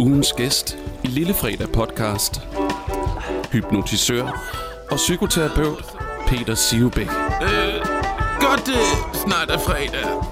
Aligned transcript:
Ugens 0.00 0.32
gæst 0.32 0.78
i 1.04 1.06
Lillefredag 1.06 1.68
podcast. 1.68 2.40
Hypnotisør 3.52 4.22
og 4.90 4.96
psykoterapeut 4.96 5.84
Peter 6.26 6.54
Sivbæk. 6.54 7.08
Øh, 7.42 7.74
godt 8.40 8.66
det 8.66 9.14
snart 9.14 9.50
er 9.50 9.58
fredag. 9.58 10.24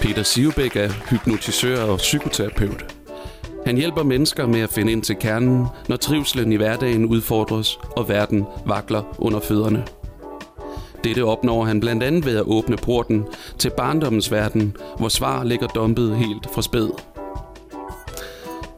Peter 0.00 0.22
Sivbæk 0.22 0.76
er 0.76 0.88
hypnotisør 1.10 1.82
og 1.82 1.98
psykoterapeut. 1.98 2.94
Han 3.66 3.76
hjælper 3.76 4.02
mennesker 4.02 4.46
med 4.46 4.60
at 4.60 4.70
finde 4.70 4.92
ind 4.92 5.02
til 5.02 5.16
kernen, 5.16 5.66
når 5.88 5.96
trivselen 5.96 6.52
i 6.52 6.56
hverdagen 6.56 7.06
udfordres 7.06 7.78
og 7.96 8.08
verden 8.08 8.44
vakler 8.66 9.02
under 9.18 9.40
fødderne. 9.40 9.84
Dette 11.04 11.24
opnår 11.24 11.64
han 11.64 11.80
blandt 11.80 12.02
andet 12.02 12.26
ved 12.26 12.36
at 12.36 12.44
åbne 12.46 12.76
porten 12.76 13.24
til 13.58 13.70
barndommens 13.76 14.32
verden, 14.32 14.76
hvor 14.98 15.08
svar 15.08 15.44
ligger 15.44 15.66
dumpet 15.66 16.16
helt 16.16 16.46
fra 16.54 16.62
spæd. 16.62 17.11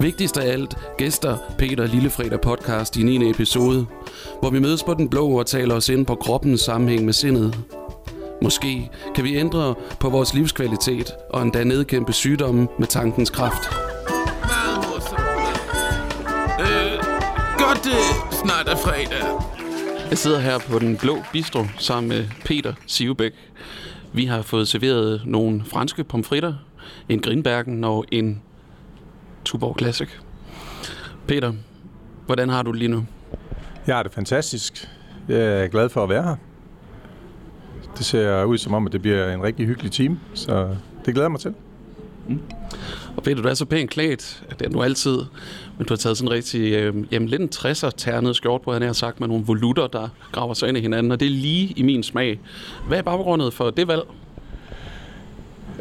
Vigtigst 0.04 0.36
af 0.36 0.52
alt, 0.52 0.76
gæster 0.98 1.38
Peter 1.58 1.86
Lillefredag 1.86 2.40
podcast 2.40 2.96
i 2.96 3.02
9. 3.02 3.30
episode, 3.30 3.86
hvor 4.40 4.50
vi 4.50 4.58
mødes 4.58 4.82
på 4.82 4.94
den 4.94 5.08
blå 5.08 5.38
og 5.38 5.46
taler 5.46 5.74
os 5.74 5.88
ind 5.88 6.06
på 6.06 6.14
kroppens 6.14 6.60
sammenhæng 6.60 7.04
med 7.04 7.12
sindet. 7.12 7.58
Måske 8.42 8.90
kan 9.14 9.24
vi 9.24 9.36
ændre 9.36 9.74
på 10.00 10.10
vores 10.10 10.34
livskvalitet 10.34 11.12
og 11.30 11.42
endda 11.42 11.64
nedkæmpe 11.64 12.12
sygdomme 12.12 12.68
med 12.78 12.86
tankens 12.86 13.30
kraft. 13.30 13.68
Øh, 16.60 16.92
godt 17.58 17.84
det 17.84 18.36
snart 18.44 18.68
er 18.68 18.76
fredag. 18.76 19.24
Jeg 20.10 20.18
sidder 20.18 20.38
her 20.38 20.58
på 20.58 20.78
den 20.78 20.96
blå 20.96 21.18
bistro 21.32 21.64
sammen 21.78 22.08
med 22.08 22.24
Peter 22.44 22.72
Sivebæk. 22.86 23.32
Vi 24.12 24.24
har 24.24 24.42
fået 24.42 24.68
serveret 24.68 25.22
nogle 25.26 25.62
franske 25.66 26.04
pomfritter, 26.04 26.54
en 27.08 27.20
Grinbergen 27.20 27.84
og 27.84 28.04
en 28.12 28.42
Tuborg 29.44 29.76
Classic. 29.78 30.08
Peter, 31.26 31.52
hvordan 32.26 32.48
har 32.48 32.62
du 32.62 32.70
det 32.70 32.78
lige 32.78 32.88
nu? 32.88 33.06
Jeg 33.86 33.96
har 33.96 34.02
det 34.02 34.12
fantastisk. 34.12 34.88
Jeg 35.28 35.62
er 35.62 35.66
glad 35.66 35.88
for 35.88 36.02
at 36.02 36.08
være 36.08 36.22
her. 36.22 36.36
Det 37.98 38.06
ser 38.06 38.44
ud 38.44 38.58
som 38.58 38.74
om, 38.74 38.86
at 38.86 38.92
det 38.92 39.02
bliver 39.02 39.34
en 39.34 39.42
rigtig 39.42 39.66
hyggelig 39.66 39.92
time, 39.92 40.20
så 40.34 40.76
det 41.04 41.14
glæder 41.14 41.22
jeg 41.22 41.30
mig 41.30 41.40
til. 41.40 41.54
Og 43.16 43.22
Peter, 43.22 43.42
du 43.42 43.48
er 43.48 43.54
så 43.54 43.64
pænt 43.64 43.90
klædt, 43.90 44.44
det 44.58 44.66
er 44.66 44.70
du 44.70 44.82
altid, 44.82 45.18
men 45.78 45.86
du 45.86 45.94
har 45.94 45.96
taget 45.96 46.16
sådan 46.16 46.28
en 46.28 46.34
rigtig, 46.34 46.72
øh, 46.72 46.94
jamen 47.12 47.28
lidt 47.28 47.42
en 47.42 47.48
60'er 47.54 47.90
ternet 47.96 48.36
skjort 48.36 48.62
på, 48.62 48.72
han 48.72 48.82
har 48.82 48.92
sagt, 48.92 49.20
med 49.20 49.28
nogle 49.28 49.44
volutter, 49.44 49.86
der 49.86 50.08
graver 50.32 50.54
sig 50.54 50.68
ind 50.68 50.78
i 50.78 50.80
hinanden, 50.80 51.12
og 51.12 51.20
det 51.20 51.26
er 51.26 51.30
lige 51.30 51.74
i 51.76 51.82
min 51.82 52.02
smag. 52.02 52.40
Hvad 52.88 52.98
er 52.98 53.02
baggrundet 53.02 53.54
for 53.54 53.70
det 53.70 53.88
valg? 53.88 54.02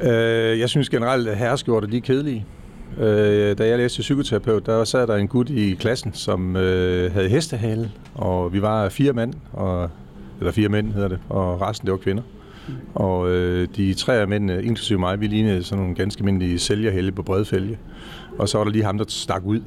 Øh, 0.01 0.59
jeg 0.59 0.69
synes 0.69 0.89
generelt, 0.89 1.27
at 1.27 1.37
herreskjorter 1.37 1.87
de 1.87 1.97
er 1.97 2.01
kedelige. 2.01 2.45
Øh, 2.99 3.57
da 3.57 3.67
jeg 3.67 3.77
læste 3.77 4.01
psykoterapeut, 4.01 4.65
der 4.65 4.83
sad 4.83 5.07
der 5.07 5.15
en 5.15 5.27
gut 5.27 5.49
i 5.49 5.73
klassen, 5.73 6.13
som 6.13 6.55
øh, 6.55 7.13
havde 7.13 7.29
hestehale, 7.29 7.91
og 8.15 8.53
vi 8.53 8.61
var 8.61 8.89
fire 8.89 9.13
mænd, 9.13 9.33
og, 9.53 9.89
eller 10.39 10.51
fire 10.51 10.69
mænd 10.69 10.93
hedder 10.93 11.07
det, 11.07 11.19
og 11.29 11.61
resten 11.61 11.85
det 11.85 11.91
var 11.91 11.97
kvinder. 11.97 12.23
Og 12.95 13.29
øh, 13.29 13.67
de 13.75 13.93
tre 13.93 14.17
af 14.17 14.27
mændene, 14.27 14.63
inklusive 14.63 14.99
mig, 14.99 15.21
vi 15.21 15.27
lignede 15.27 15.63
sådan 15.63 15.81
nogle 15.81 15.95
ganske 15.95 16.19
almindelige 16.19 16.59
sælgerhælde 16.59 17.11
på 17.11 17.23
bredfælge. 17.23 17.77
Og 18.37 18.49
så 18.49 18.57
var 18.57 18.65
der 18.65 18.71
lige 18.71 18.83
ham, 18.83 18.97
der 18.97 19.05
stak 19.07 19.41
ud. 19.45 19.61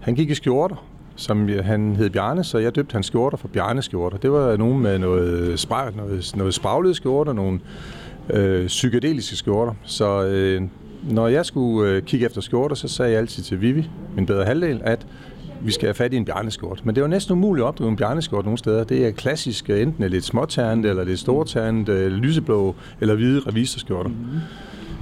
Han 0.00 0.14
gik 0.14 0.30
i 0.30 0.34
skjorter, 0.34 0.84
som 1.16 1.48
han 1.48 1.96
hed 1.96 2.10
Bjarne, 2.10 2.44
så 2.44 2.58
jeg 2.58 2.74
døbte 2.74 2.92
hans 2.92 3.06
skjorter 3.06 3.36
for 3.36 3.48
Bjarne 3.48 3.82
skjorter. 3.82 4.18
Det 4.18 4.32
var 4.32 4.56
nogen 4.56 4.82
med 4.82 4.98
noget, 4.98 5.64
spra- 5.64 5.96
noget, 5.96 6.32
noget 6.36 6.54
spraglede 6.54 6.94
skjorter, 6.94 7.32
nogle 7.32 7.60
øh, 8.30 8.66
psykedeliske 8.66 9.36
skjorter. 9.36 9.74
Så 9.84 10.24
øh, 10.24 10.62
når 11.10 11.28
jeg 11.28 11.46
skulle 11.46 11.90
øh, 11.90 12.02
kigge 12.02 12.26
efter 12.26 12.40
skjorter, 12.40 12.76
så 12.76 12.88
sagde 12.88 13.10
jeg 13.10 13.20
altid 13.20 13.42
til 13.42 13.60
Vivi, 13.60 13.90
min 14.16 14.26
bedre 14.26 14.44
halvdel, 14.44 14.80
at 14.84 15.06
vi 15.64 15.72
skal 15.72 15.86
have 15.86 15.94
fat 15.94 16.12
i 16.12 16.16
en 16.16 16.24
bjarneskjort. 16.24 16.80
Men 16.84 16.94
det 16.94 17.02
var 17.02 17.08
næsten 17.08 17.32
umuligt 17.32 17.64
at 17.64 17.68
opdrive 17.68 17.90
en 17.90 17.96
bjarneskjort 17.96 18.44
nogle 18.44 18.58
steder. 18.58 18.84
Det 18.84 19.06
er 19.06 19.10
klassisk, 19.10 19.70
øh, 19.70 19.82
enten 19.82 20.10
lidt 20.10 20.24
småternet, 20.24 20.90
eller 20.90 21.04
lidt 21.04 21.20
storternet, 21.20 21.88
øh, 21.88 22.12
lyseblå 22.12 22.74
eller 23.00 23.14
hvide 23.14 23.40
revisorskjorter. 23.40 24.10
Mm-hmm. 24.10 24.40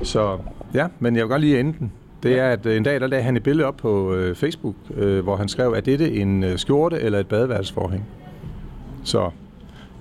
Så 0.03 0.39
ja, 0.75 0.87
men 0.99 1.17
jeg 1.17 1.25
vil 1.25 1.31
godt 1.31 1.41
lige 1.41 1.61
enten. 1.61 1.93
Det 2.23 2.39
er, 2.39 2.49
at 2.49 2.67
øh, 2.67 2.77
en 2.77 2.83
dag 2.83 3.01
der 3.01 3.07
lagde 3.07 3.25
han 3.25 3.37
et 3.37 3.43
billede 3.43 3.69
op 3.69 3.77
på 3.77 4.15
øh, 4.15 4.35
Facebook, 4.35 4.75
øh, 4.97 5.23
hvor 5.23 5.37
han 5.37 5.49
skrev, 5.49 5.73
at 5.77 5.87
dette 5.87 6.13
en 6.13 6.45
øh, 6.45 6.59
skjorte 6.59 7.01
eller 7.01 7.19
et 7.19 7.27
badeværelsesforhæng. 7.27 8.05
Så 9.05 9.31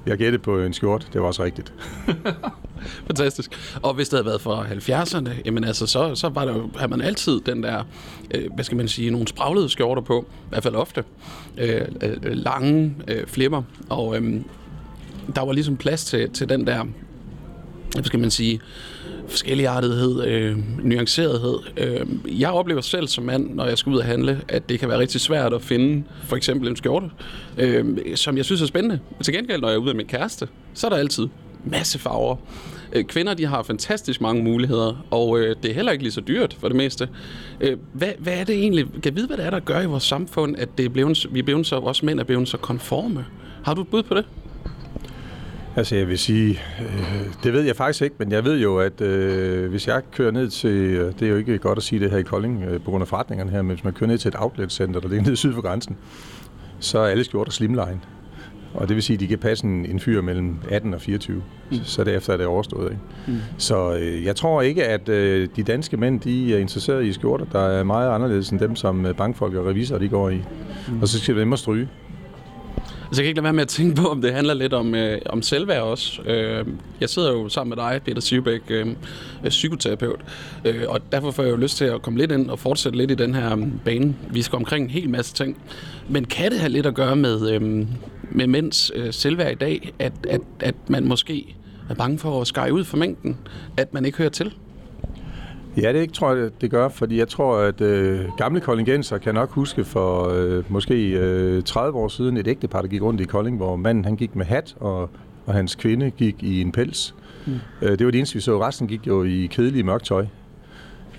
jeg 0.06 0.18
gættede 0.18 0.44
på 0.44 0.60
en 0.60 0.74
skjort. 0.74 1.08
Det 1.14 1.22
var 1.22 1.28
også 1.28 1.44
rigtigt. 1.44 1.74
Fantastisk. 3.08 3.80
Og 3.82 3.94
hvis 3.94 4.10
det 4.10 4.18
havde 4.18 4.26
været 4.26 4.42
fra 4.42 4.66
70'erne, 4.66 5.30
jamen 5.46 5.64
altså, 5.64 5.88
så, 5.88 6.16
så 6.16 6.30
var 6.30 6.46
der 6.46 6.58
jo, 6.58 6.70
havde 6.76 6.90
man 6.90 7.02
altid 7.02 7.42
den 7.42 7.64
der, 7.64 7.84
øh, 8.36 8.54
hvad 8.56 8.64
skal 8.64 8.78
man 8.78 8.88
sige, 8.88 9.12
nogle 9.12 9.28
spraglede 9.28 9.70
skjorter 9.70 10.02
på, 10.02 10.26
i 10.30 10.50
hvert 10.50 10.64
fald 10.64 10.76
ofte, 10.76 11.04
øh, 11.58 11.82
øh, 12.02 12.18
lange 12.24 12.96
øh, 13.08 13.28
flipper, 13.28 13.62
og 13.90 14.18
øh, 14.18 14.42
der 15.36 15.46
var 15.46 15.54
ligesom 15.54 15.78
plads 15.78 16.06
til, 16.06 16.30
til 16.30 16.50
den 16.50 16.68
der, 16.68 16.86
hvad 17.94 18.04
skal 18.04 18.20
man 18.20 18.32
sige, 18.32 18.60
forskelligartethed, 19.30 20.24
øh, 20.24 20.58
nuancerethed. 20.84 21.58
Øh, 21.78 22.06
jeg 22.42 22.50
oplever 22.50 22.82
selv 22.82 23.08
som 23.08 23.24
mand, 23.24 23.54
når 23.54 23.66
jeg 23.66 23.78
skal 23.78 23.94
ud 23.94 23.98
og 23.98 24.06
handle, 24.06 24.42
at 24.48 24.70
det 24.70 24.80
kan 24.80 24.90
være 24.90 25.00
rigtig 25.00 25.22
svært 25.22 25.54
at 25.54 25.62
finde 25.62 26.04
for 26.24 26.36
eksempel 26.36 26.70
en 26.70 26.76
skjorte, 26.76 27.10
øh, 27.58 27.86
som 28.16 28.38
jeg 28.38 28.46
synes 28.46 28.62
er 28.62 28.66
spændende. 28.66 29.00
Til 29.24 29.34
gengæld, 29.34 29.62
når 29.62 29.68
jeg 29.68 29.76
er 29.76 29.80
ude 29.80 29.86
med 29.86 29.94
min 29.94 30.08
kæreste, 30.08 30.48
så 30.74 30.88
er 30.88 30.90
der 30.90 30.98
altid 30.98 31.28
masse 31.66 32.00
farver. 32.00 32.36
Øh, 32.94 33.04
kvinder, 33.04 33.34
de 33.34 33.46
har 33.46 33.64
fantastisk 33.64 34.22
mange 34.22 34.44
muligheder, 34.44 35.06
og 35.12 35.40
øh, 35.40 35.56
det 35.64 35.72
er 35.72 35.76
heller 35.76 35.92
ikke 35.92 36.04
lige 36.04 36.14
så 36.14 36.22
dyrt 36.22 36.58
for 36.60 36.68
det 36.68 36.78
meste. 36.78 37.10
Øh, 37.62 37.78
hvad, 37.94 38.12
hvad 38.20 38.34
er 38.34 38.44
det 38.44 38.56
egentlig? 38.56 38.86
Kan 38.86 39.06
jeg 39.06 39.16
vide, 39.16 39.28
hvad 39.28 39.38
det 39.38 39.46
er, 39.46 39.50
der 39.50 39.60
gør 39.60 39.82
i 39.82 39.86
vores 39.86 40.04
samfund, 40.04 40.56
at 40.58 40.70
det 40.78 40.86
er 40.86 40.90
blevet, 40.90 41.26
vi 41.32 41.40
er 41.40 41.44
blevet 41.44 41.68
så, 41.68 41.76
også 41.76 42.06
mænd 42.06 42.20
er 42.20 42.24
blevet 42.24 42.48
så 42.48 42.58
konforme? 42.58 43.26
Har 43.64 43.74
du 43.74 43.82
et 43.82 43.88
bud 43.88 44.04
på 44.04 44.14
det? 44.14 44.26
Altså 45.80 45.96
jeg 45.96 46.08
vil 46.08 46.20
sige, 46.20 46.60
øh, 46.82 47.26
det 47.44 47.54
ved 47.54 47.62
jeg 47.62 47.76
faktisk 47.76 48.02
ikke, 48.02 48.16
men 48.20 48.32
jeg 48.32 48.46
ved 48.46 48.60
jo, 48.60 48.78
at 48.78 49.02
øh, 49.02 49.70
hvis 49.70 49.88
jeg 49.88 50.02
kører 50.12 50.32
ned 50.32 50.50
til, 50.50 50.70
øh, 50.70 51.14
det 51.20 51.22
er 51.22 51.30
jo 51.30 51.36
ikke 51.36 51.58
godt 51.58 51.78
at 51.78 51.84
sige 51.84 52.00
det 52.00 52.12
her 52.12 52.18
i 52.18 52.24
Kolding 52.24 52.64
øh, 52.64 52.82
på 52.82 52.92
grund 52.92 53.02
af 53.02 53.08
forretningerne 53.08 53.52
her, 53.52 53.62
men 53.62 53.76
hvis 53.76 53.84
man 53.84 53.94
kører 53.94 54.08
ned 54.08 54.18
til 54.18 54.30
et 54.30 54.36
outlet-center, 54.38 55.00
der 55.00 55.08
ligger 55.08 55.24
nede 55.26 55.36
syd 55.36 55.54
for 55.54 55.62
grænsen, 55.62 55.98
så 56.80 57.00
er 57.00 57.08
alle 57.08 57.24
skjorter 57.24 57.52
slimline. 57.52 58.00
Og 58.74 58.88
det 58.88 58.96
vil 58.96 59.04
sige, 59.04 59.16
at 59.16 59.20
de 59.20 59.28
kan 59.28 59.38
passe 59.38 59.66
en, 59.66 59.86
en 59.86 60.00
fyr 60.00 60.22
mellem 60.22 60.56
18 60.70 60.94
og 60.94 61.02
24, 61.02 61.44
mm. 61.72 61.78
så 61.84 62.04
derefter 62.04 62.34
er 62.34 62.38
det 62.38 62.46
overstået. 62.46 62.92
Ikke? 62.92 63.04
Mm. 63.28 63.38
Så 63.58 63.96
øh, 63.96 64.26
jeg 64.26 64.36
tror 64.36 64.62
ikke, 64.62 64.86
at 64.86 65.10
øh, 65.10 65.48
de 65.56 65.64
danske 65.64 65.98
mænd 65.98 66.20
de 66.20 66.54
er 66.56 66.58
interesseret 66.58 67.06
i 67.06 67.14
skjorter, 67.14 67.46
der 67.46 67.60
er 67.68 67.84
meget 67.84 68.10
anderledes 68.10 68.50
end 68.50 68.60
dem, 68.60 68.76
som 68.76 69.06
øh, 69.06 69.16
bankfolk 69.16 69.56
og 69.56 69.66
revisorer 69.66 70.00
de 70.00 70.10
går 70.10 70.30
i. 70.30 70.42
Mm. 70.88 71.02
Og 71.02 71.08
så 71.08 71.20
skal 71.20 71.36
det 71.36 71.42
dem 71.42 71.54
at 71.54 71.60
stryge. 71.60 71.88
Altså, 73.10 73.22
jeg 73.22 73.26
kan 73.26 73.30
ikke 73.30 73.38
lade 73.38 73.44
være 73.44 73.54
med 73.54 73.62
at 73.62 73.68
tænke 73.68 73.96
på, 73.96 74.08
om 74.08 74.22
det 74.22 74.34
handler 74.34 74.54
lidt 74.54 74.74
om, 74.74 74.96
øh, 74.96 75.22
om 75.26 75.42
selvværd 75.42 75.82
også. 75.82 76.22
Øh, 76.22 76.66
jeg 77.02 77.10
sidder 77.10 77.32
jo 77.32 77.50
sammen 77.50 77.70
med 77.70 77.78
dig, 77.78 78.02
Peter 78.06 78.22
Sivbæk, 78.22 78.62
øh, 78.70 78.88
øh 79.44 79.50
psykoterapeut, 79.50 80.20
øh, 80.66 80.84
og 80.88 81.12
derfor 81.12 81.32
får 81.32 81.44
jeg 81.44 81.52
jo 81.52 81.56
lyst 81.56 81.78
til 81.78 81.86
at 81.86 82.02
komme 82.02 82.20
lidt 82.20 82.32
ind 82.32 82.50
og 82.50 82.60
fortsætte 82.60 82.98
lidt 82.98 83.12
i 83.12 83.16
den 83.16 83.36
her 83.36 83.58
øh, 83.58 83.68
bane. 83.86 84.16
Vi 84.32 84.42
skal 84.42 84.56
omkring 84.56 84.84
en 84.84 84.90
hel 84.90 85.10
masse 85.10 85.34
ting. 85.34 85.58
Men 86.10 86.26
kan 86.26 86.52
det 86.52 86.60
have 86.60 86.72
lidt 86.72 86.86
at 86.86 86.96
gøre 86.96 87.16
med, 87.16 87.52
øh, 87.52 87.62
med 88.32 88.48
mænds 88.48 88.92
øh, 88.96 89.14
selvværd 89.14 89.52
i 89.52 89.56
dag, 89.56 89.94
at, 90.00 90.14
at, 90.30 90.42
at 90.60 90.76
man 90.88 91.06
måske 91.06 91.56
er 91.90 91.94
bange 91.94 92.20
for 92.20 92.42
at 92.42 92.48
skære 92.48 92.74
ud 92.74 92.84
for 92.84 92.98
mængden, 92.98 93.38
at 93.78 93.94
man 93.94 94.06
ikke 94.06 94.18
hører 94.18 94.30
til? 94.30 94.54
Ja, 95.82 95.94
det 95.94 96.02
ikke, 96.02 96.14
tror 96.14 96.34
jeg, 96.34 96.50
det 96.62 96.72
gør, 96.72 96.90
fordi 96.90 97.18
jeg 97.18 97.28
tror, 97.28 97.58
at 97.58 97.82
øh, 97.82 98.26
gamle 98.38 98.60
koldingenser 98.60 99.18
kan 99.18 99.34
nok 99.34 99.52
huske 99.52 99.84
for 99.84 100.30
øh, 100.30 100.64
måske 100.70 101.10
øh, 101.10 101.64
30 101.64 101.98
år 101.98 102.08
siden 102.08 102.38
et 102.38 102.48
ægtepar, 102.48 102.82
der 102.82 102.88
gik 102.88 103.02
rundt 103.02 103.22
i 103.22 103.24
Kolding, 103.24 103.58
hvor 103.58 103.76
manden 103.76 104.06
han 104.06 104.16
gik 104.16 104.36
med 104.36 104.46
hat, 104.46 104.76
og, 104.80 105.10
og 105.46 105.54
hans 105.54 105.76
kvinde 105.76 106.12
gik 106.12 106.44
i 106.44 106.62
en 106.62 106.72
pels. 106.72 107.16
Mm. 107.46 107.54
Øh, 107.82 107.92
det 107.92 108.06
var 108.06 108.12
det 108.12 108.18
eneste, 108.18 108.36
vi 108.36 108.42
så. 108.42 108.68
Resten 108.68 108.88
gik 108.88 109.08
jo 109.08 109.24
i 109.24 109.48
kedelige 109.52 109.84
mørkt 109.84 110.06
tøj. 110.06 110.26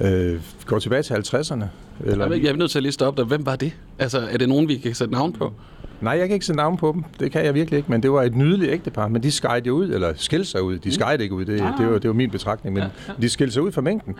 Øh, 0.01 0.41
går 0.67 0.79
tilbage 0.79 1.03
til 1.03 1.15
50'erne. 1.15 1.65
Eller... 2.05 2.35
Jeg 2.35 2.45
er 2.45 2.57
nødt 2.57 2.71
til 2.71 2.79
at 2.79 2.83
liste 2.83 3.07
op 3.07 3.17
der. 3.17 3.25
Hvem 3.25 3.47
var 3.47 3.57
det? 3.57 3.73
Altså, 3.99 4.19
er 4.31 4.39
det 4.39 4.49
nogen, 4.49 4.69
vi 4.69 4.77
kan 4.77 4.95
sætte 4.95 5.15
navn 5.15 5.33
på? 5.33 5.53
Nej, 6.01 6.13
jeg 6.13 6.29
kan 6.29 6.35
ikke 6.35 6.47
sætte 6.47 6.57
navn 6.57 6.77
på 6.77 6.93
dem. 6.95 7.05
Det 7.21 7.33
kan 7.33 7.45
jeg 7.45 7.55
virkelig 7.55 7.77
ikke, 7.77 7.91
men 7.91 8.03
det 8.03 8.13
var 8.13 8.23
et 8.23 8.37
nydeligt 8.37 8.73
ægtepar. 8.73 9.09
Men 9.09 9.23
de 9.23 9.31
skejede 9.31 9.67
jo 9.67 9.75
ud, 9.75 9.89
eller 9.89 10.13
skilte 10.17 10.45
sig 10.45 10.63
ud. 10.63 10.79
De 10.79 10.95
skejede 10.95 11.23
ikke 11.23 11.35
ud, 11.35 11.45
det, 11.45 11.65
det, 11.79 11.87
var, 11.91 11.99
det 11.99 12.09
var 12.09 12.15
min 12.15 12.31
betragtning, 12.31 12.75
men 12.75 12.85
de 13.21 13.29
skilte 13.29 13.53
sig 13.53 13.63
ud 13.63 13.73
fra 13.73 13.81
mængden. 13.81 14.17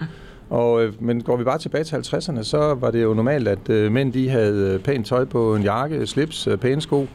Og, 0.51 0.85
øh, 0.85 0.93
men 1.03 1.23
går 1.23 1.37
vi 1.37 1.45
bare 1.45 1.59
tilbage 1.59 1.85
til 1.85 1.97
50'erne, 1.97 2.43
så 2.43 2.75
var 2.75 2.91
det 2.91 3.03
jo 3.03 3.15
normalt, 3.15 3.49
at 3.49 3.71
øh, 3.71 3.93
mænd 3.93 4.13
de 4.13 4.29
havde 4.29 4.81
pænt 4.85 5.07
tøj 5.07 5.25
på 5.25 5.55
en 5.55 5.63
jakke, 5.63 6.07
slips, 6.07 6.47
øh, 6.47 6.59
pæne 6.59 6.81
sko. 6.81 7.07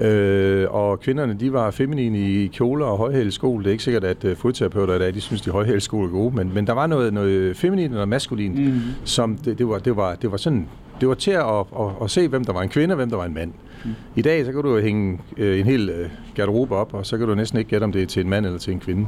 Øh, 0.00 0.66
og 0.70 1.00
kvinderne, 1.00 1.36
de 1.40 1.52
var 1.52 1.70
feminine 1.70 2.18
i 2.18 2.46
kjoler 2.46 2.86
og 2.86 2.98
højhælede 2.98 3.30
sko. 3.30 3.58
Det 3.58 3.66
er 3.66 3.70
ikke 3.70 3.84
sikkert, 3.84 4.04
at 4.04 4.24
uh, 4.24 4.36
fodterapeuter 4.36 4.94
i 4.94 4.98
dag, 4.98 5.14
de 5.14 5.20
synes, 5.20 5.42
de 5.42 5.50
højhælede 5.50 5.80
sko 5.80 6.02
er 6.02 6.08
gode, 6.08 6.36
men, 6.36 6.54
men 6.54 6.66
der 6.66 6.72
var 6.72 6.86
noget, 6.86 7.14
noget 7.14 7.56
feminint 7.56 7.94
og 7.94 8.08
maskulint, 8.08 8.58
mm. 8.58 8.80
som 9.04 9.36
det, 9.36 9.58
det, 9.58 9.68
var, 9.68 9.78
det, 9.78 9.96
var, 9.96 10.14
det 10.14 10.30
var 10.30 10.36
sådan, 10.36 10.68
det 11.00 11.08
var 11.08 11.14
til 11.14 11.30
at, 11.30 11.44
at, 11.44 11.64
at, 11.80 11.86
at 12.02 12.10
se, 12.10 12.28
hvem 12.28 12.44
der 12.44 12.52
var 12.52 12.62
en 12.62 12.68
kvinde 12.68 12.92
og 12.92 12.96
hvem 12.96 13.10
der 13.10 13.16
var 13.16 13.24
en 13.24 13.34
mand. 13.34 13.52
Mm. 13.84 13.90
I 14.16 14.22
dag, 14.22 14.44
så 14.44 14.52
kan 14.52 14.62
du 14.62 14.78
hænge 14.80 15.18
øh, 15.36 15.60
en 15.60 15.66
hel 15.66 15.88
øh, 15.90 16.10
garderobe 16.34 16.76
op, 16.76 16.94
og 16.94 17.06
så 17.06 17.18
kan 17.18 17.28
du 17.28 17.34
næsten 17.34 17.58
ikke 17.58 17.70
gætte, 17.70 17.84
om 17.84 17.92
det 17.92 18.02
er 18.02 18.06
til 18.06 18.22
en 18.24 18.28
mand 18.30 18.46
eller 18.46 18.58
til 18.58 18.72
en 18.72 18.80
kvinde. 18.80 19.06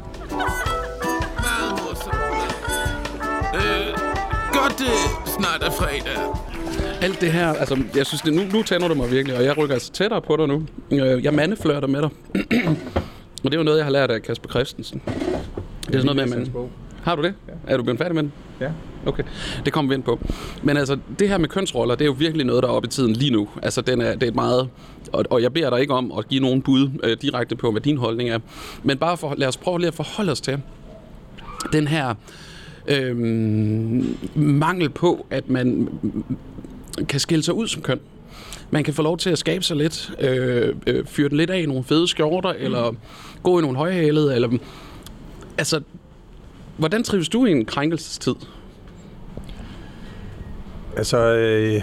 Øh, 3.54 3.94
godt 4.52 4.78
det 4.78 4.96
snart 5.26 5.62
er 5.62 5.70
fredag. 5.70 6.18
Alt 7.02 7.20
det 7.20 7.32
her, 7.32 7.48
altså, 7.52 7.78
jeg 7.96 8.06
synes, 8.06 8.22
det, 8.22 8.32
nu, 8.34 8.42
nu 8.52 8.62
tænder 8.62 8.88
du 8.88 8.94
mig 8.94 9.10
virkelig, 9.10 9.36
og 9.38 9.44
jeg 9.44 9.58
rykker 9.58 9.74
altså 9.74 9.92
tættere 9.92 10.22
på 10.22 10.36
dig 10.36 10.48
nu. 10.48 10.62
Øh, 10.90 11.24
Jeg 11.24 11.34
mandeflørter 11.34 11.88
med 11.88 12.00
dig. 12.02 12.10
og 13.44 13.50
det 13.50 13.54
er 13.54 13.58
jo 13.58 13.62
noget, 13.62 13.76
jeg 13.78 13.86
har 13.86 13.92
lært 13.92 14.10
af 14.10 14.22
Kasper 14.22 14.48
Christensen. 14.48 15.02
Det 15.06 15.14
er 15.94 16.00
sådan 16.00 16.16
noget 16.16 16.28
med, 16.28 16.38
at 16.38 16.52
man... 16.54 16.64
Har 17.02 17.16
du 17.16 17.22
det? 17.22 17.34
Ja. 17.48 17.72
Er 17.72 17.76
du 17.76 17.82
blevet 17.82 17.98
færdig 17.98 18.14
med 18.14 18.22
den? 18.22 18.32
Ja. 18.60 18.70
Okay, 19.06 19.22
det 19.64 19.72
kommer 19.72 19.88
vi 19.88 19.94
ind 19.94 20.02
på. 20.02 20.18
Men 20.62 20.76
altså, 20.76 20.98
det 21.18 21.28
her 21.28 21.38
med 21.38 21.48
kønsroller, 21.48 21.94
det 21.94 22.04
er 22.04 22.06
jo 22.06 22.14
virkelig 22.18 22.46
noget, 22.46 22.62
der 22.62 22.68
er 22.68 22.72
oppe 22.72 22.86
i 22.86 22.90
tiden 22.90 23.12
lige 23.12 23.30
nu. 23.30 23.48
Altså, 23.62 23.80
den 23.80 24.00
er, 24.00 24.12
det 24.12 24.22
er 24.22 24.28
et 24.28 24.34
meget... 24.34 24.68
Og, 25.12 25.24
og 25.30 25.42
jeg 25.42 25.52
beder 25.52 25.70
dig 25.70 25.80
ikke 25.80 25.94
om 25.94 26.12
at 26.18 26.28
give 26.28 26.40
nogen 26.40 26.62
bud 26.62 26.90
øh, 27.02 27.16
direkte 27.22 27.56
på, 27.56 27.70
hvad 27.70 27.80
din 27.80 27.96
holdning 27.96 28.30
er. 28.30 28.38
Men 28.82 28.98
bare 28.98 29.16
for, 29.16 29.34
lad 29.36 29.48
os 29.48 29.56
prøve 29.56 29.78
lige 29.78 29.88
at 29.88 29.94
forholde 29.94 30.32
os 30.32 30.40
til 30.40 30.58
den 31.72 31.88
her 31.88 32.14
øh, 32.88 33.16
mangel 34.34 34.90
på, 34.90 35.26
at 35.30 35.48
man 35.48 35.88
kan 37.08 37.20
skille 37.20 37.42
sig 37.42 37.54
ud 37.54 37.68
som 37.68 37.82
køn. 37.82 38.00
Man 38.70 38.84
kan 38.84 38.94
få 38.94 39.02
lov 39.02 39.18
til 39.18 39.30
at 39.30 39.38
skabe 39.38 39.64
sig 39.64 39.76
lidt, 39.76 40.12
øh, 40.20 40.74
øh, 40.86 41.06
fyre 41.06 41.28
den 41.28 41.36
lidt 41.36 41.50
af 41.50 41.60
i 41.60 41.66
nogle 41.66 41.84
fede 41.84 42.08
skjorter, 42.08 42.50
eller 42.58 42.94
gå 43.42 43.58
i 43.58 43.62
nogle 43.62 43.76
højhælede, 43.76 44.34
eller... 44.34 44.58
Altså, 45.58 45.80
hvordan 46.76 47.04
trives 47.04 47.28
du 47.28 47.44
i 47.44 47.50
en 47.50 47.64
krænkelsestid? 47.64 48.34
Altså, 50.96 51.18
øh, 51.18 51.82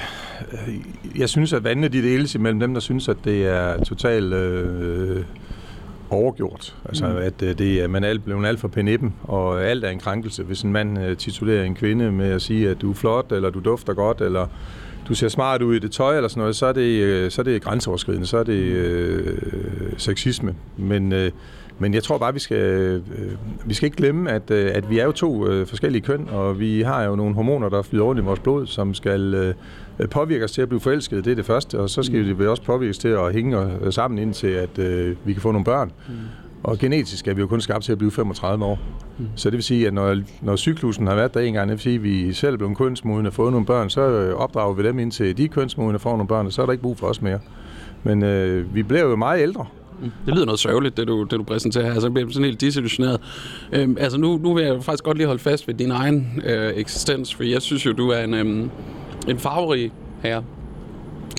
jeg 1.18 1.30
synes, 1.30 1.54
at 1.54 1.64
vandene 1.64 1.88
de 1.88 2.02
deles 2.02 2.36
imellem 2.36 2.60
dem, 2.60 2.74
der 2.74 2.82
synes, 2.82 3.08
at 3.08 3.18
det 3.26 3.48
er 3.48 3.84
totalt 3.84 4.34
øh, 4.34 5.24
overgjort. 6.10 6.76
Altså, 6.86 7.08
mm. 7.08 7.18
at 7.18 7.42
øh, 7.42 7.58
det 7.58 7.84
er, 7.84 7.88
man 7.88 8.04
er 8.04 8.18
blevet 8.18 8.46
alt 8.46 8.60
for 8.60 8.68
penippen, 8.68 9.14
og 9.24 9.64
alt 9.64 9.84
er 9.84 9.90
en 9.90 10.00
krænkelse. 10.00 10.44
Hvis 10.44 10.62
en 10.62 10.72
mand 10.72 11.00
øh, 11.00 11.18
titulerer 11.18 11.64
en 11.64 11.76
kvinde 11.76 12.12
med 12.12 12.32
at 12.32 12.42
sige, 12.42 12.70
at 12.70 12.82
du 12.82 12.90
er 12.90 12.94
flot, 12.94 13.32
eller 13.32 13.50
du 13.50 13.60
dufter 13.60 13.94
godt, 13.94 14.22
eller 14.22 14.48
du 15.08 15.16
ser 15.16 15.28
smart 15.28 15.62
ud 15.62 15.76
i 15.76 15.80
det 15.80 15.92
tøj, 15.92 16.16
eller 16.16 16.28
sådan 16.28 16.42
noget, 16.42 16.56
så 16.56 16.66
er 16.66 16.74
det, 16.74 17.02
øh, 17.02 17.32
så 17.32 17.42
er 17.42 17.44
det 17.44 17.62
grænseoverskridende, 17.62 18.28
så 18.28 18.38
er 18.38 18.44
det 18.44 18.54
øh, 18.54 19.38
sexisme. 19.98 20.56
Men, 20.78 21.14
øh, 21.14 21.32
men 21.80 21.94
jeg 21.94 22.04
tror 22.04 22.18
bare, 22.18 22.34
vi 22.34 22.40
skal, 22.40 22.58
øh, 22.58 23.02
vi 23.66 23.74
skal 23.74 23.86
ikke 23.86 23.98
glemme, 23.98 24.32
at, 24.32 24.52
øh, 24.52 24.72
at 24.74 24.90
vi 24.90 25.00
er 25.00 25.06
jo 25.06 25.12
to 25.12 25.48
øh, 25.48 25.68
forskellige 25.68 26.02
køn, 26.02 26.30
og 26.30 26.60
vi 26.60 26.82
har 26.82 27.04
jo 27.04 27.16
nogle 27.16 27.36
hormoner, 27.36 27.70
der 27.70 27.82
flyder 27.82 28.04
rundt 28.04 28.22
i 28.22 28.24
vores 28.24 28.40
blod, 28.40 28.68
som 28.68 28.94
skal 28.94 29.34
øh, 30.00 30.08
påvirke 30.10 30.44
os 30.44 30.52
til 30.52 30.62
at 30.62 30.70
blive 30.70 30.82
forelsket. 30.82 31.26
Det 31.26 31.32
er 31.32 31.36
det 31.36 31.46
første, 31.46 31.80
og 31.80 31.90
så 31.90 32.04
skal 32.04 32.34
mm. 32.34 32.40
vi 32.40 32.48
også 32.48 32.64
påvirkes 32.64 32.98
til 32.98 33.08
at 33.08 33.34
hænge 33.34 33.58
øh, 33.82 33.94
sammen 33.94 34.20
indtil, 34.20 34.48
at 34.48 34.80
øh, 34.80 35.16
vi 35.26 35.34
kan 35.34 35.42
få 35.42 35.52
nogle 35.52 35.66
børn. 35.66 35.92
Mm. 36.08 36.14
Og 36.64 36.78
genetisk 36.78 37.28
er 37.28 37.34
vi 37.34 37.42
jo 37.42 37.48
kun 37.48 37.62
skabt 37.62 37.84
til 37.84 37.92
at 37.92 37.98
blive 37.98 38.12
35 38.12 38.66
år. 38.66 38.80
Mm. 39.18 39.26
Så 39.36 39.50
det 39.50 39.58
vil 39.58 39.64
sige, 39.64 39.88
at 39.88 39.94
når, 39.94 40.18
når 40.42 40.56
cyklusen 40.56 41.08
har 41.08 41.16
været 41.16 41.34
der 41.34 41.40
en 41.40 41.54
gang, 41.54 41.70
det 41.70 41.74
vil 41.74 41.82
sige, 41.82 41.96
at 41.96 42.04
vi 42.04 42.34
selv 42.34 42.54
er 42.54 42.58
blevet 42.58 42.78
kønsmodne 42.78 43.30
og 43.30 43.34
fået 43.34 43.52
nogle 43.52 43.66
børn, 43.66 43.90
så 43.90 44.02
øh, 44.02 44.36
opdrager 44.36 44.74
vi 44.74 44.84
dem 44.84 45.00
indtil 45.00 45.38
de 45.38 45.44
er 45.44 45.48
kønsmodne 45.48 45.98
og 45.98 46.02
får 46.02 46.12
nogle 46.12 46.28
børn, 46.28 46.46
og 46.46 46.54
så 46.54 46.62
er 46.62 46.66
der 46.66 46.74
ikke 46.74 46.82
brug 46.82 46.98
for 46.98 47.08
os 47.08 47.22
mere. 47.22 47.40
Men 48.04 48.24
øh, 48.24 48.76
vi 48.76 48.84
bliver 48.84 49.04
jo 49.04 49.16
meget 49.16 49.42
ældre. 49.42 49.66
Mm. 50.02 50.12
Det 50.26 50.34
lyder 50.34 50.46
noget 50.46 50.60
sørgeligt, 50.60 50.98
det 50.98 51.08
du, 51.08 51.24
det 51.24 51.32
du 51.32 51.44
præsenterer 51.44 51.94
her. 51.94 52.00
Så 52.00 52.06
jeg 52.08 52.14
bliver 52.14 52.30
sådan 52.32 52.46
helt 52.46 52.62
disillusioneret. 52.62 53.22
Øhm, 53.72 53.98
altså, 54.00 54.18
nu, 54.18 54.38
nu 54.38 54.54
vil 54.54 54.64
jeg 54.64 54.84
faktisk 54.84 55.04
godt 55.04 55.18
lige 55.18 55.28
holde 55.28 55.42
fast 55.42 55.68
ved 55.68 55.76
din 55.76 55.92
egen 55.92 56.42
øh, 56.46 56.74
eksistens, 56.76 57.36
for 57.36 57.44
jeg 57.44 57.62
synes 57.62 57.86
jo, 57.86 57.92
du 57.92 58.10
er 58.10 58.20
en, 58.20 58.34
øhm, 58.34 58.70
en 59.28 59.40
farverig 59.40 59.92
herre. 60.24 60.44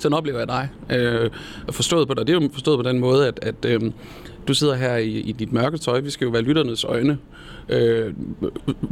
Sådan 0.01 0.19
oplever 0.19 0.39
jeg 0.39 0.49
dig. 0.49 0.69
Øh, 0.97 1.31
forstået 1.71 2.09
på 2.09 2.15
dig. 2.15 2.27
Det 2.27 2.37
er 2.37 2.41
jo 2.41 2.49
forstået 2.53 2.85
på 2.85 2.89
den 2.89 2.99
måde, 2.99 3.29
at, 3.29 3.39
at 3.43 3.65
øh, 3.65 3.81
du 4.49 4.55
sidder 4.55 4.75
her 4.75 4.97
i, 4.97 5.11
i 5.11 5.33
dit 5.33 5.53
mørke 5.53 5.79
tøj. 5.79 6.01
Vi 6.01 6.11
skal 6.11 6.25
jo 6.25 6.31
være 6.31 6.43
lytternes 6.43 6.85
øjne 6.85 7.19
øh, 7.69 8.13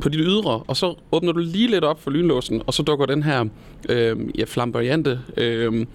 på 0.03 0.09
dit 0.09 0.21
ydre, 0.25 0.62
og 0.67 0.77
så 0.77 0.95
åbner 1.12 1.33
du 1.33 1.39
lige 1.39 1.71
lidt 1.71 1.85
op 1.85 2.03
for 2.03 2.11
lynlåsen, 2.11 2.62
og 2.67 2.75
så 2.75 2.83
dukker 2.83 3.07
den 3.07 3.23
her 3.23 3.45
øh, 3.89 4.17
ja, 4.39 4.45
flamboyante 4.45 5.21
øh, 5.37 5.87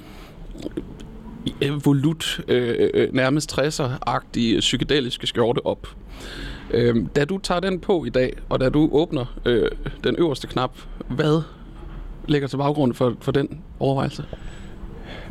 volut, 1.69 2.41
øh, 2.47 2.89
øh, 2.93 3.13
nærmest 3.13 3.59
60'er-agtige 3.59 4.59
psykedeliske 4.59 5.27
skjorte 5.27 5.65
op. 5.65 5.87
Øh, 6.71 6.95
da 7.15 7.25
du 7.25 7.37
tager 7.37 7.59
den 7.59 7.79
på 7.79 8.05
i 8.05 8.09
dag, 8.09 8.33
og 8.49 8.59
da 8.59 8.69
du 8.69 8.89
åbner 8.91 9.39
øh, 9.45 9.67
den 10.03 10.15
øverste 10.17 10.47
knap, 10.47 10.71
hvad 11.09 11.41
ligger 12.27 12.47
til 12.47 12.57
baggrund 12.57 12.93
for, 12.93 13.15
for 13.21 13.31
den 13.31 13.61
overvejelse? 13.79 14.23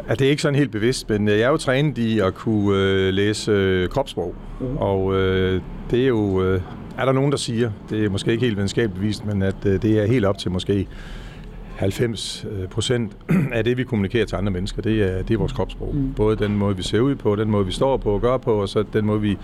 Ja, 0.09 0.15
det 0.15 0.27
er 0.27 0.31
ikke 0.31 0.43
sådan 0.43 0.59
helt 0.59 0.71
bevidst, 0.71 1.09
men 1.09 1.29
jeg 1.29 1.41
er 1.41 1.49
jo 1.49 1.56
trænet 1.56 1.99
i 1.99 2.19
at 2.19 2.35
kunne 2.35 2.79
øh, 2.79 3.15
læse 3.15 3.50
øh, 3.50 3.88
kropssprog. 3.88 4.35
Mm. 4.61 4.76
Og 4.76 5.15
øh, 5.15 5.61
det 5.91 6.03
er 6.03 6.06
jo, 6.06 6.43
øh, 6.43 6.61
er 6.99 7.05
der 7.05 7.12
nogen, 7.12 7.33
der 7.33 7.38
siger, 7.38 7.71
det 7.91 8.05
er 8.05 8.09
måske 8.09 8.33
ikke 8.33 8.44
helt 8.44 8.56
videnskabeligt 8.56 9.03
vist, 9.03 9.26
men 9.26 9.43
at 9.43 9.67
øh, 9.67 9.83
det 9.83 9.99
er 9.99 10.06
helt 10.06 10.25
op 10.25 10.38
til 10.38 10.50
måske 10.50 10.87
90 11.81 12.47
procent 12.71 13.12
af 13.53 13.65
det, 13.65 13.77
vi 13.77 13.85
kommunikerer 13.85 14.27
til 14.27 14.37
andre 14.37 14.53
mennesker, 14.53 14.82
det 14.82 15.03
er, 15.03 15.23
det 15.23 15.35
er 15.35 15.38
vores 15.38 15.53
kropssprog. 15.53 15.94
Mm. 15.94 16.12
Både 16.15 16.37
den 16.37 16.56
måde, 16.56 16.77
vi 16.77 16.82
ser 16.82 17.00
ud 17.00 17.15
på, 17.15 17.37
den 17.37 17.50
måde, 17.50 17.67
vi 17.67 17.73
står 17.73 17.97
på 17.97 18.11
og 18.11 18.21
gør 18.21 18.37
på, 18.37 18.53
og 18.53 18.69
så 18.69 18.85
den 18.93 19.06
måde, 19.06 19.21
vi 19.21 19.38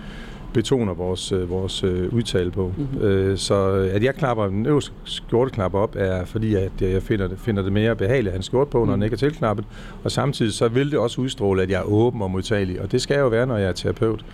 betoner 0.54 0.94
vores, 0.94 1.32
vores 1.48 1.84
udtale 1.84 2.50
på. 2.50 2.72
Mm-hmm. 2.76 3.36
Så 3.36 3.88
at 3.92 4.02
jeg 4.02 4.14
klapper 4.14 4.46
den 4.46 4.66
øverste 4.66 4.92
skjorteknap 5.04 5.74
op, 5.74 5.96
er 5.98 6.24
fordi, 6.24 6.54
at 6.54 6.70
jeg 6.80 7.02
finder 7.02 7.28
det, 7.28 7.38
finder 7.38 7.62
det 7.62 7.72
mere 7.72 7.96
behageligt 7.96 8.26
at 8.26 8.32
have 8.32 8.38
en 8.38 8.42
skjorte 8.42 8.70
på, 8.70 8.84
når 8.84 8.92
den 8.92 9.02
ikke 9.02 9.14
er 9.14 9.18
tilknappet. 9.18 9.66
Og 10.04 10.10
samtidig 10.10 10.52
så 10.52 10.68
vil 10.68 10.90
det 10.90 10.98
også 10.98 11.20
udstråle, 11.20 11.62
at 11.62 11.70
jeg 11.70 11.78
er 11.78 11.84
åben 11.84 12.22
og 12.22 12.30
modtagelig. 12.30 12.80
Og 12.80 12.92
det 12.92 13.02
skal 13.02 13.14
jeg 13.14 13.22
jo 13.22 13.28
være, 13.28 13.46
når 13.46 13.56
jeg 13.56 13.68
er 13.68 13.72
terapeut. 13.72 14.24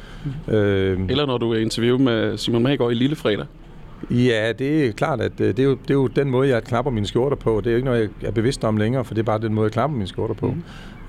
Mm. 0.46 0.54
Øh, 0.54 1.00
Eller 1.08 1.26
når 1.26 1.38
du 1.38 1.52
er 1.52 1.58
interview 1.58 1.98
med 1.98 2.36
Simon 2.38 2.62
Magård 2.62 2.92
i 2.92 2.94
Lillefredag. 2.94 3.46
Ja, 4.10 4.52
det 4.58 4.86
er 4.86 4.92
klart, 4.92 5.20
at 5.20 5.38
det 5.38 5.58
er, 5.58 5.62
jo, 5.64 5.70
det 5.70 5.90
er 5.90 5.94
jo 5.94 6.06
den 6.06 6.30
måde, 6.30 6.48
jeg 6.48 6.64
klapper 6.64 6.90
mine 6.90 7.06
skjorter 7.06 7.36
på. 7.36 7.60
Det 7.60 7.66
er 7.66 7.70
jo 7.70 7.76
ikke 7.76 7.88
noget, 7.88 8.10
jeg 8.22 8.28
er 8.28 8.32
bevidst 8.32 8.64
om 8.64 8.76
længere, 8.76 9.04
for 9.04 9.14
det 9.14 9.20
er 9.22 9.24
bare 9.24 9.38
den 9.38 9.54
måde, 9.54 9.64
jeg 9.64 9.72
klapper 9.72 9.96
mine 9.96 10.08
skjorter 10.08 10.34
på. 10.34 10.46
Mm. 10.46 10.62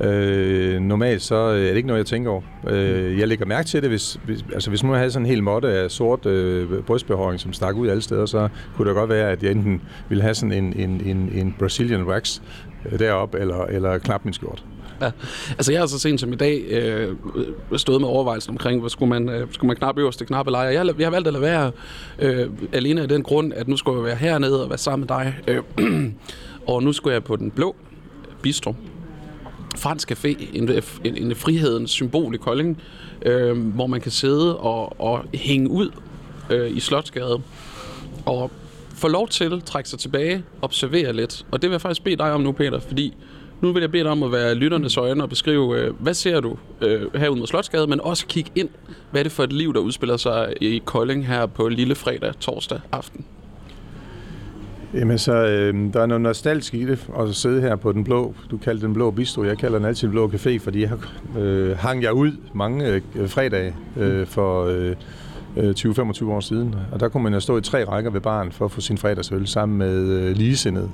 Øh, 0.06 0.80
normalt 0.82 1.22
så 1.22 1.36
er 1.36 1.58
det 1.58 1.76
ikke 1.76 1.88
noget, 1.88 1.98
jeg 1.98 2.06
tænker 2.06 2.32
over. 2.32 2.42
Øh, 2.68 3.20
jeg 3.20 3.28
lægger 3.28 3.46
mærke 3.46 3.68
til 3.68 3.82
det, 3.82 3.90
hvis, 3.90 4.20
hvis, 4.26 4.46
altså 4.54 4.70
hvis 4.70 4.84
nu 4.84 4.90
jeg 4.90 4.98
havde 4.98 5.12
sådan 5.12 5.26
en 5.26 5.30
hel 5.30 5.44
måtte 5.44 5.68
af 5.68 5.92
sort 5.92 6.26
øh, 6.26 6.82
brystbehåring, 6.82 7.40
som 7.40 7.54
stak 7.54 7.76
ud 7.76 7.88
alle 7.88 8.02
steder, 8.02 8.26
så 8.26 8.48
kunne 8.76 8.88
det 8.88 8.96
godt 8.96 9.10
være, 9.10 9.32
at 9.32 9.44
jeg 9.44 9.52
enten 9.52 9.82
ville 10.10 10.22
have 10.22 10.34
sådan 10.34 10.52
en, 10.52 10.74
en, 10.74 11.02
en, 11.06 11.30
en 11.34 11.56
Brazilian 11.60 12.04
wax 12.04 12.42
øh, 12.92 13.00
derop 13.00 13.36
eller, 13.36 13.66
eller 13.66 13.98
klappe 13.98 14.26
min 14.26 14.34
skjort. 14.34 14.64
Ja. 15.04 15.12
Altså 15.50 15.72
jeg 15.72 15.82
har 15.82 15.88
så 15.88 16.00
sent 16.00 16.20
som 16.20 16.34
i 16.34 16.36
dag 16.36 16.64
øh, 16.70 17.16
stået 17.76 18.02
med 18.02 18.10
overvejelsen 18.10 18.52
omkring, 18.52 18.80
hvor 18.80 18.90
skulle 18.90 19.10
man, 19.10 19.30
øh, 19.30 19.48
skulle 19.52 19.68
man 19.68 19.76
knap 19.76 19.98
øverste 19.98 20.26
knap 20.26 20.48
eller. 20.48 20.62
Jeg, 20.62 20.86
jeg 21.00 21.06
har 21.06 21.12
valgt 21.12 21.28
at 21.28 21.34
lade 21.34 21.42
være 21.42 21.72
øh, 22.20 22.50
alene 22.72 23.02
af 23.02 23.10
den 23.10 23.24
grund, 23.24 23.54
at 23.54 23.68
nu 23.68 23.78
skulle 23.78 23.98
jeg 23.98 24.06
være 24.06 24.16
hernede 24.16 24.64
og 24.64 24.70
være 24.70 24.78
sammen 24.78 25.08
med 25.10 25.18
dig. 25.18 25.36
Øh, 25.48 25.64
og 26.74 26.84
nu 26.84 26.94
skulle 26.94 27.14
jeg 27.14 27.24
på 27.24 27.36
den 27.36 27.52
blå 27.52 27.76
bistro. 28.42 28.76
Fransk 29.78 30.12
Café, 30.12 30.58
en, 30.58 30.70
en, 31.04 31.18
en 31.18 31.36
frihedens 31.36 31.92
symbol 31.92 32.36
i 32.36 32.38
Kolding, 32.38 32.82
øh, 33.26 33.58
hvor 33.58 33.88
man 33.88 34.02
kan 34.02 34.12
sidde 34.12 34.58
og, 34.58 35.02
og 35.02 35.26
hænge 35.34 35.70
ud 35.70 35.90
øh, 36.50 36.78
i 36.78 36.80
Slotsgade. 36.80 37.42
Og 38.26 38.52
få 38.96 39.08
lov 39.08 39.28
til 39.28 39.54
at 39.54 39.64
trække 39.64 39.90
sig 39.90 40.00
tilbage, 40.00 40.44
observere 40.62 41.14
lidt. 41.14 41.46
Og 41.52 41.62
det 41.62 41.70
vil 41.70 41.74
jeg 41.74 41.82
faktisk 41.82 42.04
bede 42.04 42.16
dig 42.16 42.32
om 42.32 42.42
nu, 42.42 42.52
Peter, 42.52 42.80
fordi 42.80 43.14
nu 43.64 43.72
vil 43.72 43.82
jeg 43.82 43.92
bede 43.92 44.04
dig 44.04 44.12
om 44.12 44.24
at 44.24 44.32
være 44.32 44.56
lytternes 44.56 44.98
øjne 44.98 45.24
og 45.24 45.30
beskrive, 45.30 45.80
øh, 45.80 45.94
hvad 46.00 46.14
ser 46.14 46.40
du 46.40 46.58
øh, 46.82 47.16
herude 47.16 47.40
mod 47.40 47.48
Slotsgade, 47.48 47.88
men 47.88 48.02
også 48.02 48.28
kigge 48.28 48.52
ind, 48.56 48.70
hvad 49.12 49.22
er 49.22 49.24
det 49.24 49.32
for 49.32 49.44
et 49.44 49.54
liv, 49.54 49.74
der 49.74 49.80
udspiller 49.80 50.18
sig 50.18 50.54
i 50.62 50.82
Kolding 50.86 51.28
her 51.28 51.46
på 51.46 51.68
lille 51.68 51.96
fredag, 51.96 52.34
torsdag 52.40 52.80
aften? 52.92 53.26
Jamen 54.94 55.18
så, 55.18 55.34
øh, 55.34 55.94
der 55.94 56.02
er 56.02 56.06
noget 56.06 56.22
nostalgisk 56.22 56.74
i 56.74 56.86
det, 56.86 57.08
at 57.20 57.36
sidde 57.36 57.62
her 57.62 57.76
på 57.76 57.92
den 57.92 58.04
blå, 58.04 58.36
du 58.52 58.58
kalder 58.58 58.82
den 58.82 58.94
blå 58.94 59.12
bistro, 59.12 59.44
jeg 59.44 59.58
kalder 59.58 59.78
den 59.78 59.88
altid 59.88 60.08
den 60.08 60.12
blå 60.12 60.28
café, 60.28 60.58
fordi 60.58 60.82
jeg 60.82 60.92
øh, 61.38 61.78
hang 61.78 62.04
jeg 62.04 62.14
ud 62.14 62.32
mange 62.54 63.02
øh, 63.16 63.30
fredage 63.30 63.76
øh, 63.98 64.28
for 64.28 64.66
øh, 64.66 64.96
20-25 65.58 66.26
år 66.26 66.40
siden, 66.40 66.76
og 66.92 67.00
der 67.00 67.10
kunne 67.10 67.24
man 67.24 67.34
jo 67.34 67.40
stå 67.40 67.58
i 67.58 67.62
tre 67.62 67.84
rækker 67.84 68.12
ved 68.12 68.22
baren 68.22 68.52
for 68.52 68.66
at 68.66 68.72
få 68.72 68.82
sin 68.82 68.98
fredagsøl 68.98 69.48
sammen 69.48 69.78
med 69.78 70.08
øh, 70.08 70.36
ligesindede. 70.36 70.90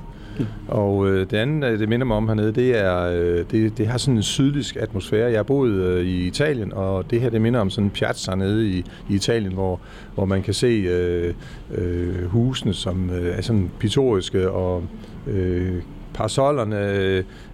Og 0.68 1.08
øh, 1.08 1.30
det 1.30 1.36
andet, 1.36 1.80
det 1.80 1.88
minder 1.88 2.06
mig 2.06 2.16
om 2.16 2.28
hernede, 2.28 2.52
det 2.52 2.78
er, 2.78 3.00
øh, 3.00 3.44
det, 3.50 3.78
det 3.78 3.86
har 3.86 3.98
sådan 3.98 4.16
en 4.16 4.22
sydligsk 4.22 4.76
atmosfære. 4.76 5.30
Jeg 5.30 5.38
har 5.38 5.42
boet 5.42 5.70
øh, 5.70 6.06
i 6.06 6.26
Italien, 6.26 6.72
og 6.72 7.10
det 7.10 7.20
her, 7.20 7.30
det 7.30 7.40
minder 7.40 7.60
om 7.60 7.70
sådan 7.70 7.84
en 7.84 7.90
piazza 7.90 8.34
nede 8.34 8.68
i, 8.68 8.84
i 9.08 9.14
Italien, 9.14 9.52
hvor, 9.52 9.80
hvor 10.14 10.24
man 10.24 10.42
kan 10.42 10.54
se 10.54 10.66
øh, 10.66 11.34
øh, 11.74 12.26
husene, 12.26 12.74
som 12.74 13.10
øh, 13.10 13.36
er 13.36 13.40
sådan 13.40 13.70
pittoriske 13.78 14.50
og 14.50 14.82
øh, 15.26 15.74
parasollerne, 16.14 16.76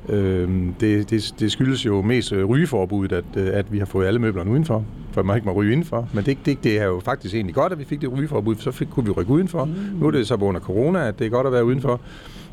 øh, 0.09 0.51
det, 0.81 1.11
det, 1.11 1.35
det 1.41 1.53
skyldes 1.53 1.87
jo 1.87 2.03
mest 2.03 2.33
rygeforbuddet, 2.33 3.17
at, 3.17 3.43
at 3.43 3.73
vi 3.73 3.79
har 3.79 3.87
fået 3.87 4.07
alle 4.07 4.19
møblerne 4.19 4.51
udenfor, 4.51 4.85
for 5.17 5.23
man 5.23 5.37
ikke 5.37 5.49
må 5.49 5.53
ryge 5.53 5.73
indenfor. 5.73 6.09
Men 6.13 6.25
det, 6.25 6.39
det, 6.47 6.65
det 6.65 6.81
er 6.81 6.85
jo 6.85 7.01
faktisk 7.05 7.35
egentlig 7.35 7.55
godt, 7.55 7.73
at 7.73 7.79
vi 7.79 7.85
fik 7.85 8.01
det 8.01 8.13
rygeforbud, 8.13 8.55
for 8.55 8.63
så 8.63 8.71
fik, 8.71 8.89
kunne 8.89 9.07
vi 9.07 9.11
rykke 9.11 9.33
udenfor. 9.33 9.65
Mm. 9.65 9.73
Nu 10.01 10.07
er 10.07 10.11
det 10.11 10.27
så 10.27 10.35
under 10.35 10.61
corona, 10.61 11.09
at 11.09 11.19
det 11.19 11.27
er 11.27 11.31
godt 11.31 11.47
at 11.47 11.53
være 11.53 11.65
udenfor. 11.65 12.01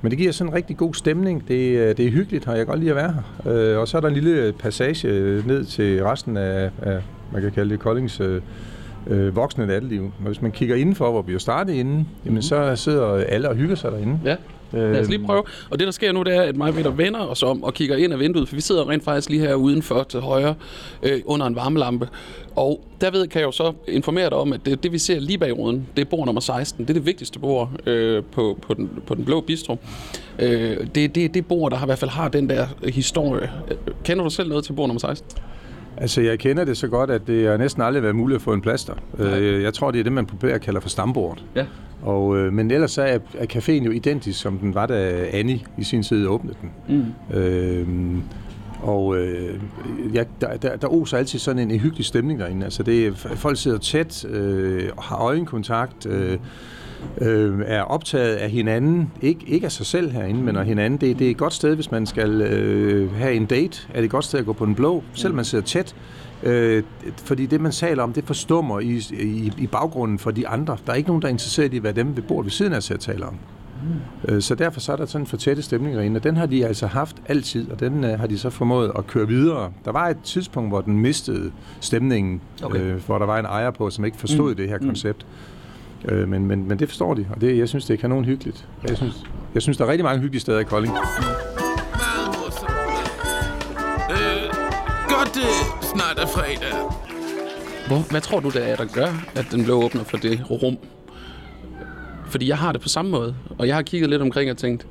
Men 0.01 0.11
det 0.11 0.19
giver 0.19 0.31
sådan 0.31 0.51
en 0.51 0.55
rigtig 0.55 0.77
god 0.77 0.93
stemning. 0.93 1.47
Det, 1.47 1.97
det 1.97 2.07
er 2.07 2.11
hyggeligt, 2.11 2.47
og 2.47 2.57
jeg 2.57 2.59
kan 2.59 2.67
godt 2.67 2.79
lide 2.79 2.89
at 2.89 2.95
være 2.95 3.13
her. 3.45 3.73
Øh, 3.73 3.79
og 3.79 3.87
så 3.87 3.97
er 3.97 4.01
der 4.01 4.07
en 4.07 4.13
lille 4.13 4.53
passage 4.59 5.07
ned 5.47 5.65
til 5.65 6.03
resten 6.03 6.37
af, 6.37 6.69
af 6.81 7.01
man 7.33 7.41
kan 7.41 7.51
kalde 7.51 7.69
det 7.69 7.79
Koldings 7.79 8.21
øh, 9.07 9.35
voksne 9.35 9.67
natteliv. 9.67 10.01
Men 10.01 10.27
hvis 10.27 10.41
man 10.41 10.51
kigger 10.51 10.75
indenfor, 10.75 11.11
hvor 11.11 11.21
vi 11.21 11.33
jo 11.33 11.39
startede 11.39 11.77
inden, 11.77 12.07
jamen 12.25 12.41
så 12.41 12.75
sidder 12.75 13.05
alle 13.13 13.49
og 13.49 13.55
hygger 13.55 13.75
sig 13.75 13.91
derinde. 13.91 14.19
Ja. 14.25 14.35
Øh, 14.73 14.91
Lad 14.91 15.01
os 15.01 15.09
lige 15.09 15.25
prøve. 15.25 15.43
Og 15.69 15.79
det, 15.79 15.85
der 15.85 15.91
sker 15.91 16.11
nu, 16.11 16.23
det 16.23 16.35
er, 16.35 16.41
at 16.41 16.55
mig 16.55 16.69
og 16.69 16.73
Peter 16.73 16.89
vender 16.89 17.19
os 17.19 17.43
om 17.43 17.63
og 17.63 17.73
kigger 17.73 17.95
ind 17.95 18.13
af 18.13 18.19
vinduet, 18.19 18.47
for 18.49 18.55
vi 18.55 18.61
sidder 18.61 18.89
rent 18.89 19.03
faktisk 19.03 19.29
lige 19.29 19.41
her 19.41 19.53
udenfor 19.53 20.03
til 20.03 20.19
højre 20.19 20.55
øh, 21.03 21.21
under 21.25 21.45
en 21.45 21.55
varmelampe. 21.55 22.09
Og 22.55 22.83
derved 23.01 23.27
kan 23.27 23.39
jeg 23.39 23.45
jo 23.45 23.51
så 23.51 23.73
informere 23.87 24.29
dig 24.29 24.37
om, 24.37 24.53
at 24.53 24.65
det, 24.65 24.83
det 24.83 24.91
vi 24.91 24.97
ser 24.97 25.19
lige 25.19 25.37
bag 25.37 25.57
ruden, 25.57 25.87
det 25.95 26.01
er 26.01 26.09
bord 26.09 26.25
nummer 26.25 26.41
16. 26.41 26.83
Det 26.83 26.89
er 26.89 26.93
det 26.93 27.05
vigtigste 27.05 27.39
bord 27.39 27.69
øh, 27.85 28.23
på, 28.31 28.59
på, 28.61 28.73
den, 28.73 28.89
på 29.07 29.15
den 29.15 29.25
blå 29.25 29.41
bistro. 29.41 29.77
Øh, 30.39 30.77
det, 30.95 31.15
det 31.15 31.25
er 31.25 31.29
det 31.29 31.45
bord, 31.45 31.71
der 31.71 31.77
har, 31.77 31.85
i 31.85 31.87
hvert 31.87 31.99
fald 31.99 32.11
har 32.11 32.27
den 32.27 32.49
der 32.49 32.67
historie. 32.89 33.51
Kender 34.03 34.23
du 34.23 34.29
selv 34.29 34.49
noget 34.49 34.63
til 34.63 34.73
bord 34.73 34.87
nummer 34.87 34.99
16? 34.99 35.39
Altså, 35.97 36.21
jeg 36.21 36.39
kender 36.39 36.65
det 36.65 36.77
så 36.77 36.87
godt, 36.87 37.11
at 37.11 37.27
det 37.27 37.47
har 37.47 37.57
næsten 37.57 37.81
aldrig 37.81 38.03
været 38.03 38.15
muligt 38.15 38.35
at 38.35 38.41
få 38.41 38.53
en 38.53 38.61
plaster. 38.61 38.93
Øh, 39.19 39.61
jeg 39.63 39.73
tror, 39.73 39.91
det 39.91 39.99
er 39.99 40.03
det, 40.03 40.13
man 40.13 40.25
populært 40.25 40.61
kalder 40.61 40.79
for 40.79 40.89
stambordet. 40.89 41.45
Ja. 41.55 41.65
Og, 42.01 42.37
øh, 42.37 42.53
men 42.53 42.71
ellers 42.71 42.91
så 42.91 43.01
er, 43.01 43.19
er 43.37 43.45
caféen 43.53 43.83
jo 43.85 43.91
identisk, 43.91 44.41
som 44.41 44.57
den 44.57 44.75
var, 44.75 44.85
da 44.85 45.25
Annie 45.33 45.59
i 45.77 45.83
sin 45.83 46.03
tid 46.03 46.27
åbnede 46.27 46.55
den. 46.61 46.71
Mm. 47.31 47.37
Øh, 47.37 47.87
og 48.81 49.17
øh, 49.17 49.59
ja, 50.13 50.23
der, 50.41 50.57
der, 50.57 50.75
der 50.75 50.87
oser 50.87 51.17
altid 51.17 51.39
sådan 51.39 51.71
en, 51.71 51.79
hyggelig 51.79 52.05
stemning 52.05 52.39
derinde. 52.39 52.63
Altså, 52.63 52.83
det 52.83 53.17
folk 53.17 53.57
sidder 53.57 53.77
tæt, 53.77 54.25
øh, 54.25 54.89
har 54.99 55.17
øjenkontakt, 55.17 56.05
øh, 56.05 56.37
øh, 57.21 57.59
er 57.65 57.81
optaget 57.81 58.35
af 58.35 58.49
hinanden. 58.49 59.11
Ik, 59.21 59.43
ikke 59.47 59.65
af 59.65 59.71
sig 59.71 59.85
selv 59.85 60.11
herinde, 60.11 60.43
men 60.43 60.55
af 60.55 60.65
hinanden. 60.65 61.01
Det, 61.01 61.19
det 61.19 61.27
er 61.27 61.31
et 61.31 61.37
godt 61.37 61.53
sted, 61.53 61.75
hvis 61.75 61.91
man 61.91 62.05
skal 62.05 62.41
øh, 62.41 63.15
have 63.15 63.33
en 63.33 63.45
date. 63.45 63.81
Er 63.89 63.95
det 63.95 64.03
et 64.03 64.11
godt 64.11 64.25
sted 64.25 64.39
at 64.39 64.45
gå 64.45 64.53
på 64.53 64.65
den 64.65 64.75
blå, 64.75 65.03
selv 65.13 65.33
man 65.33 65.45
sidder 65.45 65.65
tæt. 65.65 65.95
Øh, 66.43 66.83
fordi 67.17 67.45
det, 67.45 67.61
man 67.61 67.71
taler 67.71 68.03
om, 68.03 68.13
det 68.13 68.23
forstummer 68.23 68.79
i, 68.79 69.01
i, 69.19 69.51
i 69.57 69.67
baggrunden 69.67 70.19
for 70.19 70.31
de 70.31 70.47
andre. 70.47 70.77
Der 70.85 70.91
er 70.91 70.95
ikke 70.95 71.09
nogen, 71.09 71.21
der 71.21 71.27
er 71.27 71.31
interesseret 71.31 71.73
i, 71.73 71.77
hvad 71.77 71.93
dem 71.93 72.15
ved 72.15 72.23
bordet 72.23 72.45
ved 72.45 72.51
siden 72.51 72.73
af 72.73 72.83
sig 72.83 72.99
taler 72.99 73.27
om. 73.27 73.35
Mm. 74.27 74.41
Så 74.41 74.55
derfor 74.55 74.79
så 74.79 74.91
er 74.91 74.95
der 74.95 75.05
sådan 75.05 75.21
en 75.21 75.27
for 75.27 75.37
tætte 75.37 75.61
stemning 75.61 75.95
derinde, 75.95 76.17
og 76.17 76.23
den 76.23 76.37
har 76.37 76.45
de 76.45 76.65
altså 76.65 76.87
haft 76.87 77.15
altid, 77.25 77.71
og 77.71 77.79
den 77.79 78.03
uh, 78.03 78.09
har 78.09 78.27
de 78.27 78.37
så 78.37 78.49
formået 78.49 78.91
at 78.97 79.07
køre 79.07 79.27
videre. 79.27 79.71
Der 79.85 79.91
var 79.91 80.07
et 80.07 80.17
tidspunkt, 80.23 80.69
hvor 80.69 80.81
den 80.81 80.99
mistede 80.99 81.51
stemningen, 81.79 82.41
okay. 82.63 82.79
øh, 82.79 83.05
hvor 83.05 83.17
der 83.17 83.25
var 83.25 83.39
en 83.39 83.45
ejer 83.45 83.71
på, 83.71 83.89
som 83.89 84.05
ikke 84.05 84.17
forstod 84.17 84.49
mm. 84.49 84.55
det 84.55 84.69
her 84.69 84.77
koncept. 84.77 85.25
Mm. 85.25 85.52
Øh, 86.09 86.27
men, 86.27 86.45
men, 86.45 86.67
men 86.67 86.79
det 86.79 86.87
forstår 86.89 87.13
de, 87.13 87.25
og 87.29 87.41
det, 87.41 87.57
jeg 87.57 87.69
synes, 87.69 87.85
det 87.85 87.93
er 87.93 87.97
kanon 87.97 88.25
hyggeligt. 88.25 88.67
Jeg 88.87 88.97
synes, 88.97 89.23
jeg 89.53 89.61
synes, 89.61 89.77
der 89.77 89.85
er 89.85 89.89
rigtig 89.89 90.05
mange 90.05 90.21
hyggelige 90.21 90.41
steder 90.41 90.59
i 90.59 90.63
Kolding. 90.63 90.93
Meget 90.93 92.27
morsomt. 92.27 92.71
Øh, 94.11 94.53
godt 95.09 95.33
det 95.35 95.51
snart 95.81 96.19
er 96.19 96.27
fredag. 96.27 96.73
Hvor, 97.87 98.11
hvad 98.11 98.21
tror 98.21 98.39
du, 98.39 98.49
det 98.49 98.69
er, 98.69 98.75
der 98.75 98.85
gør, 98.85 99.25
at 99.35 99.47
den 99.51 99.63
blev 99.63 99.75
åbnet 99.75 100.05
for 100.05 100.17
det 100.17 100.41
rum? 100.49 100.77
Fordi 102.25 102.47
jeg 102.47 102.57
har 102.57 102.71
det 102.71 102.81
på 102.81 102.89
samme 102.89 103.11
måde, 103.11 103.35
og 103.57 103.67
jeg 103.67 103.75
har 103.75 103.81
kigget 103.81 104.09
lidt 104.09 104.21
omkring 104.21 104.51
og 104.51 104.57
tænkt, 104.57 104.87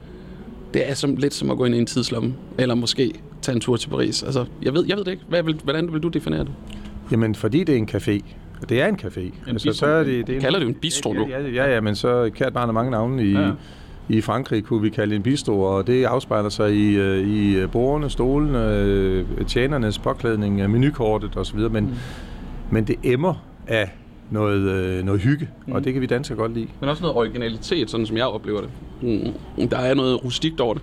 det 0.75 0.90
er 0.90 0.95
som, 0.95 1.16
lidt 1.16 1.35
som 1.35 1.50
at 1.50 1.57
gå 1.57 1.64
ind 1.64 1.75
i 1.75 1.78
en 1.78 1.87
tidslomme, 1.87 2.35
eller 2.59 2.75
måske 2.75 3.12
tage 3.42 3.54
en 3.54 3.61
tur 3.61 3.76
til 3.76 3.88
Paris. 3.88 4.23
Altså, 4.23 4.45
jeg 4.62 4.75
ved, 4.75 4.85
jeg 4.88 4.97
ved 4.97 5.04
det 5.04 5.11
ikke. 5.11 5.23
Hvad 5.28 5.42
vil, 5.42 5.61
hvordan 5.64 5.92
vil 5.92 6.00
du 6.02 6.09
definere 6.09 6.40
det? 6.40 6.52
Jamen, 7.11 7.35
fordi 7.35 7.64
det 7.64 7.73
er 7.75 7.78
en 7.78 7.88
café. 7.95 8.25
Det 8.69 8.81
er 8.83 8.87
en 8.87 8.99
café. 9.04 9.21
En 9.21 9.33
altså, 9.49 9.73
så 9.73 9.87
er 9.87 10.04
det, 10.04 10.26
det 10.26 10.37
er 10.37 10.40
Kalder 10.40 10.59
det 10.59 10.69
en 10.69 10.75
bistro, 10.75 11.12
du? 11.12 11.26
Ja, 11.28 11.40
ja, 11.40 11.49
ja, 11.49 11.75
ja, 11.75 11.81
men 11.81 11.95
så 11.97 12.31
kært 12.35 12.52
barn 12.52 12.69
har 12.69 12.73
mange 12.73 12.90
navne 12.90 13.25
i, 13.25 13.33
Ja. 13.33 13.50
i 14.09 14.21
Frankrig, 14.21 14.64
kunne 14.64 14.83
vi 14.83 14.88
kalde 14.90 15.11
det 15.11 15.16
en 15.16 15.23
bistro, 15.23 15.61
og 15.61 15.87
det 15.87 16.04
afspejler 16.04 16.49
sig 16.49 16.75
i, 16.75 16.97
øh, 16.97 17.28
i 17.28 17.66
bordene, 17.66 18.11
stolene, 18.11 18.75
øh, 18.76 19.25
tjenernes 19.47 19.99
påklædning, 19.99 20.61
øh, 20.61 20.71
menukortet 20.71 21.37
osv., 21.37 21.59
men, 21.59 21.85
mm. 21.85 21.90
men 22.71 22.85
det 22.85 22.97
emmer 23.02 23.35
af 23.66 23.90
noget, 24.31 24.61
øh, 24.71 25.04
noget 25.04 25.21
hygge, 25.21 25.49
mm. 25.66 25.73
og 25.73 25.85
det 25.85 25.92
kan 25.92 26.02
vi 26.02 26.07
danskere 26.07 26.38
godt 26.38 26.54
lide. 26.54 26.69
Men 26.81 26.88
også 26.88 27.02
noget 27.02 27.16
originalitet, 27.16 27.90
sådan 27.90 28.07
som 28.07 28.16
jeg 28.16 28.26
oplever 28.26 28.61
det. 28.61 28.71
Mm. 29.02 29.69
Der 29.69 29.78
er 29.78 29.95
noget 29.95 30.25
rustikt 30.25 30.61
over 30.61 30.75
det. 30.75 30.83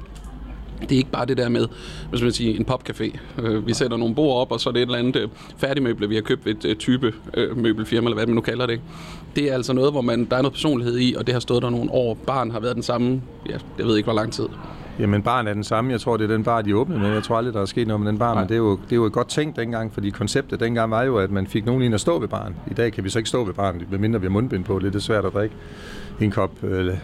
Det 0.81 0.91
er 0.91 0.97
ikke 0.97 1.11
bare 1.11 1.25
det 1.25 1.37
der 1.37 1.49
med, 1.49 1.67
hvis 2.09 2.21
man 2.21 2.31
siger, 2.31 2.55
en 2.59 2.65
popcafé. 2.71 3.19
Øh, 3.41 3.67
vi 3.67 3.73
sætter 3.73 3.97
nogle 3.97 4.15
bord 4.15 4.41
op, 4.41 4.51
og 4.51 4.59
så 4.59 4.69
er 4.69 4.73
det 4.73 4.81
et 4.81 4.85
eller 4.85 4.99
andet 4.99 5.15
øh, 5.15 5.29
færdigmøble, 5.57 6.09
vi 6.09 6.15
har 6.15 6.21
købt 6.21 6.45
ved 6.45 6.55
et 6.55 6.65
øh, 6.65 6.75
type 6.75 7.13
øh, 7.33 7.57
møbelfirma, 7.57 8.05
eller 8.05 8.15
hvad 8.15 8.25
man 8.25 8.35
nu 8.35 8.41
kalder 8.41 8.65
det. 8.65 8.81
Det 9.35 9.49
er 9.49 9.53
altså 9.53 9.73
noget, 9.73 9.91
hvor 9.91 10.01
man, 10.01 10.25
der 10.25 10.37
er 10.37 10.41
noget 10.41 10.53
personlighed 10.53 10.99
i, 10.99 11.15
og 11.17 11.27
det 11.27 11.33
har 11.33 11.39
stået 11.39 11.63
der 11.63 11.69
nogle 11.69 11.91
år. 11.91 12.13
Baren 12.27 12.51
har 12.51 12.59
været 12.59 12.75
den 12.75 12.83
samme, 12.83 13.21
ja, 13.49 13.57
jeg 13.77 13.85
ved 13.85 13.97
ikke 13.97 14.07
hvor 14.07 14.13
lang 14.13 14.33
tid. 14.33 14.45
Jamen, 14.99 15.21
baren 15.21 15.47
er 15.47 15.53
den 15.53 15.63
samme. 15.63 15.91
Jeg 15.91 16.01
tror, 16.01 16.17
det 16.17 16.23
er 16.23 16.35
den 16.35 16.43
bar, 16.43 16.61
de 16.61 16.75
åbnede 16.75 16.99
med. 16.99 17.09
Jeg 17.09 17.23
tror 17.23 17.37
aldrig, 17.37 17.53
der 17.53 17.61
er 17.61 17.65
sket 17.65 17.87
noget 17.87 18.01
med 18.01 18.11
den 18.11 18.19
bar, 18.19 18.33
Nej. 18.33 18.43
men 18.43 18.49
det 18.49 18.55
er, 18.55 18.59
jo, 18.59 18.71
det 18.71 18.91
er 18.91 18.95
jo 18.95 19.05
et 19.05 19.11
godt 19.11 19.27
tænkt 19.27 19.55
dengang, 19.55 19.93
fordi 19.93 20.09
konceptet 20.09 20.59
dengang 20.59 20.91
var 20.91 21.03
jo, 21.03 21.17
at 21.17 21.31
man 21.31 21.47
fik 21.47 21.65
nogen 21.65 21.81
ind 21.81 21.93
at 21.93 22.01
stå 22.01 22.19
ved 22.19 22.27
baren. 22.27 22.55
I 22.71 22.73
dag 22.73 22.93
kan 22.93 23.03
vi 23.03 23.09
så 23.09 23.19
ikke 23.19 23.29
stå 23.29 23.43
ved 23.43 23.53
baren, 23.53 23.81
medmindre 23.89 24.21
vi 24.21 24.25
har 24.25 24.31
mundbind 24.31 24.63
på. 24.63 24.79
Det 24.79 24.95
er 24.95 24.99
svært 24.99 25.25
at 25.25 25.33
drikke 25.33 25.55
en 26.21 26.31
kop, 26.31 26.51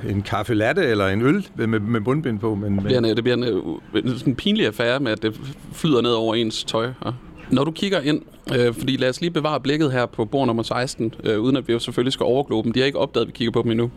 en 0.10 0.22
kaffe 0.22 0.54
latte 0.54 0.84
eller 0.84 1.08
en 1.08 1.22
øl 1.22 1.48
med, 1.56 1.68
med 1.68 2.00
mundbind 2.00 2.40
på. 2.40 2.56
Men, 2.56 2.76
Det 2.76 2.84
bliver 2.84 2.98
en, 2.98 3.04
det 3.04 3.24
bliver 3.24 3.38
en, 3.38 3.44
øh, 3.44 4.04
en 4.04 4.18
sådan 4.20 4.36
pinlig 4.36 4.68
affære 4.68 5.00
med, 5.00 5.12
at 5.12 5.22
det 5.22 5.40
flyder 5.74 6.02
ned 6.02 6.12
over 6.12 6.36
ens 6.36 6.64
tøj. 6.64 6.86
Ja. 7.06 7.12
Når 7.52 7.64
du 7.64 7.72
kigger 7.72 8.02
ind, 8.02 8.22
øh, 8.58 8.74
fordi 8.74 8.98
lad 8.98 9.10
os 9.10 9.22
lige 9.22 9.32
bevare 9.32 9.60
blikket 9.60 9.92
her 9.92 10.06
på 10.06 10.26
bord 10.26 10.48
nummer 10.48 10.64
16, 10.64 11.14
øh, 11.24 11.40
uden 11.40 11.58
at 11.58 11.68
vi 11.68 11.74
jo 11.74 11.80
selvfølgelig 11.80 12.14
skal 12.14 12.24
overglobe 12.24 12.66
dem. 12.66 12.74
De 12.74 12.80
har 12.80 12.86
ikke 12.86 13.00
opdaget, 13.00 13.26
at 13.26 13.28
vi 13.28 13.32
kigger 13.32 13.52
på 13.52 13.62
dem 13.62 13.72
endnu. 13.72 13.92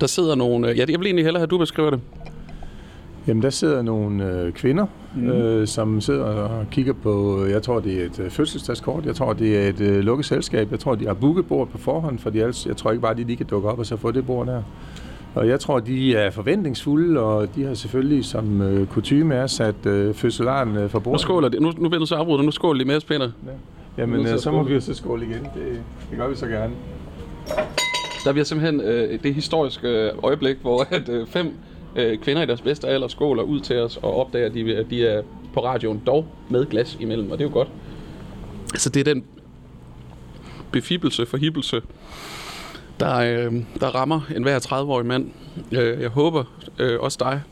Der 0.00 0.06
sidder 0.06 0.34
nogle... 0.34 0.70
Øh, 0.70 0.78
ja, 0.78 0.84
jeg 0.88 0.98
vil 0.98 1.06
egentlig 1.06 1.24
hellere 1.24 1.40
have, 1.40 1.44
at 1.46 1.50
du 1.50 1.58
beskriver 1.58 1.90
det. 1.90 2.00
Jamen, 3.28 3.42
der 3.42 3.50
sidder 3.50 3.82
nogle 3.82 4.32
øh, 4.32 4.52
kvinder, 4.52 4.86
mm. 5.16 5.28
øh, 5.28 5.66
som 5.66 6.00
sidder 6.00 6.24
og 6.24 6.66
kigger 6.70 6.92
på, 6.92 7.44
jeg 7.46 7.62
tror, 7.62 7.80
det 7.80 8.00
er 8.02 8.04
et 8.06 8.20
øh, 8.20 8.30
fødselsdagskort, 8.30 9.06
jeg 9.06 9.14
tror, 9.14 9.32
det 9.32 9.64
er 9.64 9.68
et 9.68 9.80
øh, 9.80 9.98
lukket 10.00 10.26
selskab, 10.26 10.70
jeg 10.70 10.78
tror, 10.80 10.94
de 10.94 11.06
har 11.06 11.14
booket 11.14 11.46
bord 11.46 11.68
på 11.68 11.78
forhånd, 11.78 12.18
fordi 12.18 12.38
ellers, 12.38 12.66
jeg 12.66 12.76
tror 12.76 12.90
ikke 12.90 13.02
bare, 13.02 13.14
de 13.14 13.24
lige 13.24 13.36
kan 13.36 13.46
dukke 13.46 13.68
op 13.68 13.78
og 13.78 13.86
så 13.86 13.96
få 13.96 14.10
det 14.10 14.26
bord 14.26 14.46
der. 14.46 14.62
Og 15.34 15.48
jeg 15.48 15.60
tror, 15.60 15.80
de 15.80 16.14
er 16.16 16.30
forventningsfulde, 16.30 17.20
og 17.20 17.54
de 17.56 17.64
har 17.64 17.74
selvfølgelig 17.74 18.24
som 18.24 18.62
øh, 18.62 18.86
kutume 18.86 19.34
er 19.34 19.46
sat 19.46 19.86
øh, 19.86 20.14
fødselaren 20.14 20.76
øh, 20.76 20.90
for 20.90 20.98
Nu 20.98 21.02
bordet. 21.02 21.20
skåler 21.20 21.48
det. 21.48 21.62
Nu, 21.62 21.72
nu 21.78 21.88
bliver 21.88 21.98
du 22.00 22.06
så 22.06 22.14
afbrudt, 22.14 22.44
nu 22.44 22.50
skåler 22.50 22.78
de 22.78 22.84
med 22.84 22.96
os, 22.96 23.04
Peter. 23.04 23.30
Jamen, 23.98 24.20
Nu 24.20 24.28
øh, 24.32 24.38
så 24.38 24.50
må 24.50 24.62
vi 24.62 24.74
jo 24.74 24.80
så 24.80 24.94
skåle 24.94 25.24
igen. 25.24 25.42
Det, 25.42 25.80
det 26.10 26.18
gør 26.18 26.28
vi 26.28 26.36
så 26.36 26.46
gerne. 26.46 26.72
Der 28.24 28.32
bliver 28.32 28.44
simpelthen 28.44 28.80
øh, 28.80 29.18
det 29.22 29.34
historiske 29.34 29.88
øh, 29.88 30.10
øjeblik, 30.22 30.56
hvor 30.62 30.86
at, 30.90 31.08
øh, 31.08 31.26
fem 31.26 31.46
øh, 31.96 32.18
kvinder 32.18 32.42
i 32.42 32.46
deres 32.46 32.60
bedste 32.60 32.88
alder 32.88 33.08
skåler 33.08 33.42
ud 33.42 33.60
til 33.60 33.78
os 33.78 33.96
og 33.96 34.16
opdager, 34.16 34.46
at 34.46 34.54
de, 34.54 34.76
at 34.76 34.90
de 34.90 35.06
er 35.06 35.22
på 35.54 35.64
radioen, 35.64 36.02
dog 36.06 36.26
med 36.50 36.66
glas 36.66 36.96
imellem, 37.00 37.30
og 37.30 37.38
det 37.38 37.44
er 37.44 37.48
jo 37.48 37.54
godt. 37.54 37.68
Altså, 38.72 38.90
det 38.90 39.00
er 39.00 39.14
den 39.14 39.24
befibelse, 40.72 41.26
forhibelse, 41.26 41.82
der, 43.00 43.16
øh, 43.16 43.54
der 43.80 43.86
rammer 43.86 44.20
enhver 44.36 44.58
30-årig 44.58 45.06
mand. 45.06 45.30
Øh, 45.72 46.00
jeg 46.00 46.08
håber 46.08 46.44
øh, 46.78 47.00
også 47.00 47.18
dig, 47.20 47.42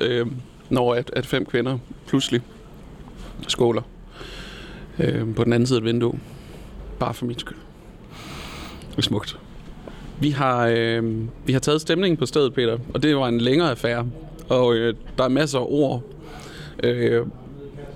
øh, 0.00 0.26
når 0.70 0.94
at, 0.94 1.10
at 1.12 1.26
fem 1.26 1.46
kvinder 1.46 1.78
pludselig 2.06 2.40
skåler 3.48 3.82
øh, 4.98 5.34
på 5.34 5.44
den 5.44 5.52
anden 5.52 5.66
side 5.66 5.76
af 5.76 5.80
et 5.80 5.86
vindue. 5.86 6.20
Bare 6.98 7.14
for 7.14 7.26
min 7.26 7.38
skyld. 7.38 7.58
Det 8.90 8.98
er 8.98 9.02
smukt. 9.02 9.38
Vi 10.20 10.30
har, 10.30 10.66
øh, 10.66 11.04
vi 11.46 11.52
har 11.52 11.60
taget 11.60 11.80
stemningen 11.80 12.16
på 12.16 12.26
stedet, 12.26 12.54
Peter, 12.54 12.78
og 12.94 13.02
det 13.02 13.16
var 13.16 13.28
en 13.28 13.40
længere 13.40 13.70
affære. 13.70 14.06
Og 14.48 14.74
øh, 14.74 14.94
der 15.18 15.24
er 15.24 15.28
masser 15.28 15.58
af 15.58 15.66
ord, 15.68 16.02
øh, 16.82 17.26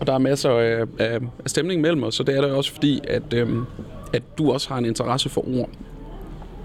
og 0.00 0.06
der 0.06 0.12
er 0.12 0.18
masser 0.18 0.50
af, 0.50 0.84
af, 0.98 1.18
af 1.44 1.50
stemning 1.50 1.80
mellem 1.80 2.02
os, 2.02 2.14
så 2.14 2.22
det 2.22 2.36
er 2.36 2.40
der 2.40 2.52
også 2.52 2.72
fordi, 2.72 3.00
at, 3.08 3.32
øh, 3.34 3.48
at 4.12 4.22
du 4.38 4.52
også 4.52 4.68
har 4.68 4.78
en 4.78 4.84
interesse 4.84 5.28
for 5.28 5.58
ord. 5.58 5.70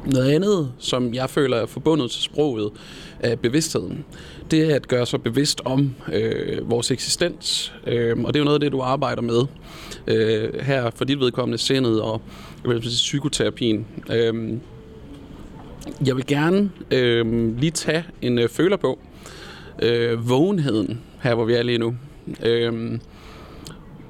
Noget 0.06 0.32
andet, 0.32 0.72
som 0.78 1.14
jeg 1.14 1.30
føler 1.30 1.58
er 1.58 1.66
forbundet 1.66 2.12
til 2.12 2.24
sproget, 2.24 2.72
er 3.20 3.36
bevidstheden. 3.36 4.06
Det 4.52 4.72
er 4.72 4.76
at 4.76 4.88
gøre 4.88 5.06
sig 5.06 5.22
bevidst 5.22 5.62
om 5.66 5.96
øh, 6.14 6.70
vores 6.70 6.92
eksistens, 6.92 7.74
øh, 7.88 8.20
og 8.20 8.34
det 8.34 8.36
er 8.36 8.40
jo 8.40 8.46
noget 8.46 8.56
af 8.56 8.60
det, 8.60 8.72
du 8.72 8.82
arbejder 8.82 9.22
med 9.22 9.42
øh, 10.08 10.62
her 10.62 10.90
for 10.96 11.06
dit 11.06 11.20
vedkommende 11.20 11.58
sindet 11.58 12.02
og 12.02 12.22
jeg 12.64 12.74
vil 12.74 12.84
sige, 12.84 12.92
psykoterapien. 12.92 13.86
Øh, 14.12 14.58
jeg 16.08 16.16
vil 16.16 16.26
gerne 16.26 16.72
øh, 16.92 17.58
lige 17.58 17.72
tage 17.72 18.04
en 18.22 18.40
øh, 18.40 18.50
føler 18.50 18.78
på 18.78 19.00
øh, 19.82 20.30
vågenheden 20.30 21.02
her, 21.22 21.36
hvor 21.36 21.46
vi 21.46 21.54
er 21.54 21.64
lige 21.64 21.78
nu. 21.78 21.96
Øh, 22.44 23.00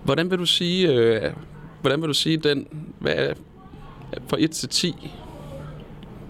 hvordan 0.04 0.32
vil 0.32 0.40
du 0.40 0.46
sige, 0.46 0.94
øh, 0.94 1.32
hvordan 1.82 2.02
vil 2.02 2.08
du 2.08 2.14
sige 2.14 2.38
den, 2.38 2.68
hvad 3.00 3.14
er, 3.16 3.34
fra 4.28 4.38
1 4.40 4.52
til 4.52 4.70
10, 4.70 5.12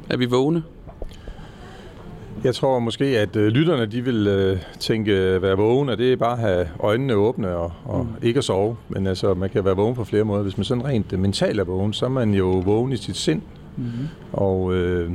er 0.10 0.18
vi 0.18 0.25
vågne? 0.25 0.64
Jeg 2.44 2.56
tror 2.56 2.80
måske, 2.80 3.06
at 3.06 3.36
øh, 3.36 3.48
lytterne 3.48 3.86
de 3.86 4.02
vil 4.02 4.28
øh, 4.28 4.58
tænke 4.80 5.12
øh, 5.12 5.42
være 5.42 5.58
vågen, 5.58 5.90
og 5.90 5.98
det 5.98 6.12
er 6.12 6.16
bare 6.16 6.34
at 6.34 6.40
have 6.40 6.68
øjnene 6.80 7.14
åbne 7.14 7.56
og, 7.56 7.72
og 7.86 8.04
mm. 8.06 8.28
ikke 8.28 8.38
at 8.38 8.44
sove. 8.44 8.75
Men 8.90 9.08
altså, 9.08 9.34
man 9.34 9.50
kan 9.50 9.66
være 9.66 9.75
vågen 9.75 9.96
på 9.96 10.04
flere 10.04 10.24
måder. 10.24 10.44
Hvis 10.44 10.58
man 10.58 10.66
sådan 10.66 10.86
rent 10.86 11.14
øh, 11.14 11.20
mentalt 11.20 11.60
er 11.60 11.64
vågen, 11.64 11.94
så 11.94 12.06
er 12.06 12.10
man 12.10 12.34
jo 12.34 12.46
vågen 12.46 12.92
i 12.92 12.98
sit 12.98 13.18
sind. 13.18 13.42
Mm-hmm. 13.78 14.08
Og 14.34 14.74
øh, 14.74 15.12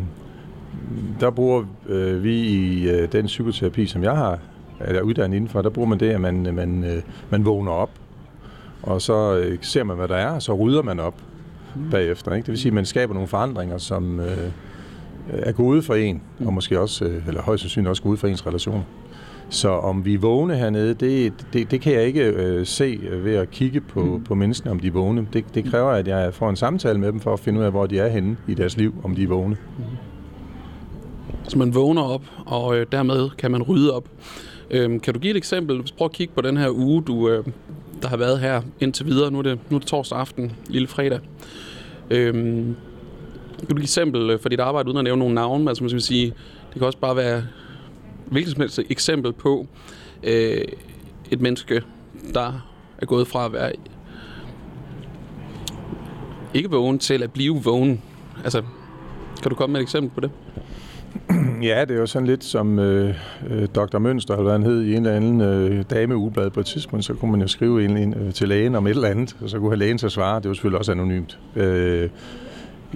der 1.20 1.30
bruger 1.30 1.64
øh, 1.87 2.25
vi 2.25 2.40
i 2.40 2.88
øh, 2.88 3.12
den 3.12 3.26
psykoterapi, 3.26 3.87
som 3.87 4.02
jeg 4.02 4.16
har 4.16 4.38
er 4.80 5.00
uddannet 5.00 5.37
indenfor, 5.37 5.62
der 5.62 5.70
bruger 5.70 5.88
man 5.88 6.00
det, 6.00 6.11
at 6.11 6.20
man, 6.20 6.47
øh, 6.47 6.54
man, 6.54 6.85
øh, 6.85 7.02
man 7.30 7.44
vågner 7.44 7.73
op. 7.73 7.90
Og 8.82 9.02
så 9.02 9.37
øh, 9.37 9.59
ser 9.61 9.85
man, 9.85 9.97
hvad 9.97 10.09
der 10.09 10.16
er, 10.16 10.30
og 10.30 10.42
så 10.42 10.54
rydder 10.54 10.82
man 10.82 11.00
op 11.00 11.14
mm. 11.76 11.90
bagefter. 11.90 12.35
Ikke? 12.35 12.47
Det 12.47 12.52
vil 12.52 12.59
sige, 12.59 12.70
at 12.70 12.75
man 12.75 12.85
skaber 12.85 13.14
nogle 13.14 13.28
forandringer, 13.28 13.78
som... 13.78 14.20
Øh, 14.20 14.50
er 15.32 15.52
gode 15.52 15.82
for 15.82 15.94
en, 15.94 16.23
og 16.47 16.52
måske 16.52 16.80
også, 16.80 17.04
øh, 17.04 17.28
eller 17.28 17.42
højst 17.42 17.62
sandsynligt 17.62 17.88
også 17.88 18.02
gode 18.02 18.16
for 18.16 18.28
ens 18.28 18.47
relation. 18.47 18.85
Så 19.49 19.68
om 19.68 20.04
vi 20.04 20.14
er 20.14 20.18
vågne 20.18 20.56
hernede, 20.56 20.94
det, 20.94 21.32
det, 21.52 21.70
det 21.70 21.80
kan 21.80 21.92
jeg 21.92 22.02
ikke 22.02 22.25
øh, 22.25 22.66
se 22.66 23.00
ved 23.12 23.35
at 23.35 23.50
kigge 23.50 23.80
på, 23.80 24.04
mm. 24.04 24.25
på 24.25 24.35
menneskene, 24.35 24.70
om 24.70 24.80
de 24.80 24.87
er 24.87 24.92
vågne. 24.92 25.26
Det, 25.32 25.44
det 25.54 25.64
kræver, 25.64 25.90
at 25.90 26.09
jeg 26.09 26.35
får 26.35 26.50
en 26.50 26.56
samtale 26.56 26.99
med 26.99 27.12
dem 27.12 27.20
for 27.20 27.32
at 27.32 27.40
finde 27.40 27.61
ud 27.61 27.64
af, 27.64 27.70
hvor 27.70 27.87
de 27.87 27.99
er 27.99 28.09
henne 28.09 28.37
i 28.47 28.54
deres 28.54 28.76
liv, 28.76 28.94
om 29.04 29.14
de 29.14 29.23
er 29.23 29.28
vågne. 29.28 29.56
Mm. 29.78 29.85
Så 31.50 31.59
man 31.59 31.75
vågner 31.75 32.02
op, 32.02 32.23
og 32.47 32.76
øh, 32.76 32.87
dermed 32.92 33.30
kan 33.30 33.50
man 33.50 33.62
rydde 33.62 33.95
op. 33.95 34.09
Øhm, 34.71 35.00
kan 35.00 35.14
du 35.14 35.21
give 35.21 35.30
et 35.30 35.37
eksempel? 35.37 35.92
Prøv 35.99 36.04
at 36.04 36.12
kigge 36.12 36.35
på 36.35 36.40
den 36.40 36.57
her 36.57 36.71
uge, 36.71 37.02
du, 37.02 37.28
øh, 37.28 37.45
der 38.02 38.09
har 38.09 38.16
været 38.16 38.40
her 38.40 38.62
indtil 38.80 39.07
videre. 39.07 39.30
Nu 39.30 39.38
er 39.38 39.42
det, 39.42 39.59
nu 39.71 39.76
er 39.76 39.80
det 39.80 39.88
torsdag 39.88 40.19
aften, 40.19 40.52
lille 40.69 40.88
fredag. 40.88 41.21
Øhm, 42.11 42.76
kan 43.59 43.69
du 43.69 43.75
give 43.75 43.78
et 43.78 43.83
eksempel 43.83 44.30
øh, 44.30 44.40
for 44.40 44.49
dit 44.49 44.61
arbejde, 44.61 44.88
uden 44.88 44.99
at 44.99 45.04
nævne 45.04 45.19
nogle 45.19 45.35
navne? 45.35 45.71
Altså, 45.71 45.85
man 45.85 45.90
skal 45.90 46.02
sige, 46.02 46.26
det 46.26 46.78
kan 46.78 46.83
også 46.83 46.99
bare 46.99 47.16
være 47.16 47.45
hvilket 48.26 48.52
som 48.52 48.61
helst 48.61 48.80
eksempel 48.90 49.33
på 49.33 49.66
øh, 50.23 50.64
et 51.30 51.40
menneske, 51.40 51.83
der 52.35 52.66
er 52.99 53.07
gået 53.07 53.28
fra 53.28 53.45
at 53.45 53.52
være 53.52 53.73
ikke 56.54 56.71
vågen 56.71 56.99
til 56.99 57.23
at 57.23 57.33
blive 57.33 57.62
vågen. 57.62 58.02
Altså, 58.45 58.62
kan 59.42 59.50
du 59.50 59.54
komme 59.54 59.73
med 59.73 59.80
et 59.80 59.85
eksempel 59.85 60.11
på 60.11 60.21
det? 60.21 60.30
Ja, 61.63 61.85
det 61.85 61.97
er 61.97 62.01
jo 62.01 62.07
sådan 62.07 62.27
lidt 62.27 62.45
som 62.45 62.79
øh, 62.79 63.15
øh 63.51 63.69
Dr. 63.75 63.99
Mønster, 63.99 64.35
eller 64.35 64.43
hvad 64.43 64.53
han 64.53 64.63
hed, 64.63 64.83
i 64.83 64.91
en 64.91 65.07
eller 65.07 65.17
anden 65.17 65.41
øh, 65.41 65.85
dameublad 65.91 66.51
på 66.51 66.61
et 66.61 66.67
tidspunkt, 66.67 67.05
så 67.05 67.15
kunne 67.15 67.31
man 67.31 67.41
jo 67.41 67.49
skrive 67.49 67.85
en, 67.85 67.97
en, 67.97 68.15
øh, 68.15 68.33
til 68.33 68.49
lægen 68.49 68.75
om 68.75 68.87
et 68.87 68.91
eller 68.91 69.09
andet, 69.09 69.37
og 69.43 69.51
så 69.51 69.59
kunne 69.59 69.71
have 69.71 69.79
lægen 69.79 69.99
til 69.99 70.07
at 70.07 70.13
svare. 70.13 70.41
Det 70.41 70.49
var 70.49 70.55
selvfølgelig 70.55 70.79
også 70.79 70.93
anonymt. 70.93 71.39
Øh, 71.57 72.09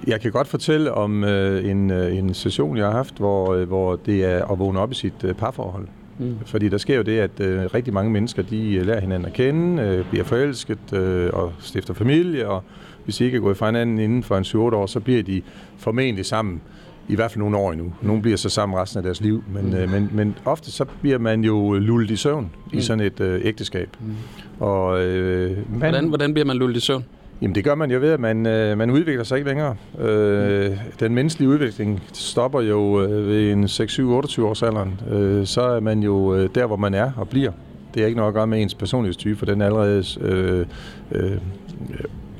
jeg 0.07 0.21
kan 0.21 0.31
godt 0.31 0.47
fortælle 0.47 0.91
om 0.91 1.23
øh, 1.23 1.69
en, 1.69 1.91
øh, 1.91 2.17
en 2.17 2.33
session, 2.33 2.77
jeg 2.77 2.85
har 2.85 2.93
haft, 2.93 3.17
hvor, 3.17 3.53
øh, 3.53 3.67
hvor 3.67 3.95
det 3.95 4.25
er 4.25 4.51
at 4.51 4.59
vågne 4.59 4.79
op 4.79 4.91
i 4.91 4.95
sit 4.95 5.23
øh, 5.23 5.33
parforhold. 5.33 5.87
Mm. 6.19 6.37
Fordi 6.45 6.69
der 6.69 6.77
sker 6.77 6.95
jo 6.95 7.01
det, 7.01 7.19
at 7.19 7.39
øh, 7.39 7.65
rigtig 7.73 7.93
mange 7.93 8.11
mennesker, 8.11 8.43
de 8.43 8.75
øh, 8.75 8.85
lærer 8.85 9.01
hinanden 9.01 9.27
at 9.27 9.33
kende, 9.33 9.83
øh, 9.83 10.09
bliver 10.09 10.23
forelsket 10.25 10.93
øh, 10.93 11.29
og 11.33 11.53
stifter 11.59 11.93
familie, 11.93 12.49
og 12.49 12.63
hvis 13.03 13.17
de 13.17 13.25
ikke 13.25 13.35
er 13.35 13.41
gået 13.41 13.57
fra 13.57 13.65
hinanden 13.65 13.99
inden 13.99 14.23
for 14.23 14.37
en 14.37 14.43
7-8 14.43 14.57
år, 14.57 14.85
så 14.85 14.99
bliver 14.99 15.23
de 15.23 15.41
formentlig 15.77 16.25
sammen 16.25 16.61
i 17.07 17.15
hvert 17.15 17.31
fald 17.31 17.39
nogle 17.39 17.57
år 17.57 17.71
endnu. 17.71 17.93
Nogle 18.01 18.21
bliver 18.21 18.37
så 18.37 18.49
sammen 18.49 18.79
resten 18.79 18.97
af 18.97 19.03
deres 19.03 19.21
liv, 19.21 19.43
men, 19.53 19.65
mm. 19.65 19.75
øh, 19.75 19.91
men, 19.91 20.09
men 20.13 20.35
ofte 20.45 20.71
så 20.71 20.85
bliver 21.01 21.17
man 21.17 21.43
jo 21.43 21.73
lullet 21.73 22.11
i 22.11 22.15
søvn 22.15 22.51
mm. 22.71 22.77
i 22.77 22.81
sådan 22.81 23.05
et 23.05 23.19
øh, 23.19 23.41
ægteskab. 23.43 23.89
Mm. 23.99 24.15
Og, 24.59 25.01
øh, 25.01 25.57
man, 25.57 25.79
hvordan, 25.79 26.07
hvordan 26.07 26.33
bliver 26.33 26.45
man 26.45 26.57
lullet 26.57 26.77
i 26.77 26.79
søvn? 26.79 27.05
Jamen 27.41 27.55
det 27.55 27.63
gør 27.63 27.75
man 27.75 27.91
jo 27.91 27.99
ved, 27.99 28.11
at 28.11 28.19
man, 28.19 28.45
øh, 28.45 28.77
man 28.77 28.91
udvikler 28.91 29.23
sig 29.23 29.37
ikke 29.37 29.49
længere. 29.49 29.75
Øh, 29.99 30.71
mm. 30.71 30.77
Den 30.99 31.15
menneskelige 31.15 31.49
udvikling 31.49 32.03
stopper 32.13 32.61
jo 32.61 33.01
øh, 33.03 33.27
ved 33.27 33.51
en 33.51 33.63
6-7-28 33.63 34.41
års 34.41 34.63
alderen. 34.63 35.01
Øh, 35.11 35.45
så 35.45 35.61
er 35.61 35.79
man 35.79 36.03
jo 36.03 36.35
øh, 36.35 36.49
der, 36.55 36.65
hvor 36.65 36.75
man 36.75 36.93
er 36.93 37.11
og 37.17 37.29
bliver. 37.29 37.51
Det 37.93 38.03
er 38.03 38.07
ikke 38.07 38.17
noget 38.17 38.27
at 38.27 38.33
gøre 38.33 38.47
med 38.47 38.61
ens 38.61 38.75
personlighedstype, 38.75 39.39
for 39.39 39.45
den 39.45 39.61
er 39.61 39.65
allerede 39.65 40.03
øh, 40.21 40.65
øh, 41.11 41.37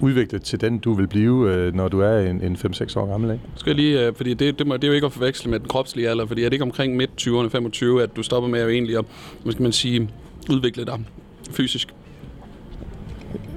udviklet 0.05 0.43
til 0.43 0.61
den, 0.61 0.77
du 0.77 0.93
vil 0.93 1.07
blive, 1.07 1.53
øh, 1.53 1.73
når 1.73 1.87
du 1.87 1.99
er 1.99 2.19
en, 2.19 2.41
en 2.41 2.55
5-6 2.55 2.99
år 2.99 3.11
gammel. 3.11 3.31
Ikke? 3.31 3.43
Skal 3.55 3.69
jeg 3.69 3.75
lige, 3.75 4.07
øh, 4.07 4.15
fordi 4.15 4.33
det, 4.33 4.59
det, 4.59 4.67
må, 4.67 4.77
det 4.77 4.83
er 4.83 4.87
jo 4.87 4.93
ikke 4.93 5.05
at 5.05 5.13
forveksle 5.13 5.51
med 5.51 5.59
den 5.59 5.67
kropslige 5.67 6.09
alder, 6.09 6.25
fordi 6.25 6.41
er 6.41 6.45
det 6.45 6.53
ikke 6.53 6.63
omkring 6.63 6.95
midt 6.95 7.11
20'erne, 7.21 7.47
25, 7.47 8.03
at 8.03 8.15
du 8.15 8.23
stopper 8.23 8.49
med 8.49 8.59
at 8.59 8.69
egentlig 8.69 8.97
at, 8.97 9.05
hvad 9.43 9.53
skal 9.53 9.63
man 9.63 9.71
sige, 9.71 10.09
udvikle 10.49 10.85
dig 10.85 11.05
fysisk? 11.51 11.93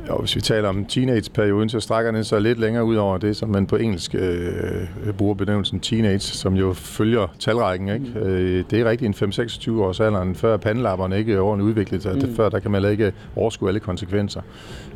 Og 0.08 0.20
hvis 0.20 0.36
vi 0.36 0.40
taler 0.40 0.68
om 0.68 0.84
teenageperioden, 0.84 1.68
så 1.68 1.80
strækker 1.80 2.12
den 2.12 2.24
sig 2.24 2.40
lidt 2.40 2.58
længere 2.58 2.84
ud 2.84 2.96
over 2.96 3.18
det, 3.18 3.36
som 3.36 3.48
man 3.48 3.66
på 3.66 3.76
engelsk 3.76 4.14
øh, 4.14 5.12
bruger 5.18 5.34
benævnelsen 5.34 5.80
teenage, 5.80 6.18
som 6.18 6.54
jo 6.54 6.72
følger 6.72 7.34
talrækken. 7.38 7.88
Ikke? 7.88 8.06
Mm. 8.14 8.20
Øh, 8.20 8.64
det 8.70 8.80
er 8.80 8.84
rigtigt 8.84 9.22
en 9.22 9.30
5-26 9.32 9.70
års 9.80 10.00
alderen, 10.00 10.34
før 10.34 10.56
pandelapperne 10.56 11.18
ikke 11.18 11.34
er 11.34 11.40
ordentligt 11.40 11.68
udviklet 11.68 12.02
sig. 12.02 12.14
Mm. 12.14 12.34
Før 12.36 12.48
der 12.48 12.58
kan 12.58 12.70
man 12.70 12.90
ikke 12.90 13.12
overskue 13.36 13.68
alle 13.68 13.80
konsekvenser. 13.80 14.40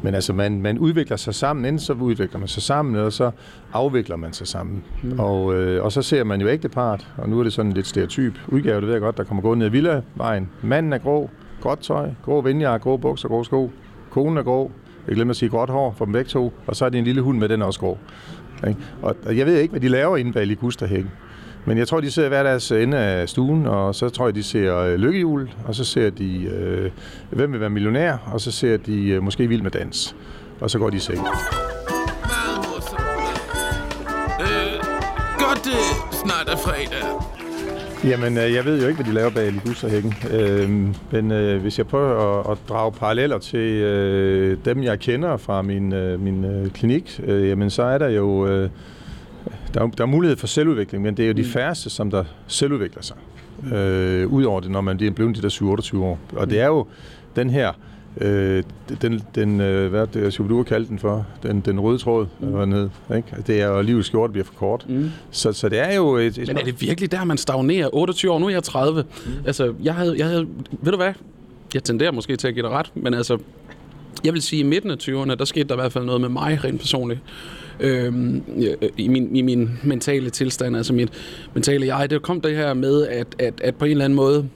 Men 0.02 0.14
altså, 0.14 0.33
man, 0.33 0.62
man 0.62 0.78
udvikler 0.78 1.17
sig 1.17 1.34
sammen, 1.34 1.65
enten 1.65 1.78
så 1.78 1.93
udvikler 1.93 2.39
man 2.39 2.49
sig 2.49 2.63
sammen, 2.63 2.95
eller 2.95 3.10
så 3.10 3.30
afvikler 3.73 4.17
man 4.17 4.32
sig 4.32 4.47
sammen. 4.47 4.84
Mm. 5.02 5.21
Og, 5.21 5.54
øh, 5.54 5.84
og 5.84 5.93
så 5.93 6.02
ser 6.02 6.25
man 6.25 6.41
jo 6.41 6.49
ægtepart, 6.49 7.08
og 7.19 7.28
nu 7.28 7.39
er 7.39 7.43
det 7.43 7.52
sådan 7.52 7.71
en 7.71 7.75
lidt 7.75 7.87
stereotyp 7.87 8.34
udgave, 8.49 8.76
det 8.76 8.87
ved 8.87 8.95
jeg 8.95 9.00
godt, 9.00 9.17
der 9.17 9.25
kommer 9.25 9.43
gå 9.43 9.54
ned 9.54 9.67
ad 9.67 9.71
Villavejen. 9.71 10.49
Manden 10.63 10.93
er 10.93 10.99
grå, 10.99 11.30
godt 11.60 11.80
tøj, 11.80 12.10
grå 12.25 12.41
vindjakke, 12.41 12.84
grå 12.84 12.97
bukser, 12.97 13.28
grå 13.28 13.45
sko. 13.45 13.71
Konen 14.10 14.39
er 14.39 14.43
grå, 14.43 14.71
jeg 15.08 15.15
glemmer 15.15 15.32
at 15.32 15.36
sige 15.36 15.49
gråt 15.49 15.71
hår 15.71 15.95
for 15.99 16.04
dem 16.04 16.12
begge 16.12 16.28
to, 16.28 16.52
og 16.67 16.76
så 16.76 16.84
er 16.84 16.88
det 16.88 16.99
en 16.99 17.04
lille 17.04 17.23
hund 17.23 17.38
med, 17.38 17.49
den 17.49 17.62
også 17.62 17.80
grå. 17.80 17.99
Og 19.02 19.36
jeg 19.36 19.47
ved 19.47 19.56
ikke, 19.58 19.71
hvad 19.71 19.80
de 19.80 19.88
laver 19.88 20.17
inde 20.17 20.32
bag 20.32 20.47
ligusterhækken. 20.47 21.10
Men 21.65 21.78
jeg 21.78 21.88
tror, 21.88 22.00
de 22.00 22.10
sidder 22.10 22.28
hver 22.28 22.43
deres 22.43 22.73
ende 22.73 22.99
af 22.99 23.28
stuen, 23.28 23.67
og 23.67 23.95
så 23.95 24.08
tror 24.08 24.26
jeg, 24.26 24.34
de 24.34 24.43
ser 24.43 24.76
øh, 24.78 24.95
lykkehjul, 24.95 25.50
og 25.67 25.75
så 25.75 25.84
ser 25.84 26.10
de, 26.10 26.45
øh, 26.45 26.91
hvem 27.30 27.52
vil 27.52 27.60
være 27.60 27.71
millionær, 27.71 28.17
og 28.32 28.41
så 28.41 28.50
ser 28.50 28.76
de 28.76 29.08
øh, 29.08 29.23
måske 29.23 29.49
vild 29.49 29.62
med 29.62 29.71
dans. 29.71 30.17
Og 30.60 30.71
så 30.71 30.78
går 30.78 30.91
de 30.91 30.97
i 30.97 31.00
seng. 31.00 31.19
Meget 31.19 31.32
Øh, 34.41 34.80
godt, 35.38 35.65
det 35.65 36.12
snart 36.12 36.49
er 36.49 36.56
fredag. 36.56 37.42
Jamen, 38.04 38.38
øh, 38.38 38.52
jeg 38.52 38.65
ved 38.65 38.82
jo 38.82 38.88
ikke, 38.88 39.02
hvad 39.02 39.12
de 39.12 39.15
laver 39.15 39.30
bag 39.30 39.52
Ligusterhækken. 39.52 40.15
Øh, 40.30 40.71
men 41.12 41.30
øh, 41.30 41.60
hvis 41.60 41.78
jeg 41.78 41.86
prøver 41.86 42.41
at, 42.41 42.50
at 42.50 42.58
drage 42.69 42.93
paralleller 42.93 43.38
til 43.38 43.58
øh, 43.58 44.58
dem, 44.65 44.82
jeg 44.82 44.99
kender 44.99 45.36
fra 45.36 45.62
min, 45.62 45.93
øh, 45.93 46.21
min 46.21 46.45
øh, 46.45 46.71
klinik, 46.71 47.21
øh, 47.25 47.49
jamen 47.49 47.71
så 47.71 47.82
er 47.82 47.99
der 47.99 48.08
jo 48.08 48.47
øh, 48.47 48.71
der, 49.75 49.80
er, 49.82 49.86
der 49.86 50.04
er 50.04 50.08
mulighed 50.08 50.36
for 50.36 50.47
selvudvikling, 50.47 51.02
men 51.02 51.17
det 51.17 51.23
er 51.23 51.26
jo 51.26 51.32
de 51.32 51.43
mm. 51.43 51.49
færreste, 51.49 51.91
som 51.91 52.10
der 52.10 52.25
selvudvikler 52.47 53.02
sig. 53.02 53.17
Øh, 53.75 54.32
Udover 54.32 54.60
det, 54.60 54.71
når 54.71 54.80
man 54.80 55.02
er 55.02 55.10
blevet 55.10 55.36
de 55.36 55.43
der 55.43 55.49
27 55.49 56.04
år. 56.04 56.19
Og 56.36 56.50
det 56.50 56.60
er 56.60 56.67
jo 56.67 56.86
den 57.36 57.50
her 57.50 57.69
Øh, 57.69 57.75
den, 59.03 59.23
den 59.35 59.61
øh, 59.61 59.91
hvad 59.91 60.07
det, 60.07 60.39
du 60.39 60.57
har 60.57 60.63
kaldt 60.63 60.89
den 60.89 60.99
for, 60.99 61.27
den, 61.43 61.61
den 61.61 61.81
røde 61.81 61.99
tråd, 61.99 62.27
mm. 62.41 62.53
var 62.53 62.65
ned, 62.65 62.89
ikke? 63.17 63.29
Det 63.47 63.61
er 63.61 63.67
jo 63.67 63.83
livets 63.83 64.09
skjort 64.09 64.33
bliver 64.33 64.45
for 64.45 64.55
kort. 64.55 64.87
Mm. 64.89 65.11
Så, 65.31 65.53
så 65.53 65.69
det 65.69 65.79
er 65.79 65.95
jo 65.95 66.17
et, 66.17 66.39
et... 66.39 66.49
Men 66.49 66.57
er 66.57 66.65
det 66.65 66.81
virkelig 66.81 67.13
der, 67.13 67.25
man 67.25 67.39
stagnerer? 67.39 67.89
28 67.93 68.33
år, 68.33 68.39
nu 68.39 68.47
er 68.47 68.51
jeg 68.51 68.63
30. 68.63 69.03
Mm. 69.03 69.33
Altså, 69.47 69.75
jeg 69.83 69.95
havde, 69.95 70.15
jeg 70.19 70.27
havde, 70.27 70.47
ved 70.83 70.93
du 70.93 70.97
hvad? 70.97 71.13
Jeg 71.75 71.85
tenderer 71.85 72.13
måske 72.13 72.37
til 72.37 72.49
at 72.49 72.55
give 72.55 72.63
dig 72.63 72.71
ret, 72.71 72.91
men 72.95 73.15
altså, 73.15 73.39
jeg 74.25 74.33
vil 74.33 74.43
sige, 74.43 74.61
at 74.61 74.67
i 74.67 74.69
midten 74.69 74.91
af 74.91 74.97
20'erne, 75.03 75.35
der 75.35 75.45
skete 75.45 75.69
der 75.69 75.75
i 75.75 75.81
hvert 75.81 75.93
fald 75.93 76.05
noget 76.05 76.21
med 76.21 76.29
mig 76.29 76.65
rent 76.65 76.81
personligt. 76.81 77.21
Øhm, 77.81 78.43
i, 78.97 79.09
min, 79.09 79.37
I 79.37 79.43
min 79.43 79.71
mentale 79.83 80.31
tilstand, 80.31 80.77
altså 80.77 80.93
mit 80.93 81.11
mentale 81.55 81.97
jeg. 81.97 82.11
Det 82.11 82.23
kom 82.23 82.41
det 82.41 82.57
her 82.57 82.75
med, 82.75 83.07
at, 83.07 83.27
at, 83.39 83.61
at 83.61 83.75
på 83.75 83.85
en 83.85 83.91
eller 83.91 84.05
anden 84.05 84.17
måde 84.17 84.49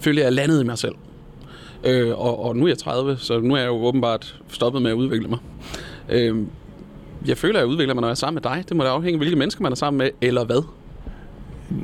følte 0.00 0.22
jeg, 0.22 0.32
landede 0.32 0.60
i 0.60 0.64
mig 0.64 0.78
selv. 0.78 0.94
Øh, 1.84 2.18
og, 2.18 2.44
og 2.44 2.56
nu 2.56 2.64
er 2.64 2.68
jeg 2.68 2.78
30, 2.78 3.16
så 3.16 3.40
nu 3.40 3.54
er 3.54 3.58
jeg 3.58 3.66
jo 3.66 3.84
åbenbart 3.84 4.40
stoppet 4.48 4.82
med 4.82 4.90
at 4.90 4.94
udvikle 4.94 5.28
mig. 5.28 5.38
Øh, 6.08 6.36
jeg 7.26 7.38
føler, 7.38 7.54
at 7.54 7.60
jeg 7.60 7.68
udvikler 7.68 7.94
mig, 7.94 8.00
når 8.00 8.08
jeg 8.08 8.12
er 8.12 8.14
sammen 8.14 8.42
med 8.44 8.50
dig. 8.50 8.64
Det 8.68 8.76
må 8.76 8.82
da 8.82 8.88
afhænge 8.88 9.14
af, 9.14 9.18
hvilke 9.18 9.36
mennesker 9.36 9.62
man 9.62 9.72
er 9.72 9.76
sammen 9.76 9.98
med, 9.98 10.10
eller 10.20 10.44
hvad. 10.44 10.62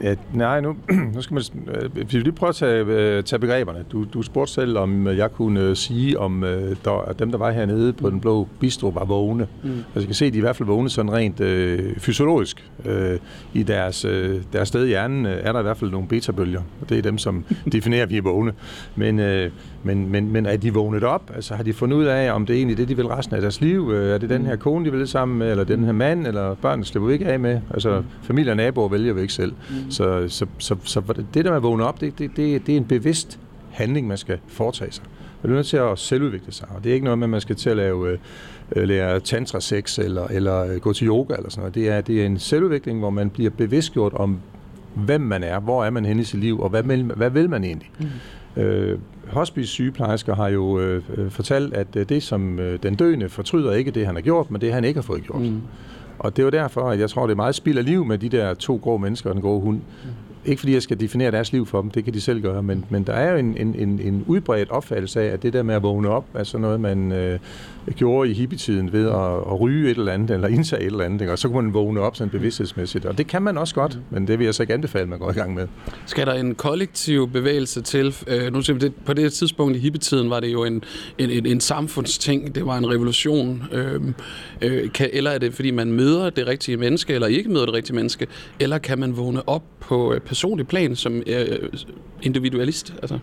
Ja, 0.02 0.14
nej, 0.34 0.60
nu, 0.60 0.76
nu 1.14 1.22
skal 1.22 1.34
man 1.34 1.42
øh, 1.74 2.12
vi 2.12 2.18
lige 2.18 2.32
prøve 2.32 2.48
at 2.48 2.54
tage, 2.54 2.84
øh, 2.84 3.22
tage 3.24 3.40
begreberne. 3.40 3.84
Du, 3.92 4.04
du 4.04 4.22
spurgte 4.22 4.52
selv, 4.52 4.78
om 4.78 5.06
øh, 5.06 5.16
jeg 5.16 5.32
kunne 5.32 5.76
sige, 5.76 6.18
om 6.18 6.40
der, 6.84 7.14
dem, 7.18 7.30
der 7.30 7.38
var 7.38 7.50
hernede 7.50 7.92
på 7.92 8.10
den 8.10 8.20
blå 8.20 8.48
bistro, 8.60 8.88
var 8.88 9.04
vågne. 9.04 9.46
Mm. 9.62 9.70
Altså, 9.70 9.84
jeg 9.94 10.06
kan 10.06 10.14
se, 10.14 10.26
at 10.26 10.32
de 10.32 10.38
i 10.38 10.40
hvert 10.40 10.56
fald 10.56 10.66
vågne 10.66 10.90
sådan 10.90 11.12
rent 11.12 11.40
øh, 11.40 11.96
fysiologisk. 11.98 12.70
Øh, 12.84 13.18
I 13.54 13.62
deres, 13.62 14.04
øh, 14.04 14.42
deres 14.52 14.68
sted 14.68 14.84
i 14.84 14.88
hjernen 14.88 15.26
øh, 15.26 15.38
er 15.42 15.52
der 15.52 15.58
i 15.58 15.62
hvert 15.62 15.76
fald 15.76 15.90
nogle 15.90 16.08
beta-bølger, 16.08 16.62
og 16.80 16.88
det 16.88 16.98
er 16.98 17.02
dem, 17.02 17.18
som 17.18 17.44
definerer, 17.72 18.02
at 18.02 18.10
vi 18.10 18.16
er 18.16 18.22
vågne. 18.22 18.52
Men, 18.96 19.18
øh, 19.18 19.50
men, 19.88 20.10
men, 20.10 20.32
men 20.32 20.46
er 20.46 20.56
de 20.56 20.74
vågnet 20.74 21.04
op? 21.04 21.30
Altså, 21.34 21.54
har 21.54 21.62
de 21.62 21.72
fundet 21.72 21.96
ud 21.96 22.04
af, 22.04 22.32
om 22.32 22.46
det 22.46 22.54
er 22.54 22.56
egentlig 22.56 22.76
det, 22.76 22.88
de 22.88 22.96
vil 22.96 23.06
resten 23.06 23.36
af 23.36 23.40
deres 23.40 23.60
liv? 23.60 23.90
Er 23.90 24.18
det 24.18 24.30
den 24.30 24.46
her 24.46 24.56
kone, 24.56 24.84
de 24.84 24.92
vil 24.92 25.08
sammen 25.08 25.38
med, 25.38 25.50
eller 25.50 25.64
den 25.64 25.84
her 25.84 25.92
mand, 25.92 26.26
eller 26.26 26.54
børn 26.54 26.84
slipper 26.84 27.06
vi 27.06 27.12
ikke 27.12 27.26
af 27.26 27.40
med? 27.40 27.60
Altså, 27.70 28.02
familie 28.22 28.52
og 28.52 28.56
naboer 28.56 28.88
vælger 28.88 29.12
vi 29.12 29.20
ikke 29.20 29.32
selv. 29.32 29.52
Mm. 29.52 29.90
Så, 29.90 30.28
så, 30.28 30.46
så, 30.58 30.76
så 30.84 31.00
det 31.34 31.44
der 31.44 31.50
med 31.50 31.56
at 31.56 31.62
vågne 31.62 31.84
op, 31.84 32.00
det, 32.00 32.18
det, 32.18 32.30
det, 32.36 32.66
det 32.66 32.72
er 32.72 32.76
en 32.76 32.84
bevidst 32.84 33.40
handling, 33.70 34.06
man 34.06 34.18
skal 34.18 34.38
foretage 34.48 34.92
sig. 34.92 35.04
Man 35.42 35.52
er 35.52 35.56
nødt 35.56 35.66
til 35.66 35.76
at 35.76 35.98
selvudvikle 35.98 36.52
sig, 36.52 36.68
og 36.76 36.84
det 36.84 36.90
er 36.90 36.94
ikke 36.94 37.04
noget 37.04 37.18
med, 37.18 37.26
at 37.26 37.30
man 37.30 37.40
skal 37.40 37.56
til 37.56 37.70
at 37.70 37.76
lave, 37.76 38.18
øh, 38.76 38.88
lære 38.88 39.20
tantra 39.20 39.60
sex 39.60 39.98
eller, 39.98 40.26
eller 40.26 40.64
øh, 40.64 40.76
gå 40.76 40.92
til 40.92 41.08
yoga 41.08 41.34
eller 41.34 41.50
sådan 41.50 41.60
noget. 41.60 41.74
Det 41.74 41.88
er, 41.88 42.00
det 42.00 42.22
er 42.22 42.26
en 42.26 42.38
selvudvikling, 42.38 42.98
hvor 42.98 43.10
man 43.10 43.30
bliver 43.30 43.50
bevidstgjort 43.50 44.12
om, 44.12 44.38
hvem 44.94 45.20
man 45.20 45.42
er, 45.42 45.60
hvor 45.60 45.84
er 45.84 45.90
man 45.90 46.04
henne 46.04 46.22
i 46.22 46.24
sit 46.24 46.40
liv, 46.40 46.60
og 46.60 46.68
hvad, 46.68 46.82
vil, 46.82 47.02
hvad 47.02 47.30
vil 47.30 47.50
man 47.50 47.64
egentlig? 47.64 47.90
Mm. 47.98 48.62
Øh, 48.62 48.98
hospice 49.30 49.68
sygeplejersker 49.68 50.34
har 50.34 50.48
jo 50.48 50.80
øh, 50.80 51.02
øh, 51.16 51.30
fortalt, 51.30 51.74
at 51.74 51.96
øh, 51.96 52.08
det 52.08 52.22
som 52.22 52.58
øh, 52.58 52.78
den 52.82 52.94
døende 52.94 53.28
fortryder 53.28 53.72
ikke 53.72 53.90
det, 53.90 54.06
han 54.06 54.14
har 54.14 54.22
gjort, 54.22 54.50
men 54.50 54.60
det, 54.60 54.72
han 54.72 54.84
ikke 54.84 54.98
har 54.98 55.02
fået 55.02 55.22
gjort. 55.22 55.42
Mm. 55.42 55.60
Og 56.18 56.36
det 56.36 56.42
er 56.42 56.44
jo 56.44 56.50
derfor, 56.50 56.90
at 56.90 57.00
jeg 57.00 57.10
tror, 57.10 57.26
det 57.26 57.32
er 57.32 57.36
meget 57.36 57.54
spild 57.54 57.78
af 57.78 57.84
liv 57.84 58.04
med 58.04 58.18
de 58.18 58.28
der 58.28 58.54
to 58.54 58.76
grå 58.82 58.96
mennesker 58.96 59.30
og 59.30 59.34
den 59.34 59.42
grå 59.42 59.60
hund. 59.60 59.80
ikke 60.44 60.60
fordi 60.60 60.74
jeg 60.74 60.82
skal 60.82 61.00
definere 61.00 61.30
deres 61.30 61.52
liv 61.52 61.66
for 61.66 61.80
dem, 61.80 61.90
det 61.90 62.04
kan 62.04 62.14
de 62.14 62.20
selv 62.20 62.42
gøre, 62.42 62.62
men, 62.62 62.84
men 62.90 63.02
der 63.02 63.12
er 63.12 63.32
jo 63.32 63.38
en, 63.38 63.56
en, 63.56 63.74
en, 63.74 64.00
en 64.00 64.24
udbredt 64.26 64.70
opfattelse 64.70 65.20
af, 65.20 65.26
at 65.26 65.42
det 65.42 65.52
der 65.52 65.62
med 65.62 65.74
at 65.74 65.82
vågne 65.82 66.08
op 66.08 66.24
er 66.34 66.44
sådan 66.44 66.62
noget, 66.62 66.80
man 66.80 67.12
øh, 67.12 67.38
gjorde 67.96 68.30
i 68.30 68.34
hippietiden 68.34 68.92
ved 68.92 69.06
at, 69.08 69.52
at 69.52 69.60
ryge 69.60 69.90
et 69.90 69.98
eller 69.98 70.12
andet, 70.12 70.30
eller 70.30 70.48
indtage 70.48 70.82
et 70.82 70.86
eller 70.86 71.04
andet, 71.04 71.20
ikke? 71.20 71.32
og 71.32 71.38
så 71.38 71.48
kunne 71.48 71.62
man 71.62 71.74
vågne 71.74 72.00
op 72.00 72.16
sådan 72.16 72.30
bevidsthedsmæssigt, 72.30 73.04
og 73.04 73.18
det 73.18 73.26
kan 73.26 73.42
man 73.42 73.58
også 73.58 73.74
godt, 73.74 73.98
men 74.10 74.26
det 74.26 74.38
vil 74.38 74.44
jeg 74.44 74.54
så 74.54 74.62
ikke 74.62 74.74
anbefale, 74.74 75.02
at 75.02 75.08
man 75.08 75.18
går 75.18 75.30
i 75.30 75.34
gang 75.34 75.54
med. 75.54 75.66
Skal 76.06 76.26
der 76.26 76.32
en 76.32 76.54
kollektiv 76.54 77.30
bevægelse 77.30 77.82
til? 77.82 78.14
Øh, 78.26 78.52
nu 78.52 78.62
siger 78.62 78.74
vi 78.74 78.80
det, 78.80 78.94
på 78.94 79.12
det 79.12 79.32
tidspunkt 79.32 79.76
i 79.76 79.78
hippietiden 79.78 80.30
var 80.30 80.40
det 80.40 80.52
jo 80.52 80.64
en, 80.64 80.82
en, 81.18 81.30
en, 81.30 81.46
en 81.46 81.60
samfundsting, 81.60 82.54
det 82.54 82.66
var 82.66 82.78
en 82.78 82.90
revolution, 82.90 83.62
øh, 83.72 84.00
øh, 84.62 84.92
kan, 84.92 85.10
eller 85.12 85.30
er 85.30 85.38
det 85.38 85.54
fordi 85.54 85.70
man 85.70 85.92
møder 85.92 86.30
det 86.30 86.46
rigtige 86.46 86.76
menneske, 86.76 87.14
eller 87.14 87.26
ikke 87.26 87.50
møder 87.50 87.64
det 87.64 87.74
rigtige 87.74 87.96
menneske, 87.96 88.26
eller 88.60 88.78
kan 88.78 88.98
man 88.98 89.16
vågne 89.16 89.48
op 89.48 89.62
på 89.80 90.14
øh, 90.14 90.20
personlig 90.20 90.68
plan 90.68 90.96
som 90.96 91.22
øh, 91.26 91.46
individualist? 92.22 92.94
Altså? 93.02 93.18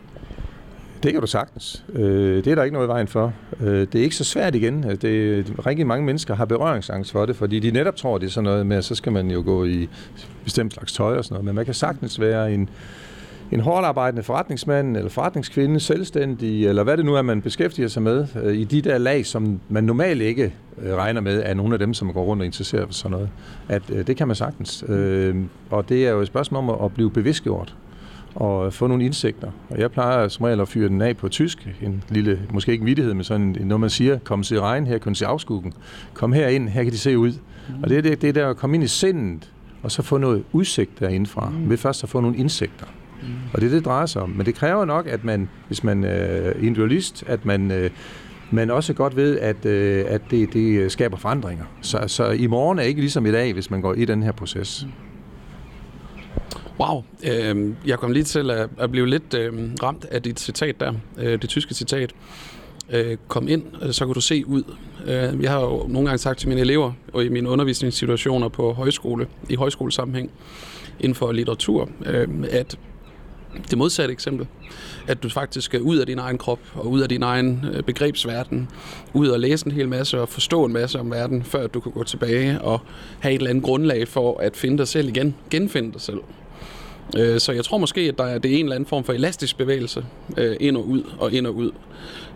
Det 1.03 1.11
kan 1.11 1.21
du 1.21 1.27
sagtens. 1.27 1.85
Øh, 1.93 2.43
det 2.43 2.47
er 2.47 2.55
der 2.55 2.63
ikke 2.63 2.73
noget 2.73 2.87
i 2.87 2.89
vejen 2.89 3.07
for. 3.07 3.33
Øh, 3.61 3.67
det 3.67 3.95
er 3.95 4.03
ikke 4.03 4.15
så 4.15 4.23
svært 4.23 4.55
igen. 4.55 4.85
Øh, 4.89 4.95
det, 5.01 5.45
rigtig 5.65 5.87
mange 5.87 6.05
mennesker 6.05 6.35
har 6.35 6.45
berøringsangst 6.45 7.11
for 7.11 7.25
det, 7.25 7.35
fordi 7.35 7.59
de 7.59 7.71
netop 7.71 7.95
tror, 7.95 8.17
det 8.17 8.25
er 8.25 8.31
sådan 8.31 8.43
noget 8.43 8.65
med, 8.65 8.77
at 8.77 8.85
så 8.85 8.95
skal 8.95 9.11
man 9.11 9.31
jo 9.31 9.43
gå 9.45 9.65
i 9.65 9.89
bestemt 10.43 10.73
slags 10.73 10.93
tøj 10.93 11.17
og 11.17 11.23
sådan 11.23 11.33
noget. 11.33 11.45
Men 11.45 11.55
man 11.55 11.65
kan 11.65 11.73
sagtens 11.73 12.19
være 12.19 12.53
en, 12.53 12.69
en 13.51 13.59
hårdt 13.59 13.85
arbejdende 13.85 14.23
forretningsmand 14.23 14.97
eller 14.97 15.09
forretningskvinde, 15.09 15.79
selvstændig, 15.79 16.67
eller 16.67 16.83
hvad 16.83 16.97
det 16.97 17.05
nu 17.05 17.15
er, 17.15 17.21
man 17.21 17.41
beskæftiger 17.41 17.87
sig 17.87 18.01
med, 18.01 18.27
øh, 18.43 18.55
i 18.55 18.63
de 18.63 18.81
der 18.81 18.97
lag, 18.97 19.25
som 19.25 19.59
man 19.69 19.83
normalt 19.83 20.21
ikke 20.21 20.53
øh, 20.81 20.93
regner 20.93 21.21
med, 21.21 21.41
er 21.45 21.53
nogle 21.53 21.73
af 21.73 21.79
dem, 21.79 21.93
som 21.93 22.13
går 22.13 22.23
rundt 22.23 22.41
og 22.41 22.45
interesserer 22.45 22.85
for 22.85 22.93
sådan 22.93 23.11
noget. 23.11 23.29
At 23.69 23.83
øh, 23.89 24.07
det 24.07 24.17
kan 24.17 24.27
man 24.27 24.35
sagtens. 24.35 24.83
Øh, 24.87 25.35
og 25.69 25.89
det 25.89 26.07
er 26.07 26.11
jo 26.11 26.21
et 26.21 26.27
spørgsmål 26.27 26.69
om 26.69 26.85
at 26.85 26.93
blive 26.93 27.11
bevidstgjort 27.11 27.75
og 28.35 28.73
få 28.73 28.87
nogle 28.87 29.05
indsigter. 29.05 29.51
Og 29.69 29.79
jeg 29.79 29.91
plejer 29.91 30.27
som 30.27 30.45
regel 30.45 30.59
at 30.59 30.67
fyre 30.67 30.89
den 30.89 31.01
af 31.01 31.17
på 31.17 31.29
tysk. 31.29 31.67
En 31.81 32.03
lille, 32.09 32.41
måske 32.53 32.71
ikke 32.71 32.81
en 32.81 32.87
vidighed, 32.87 33.13
men 33.13 33.23
sådan 33.23 33.55
noget, 33.59 33.79
man 33.81 33.89
siger, 33.89 34.19
kom 34.19 34.43
til 34.43 34.61
regn, 34.61 34.87
her 34.87 34.97
kan 34.97 35.15
se 35.15 35.25
afskuggen. 35.25 35.73
Kom 36.13 36.33
her 36.33 36.47
ind, 36.47 36.69
her 36.69 36.83
kan 36.83 36.91
de 36.91 36.97
se 36.97 37.17
ud. 37.17 37.31
Mm. 37.31 37.83
Og 37.83 37.89
det 37.89 37.97
er 37.97 38.01
det, 38.01 38.21
det 38.21 38.29
er 38.29 38.33
der 38.33 38.49
at 38.49 38.57
komme 38.57 38.75
ind 38.75 38.83
i 38.83 38.87
sindet, 38.87 39.51
og 39.83 39.91
så 39.91 40.01
få 40.01 40.17
noget 40.17 40.43
udsigt 40.51 40.99
derindefra, 40.99 41.49
mm. 41.49 41.69
ved 41.69 41.77
først 41.77 42.03
at 42.03 42.09
få 42.09 42.19
nogle 42.19 42.37
indsigter. 42.37 42.85
Mm. 43.21 43.27
Og 43.53 43.61
det 43.61 43.65
er 43.65 43.69
det, 43.69 43.77
det 43.77 43.85
drejer 43.85 44.05
sig 44.05 44.21
om. 44.21 44.29
Men 44.29 44.45
det 44.45 44.55
kræver 44.55 44.85
nok, 44.85 45.07
at 45.07 45.23
man, 45.23 45.49
hvis 45.67 45.83
man 45.83 46.03
er 46.03 46.51
individualist, 46.51 47.23
at 47.27 47.45
man, 47.45 47.71
øh, 47.71 47.89
man 48.51 48.71
også 48.71 48.93
godt 48.93 49.15
ved, 49.15 49.39
at, 49.39 49.65
øh, 49.65 50.05
at 50.07 50.21
det, 50.31 50.53
det 50.53 50.91
skaber 50.91 51.17
forandringer. 51.17 51.65
Så, 51.81 52.03
så 52.07 52.29
i 52.31 52.47
morgen 52.47 52.79
er 52.79 52.83
ikke 52.83 52.99
ligesom 52.99 53.25
i 53.25 53.31
dag, 53.31 53.53
hvis 53.53 53.71
man 53.71 53.81
går 53.81 53.93
i 53.93 54.05
den 54.05 54.23
her 54.23 54.31
proces. 54.31 54.87
Wow, 56.79 57.03
øh, 57.23 57.73
jeg 57.85 57.99
kom 57.99 58.11
lige 58.11 58.23
til 58.23 58.51
at, 58.51 58.69
at 58.77 58.91
blive 58.91 59.07
lidt 59.07 59.33
øh, 59.33 59.53
ramt 59.83 60.05
af 60.05 60.21
dit 60.21 60.39
citat 60.39 60.79
der, 60.79 60.93
øh, 61.17 61.41
det 61.41 61.49
tyske 61.49 61.73
citat. 61.73 62.13
Øh, 62.89 63.17
kom 63.27 63.47
ind, 63.47 63.63
øh, 63.81 63.91
så 63.91 64.05
kan 64.05 64.13
du 64.13 64.21
se 64.21 64.47
ud. 64.47 64.63
Øh, 65.05 65.43
jeg 65.43 65.51
har 65.51 65.61
jo 65.61 65.85
nogle 65.87 66.07
gange 66.07 66.17
sagt 66.17 66.39
til 66.39 66.49
mine 66.49 66.61
elever, 66.61 66.91
og 67.13 67.25
i 67.25 67.29
mine 67.29 67.49
undervisningssituationer 67.49 68.47
på 68.47 68.73
højskole, 68.73 69.27
i 69.49 69.55
højskolesammenhæng, 69.55 70.31
inden 70.99 71.15
for 71.15 71.31
litteratur, 71.31 71.89
øh, 72.05 72.27
at 72.51 72.77
det 73.69 73.77
modsatte 73.77 74.11
eksempel, 74.11 74.47
at 75.07 75.23
du 75.23 75.29
faktisk 75.29 75.65
skal 75.65 75.81
ud 75.81 75.97
af 75.97 76.05
din 76.05 76.19
egen 76.19 76.37
krop 76.37 76.59
og 76.73 76.91
ud 76.91 77.01
af 77.01 77.09
din 77.09 77.23
egen 77.23 77.65
øh, 77.73 77.83
begrebsverden, 77.83 78.69
ud 79.13 79.27
og 79.27 79.39
læse 79.39 79.65
en 79.65 79.71
hel 79.71 79.89
masse 79.89 80.21
og 80.21 80.29
forstå 80.29 80.65
en 80.65 80.73
masse 80.73 80.99
om 80.99 81.11
verden, 81.11 81.43
før 81.43 81.67
du 81.67 81.79
kan 81.79 81.91
gå 81.91 82.03
tilbage 82.03 82.61
og 82.61 82.79
have 83.19 83.33
et 83.33 83.37
eller 83.37 83.49
andet 83.49 83.63
grundlag 83.63 84.07
for 84.07 84.39
at 84.39 84.57
finde 84.57 84.77
dig 84.77 84.87
selv 84.87 85.09
igen, 85.09 85.35
genfinde 85.49 85.93
dig 85.93 86.01
selv. 86.01 86.19
Øh, 87.17 87.39
så 87.39 87.51
jeg 87.51 87.65
tror 87.65 87.77
måske, 87.77 88.01
at 88.01 88.17
der 88.17 88.23
er, 88.23 88.37
det 88.37 88.51
er 88.51 88.57
en 88.57 88.65
eller 88.65 88.75
anden 88.75 88.87
form 88.87 89.03
for 89.03 89.13
elastisk 89.13 89.57
bevægelse 89.57 90.05
øh, 90.37 90.57
ind 90.59 90.77
og 90.77 90.87
ud 90.87 91.03
og 91.19 91.33
ind 91.33 91.47
og 91.47 91.55
ud. 91.55 91.71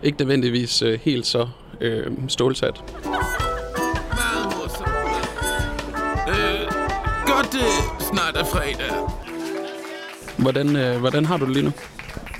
Ikke 0.02 0.18
nødvendigvis 0.18 0.82
øh, 0.82 0.98
helt 1.02 1.26
så 1.26 1.48
øh, 1.80 2.06
stålsat. 2.28 2.84
Meget 3.04 4.44
morsomt. 4.44 4.90
Øh, 6.28 6.66
godt 7.26 7.56
snart 8.00 8.36
er 8.36 8.44
fredag. 8.44 8.92
Hvordan, 10.38 10.76
øh, 10.76 11.00
hvordan 11.00 11.24
har 11.24 11.36
du 11.36 11.44
det 11.44 11.52
lige 11.54 11.64
nu? 11.64 11.72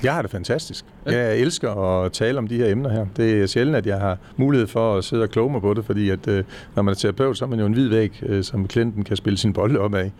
Jeg 0.03 0.13
har 0.13 0.21
det 0.21 0.31
fantastisk. 0.31 0.85
Jeg 1.05 1.37
elsker 1.37 2.01
at 2.03 2.11
tale 2.11 2.37
om 2.37 2.47
de 2.47 2.57
her 2.57 2.71
emner 2.71 2.89
her. 2.89 3.05
Det 3.17 3.41
er 3.41 3.47
sjældent, 3.47 3.75
at 3.75 3.85
jeg 3.85 3.99
har 3.99 4.17
mulighed 4.37 4.67
for 4.67 4.97
at 4.97 5.03
sidde 5.03 5.23
og 5.23 5.29
kloge 5.29 5.51
mig 5.51 5.61
på 5.61 5.73
det, 5.73 5.85
fordi 5.85 6.09
at, 6.09 6.27
øh, 6.27 6.43
når 6.75 6.83
man 6.83 6.91
er 6.91 6.95
terapeut, 6.95 7.37
så 7.37 7.45
er 7.45 7.49
man 7.49 7.59
jo 7.59 7.65
en 7.65 7.73
hvid 7.73 7.87
væg, 7.87 8.19
øh, 8.23 8.43
som 8.43 8.67
klienten 8.67 9.03
kan 9.03 9.17
spille 9.17 9.37
sin 9.37 9.53
bold 9.53 9.77
op 9.77 9.95
af. 9.95 10.11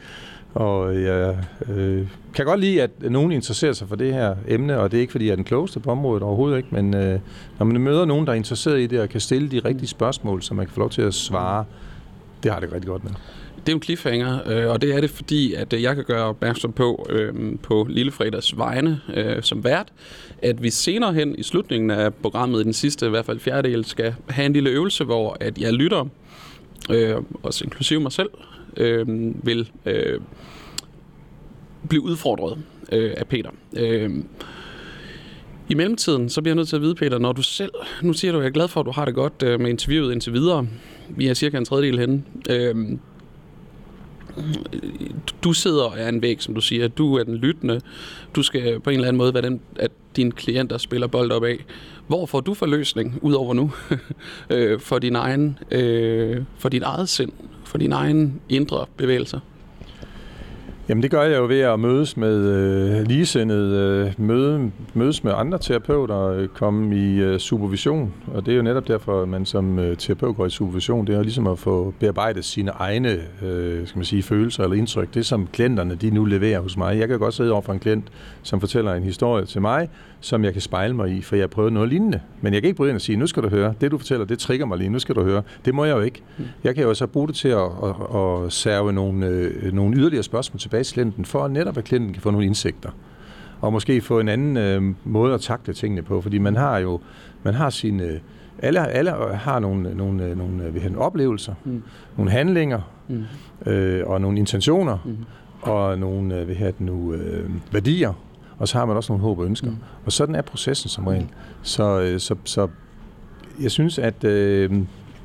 Og 0.54 1.02
jeg 1.02 1.38
øh, 1.70 2.08
kan 2.34 2.46
godt 2.46 2.60
lide, 2.60 2.82
at 2.82 2.92
nogen 3.02 3.32
interesserer 3.32 3.74
sig 3.74 3.88
for 3.88 3.96
det 3.96 4.14
her 4.14 4.36
emne, 4.48 4.80
og 4.80 4.92
det 4.92 4.98
er 4.98 5.02
ikke, 5.02 5.12
fordi 5.12 5.26
jeg 5.26 5.32
er 5.32 5.36
den 5.36 5.46
klogeste 5.46 5.80
på 5.80 5.92
området 5.92 6.24
overhovedet 6.24 6.58
ikke, 6.58 6.70
men 6.72 6.94
øh, 6.94 7.20
når 7.60 7.66
man 7.66 7.82
møder 7.82 8.06
nogen, 8.06 8.26
der 8.26 8.32
er 8.32 8.38
interesseret 8.38 8.80
i 8.80 8.88
det, 8.88 9.00
og 9.00 9.10
kan 9.10 9.22
stille 9.22 9.52
de 9.52 9.60
rigtige 9.60 9.88
spørgsmål, 9.88 10.42
så 10.42 10.54
man 10.54 10.66
kan 10.66 10.74
få 10.74 10.80
lov 10.80 10.90
til 10.90 11.02
at 11.02 11.14
svare, 11.14 11.66
det 12.44 12.52
har 12.52 12.60
det 12.60 12.74
rigtig 12.74 12.88
godt 12.88 13.04
med. 13.04 13.12
Det 13.66 13.72
er 13.72 13.76
en 13.76 13.82
cliffhanger, 13.82 14.40
øh, 14.46 14.70
og 14.70 14.82
det 14.82 14.96
er 14.96 15.02
det 15.02 15.10
fordi, 15.10 15.54
at 15.54 15.74
øh, 15.74 15.82
jeg 15.82 15.96
kan 15.96 16.04
gøre 16.04 16.24
opmærksom 16.24 16.72
på, 16.72 17.08
øh, 17.10 17.34
på 17.64 17.88
Lillefredags 17.90 18.58
vegne 18.58 19.02
øh, 19.14 19.44
som 19.44 19.64
vært, 19.64 19.88
at 20.42 20.64
vi 20.64 20.70
senere 20.70 21.14
hen 21.14 21.36
i 21.38 21.44
slutningen 21.44 21.92
af 21.92 22.14
programmet, 22.14 22.62
i 22.62 22.64
den 22.64 22.74
sidste, 22.74 23.06
i 23.06 23.10
hvert 23.10 23.26
fald 23.26 23.40
fjerdedel, 23.40 23.86
skal 23.86 24.16
have 24.30 24.46
en 24.46 24.54
lille 24.54 24.70
øvelse, 24.70 25.04
hvor 25.04 25.38
at 25.40 25.58
jeg 25.58 25.74
lytter, 25.74 26.06
øh, 26.94 27.16
også 27.44 27.64
inklusive 27.64 28.00
mig 28.00 28.12
selv, 28.12 28.30
øh, 28.78 29.08
vil 29.46 29.72
øh, 29.86 30.20
blive 31.90 32.02
udfordret 32.04 32.58
øh, 32.92 33.14
af 33.18 33.28
Peter. 33.28 33.50
Øh, 33.78 34.10
i 35.70 35.74
mellemtiden, 35.74 36.30
så 36.30 36.42
bliver 36.42 36.52
jeg 36.52 36.56
nødt 36.56 36.70
til 36.70 36.76
at 36.76 36.82
vide, 36.82 36.96
Peter, 36.96 37.18
når 37.18 37.32
du 37.32 37.42
selv, 37.42 37.72
nu 38.02 38.14
siger 38.14 38.32
du, 38.32 38.38
at 38.38 38.44
jeg 38.44 38.50
er 38.50 38.54
glad 38.54 38.68
for, 38.68 38.80
at 38.80 38.86
du 38.86 38.92
har 38.92 39.06
det 39.06 39.16
godt 39.16 39.44
øh, 39.44 39.60
med 39.60 39.70
interviewet 39.70 40.12
indtil 40.12 40.34
videre. 40.34 40.68
Vi 41.10 41.28
er 41.28 41.34
cirka 41.34 41.58
en 41.58 41.66
tredjedel 41.66 42.00
henne. 42.00 42.24
Øh, 42.50 42.98
du 45.44 45.54
sidder 45.54 45.84
og 45.84 45.94
er 45.98 46.10
en 46.10 46.22
væg, 46.22 46.42
som 46.42 46.54
du 46.54 46.62
siger. 46.62 46.88
Du 46.88 47.16
er 47.16 47.24
den 47.24 47.36
lyttende. 47.36 47.82
Du 48.36 48.44
skal 48.44 48.80
på 48.80 48.90
en 48.90 48.96
eller 48.96 49.08
anden 49.08 49.18
måde 49.18 49.34
være 49.34 49.44
den, 49.44 49.62
at 49.76 49.92
dine 50.16 50.32
klienter 50.32 50.78
spiller 50.78 51.08
bold 51.08 51.32
op 51.32 51.44
af. 51.44 51.66
Hvor 52.12 52.26
får 52.26 52.40
du 52.40 52.54
forløsning, 52.54 53.20
udover 53.22 53.54
nu, 53.54 53.72
øh, 54.50 54.80
for, 54.80 55.00
din 55.00 55.16
egen, 55.16 55.58
øh, 55.72 56.44
for 56.58 56.70
dit 56.70 56.84
eget 56.84 57.10
sind, 57.10 57.32
for 57.66 57.78
din 57.78 57.92
egen 57.92 58.42
indre 58.50 58.86
bevægelser? 58.98 59.40
Jamen 60.90 61.04
det 61.04 61.12
gør 61.12 61.24
jeg 61.24 61.38
jo 61.38 61.46
ved 61.46 61.60
at 61.60 61.80
mødes 61.80 62.18
med 62.18 62.38
øh, 62.38 63.08
ligesindede, 63.08 64.06
øh, 64.18 64.26
møde, 64.26 64.72
mødes 64.94 65.24
med 65.24 65.34
andre 65.36 65.58
terapeuter, 65.58 66.28
øh, 66.28 66.48
komme 66.48 66.98
i 66.98 67.20
øh, 67.20 67.40
supervision. 67.40 68.14
Og 68.34 68.46
det 68.46 68.52
er 68.52 68.56
jo 68.56 68.62
netop 68.62 68.88
derfor, 68.88 69.22
at 69.22 69.30
man 69.30 69.46
som 69.46 69.80
øh, 69.80 69.98
terapeut 69.98 70.36
går 70.36 70.46
i 70.46 70.50
supervision. 70.50 71.08
Det 71.08 71.14
er 71.14 71.18
jo 71.18 71.24
ligesom 71.24 71.48
at 71.48 71.60
få 71.60 71.94
bearbejdet 72.00 72.46
sine 72.46 72.72
egne 72.72 73.20
øh, 73.42 73.88
skal 73.88 73.98
man 73.98 74.06
sige, 74.06 74.24
følelser 74.24 74.64
eller 74.64 74.78
indtryk. 74.78 75.14
Det 75.14 75.26
som 75.26 75.48
klienterne 75.48 75.96
de 75.96 76.10
nu 76.10 76.26
leverer 76.26 76.60
hos 76.60 76.78
mig. 76.78 77.00
Jeg 77.00 77.08
kan 77.08 77.20
godt 77.20 77.34
sidde 77.34 77.52
over 77.52 77.62
for 77.62 77.74
en 77.74 77.80
klient, 77.80 78.06
som 78.44 78.60
fortæller 78.60 78.94
en 78.94 79.04
historie 79.04 79.46
til 79.46 79.62
mig, 79.62 79.90
som 80.22 80.44
jeg 80.44 80.54
kan 80.54 80.62
spejle 80.62 80.94
mig 80.94 81.10
i, 81.12 81.22
for 81.22 81.36
jeg 81.36 81.44
har 81.44 81.48
prøvet 81.48 81.74
noget 81.74 81.90
lignende. 81.90 82.20
Men 82.42 82.54
jeg 82.54 82.62
kan 82.62 82.68
ikke 82.68 82.78
bryde 82.78 82.90
ind 82.90 82.96
og 82.96 83.02
sige, 83.02 83.16
nu 83.16 83.28
skal 83.28 83.44
du 83.44 83.50
høre, 83.50 83.74
det 83.82 83.92
du 83.92 83.98
fortæller, 83.98 84.26
det 84.26 84.40
trigger 84.40 84.66
mig 84.66 84.78
lige, 84.78 84.90
nu 84.90 85.00
skal 85.00 85.16
du 85.16 85.24
høre. 85.24 85.44
Det 85.66 85.76
må 85.76 85.86
jeg 85.86 85.96
jo 85.96 86.02
ikke. 86.02 86.24
Mm. 86.38 86.46
Jeg 86.64 86.76
kan 86.76 86.84
jo 86.84 86.94
så 86.94 87.08
bruge 87.08 87.28
det 87.28 87.36
til 87.36 87.48
at, 87.48 87.62
at, 87.84 87.96
at 88.16 88.54
serve 88.54 88.94
nogle, 88.94 89.26
øh, 89.26 89.74
nogle 89.74 89.98
yderligere 89.98 90.24
spørgsmål 90.24 90.60
tilbage 90.60 90.84
til 90.84 90.94
klienten, 90.94 91.26
for 91.26 91.44
at 91.44 91.52
netop 91.52 91.78
at 91.78 91.84
klienten 91.84 92.14
kan 92.14 92.22
få 92.22 92.32
nogle 92.32 92.46
indsigter. 92.46 92.90
Og 93.62 93.74
måske 93.74 94.02
få 94.02 94.20
en 94.20 94.30
anden 94.30 94.58
øh, 94.58 94.96
måde 95.04 95.34
at 95.34 95.42
takle 95.42 95.74
tingene 95.74 96.02
på, 96.02 96.22
fordi 96.22 96.38
man 96.38 96.56
har 96.56 96.78
jo 96.78 97.00
man 97.44 97.54
har 97.54 97.70
sine... 97.70 98.20
Alle, 98.64 98.88
alle 98.88 99.12
har 99.34 99.60
nogle, 99.60 99.96
nogle, 99.96 100.36
nogle, 100.36 100.64
øh, 100.64 100.84
nogle 100.84 101.00
oplevelser, 101.00 101.54
mm. 101.66 101.84
nogle 102.18 102.32
handlinger 102.32 102.82
mm. 103.08 103.72
øh, 103.72 104.08
og 104.08 104.22
nogle 104.22 104.40
intentioner 104.40 104.98
mm. 105.06 105.18
og 105.62 106.00
nogle 106.00 106.40
øh, 106.40 106.46
hvad 106.46 106.56
det 106.56 106.82
nu, 106.82 107.14
øh, 107.14 107.50
værdier 107.72 108.14
og 108.62 108.68
så 108.68 108.78
har 108.78 108.86
man 108.86 108.96
også 108.96 109.12
nogle 109.12 109.24
håb 109.24 109.40
og 109.40 109.46
ønsker. 109.46 109.70
Mm. 109.70 109.78
Og 110.06 110.12
sådan 110.12 110.36
er 110.36 110.42
processen 110.42 110.90
som 110.90 111.08
regel. 111.08 111.28
Så, 111.62 112.02
øh, 112.02 112.20
så, 112.20 112.36
så 112.44 112.68
jeg 113.62 113.72
synes, 113.72 114.00
at 114.00 114.24
øh, 114.24 114.72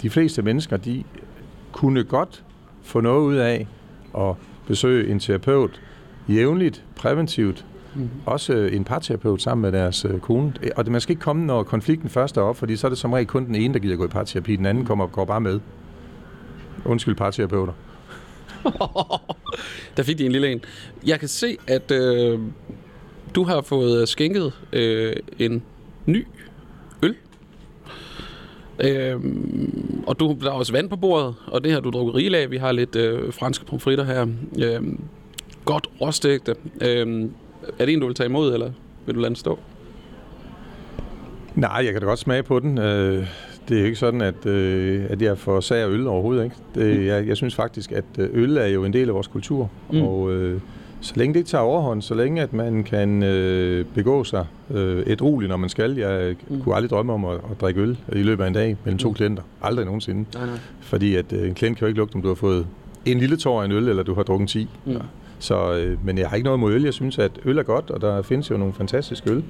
de 0.02 0.10
fleste 0.10 0.42
mennesker, 0.42 0.76
de 0.76 1.04
kunne 1.72 2.04
godt 2.04 2.44
få 2.82 3.00
noget 3.00 3.20
ud 3.20 3.36
af 3.36 3.66
at 4.18 4.34
besøge 4.66 5.10
en 5.10 5.20
terapeut 5.20 5.80
jævnligt, 6.28 6.84
præventivt, 6.96 7.66
mm. 7.94 8.10
også 8.26 8.52
en 8.52 8.84
parterapeut 8.84 9.42
sammen 9.42 9.62
med 9.62 9.80
deres 9.80 10.04
øh, 10.04 10.20
kone. 10.20 10.52
Og 10.76 10.84
det, 10.84 10.92
man 10.92 11.00
skal 11.00 11.12
ikke 11.12 11.22
komme, 11.22 11.46
når 11.46 11.62
konflikten 11.62 12.08
først 12.08 12.36
er 12.36 12.40
op, 12.40 12.56
fordi 12.56 12.76
så 12.76 12.86
er 12.86 12.88
det 12.88 12.98
som 12.98 13.12
regel 13.12 13.26
kun 13.26 13.46
den 13.46 13.54
ene, 13.54 13.74
der 13.74 13.80
gider 13.80 13.96
gå 13.96 14.04
i 14.04 14.08
parterapi, 14.08 14.56
den 14.56 14.66
anden 14.66 14.84
kommer 14.84 15.04
og 15.04 15.12
går 15.12 15.24
bare 15.24 15.40
med. 15.40 15.60
Undskyld 16.84 17.14
parterapeuter. 17.14 17.72
der 19.96 20.02
fik 20.02 20.18
de 20.18 20.26
en 20.26 20.32
lille 20.32 20.52
en. 20.52 20.60
Jeg 21.06 21.20
kan 21.20 21.28
se, 21.28 21.56
at 21.66 21.90
øh, 21.90 22.40
du 23.36 23.44
har 23.44 23.60
fået 23.60 24.08
skænket 24.08 24.52
øh, 24.72 25.16
en 25.38 25.62
ny 26.06 26.26
øl. 27.02 27.14
Øh, 28.80 29.20
og 30.06 30.20
du, 30.20 30.36
der 30.40 30.46
er 30.46 30.54
også 30.54 30.72
vand 30.72 30.88
på 30.88 30.96
bordet, 30.96 31.34
og 31.46 31.64
det 31.64 31.72
har 31.72 31.80
du 31.80 31.90
drukket 31.90 32.14
rigeligt 32.14 32.42
af. 32.42 32.50
Vi 32.50 32.56
har 32.56 32.72
lidt 32.72 32.96
øh, 32.96 33.32
franske 33.32 33.64
pomfritter 33.64 34.04
her. 34.04 34.26
Øh, 34.58 34.82
godt 35.64 35.86
råstegte. 36.00 36.54
Øhm, 36.80 37.30
er 37.78 37.84
det 37.84 37.92
en, 37.92 38.00
du 38.00 38.06
vil 38.06 38.14
tage 38.14 38.28
imod, 38.28 38.54
eller 38.54 38.70
vil 39.06 39.14
du 39.14 39.20
lade 39.20 39.28
den 39.28 39.36
stå? 39.36 39.58
Nej, 41.54 41.82
jeg 41.84 41.92
kan 41.92 42.00
da 42.00 42.06
godt 42.06 42.18
smage 42.18 42.42
på 42.42 42.60
den. 42.60 42.78
Øh, 42.78 43.26
det 43.68 43.80
er 43.80 43.84
ikke 43.84 43.96
sådan, 43.96 44.20
at, 44.20 44.46
øh, 44.46 45.04
at 45.08 45.22
jeg 45.22 45.38
får 45.38 45.60
sag 45.60 45.82
af 45.82 45.88
øl 45.88 46.06
overhovedet. 46.06 46.44
Ikke? 46.44 46.56
Det, 46.74 47.06
jeg, 47.06 47.28
jeg 47.28 47.36
synes 47.36 47.54
faktisk, 47.54 47.92
at 47.92 48.04
øh, 48.18 48.28
øl 48.32 48.56
er 48.56 48.66
jo 48.66 48.84
en 48.84 48.92
del 48.92 49.08
af 49.08 49.14
vores 49.14 49.26
kultur. 49.26 49.70
Mm. 49.92 50.02
Og 50.02 50.32
øh, 50.32 50.60
så 51.00 51.12
længe 51.16 51.34
det 51.34 51.40
ikke 51.40 51.48
tager 51.48 51.62
overhånd, 51.62 52.02
så 52.02 52.14
længe 52.14 52.42
at 52.42 52.52
man 52.52 52.84
kan 52.84 53.22
øh, 53.22 53.84
begå 53.94 54.24
sig 54.24 54.46
øh, 54.70 55.02
et 55.06 55.22
roligt, 55.22 55.50
når 55.50 55.56
man 55.56 55.68
skal. 55.68 55.96
Jeg 55.96 56.36
mm. 56.48 56.62
kunne 56.62 56.74
aldrig 56.74 56.90
drømme 56.90 57.12
om 57.12 57.24
at, 57.24 57.34
at 57.50 57.60
drikke 57.60 57.80
øl 57.80 57.98
i 58.12 58.22
løbet 58.22 58.44
af 58.44 58.48
en 58.48 58.54
dag 58.54 58.76
mellem 58.84 58.98
to 58.98 59.08
mm. 59.08 59.14
klienter. 59.14 59.42
Aldrig 59.62 59.86
nogensinde. 59.86 60.24
Nej, 60.34 60.46
nej. 60.46 60.58
Fordi 60.80 61.14
at 61.14 61.32
øh, 61.32 61.48
en 61.48 61.54
klient 61.54 61.78
kan 61.78 61.84
jo 61.84 61.88
ikke 61.88 61.98
lugte, 61.98 62.14
om 62.14 62.22
du 62.22 62.28
har 62.28 62.34
fået 62.34 62.66
en 63.04 63.18
lille 63.18 63.36
tår 63.36 63.60
af 63.60 63.64
en 63.64 63.72
øl, 63.72 63.88
eller 63.88 64.02
du 64.02 64.14
har 64.14 64.22
drukket 64.22 64.48
10. 64.48 64.68
Mm. 64.84 64.96
Så, 65.38 65.74
øh, 65.74 66.04
men 66.04 66.18
jeg 66.18 66.28
har 66.28 66.36
ikke 66.36 66.44
noget 66.44 66.60
mod 66.60 66.72
øl. 66.72 66.84
Jeg 66.84 66.94
synes, 66.94 67.18
at 67.18 67.30
øl 67.44 67.58
er 67.58 67.62
godt, 67.62 67.90
og 67.90 68.00
der 68.00 68.22
findes 68.22 68.50
jo 68.50 68.56
nogle 68.56 68.74
fantastiske 68.74 69.30
øl. 69.30 69.44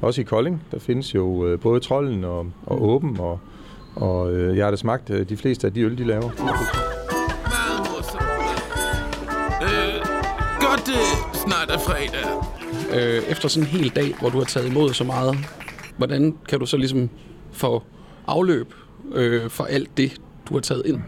Også 0.00 0.20
i 0.20 0.24
Kolding, 0.24 0.62
der 0.72 0.78
findes 0.78 1.14
jo 1.14 1.46
øh, 1.46 1.60
både 1.60 1.80
Trollen 1.80 2.24
og, 2.24 2.46
og 2.66 2.88
Åben, 2.88 3.16
og, 3.20 3.40
og 3.94 4.32
øh, 4.32 4.56
jeg 4.56 4.66
har 4.66 4.70
da 4.70 4.76
smagt 4.76 5.10
øh, 5.10 5.28
de 5.28 5.36
fleste 5.36 5.66
af 5.66 5.72
de 5.72 5.80
øl, 5.80 5.98
de 5.98 6.04
laver. 6.04 6.30
Snart 11.64 11.80
er 11.80 11.82
fredag. 11.82 12.26
Øh, 12.92 13.22
efter 13.30 13.48
sådan 13.48 13.68
en 13.68 13.70
hel 13.70 13.88
dag, 13.88 14.14
hvor 14.20 14.30
du 14.30 14.38
har 14.38 14.44
taget 14.44 14.66
imod 14.66 14.92
så 14.92 15.04
meget, 15.04 15.36
hvordan 15.96 16.34
kan 16.48 16.58
du 16.58 16.66
så 16.66 16.76
ligesom 16.76 17.10
få 17.52 17.82
afløb 18.26 18.74
øh, 19.14 19.50
for 19.50 19.64
alt 19.64 19.96
det, 19.96 20.12
du 20.48 20.54
har 20.54 20.60
taget 20.60 20.82
ind? 20.86 21.00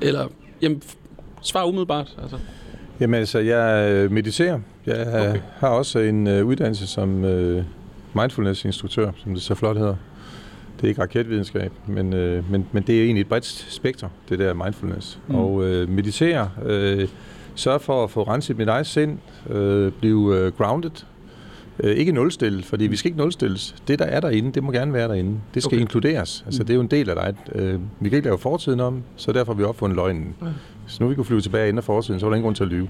Eller, 0.00 0.28
jamen, 0.62 0.82
svar 1.42 1.64
umiddelbart. 1.64 2.16
Altså. 2.22 2.38
Jamen 3.00 3.20
altså, 3.20 3.38
jeg 3.38 3.90
øh, 3.92 4.10
mediterer. 4.10 4.60
Jeg 4.86 5.06
okay. 5.06 5.40
har 5.58 5.68
også 5.68 5.98
en 5.98 6.26
øh, 6.26 6.46
uddannelse 6.46 6.86
som 6.86 7.24
øh, 7.24 7.64
mindfulness-instruktør, 8.14 9.10
som 9.16 9.34
det 9.34 9.42
så 9.42 9.54
flot 9.54 9.76
hedder. 9.76 9.96
Det 10.76 10.84
er 10.84 10.88
ikke 10.88 11.02
raketvidenskab, 11.02 11.72
men, 11.86 12.12
øh, 12.12 12.50
men, 12.50 12.66
men 12.72 12.82
det 12.82 12.98
er 12.98 13.04
egentlig 13.04 13.20
et 13.20 13.28
bredt 13.28 13.66
spektrum, 13.68 14.10
det 14.28 14.38
der 14.38 14.54
mindfulness. 14.54 15.18
Mm. 15.28 15.34
Og 15.34 15.64
øh, 15.64 15.88
meditere, 15.88 16.50
øh, 16.64 17.08
sørge 17.54 17.80
for 17.80 18.04
at 18.04 18.10
få 18.10 18.22
renset 18.22 18.58
mit 18.58 18.68
eget 18.68 18.86
sind, 18.86 19.18
øh, 19.50 19.92
blive 19.92 20.38
øh, 20.38 20.52
grounded, 20.52 20.90
øh, 21.80 21.96
ikke 21.96 22.12
nulstillet, 22.12 22.64
fordi 22.64 22.86
vi 22.86 22.96
skal 22.96 23.08
ikke 23.08 23.18
nulstilles. 23.18 23.74
Det, 23.88 23.98
der 23.98 24.04
er 24.04 24.20
derinde, 24.20 24.52
det 24.52 24.62
må 24.62 24.72
gerne 24.72 24.92
være 24.92 25.08
derinde. 25.08 25.40
Det 25.54 25.62
skal 25.62 25.76
okay. 25.76 25.80
inkluderes. 25.80 26.42
Altså, 26.46 26.62
mm. 26.62 26.66
det 26.66 26.72
er 26.72 26.74
jo 26.74 26.80
en 26.80 26.90
del 26.90 27.10
af 27.10 27.16
dig. 27.16 27.54
Øh, 27.54 27.80
vi 28.00 28.08
kan 28.08 28.16
ikke 28.16 28.28
lave 28.28 28.38
fortiden 28.38 28.80
om, 28.80 29.02
så 29.16 29.32
derfor 29.32 29.52
har 29.52 29.58
vi 29.58 29.64
opfundet 29.64 29.96
løgnen. 29.96 30.34
Mm. 30.40 30.46
Så 30.86 31.02
nu 31.02 31.08
vi 31.08 31.14
kunne 31.14 31.24
flyve 31.24 31.40
tilbage 31.40 31.68
ind 31.68 31.78
af 31.78 31.84
fortiden, 31.84 32.20
så 32.20 32.26
var 32.26 32.30
der 32.30 32.36
ingen 32.36 32.46
grund 32.46 32.56
til 32.56 32.64
at 32.64 32.70
lyve. 32.70 32.88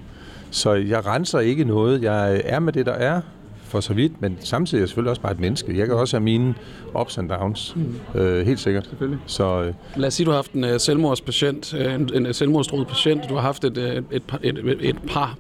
Så 0.51 0.73
jeg 0.73 1.07
renser 1.07 1.41
ikke 1.41 1.65
noget. 1.65 2.03
Jeg 2.03 2.43
er 2.45 2.59
med 2.59 2.73
det, 2.73 2.87
der 2.87 2.93
er, 2.93 3.21
for 3.65 3.81
så 3.81 3.95
vidt, 3.95 4.23
men 4.23 4.37
samtidig 4.41 4.79
er 4.79 4.83
jeg 4.83 4.89
selvfølgelig 4.89 5.11
også 5.11 5.23
bare 5.23 5.33
et 5.33 5.41
menneske. 5.41 5.79
Jeg 5.79 5.87
kan 5.87 5.95
også 5.95 6.17
have 6.17 6.25
mine 6.25 6.55
ups 7.01 7.19
and 7.19 7.29
downs, 7.29 7.77
mm. 7.77 8.21
øh, 8.21 8.47
helt 8.47 8.61
sikkert. 8.61 8.87
Selvfølgelig. 8.87 9.19
Så, 9.27 9.63
øh, 9.63 9.75
Lad 9.97 10.07
os 10.07 10.15
sige, 10.15 10.25
du 10.25 10.31
har 10.31 10.39
haft 10.39 10.53
en 10.53 10.65
uh, 10.65 10.71
selvmordspatient, 10.79 11.75
uh, 11.75 11.95
en, 11.95 12.27
en 12.27 12.35
selvmordstroet 12.35 12.87
patient, 12.87 13.23
du 13.29 13.35
har 13.35 13.41
haft 13.41 13.65
et, 13.65 13.79
et, 13.79 14.05
et, 14.43 14.59
et, 14.59 14.77
et 14.81 14.97
par, 15.09 15.39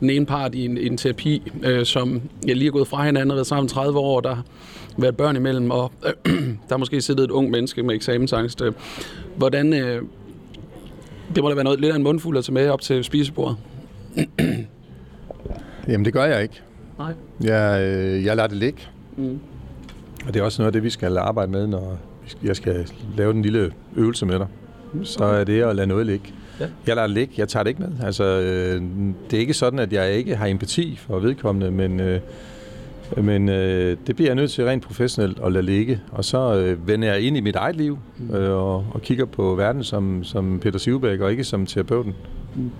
den 0.00 0.10
ene 0.10 0.26
part 0.26 0.54
i 0.54 0.64
en, 0.64 0.78
en 0.78 0.96
terapi, 0.96 1.52
uh, 1.56 1.82
som 1.84 2.22
jeg 2.46 2.56
lige 2.56 2.68
er 2.68 2.72
gået 2.72 2.88
fra 2.88 3.04
hinanden 3.04 3.30
og 3.30 3.34
været 3.34 3.46
sammen 3.46 3.68
30 3.68 3.98
år, 3.98 4.20
der 4.20 4.34
har 4.34 4.44
været 4.96 5.16
børn 5.16 5.36
imellem, 5.36 5.70
og 5.70 5.92
uh, 6.02 6.32
der 6.68 6.74
er 6.74 6.76
måske 6.76 7.00
siddet 7.00 7.24
et 7.24 7.30
ung 7.30 7.50
menneske 7.50 7.82
med 7.82 7.94
eksamensangst. 7.94 8.60
Uh, 8.60 8.72
hvordan, 9.36 9.72
uh, 9.72 10.08
det 11.34 11.42
må 11.42 11.48
da 11.48 11.54
være 11.54 11.64
noget 11.64 11.80
lidt 11.80 11.92
af 11.92 11.96
en 11.96 12.02
mundfuld 12.02 12.38
at 12.38 12.44
tage 12.44 12.54
med 12.54 12.68
op 12.68 12.80
til 12.80 13.04
spisebordet. 13.04 13.56
Jamen, 15.88 16.04
det 16.04 16.12
gør 16.12 16.24
jeg 16.24 16.42
ikke. 16.42 16.60
Nej. 16.98 17.12
Jeg, 17.40 17.80
øh, 17.82 18.24
jeg 18.24 18.36
lader 18.36 18.48
det 18.48 18.56
ligge. 18.56 18.80
Mm. 19.16 19.38
Og 20.26 20.34
det 20.34 20.40
er 20.40 20.44
også 20.44 20.62
noget 20.62 20.68
af 20.68 20.72
det, 20.72 20.82
vi 20.82 20.90
skal 20.90 21.18
arbejde 21.18 21.52
med, 21.52 21.66
når 21.66 21.98
jeg 22.42 22.56
skal 22.56 22.88
lave 23.16 23.32
den 23.32 23.42
lille 23.42 23.72
øvelse 23.96 24.26
med 24.26 24.38
dig. 24.38 24.46
Mm. 24.92 25.04
Så 25.04 25.24
er 25.24 25.44
det 25.44 25.62
at 25.62 25.76
lade 25.76 25.86
noget 25.86 26.06
ligge. 26.06 26.32
Ja. 26.60 26.66
Jeg 26.86 26.96
lader 26.96 27.06
det 27.06 27.14
ligge. 27.14 27.34
Jeg 27.38 27.48
tager 27.48 27.62
det 27.62 27.70
ikke 27.70 27.82
med. 27.82 27.90
Altså, 28.02 28.24
øh, 28.24 28.82
det 29.30 29.36
er 29.36 29.40
ikke 29.40 29.54
sådan, 29.54 29.78
at 29.78 29.92
jeg 29.92 30.12
ikke 30.12 30.36
har 30.36 30.46
empati 30.46 30.96
for 30.96 31.18
vedkommende, 31.18 31.70
men, 31.70 32.00
øh, 32.00 32.20
men 33.16 33.48
øh, 33.48 33.96
det 34.06 34.16
bliver 34.16 34.28
jeg 34.28 34.34
nødt 34.34 34.50
til 34.50 34.64
rent 34.64 34.82
professionelt 34.82 35.38
at 35.44 35.52
lade 35.52 35.66
ligge. 35.66 36.00
Og 36.12 36.24
så 36.24 36.54
øh, 36.54 36.88
vender 36.88 37.08
jeg 37.08 37.20
ind 37.20 37.36
i 37.36 37.40
mit 37.40 37.56
eget 37.56 37.76
liv 37.76 37.98
mm. 38.18 38.34
øh, 38.34 38.50
og, 38.50 38.86
og 38.90 39.02
kigger 39.02 39.24
på 39.24 39.54
verden 39.54 39.84
som, 39.84 40.24
som 40.24 40.60
Peter 40.60 40.78
Sivbæk 40.78 41.20
og 41.20 41.30
ikke 41.30 41.44
som 41.44 41.66
terapeuten. 41.66 42.14
Mm. 42.54 42.70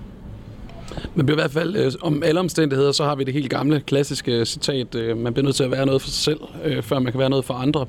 Men 1.14 1.28
i 1.28 1.32
hvert 1.34 1.50
fald, 1.50 1.76
øh, 1.76 1.92
om 2.00 2.22
alle 2.22 2.40
omstændigheder, 2.40 2.92
så 2.92 3.04
har 3.04 3.14
vi 3.14 3.24
det 3.24 3.34
helt 3.34 3.50
gamle, 3.50 3.80
klassiske 3.80 4.46
citat, 4.46 4.94
øh, 4.94 5.16
man 5.18 5.32
bliver 5.32 5.44
nødt 5.44 5.56
til 5.56 5.64
at 5.64 5.70
være 5.70 5.86
noget 5.86 6.02
for 6.02 6.08
sig 6.08 6.24
selv, 6.24 6.40
øh, 6.64 6.82
før 6.82 6.98
man 6.98 7.12
kan 7.12 7.18
være 7.18 7.30
noget 7.30 7.44
for 7.44 7.54
andre. 7.54 7.86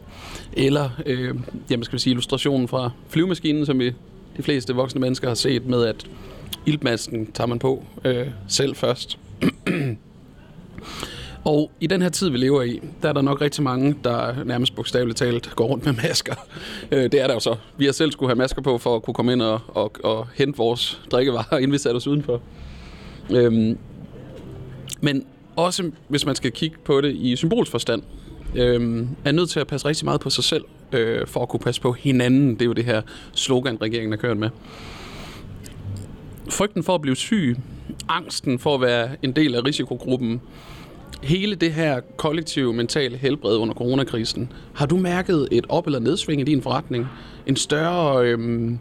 Eller, 0.54 0.90
øh, 1.06 1.36
jamen 1.70 1.84
skal 1.84 1.94
vi 1.94 2.00
sige, 2.00 2.12
illustrationen 2.12 2.68
fra 2.68 2.92
flyvemaskinen, 3.10 3.66
som 3.66 3.80
vi, 3.80 3.94
de 4.38 4.44
fleste 4.44 4.76
voksne 4.76 5.02
mennesker 5.02 5.28
har 5.28 5.36
set 5.36 5.66
med, 5.66 5.84
at 5.84 6.08
iltmasken 6.66 7.32
tager 7.32 7.48
man 7.48 7.60
på 7.60 7.84
øh, 8.06 8.28
selv 8.48 8.76
først. 8.76 9.18
Og 11.46 11.72
i 11.80 11.88
den 11.88 12.02
her 12.02 12.10
tid, 12.10 12.30
vi 12.30 12.38
lever 12.38 12.62
i, 12.62 12.82
der 13.02 13.10
er 13.10 13.14
der 13.14 13.22
nok 13.22 13.42
rigtig 13.42 13.64
mange, 13.64 13.96
der 14.04 14.44
nærmest 14.44 14.76
bogstaveligt 14.76 15.18
talt 15.18 15.56
går 15.56 15.66
rundt 15.66 15.86
med 15.86 15.94
masker. 16.04 16.36
Øh, 16.92 17.04
det 17.04 17.22
er 17.22 17.28
der 17.28 17.34
jo 17.34 17.40
så. 17.40 17.56
Vi 17.78 17.86
har 17.86 17.92
selv 17.92 18.12
skulle 18.12 18.30
have 18.30 18.38
masker 18.38 18.62
på 18.62 18.78
for 18.78 18.96
at 18.96 19.04
kunne 19.04 19.14
komme 19.14 19.34
ind 19.34 19.42
og, 19.42 19.60
og, 19.68 19.92
og 20.04 20.28
hente 20.36 20.58
vores 20.58 21.02
drikkevarer, 21.12 21.58
inden 21.58 21.72
vi 21.72 21.78
satte 21.78 21.98
os 21.98 22.08
udenfor. 22.08 22.42
Øhm, 23.32 23.78
men 25.02 25.26
også 25.56 25.92
hvis 26.08 26.26
man 26.26 26.36
skal 26.36 26.52
kigge 26.52 26.78
på 26.86 27.02
det 27.02 27.16
i 27.16 27.36
symbolsforstand, 27.36 28.04
øhm, 28.56 29.08
er 29.26 29.32
nødt 29.32 29.50
til 29.50 29.60
at 29.60 29.68
passe 29.68 29.88
rigtig 29.88 30.06
meget 30.06 30.22
på 30.22 30.30
sig 30.30 30.44
selv, 30.44 30.66
øh, 30.92 31.28
for 31.28 31.42
at 31.42 31.50
kunne 31.50 31.60
passe 31.60 31.82
på 31.82 31.92
hinanden. 31.92 32.54
Det 32.54 32.62
er 32.62 32.66
jo 32.66 32.74
det 32.74 32.86
her 32.86 33.02
slogan, 33.34 33.82
regeringen 33.82 34.12
har 34.12 34.18
kørt 34.18 34.38
med. 34.38 34.50
Frygten 36.50 36.84
for 36.84 36.96
at 36.96 37.02
blive 37.02 37.16
syg, 37.16 37.58
angsten 38.10 38.60
for 38.60 38.76
at 38.76 38.82
være 38.82 39.10
en 39.22 39.32
del 39.32 39.56
af 39.56 39.66
risikogruppen, 39.66 40.42
hele 41.24 41.56
det 41.56 41.74
her 41.74 42.02
kollektive 42.18 42.74
mentale 42.74 43.18
helbred 43.18 43.58
under 43.58 43.76
coronakrisen, 43.76 44.52
har 44.74 44.86
du 44.86 44.98
mærket 44.98 45.48
et 45.52 45.66
op- 45.70 45.86
eller 45.86 46.00
nedsving 46.00 46.42
i 46.42 46.44
din 46.44 46.62
forretning? 46.62 47.08
En 47.46 47.56
større 47.56 48.26
øhm, 48.26 48.80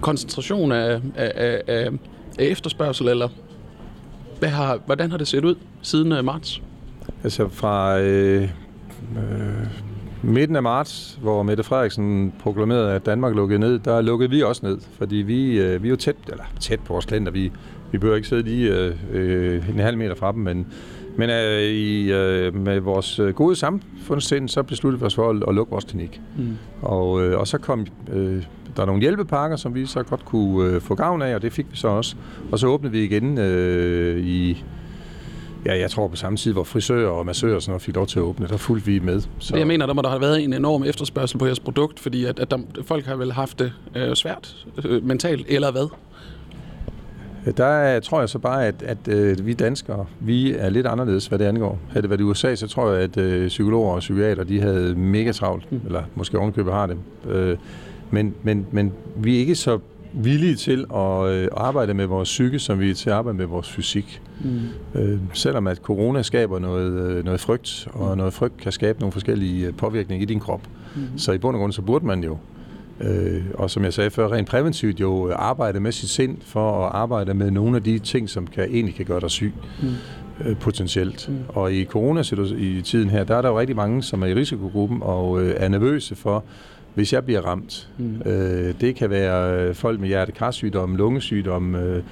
koncentration 0.00 0.72
af, 0.72 1.00
af, 1.16 1.32
af, 1.34 1.62
af 1.66 1.90
efterspørgsel, 2.38 3.08
eller 3.08 3.28
hvad 4.38 4.48
har, 4.48 4.78
hvordan 4.86 5.10
har 5.10 5.18
det 5.18 5.28
set 5.28 5.44
ud 5.44 5.54
siden 5.82 6.12
uh, 6.12 6.24
marts? 6.24 6.62
Altså 7.24 7.48
fra 7.48 7.98
øh, 8.00 8.42
øh, 9.16 9.66
midten 10.22 10.56
af 10.56 10.62
marts, 10.62 11.18
hvor 11.22 11.42
Mette 11.42 11.62
Frederiksen 11.62 12.32
proklamerede, 12.38 12.92
at 12.92 13.06
Danmark 13.06 13.34
lukkede 13.34 13.58
ned, 13.58 13.78
der 13.78 14.00
lukkede 14.00 14.30
vi 14.30 14.42
også 14.42 14.66
ned, 14.66 14.78
fordi 14.98 15.16
vi, 15.16 15.60
øh, 15.60 15.82
vi 15.82 15.88
er 15.88 15.90
jo 15.90 15.96
tæt, 15.96 16.16
eller 16.28 16.44
tæt 16.60 16.80
på 16.80 16.92
vores 16.92 17.04
klienter. 17.04 17.32
Vi, 17.32 17.52
vi 17.92 17.98
behøver 17.98 18.16
ikke 18.16 18.28
sidde 18.28 18.42
lige 18.42 18.74
øh, 18.74 18.94
øh, 19.12 19.68
en 19.68 19.78
halv 19.78 19.98
meter 19.98 20.14
fra 20.14 20.32
dem, 20.32 20.40
men, 20.40 20.66
men 21.16 21.30
øh, 21.30 21.62
i, 21.62 22.12
øh, 22.12 22.54
med 22.54 22.80
vores 22.80 23.20
gode 23.34 23.56
samfundssind, 23.56 24.48
så 24.48 24.62
besluttede 24.62 25.00
vi 25.00 25.06
os 25.06 25.14
for 25.14 25.30
at, 25.30 25.44
at 25.48 25.54
lukke 25.54 25.70
vores 25.70 25.84
klinik. 25.84 26.20
Mm. 26.38 26.56
Og, 26.82 27.22
øh, 27.22 27.38
og 27.38 27.48
så 27.48 27.58
kom 27.58 27.86
øh, 28.12 28.42
der 28.76 28.82
er 28.82 28.86
nogle 28.86 29.00
hjælpepakker, 29.00 29.56
som 29.56 29.74
vi 29.74 29.86
så 29.86 30.02
godt 30.02 30.24
kunne 30.24 30.70
øh, 30.70 30.80
få 30.80 30.94
gavn 30.94 31.22
af, 31.22 31.34
og 31.34 31.42
det 31.42 31.52
fik 31.52 31.66
vi 31.70 31.76
så 31.76 31.88
også. 31.88 32.16
Og 32.52 32.58
så 32.58 32.66
åbnede 32.66 32.92
vi 32.92 33.04
igen 33.04 33.38
øh, 33.38 34.26
i 34.26 34.64
Ja, 35.66 35.78
jeg 35.78 35.90
tror 35.90 36.08
på 36.08 36.16
samme 36.16 36.36
tid, 36.36 36.52
hvor 36.52 36.64
frisører 36.64 37.10
og 37.10 37.26
massører 37.26 37.54
og 37.54 37.62
sådan 37.62 37.70
noget 37.70 37.82
fik 37.82 37.94
lov 37.94 38.06
til 38.06 38.18
at 38.18 38.22
åbne, 38.22 38.46
der 38.46 38.56
fulgte 38.56 38.86
vi 38.86 38.98
med. 38.98 39.20
Så. 39.38 39.52
Det, 39.52 39.58
jeg 39.58 39.66
mener, 39.66 39.86
der 39.86 39.94
må 39.94 40.02
der 40.02 40.08
have 40.08 40.20
været 40.20 40.44
en 40.44 40.52
enorm 40.52 40.84
efterspørgsel 40.84 41.38
på 41.38 41.46
jeres 41.46 41.60
produkt, 41.60 42.00
fordi 42.00 42.24
at, 42.24 42.38
at 42.38 42.50
der, 42.50 42.58
folk 42.84 43.06
har 43.06 43.16
vel 43.16 43.32
haft 43.32 43.58
det 43.58 43.72
øh, 43.96 44.14
svært 44.14 44.66
øh, 44.84 45.04
mentalt, 45.04 45.46
eller 45.48 45.70
hvad? 45.72 45.88
Der 47.56 48.00
tror 48.00 48.20
jeg 48.20 48.28
så 48.28 48.38
bare, 48.38 48.66
at, 48.66 48.82
at 48.82 49.08
øh, 49.08 49.46
vi 49.46 49.52
danskere, 49.52 50.06
vi 50.20 50.52
er 50.52 50.68
lidt 50.68 50.86
anderledes, 50.86 51.26
hvad 51.26 51.38
det 51.38 51.44
angår. 51.44 51.78
Havde 51.88 52.02
det 52.02 52.10
været 52.10 52.20
i 52.20 52.24
USA, 52.24 52.54
så 52.54 52.68
tror 52.68 52.90
jeg, 52.90 53.02
at 53.02 53.16
øh, 53.16 53.48
psykologer 53.48 53.92
og 53.92 53.98
psykiater, 53.98 54.44
de 54.44 54.60
havde 54.60 54.94
mega 54.94 55.32
travlt, 55.32 55.72
mm. 55.72 55.80
eller 55.86 56.02
måske 56.14 56.38
ovenkøbet 56.38 56.72
har 56.72 56.86
det. 56.86 56.96
Øh, 57.28 57.56
men, 58.16 58.34
men, 58.42 58.66
men 58.70 58.92
vi 59.16 59.36
er 59.36 59.38
ikke 59.38 59.54
så 59.54 59.78
villige 60.12 60.54
til 60.54 60.84
at 60.94 61.28
øh, 61.28 61.48
arbejde 61.56 61.94
med 61.94 62.06
vores 62.06 62.28
psyke, 62.28 62.58
som 62.58 62.80
vi 62.80 62.90
er 62.90 62.94
til 62.94 63.10
at 63.10 63.16
arbejde 63.16 63.38
med 63.38 63.46
vores 63.46 63.70
fysik. 63.70 64.22
Mm. 64.44 65.00
Øh, 65.00 65.18
selvom 65.32 65.66
at 65.66 65.76
corona 65.76 66.22
skaber 66.22 66.58
noget, 66.58 66.92
øh, 66.92 67.24
noget 67.24 67.40
frygt, 67.40 67.88
og 67.92 68.10
mm. 68.10 68.18
noget 68.18 68.32
frygt 68.32 68.56
kan 68.56 68.72
skabe 68.72 69.00
nogle 69.00 69.12
forskellige 69.12 69.66
øh, 69.66 69.74
påvirkninger 69.76 70.22
i 70.22 70.26
din 70.26 70.40
krop. 70.40 70.60
Mm. 70.96 71.18
Så 71.18 71.32
i 71.32 71.38
bund 71.38 71.56
og 71.56 71.60
grund, 71.60 71.72
så 71.72 71.82
burde 71.82 72.06
man 72.06 72.24
jo, 72.24 72.38
øh, 73.00 73.44
og 73.54 73.70
som 73.70 73.84
jeg 73.84 73.92
sagde 73.92 74.10
før, 74.10 74.32
rent 74.32 74.48
præventivt 74.48 75.00
jo 75.00 75.32
arbejde 75.32 75.80
med 75.80 75.92
sit 75.92 76.08
sind 76.08 76.36
for 76.42 76.86
at 76.86 76.92
arbejde 76.94 77.34
med 77.34 77.50
nogle 77.50 77.76
af 77.76 77.82
de 77.82 77.98
ting, 77.98 78.30
som 78.30 78.46
kan, 78.46 78.64
egentlig 78.64 78.94
kan 78.94 79.04
gøre 79.04 79.20
dig 79.20 79.30
syg. 79.30 79.52
Mm 79.82 79.88
øh, 80.44 80.56
potentielt. 80.56 81.28
Mm. 81.28 81.36
Og 81.48 81.72
i 81.72 81.84
corona 81.84 82.22
i 82.58 82.82
tiden 82.82 83.10
her, 83.10 83.24
der 83.24 83.36
er 83.36 83.42
der 83.42 83.48
jo 83.48 83.60
rigtig 83.60 83.76
mange, 83.76 84.02
som 84.02 84.22
er 84.22 84.26
i 84.26 84.34
risikogruppen 84.34 84.98
og 85.02 85.42
øh, 85.42 85.54
er 85.56 85.68
nervøse 85.68 86.14
for, 86.14 86.44
hvis 86.96 87.12
jeg 87.12 87.24
bliver 87.24 87.40
ramt. 87.40 87.88
Mm. 87.98 88.30
Øh, 88.30 88.74
det 88.80 88.96
kan 88.96 89.10
være 89.10 89.68
øh, 89.68 89.74
folk 89.74 90.00
med 90.00 90.08
hjertekarsygdomme, 90.08 90.96
lungesygdomme, 90.96 91.82
øh, 91.82 92.02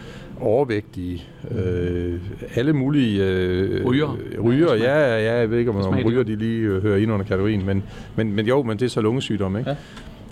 overvægtige, 0.40 1.24
øh, 1.50 2.20
alle 2.54 2.72
mulige... 2.72 3.24
Øh, 3.24 3.86
Ryger. 3.86 4.16
Ryger, 4.42 4.74
ja, 4.74 4.98
ja, 4.98 5.18
ja, 5.18 5.38
jeg 5.40 5.50
ved 5.50 5.58
ikke, 5.58 5.70
om, 5.70 5.76
om 5.76 5.94
ryger 6.04 6.22
de 6.22 6.36
lige 6.36 6.60
øh, 6.60 6.82
hører 6.82 6.96
ind 6.96 7.12
under 7.12 7.26
kategorien, 7.26 7.66
men, 7.66 7.82
men, 8.16 8.32
men 8.32 8.46
jo, 8.46 8.62
men 8.62 8.78
det 8.78 8.84
er 8.84 8.90
så 8.90 9.00
lungesygdom, 9.00 9.56
ikke? 9.56 9.70
Ja. 9.70 9.76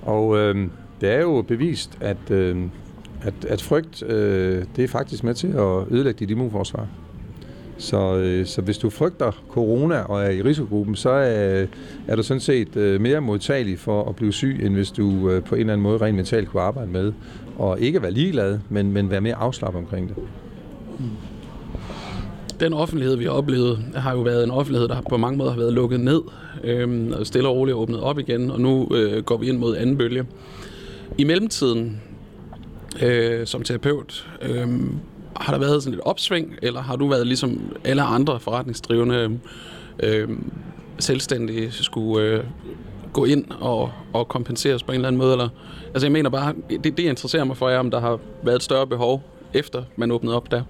Og 0.02 0.38
øh, 0.38 0.68
det 1.00 1.10
er 1.10 1.20
jo 1.20 1.44
bevist, 1.48 1.98
at, 2.00 2.30
øh, 2.30 2.56
at, 3.22 3.44
at 3.48 3.62
frygt, 3.62 4.02
øh, 4.02 4.64
det 4.76 4.84
er 4.84 4.88
faktisk 4.88 5.24
med 5.24 5.34
til 5.34 5.48
at 5.48 5.92
ødelægge 5.92 6.18
dit 6.18 6.30
immunforsvar. 6.30 6.86
Så, 7.78 8.16
øh, 8.16 8.46
så 8.46 8.60
hvis 8.60 8.78
du 8.78 8.90
frygter 8.90 9.42
corona 9.48 10.00
og 10.00 10.22
er 10.22 10.30
i 10.30 10.42
risikogruppen, 10.42 10.96
så 10.96 11.10
er, 11.10 11.66
er 12.08 12.16
du 12.16 12.22
sådan 12.22 12.40
set 12.40 12.76
øh, 12.76 13.00
mere 13.00 13.20
modtagelig 13.20 13.78
for 13.78 14.08
at 14.08 14.16
blive 14.16 14.32
syg, 14.32 14.60
end 14.62 14.74
hvis 14.74 14.90
du 14.90 15.30
øh, 15.30 15.44
på 15.44 15.54
en 15.54 15.60
eller 15.60 15.72
anden 15.72 15.82
måde 15.82 15.98
rent 15.98 16.16
mentalt 16.16 16.48
kunne 16.48 16.62
arbejde 16.62 16.90
med. 16.90 17.12
Og 17.58 17.80
ikke 17.80 18.02
være 18.02 18.10
ligeglad, 18.10 18.58
men, 18.68 18.92
men 18.92 19.10
være 19.10 19.20
mere 19.20 19.34
afslappet 19.34 19.78
omkring 19.78 20.08
det. 20.08 20.16
Den 22.60 22.72
offentlighed, 22.72 23.16
vi 23.16 23.24
har 23.24 23.30
oplevet, 23.30 23.78
har 23.94 24.12
jo 24.12 24.20
været 24.20 24.44
en 24.44 24.50
offentlighed, 24.50 24.88
der 24.88 25.00
på 25.08 25.16
mange 25.16 25.38
måder 25.38 25.50
har 25.50 25.58
været 25.58 25.72
lukket 25.72 26.00
ned, 26.00 26.20
øh, 26.64 27.10
og 27.18 27.26
stille 27.26 27.48
og 27.48 27.56
roligt 27.56 27.76
åbnet 27.76 28.00
op 28.00 28.18
igen, 28.18 28.50
og 28.50 28.60
nu 28.60 28.88
øh, 28.94 29.22
går 29.22 29.36
vi 29.36 29.48
ind 29.48 29.58
mod 29.58 29.76
anden 29.76 29.96
bølge. 29.96 30.26
I 31.18 31.24
mellemtiden, 31.24 32.00
øh, 33.02 33.46
som 33.46 33.62
terapeut, 33.62 34.30
øh, 34.42 34.68
har 35.42 35.52
der 35.52 35.60
været 35.60 35.82
sådan 35.82 35.98
et 35.98 36.04
opsving, 36.04 36.54
eller 36.62 36.80
har 36.82 36.96
du 36.96 37.08
været 37.08 37.26
ligesom 37.26 37.60
alle 37.84 38.02
andre 38.02 38.40
forretningsdrivende 38.40 39.38
øh, 40.02 40.28
selvstændige 40.98 41.70
skulle 41.70 42.26
øh, 42.26 42.44
gå 43.12 43.24
ind 43.24 43.44
og, 43.60 43.90
og 44.12 44.28
kompenseres 44.28 44.82
på 44.82 44.92
en 44.92 44.94
eller 44.94 45.08
anden 45.08 45.18
måde? 45.18 45.32
Eller? 45.32 45.48
Altså 45.94 46.06
jeg 46.06 46.12
mener 46.12 46.30
bare, 46.30 46.54
det, 46.70 46.84
det 46.84 46.98
interesserer 46.98 47.44
mig 47.44 47.56
for 47.56 47.68
jer, 47.68 47.78
om 47.78 47.90
der 47.90 48.00
har 48.00 48.18
været 48.42 48.56
et 48.56 48.62
større 48.62 48.86
behov, 48.86 49.22
efter 49.54 49.82
man 49.96 50.10
åbnede 50.10 50.36
op 50.36 50.50
der. 50.50 50.62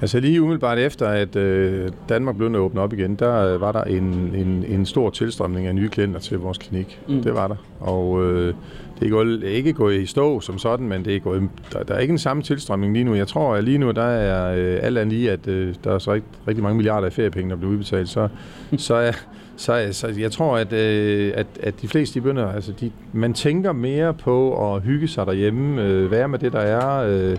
Altså 0.00 0.20
lige 0.20 0.42
umiddelbart 0.42 0.78
efter, 0.78 1.08
at 1.08 1.36
øh, 1.36 1.90
Danmark 2.08 2.36
blev 2.36 2.54
åbnet 2.54 2.82
op 2.82 2.92
igen, 2.92 3.14
der 3.14 3.54
øh, 3.54 3.60
var 3.60 3.72
der 3.72 3.82
en, 3.82 4.04
en, 4.34 4.64
en 4.68 4.86
stor 4.86 5.10
tilstrømning 5.10 5.66
af 5.66 5.74
nye 5.74 5.88
klienter 5.88 6.20
til 6.20 6.38
vores 6.38 6.58
klinik. 6.58 7.00
Mm. 7.08 7.14
Mm. 7.14 7.22
Det 7.22 7.34
var 7.34 7.48
der. 7.48 7.56
Og 7.80 8.24
øh, 8.24 8.54
det 9.00 9.06
er 9.06 9.10
gået, 9.10 9.42
ikke 9.44 9.72
gået 9.72 9.94
i 9.94 10.06
stå 10.06 10.40
som 10.40 10.58
sådan, 10.58 10.88
men 10.88 11.04
det 11.04 11.16
er 11.16 11.20
gået, 11.20 11.48
der, 11.72 11.82
der 11.82 11.94
er 11.94 11.98
ikke 11.98 12.12
en 12.12 12.18
samme 12.18 12.42
tilstrømning 12.42 12.92
lige 12.92 13.04
nu. 13.04 13.14
Jeg 13.14 13.28
tror, 13.28 13.54
at 13.54 13.64
lige 13.64 13.78
nu 13.78 13.90
der 13.90 14.02
er 14.02 14.54
øh, 14.56 14.78
alt 14.82 14.98
andet 14.98 15.16
i, 15.16 15.26
at 15.26 15.48
øh, 15.48 15.74
der 15.84 15.94
er 15.94 15.98
så 15.98 16.12
rigt, 16.12 16.24
rigtig 16.48 16.62
mange 16.62 16.76
milliarder 16.76 17.06
af 17.06 17.12
feriepenge, 17.12 17.50
der 17.50 17.56
bliver 17.56 17.72
udbetalt. 17.72 18.08
Så, 18.08 18.28
så, 18.76 18.94
er, 18.94 19.12
så, 19.56 19.72
er, 19.72 19.90
så 19.90 20.14
jeg 20.18 20.32
tror, 20.32 20.56
at, 20.56 20.72
øh, 20.72 21.32
at, 21.34 21.46
at 21.62 21.82
de 21.82 21.88
fleste 21.88 22.14
de 22.14 22.22
begynder, 22.22 22.52
altså 22.52 22.72
de, 22.80 22.90
man 23.12 23.34
tænker 23.34 23.72
mere 23.72 24.14
på 24.14 24.74
at 24.74 24.82
hygge 24.82 25.08
sig 25.08 25.26
derhjemme, 25.26 25.82
øh, 25.82 26.10
være 26.10 26.28
med 26.28 26.38
det, 26.38 26.52
der 26.52 26.60
er, 26.60 27.06
øh, 27.08 27.36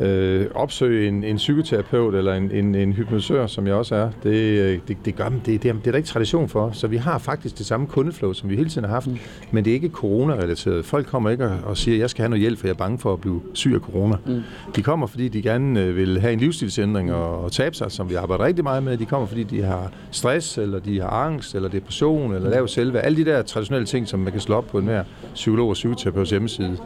øh, 0.00 0.46
opsøge 0.54 1.08
en, 1.08 1.24
en 1.24 1.36
psykoterapeut 1.36 2.14
eller 2.14 2.34
en, 2.34 2.50
en, 2.50 2.74
en 2.74 2.92
hypnotisør, 2.92 3.46
som 3.46 3.66
jeg 3.66 3.74
også 3.74 3.94
er, 3.94 4.10
det, 4.22 4.34
øh, 4.34 4.78
det, 4.88 4.96
det, 5.04 5.16
gør, 5.16 5.28
det, 5.28 5.46
det, 5.46 5.62
det 5.62 5.86
er 5.86 5.90
der 5.90 5.96
ikke 5.96 6.08
tradition 6.08 6.48
for. 6.48 6.70
Så 6.72 6.86
vi 6.86 6.96
har 6.96 7.18
faktisk 7.18 7.58
det 7.58 7.66
samme 7.66 7.86
kundeflow, 7.86 8.32
som 8.32 8.50
vi 8.50 8.56
hele 8.56 8.68
tiden 8.68 8.84
har 8.84 8.94
haft, 8.94 9.06
mm. 9.06 9.18
men 9.50 9.64
det 9.64 9.70
er 9.70 9.74
ikke 9.74 9.88
corona-relateret. 9.88 10.84
Folk 10.84 11.06
kommer 11.06 11.30
ikke 11.30 11.44
og, 11.44 11.56
og 11.64 11.76
siger, 11.76 11.94
at 11.96 12.00
jeg 12.00 12.10
skal 12.10 12.22
have 12.22 12.30
noget 12.30 12.40
hjælp, 12.40 12.58
for 12.58 12.66
jeg 12.66 12.72
er 12.72 12.78
bange 12.78 12.98
for 12.98 13.12
at 13.12 13.20
blive 13.20 13.42
syg 13.52 13.74
af 13.74 13.80
corona. 13.80 14.16
Mm. 14.26 14.40
De 14.76 14.82
kommer, 14.82 15.06
fordi 15.06 15.28
de 15.28 15.42
gerne 15.42 15.80
øh, 15.80 15.96
vil 15.96 16.20
have 16.20 16.32
en 16.32 16.38
livsstilsændring 16.38 17.12
og, 17.12 17.44
og 17.44 17.52
tabe 17.52 17.74
sig, 17.74 17.92
som 17.92 18.10
vi 18.10 18.14
arbejder 18.14 18.44
rigtig 18.44 18.64
meget 18.64 18.82
med. 18.82 18.96
De 18.96 19.06
kommer, 19.06 19.26
fordi 19.26 19.42
de 19.42 19.62
har 19.62 19.92
stress, 20.10 20.58
eller 20.58 20.78
de 20.78 21.00
har 21.00 21.08
angst, 21.08 21.54
eller 21.54 21.68
depression, 21.68 22.34
eller 22.34 22.50
lav 22.50 22.68
selve. 22.68 23.00
Alle 23.00 23.24
de 23.24 23.30
der 23.30 23.42
traditionelle 23.42 23.86
ting, 23.86 24.08
som 24.08 24.20
man 24.20 24.32
kan 24.32 24.40
slå 24.40 24.54
op 24.54 24.66
på 24.66 24.78
en 24.78 24.84
hver 24.84 25.04
psykolog 25.34 25.68
og 25.68 25.74
psykoterapeuts 25.74 26.30
hjemmeside. 26.30 26.76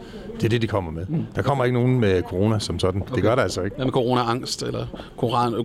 Det 0.41 0.45
er 0.45 0.49
det, 0.49 0.63
de 0.63 0.67
kommer 0.67 0.91
med. 0.91 1.07
Mm. 1.07 1.25
Der 1.35 1.43
kommer 1.43 1.65
ikke 1.65 1.79
nogen 1.79 2.01
med 2.01 2.23
corona 2.23 2.59
som 2.59 2.79
sådan. 2.79 3.03
Okay. 3.03 3.15
Det 3.15 3.23
gør 3.23 3.35
der 3.35 3.43
altså 3.43 3.63
ikke. 3.63 3.77
Hvad 3.77 3.85
med 3.85 3.93
corona-angst 3.93 4.63
eller 4.63 4.87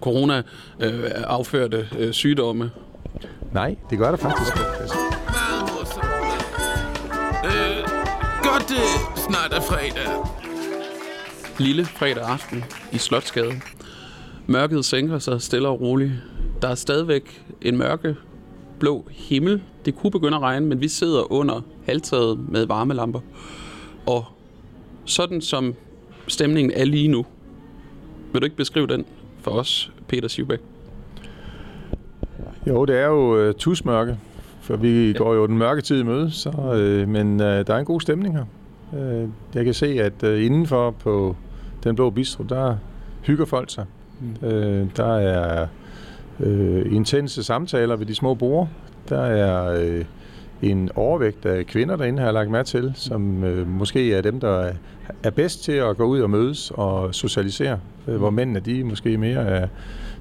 corona-afførte 0.02 1.88
øh, 2.00 2.14
sygdomme? 2.14 2.72
Nej, 3.52 3.76
det 3.90 3.98
gør 3.98 4.10
der 4.10 4.18
faktisk 4.18 4.56
ikke. 4.56 4.70
Altså. 4.80 4.98
Øh, 7.46 7.88
godt 8.44 8.70
det 8.70 8.84
snart 9.16 9.54
er 9.54 9.62
fredag. 9.62 10.10
Lille 11.58 11.86
fredag 11.86 12.24
aften 12.24 12.64
i 12.92 12.98
Slotsgade. 12.98 13.52
Mørket 14.48 14.86
sænker 14.86 15.20
sig 15.20 15.42
stille 15.42 15.68
og 15.68 15.82
roligt. 15.82 16.12
Der 16.62 16.68
er 16.68 16.76
stadigvæk 16.76 17.46
en 17.62 17.78
mørke 17.78 18.16
blå 18.80 19.08
himmel. 19.12 19.62
Det 19.86 19.96
kunne 19.96 20.12
begynde 20.12 20.38
at 20.38 20.42
regne, 20.44 20.66
men 20.66 20.82
vi 20.82 20.88
sidder 20.88 21.32
under 21.32 21.62
halvtaget 21.86 22.50
med 22.50 22.66
varmelamper. 22.66 23.20
Og 24.06 24.26
sådan 25.06 25.42
som 25.42 25.76
stemningen 26.28 26.72
er 26.76 26.86
lige 26.86 27.08
nu, 27.08 27.26
vil 28.32 28.42
du 28.42 28.46
ikke 28.46 28.58
beskrive 28.58 28.88
den 28.88 29.06
for 29.42 29.52
os, 29.52 29.92
Peter 30.08 30.28
Sivbæk? 30.28 30.60
Jo, 32.68 32.86
det 32.86 33.00
er 33.00 33.06
jo 33.06 33.48
uh, 33.48 33.54
tusmørke, 33.54 34.18
for 34.62 34.76
vi 34.76 35.12
ja. 35.12 35.18
går 35.18 35.34
jo 35.34 35.48
den 35.48 35.58
mørke 35.58 35.82
tid 35.82 36.00
i 36.00 36.04
møde, 36.04 36.32
så, 36.32 36.50
uh, 36.50 37.10
men 37.10 37.34
uh, 37.34 37.46
der 37.46 37.74
er 37.74 37.78
en 37.78 37.86
god 37.86 38.02
stemning 38.02 38.38
her. 38.38 38.46
Uh, 38.92 39.30
jeg 39.56 39.66
kan 39.66 39.74
se, 39.74 39.88
at 39.88 40.24
uh, 40.24 40.46
indenfor 40.46 40.92
på 40.92 41.36
Den 41.84 41.96
Blå 41.96 42.10
Bistro, 42.10 42.44
der 42.44 42.78
hygger 43.22 43.46
folk 43.46 43.72
sig. 43.72 43.86
Mm. 44.22 44.48
Uh, 44.48 44.88
der 44.98 45.16
er 45.18 45.68
uh, 46.40 46.94
intense 46.94 47.44
samtaler 47.44 47.96
ved 47.96 48.06
de 48.06 48.16
små 48.16 48.34
borde. 48.34 48.70
Der 49.10 49.22
er 49.22 49.84
uh, 50.00 50.06
en 50.64 50.90
overvægt 50.96 51.46
af 51.46 51.66
kvinder 51.66 51.96
derinde, 51.96 52.20
har 52.20 52.26
jeg 52.26 52.34
lagt 52.34 52.52
mærke 52.52 52.68
til, 52.68 52.92
som 52.96 53.44
øh, 53.44 53.68
måske 53.68 54.14
er 54.14 54.22
dem, 54.22 54.40
der 54.40 54.72
er, 55.24 55.30
bedst 55.30 55.64
til 55.64 55.72
at 55.72 55.98
gå 55.98 56.04
ud 56.04 56.20
og 56.20 56.30
mødes 56.30 56.72
og 56.72 57.16
socialisere, 57.16 57.80
øh, 58.08 58.16
hvor 58.16 58.30
mændene 58.30 58.60
de 58.60 58.84
måske 58.84 59.18
mere 59.18 59.46
er 59.46 59.68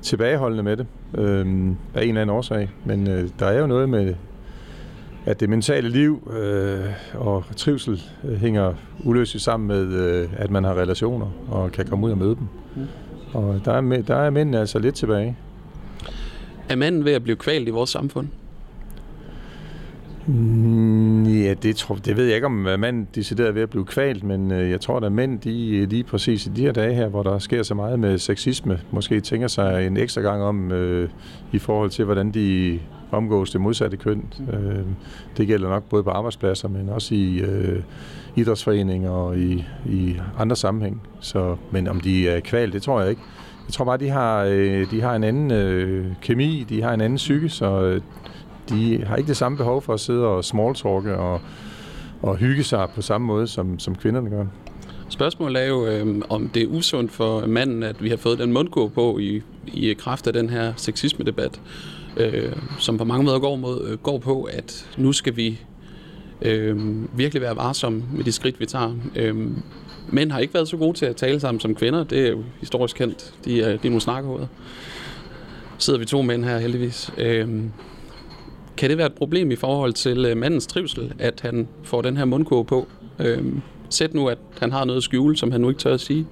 tilbageholdende 0.03 0.63
med 0.63 0.77
det, 0.77 0.87
øh, 1.15 1.47
af 1.95 2.03
en 2.03 2.09
eller 2.09 2.21
anden 2.21 2.37
årsag. 2.37 2.71
Men 2.85 3.11
øh, 3.11 3.29
der 3.39 3.47
er 3.47 3.61
jo 3.61 3.67
noget 3.67 3.89
med, 3.89 4.15
at 5.27 5.41
det 5.41 5.49
mentale 5.49 5.89
liv 5.89 6.33
øh, 6.41 6.81
og 7.15 7.45
trivsel 7.57 8.03
øh, 8.25 8.35
hænger 8.35 8.75
uløseligt 9.05 9.45
sammen 9.45 9.67
med, 9.67 9.93
øh, 9.93 10.29
at 10.37 10.51
man 10.51 10.65
har 10.65 10.75
relationer 10.75 11.27
og 11.49 11.73
kan 11.73 11.87
komme 11.87 12.07
ud 12.07 12.11
og 12.11 12.19
møde 12.19 12.35
dem. 12.35 12.47
Mm. 12.77 12.83
Og 13.33 13.61
der 13.65 13.73
er, 13.73 14.03
der 14.03 14.17
er 14.17 14.31
mændene 14.31 14.61
altså 14.61 14.79
lidt 14.79 14.95
tilbage. 14.95 15.37
Er 16.69 16.77
manden 16.77 17.05
ved 17.05 17.13
at 17.13 17.23
blive 17.23 17.37
kvalt 17.37 17.69
i 17.69 17.71
vores 17.71 17.91
samfund? 17.91 18.29
Mm, 20.27 21.25
ja, 21.25 21.55
det, 21.55 21.77
tror, 21.77 21.95
det 21.95 22.17
ved 22.17 22.25
jeg 22.25 22.35
ikke, 22.35 22.47
om 22.47 22.53
mænd 22.53 23.07
decideret 23.15 23.49
er 23.49 23.53
ved 23.53 23.63
at 23.63 23.71
blive 23.71 23.85
kvalt, 23.85 24.25
men 24.25 24.51
øh, 24.53 24.71
jeg 24.71 24.81
tror, 24.81 25.01
at 25.01 25.13
mænd 25.13 25.41
de, 25.41 25.77
øh, 25.77 25.89
lige 25.89 26.05
præcis 26.05 26.47
i 26.47 26.49
de 26.49 26.63
her 26.63 26.73
dage 26.73 26.95
her, 26.95 27.09
hvor 27.09 27.23
der 27.23 27.39
sker 27.39 27.63
så 27.63 27.75
meget 27.75 27.99
med 27.99 28.19
sexisme, 28.19 28.81
måske 28.91 29.21
tænker 29.21 29.49
sig 29.49 29.87
en 29.87 29.97
ekstra 29.97 30.21
gang 30.21 30.43
om 30.43 30.73
øh, 30.73 31.09
i 31.53 31.59
forhold 31.59 31.91
til, 31.91 32.05
hvordan 32.05 32.31
de 32.31 32.79
omgås 33.11 33.51
det 33.51 33.61
modsatte 33.61 33.97
køn. 33.97 34.25
Øh, 34.53 34.85
det 35.37 35.47
gælder 35.47 35.69
nok 35.69 35.89
både 35.89 36.03
på 36.03 36.11
arbejdspladser, 36.11 36.69
men 36.69 36.89
også 36.89 37.15
i 37.15 37.39
øh, 37.39 37.83
idrætsforeninger 38.37 39.11
og 39.11 39.39
i, 39.39 39.65
i 39.87 40.17
andre 40.39 40.57
sammenhæng. 40.57 41.03
Så, 41.21 41.57
men 41.71 41.89
om 41.89 42.01
de 42.01 42.29
er 42.29 42.41
kvalt, 42.41 42.73
det 42.73 42.83
tror 42.83 43.01
jeg 43.01 43.11
ikke. 43.11 43.23
Jeg 43.67 43.73
tror 43.73 43.85
bare, 43.85 43.97
de 43.97 44.09
har, 44.09 44.45
øh, 44.45 44.91
de 44.91 45.01
har 45.01 45.17
en 45.17 45.25
anden 45.25 45.51
øh, 45.51 46.07
kemi, 46.23 46.67
de 46.69 46.83
har 46.83 46.95
en 46.95 47.01
anden 47.01 47.17
psyke, 47.17 47.49
så 47.49 47.83
øh, 47.83 48.01
de 48.69 49.05
har 49.05 49.17
ikke 49.17 49.29
det 49.29 49.37
samme 49.37 49.59
behov 49.59 49.83
for 49.83 49.95
at 49.95 50.01
sidde 50.01 50.27
og 50.27 50.45
smalltalke 50.45 51.17
og, 51.17 51.41
og 52.23 52.37
hygge 52.37 52.65
sig 52.65 52.89
på 52.95 53.03
samme 53.03 53.27
måde, 53.27 53.47
som, 53.47 53.79
som 53.79 53.95
kvinderne 53.95 54.31
gør. 54.31 54.45
Spørgsmålet 55.09 55.63
er 55.63 55.67
jo, 55.67 55.87
øh, 55.87 56.23
om 56.29 56.49
det 56.49 56.63
er 56.63 56.67
usundt 56.67 57.13
for 57.13 57.47
manden, 57.47 57.83
at 57.83 58.03
vi 58.03 58.09
har 58.09 58.17
fået 58.17 58.39
den 58.39 58.53
mundgå 58.53 58.89
på 58.89 59.19
i, 59.19 59.43
i 59.67 59.95
kraft 59.95 60.27
af 60.27 60.33
den 60.33 60.51
her 60.51 60.73
sexisme-debat, 60.77 61.61
øh, 62.17 62.53
som 62.79 62.99
på 62.99 63.05
mange 63.05 63.25
måder 63.25 63.39
går, 63.39 63.57
mod, 63.57 63.89
øh, 63.89 63.99
går 63.99 64.19
på, 64.19 64.43
at 64.43 64.89
nu 64.97 65.13
skal 65.13 65.37
vi 65.37 65.61
øh, 66.43 66.79
virkelig 67.19 67.43
være 67.43 67.57
varsomme 67.57 68.05
med 68.13 68.25
de 68.25 68.33
skridt, 68.33 68.61
vi 68.61 68.67
tager. 68.67 68.97
Øh, 69.17 69.37
mænd 70.09 70.33
har 70.33 70.39
ikke 70.39 70.55
været 70.55 70.69
så 70.69 70.77
gode 70.77 70.99
til 70.99 71.07
at 71.07 71.17
tale 71.17 71.41
sammen 71.41 71.61
som 71.61 71.75
kvinder. 71.75 72.05
Det 72.05 72.27
er 72.27 72.31
jo 72.31 72.43
historisk 72.61 72.97
kendt. 72.97 73.35
De 73.45 73.63
er, 73.63 73.69
de 73.69 73.73
er 73.75 73.91
nogle 73.91 74.01
snakkehoveder. 74.01 74.47
Sidder 75.79 75.99
vi 75.99 76.05
to 76.05 76.23
mænd 76.23 76.45
her 76.45 76.59
heldigvis. 76.59 77.11
Øh, 77.19 77.49
kan 78.83 78.91
det 78.91 78.99
være 78.99 79.07
et 79.07 79.13
problem 79.13 79.51
i 79.51 79.57
forhold 79.57 79.93
til 79.93 80.25
øh, 80.25 80.37
mandens 80.37 80.67
trivsel, 80.67 81.13
at 81.19 81.41
han 81.41 81.69
får 81.85 82.03
den 82.03 82.17
her 82.17 82.25
mundkurve 82.25 82.65
på? 82.65 82.89
Øhm, 83.19 83.61
sæt 83.91 84.15
nu, 84.15 84.29
at 84.29 84.39
han 84.61 84.73
har 84.73 84.85
noget 84.85 84.97
at 84.97 85.03
skjule, 85.03 85.37
som 85.37 85.53
han 85.53 85.61
nu 85.61 85.69
ikke 85.69 85.81
tør 85.81 85.95
at 85.95 86.01
sige. 86.01 86.27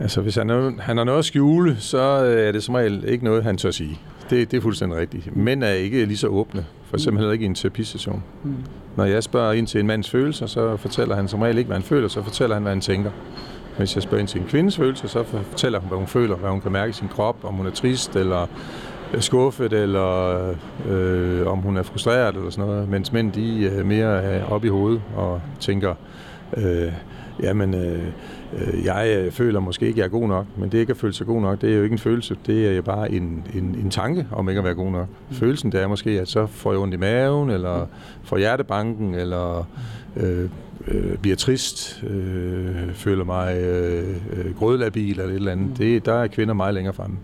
Altså, 0.00 0.20
hvis 0.20 0.34
han, 0.34 0.50
er, 0.50 0.72
han 0.80 0.96
har 0.96 1.04
noget 1.04 1.18
at 1.18 1.24
skjule, 1.24 1.76
så 1.78 2.24
øh, 2.24 2.48
er 2.48 2.52
det 2.52 2.62
som 2.62 2.74
regel 2.74 3.04
ikke 3.08 3.24
noget, 3.24 3.44
han 3.44 3.56
tør 3.56 3.70
sige. 3.70 3.98
Det, 4.30 4.50
det 4.50 4.56
er 4.56 4.60
fuldstændig 4.60 4.98
rigtigt. 4.98 5.36
Mænd 5.36 5.64
er 5.64 5.72
ikke 5.72 6.04
lige 6.04 6.16
så 6.16 6.26
åbne, 6.26 6.66
for 6.84 6.96
eksempel 6.96 7.18
heller 7.18 7.32
ikke 7.32 7.42
i 7.42 7.46
en 7.46 7.54
terapistation. 7.54 8.22
Mm. 8.44 8.54
Når 8.96 9.04
jeg 9.04 9.22
spørger 9.22 9.52
ind 9.52 9.66
til 9.66 9.80
en 9.80 9.86
mands 9.86 10.10
følelser, 10.10 10.46
så 10.46 10.76
fortæller 10.76 11.16
han 11.16 11.28
som 11.28 11.42
regel 11.42 11.58
ikke, 11.58 11.68
hvad 11.68 11.76
han 11.76 11.84
føler, 11.84 12.08
så 12.08 12.22
fortæller 12.22 12.56
han, 12.56 12.62
hvad 12.62 12.72
han 12.72 12.80
tænker. 12.80 13.10
Hvis 13.78 13.94
jeg 13.94 14.02
spørger 14.02 14.20
ind 14.20 14.28
til 14.28 14.40
en 14.40 14.46
kvindes 14.46 14.76
følelser, 14.76 15.08
så 15.08 15.22
fortæller 15.24 15.78
hun, 15.78 15.88
hvad 15.88 15.98
hun 15.98 16.06
føler, 16.06 16.36
hvad 16.36 16.50
hun 16.50 16.60
kan 16.60 16.72
mærke 16.72 16.90
i 16.90 16.92
sin 16.92 17.08
krop, 17.08 17.44
om 17.44 17.54
hun 17.54 17.66
er 17.66 17.70
trist, 17.70 18.16
eller 18.16 18.46
skuffet, 19.18 19.72
eller 19.72 20.54
øh, 20.88 21.46
om 21.46 21.58
hun 21.58 21.76
er 21.76 21.82
frustreret 21.82 22.36
eller 22.36 22.50
sådan 22.50 22.70
noget, 22.70 22.88
mens 22.88 23.12
mænd 23.12 23.32
de 23.32 23.68
er 23.68 23.84
mere 23.84 24.22
er 24.22 24.44
oppe 24.44 24.66
i 24.66 24.70
hovedet 24.70 25.02
og 25.16 25.40
tænker, 25.60 25.94
øh, 26.56 26.92
jamen, 27.42 27.74
øh, 27.74 28.02
øh, 28.58 28.84
jeg 28.84 29.16
øh, 29.18 29.32
føler 29.32 29.60
måske 29.60 29.86
ikke, 29.86 29.94
at 29.94 29.98
jeg 29.98 30.04
er 30.04 30.20
god 30.20 30.28
nok, 30.28 30.46
men 30.56 30.72
det 30.72 30.78
ikke 30.78 30.90
at 30.90 30.96
føle 30.96 31.12
sig 31.12 31.26
god 31.26 31.40
nok, 31.40 31.60
det 31.60 31.72
er 31.72 31.76
jo 31.76 31.82
ikke 31.82 31.92
en 31.92 31.98
følelse, 31.98 32.36
det 32.46 32.68
er 32.68 32.72
jo 32.72 32.82
bare 32.82 33.12
en, 33.12 33.46
en, 33.54 33.76
en 33.84 33.90
tanke 33.90 34.26
om 34.32 34.48
ikke 34.48 34.58
at 34.58 34.64
være 34.64 34.74
god 34.74 34.90
nok. 34.90 35.06
Følelsen 35.30 35.72
det 35.72 35.82
er 35.82 35.86
måske, 35.86 36.10
at 36.10 36.28
så 36.28 36.46
får 36.46 36.72
jeg 36.72 36.80
ondt 36.80 36.94
i 36.94 36.96
maven, 36.96 37.50
eller 37.50 37.86
får 38.22 38.38
hjertebanken, 38.38 39.14
eller 39.14 39.68
øh, 40.16 40.48
øh, 40.88 41.16
bliver 41.18 41.36
trist, 41.36 42.04
øh, 42.10 42.94
føler 42.94 43.24
mig 43.24 43.56
øh, 43.56 44.16
øh, 44.32 44.58
grødlabil 44.58 45.10
eller 45.10 45.24
et 45.24 45.34
eller 45.34 45.52
andet. 45.52 45.78
Det, 45.78 46.06
der 46.06 46.14
er 46.14 46.26
kvinder 46.26 46.54
meget 46.54 46.74
længere 46.74 46.94
fremme. 46.94 47.16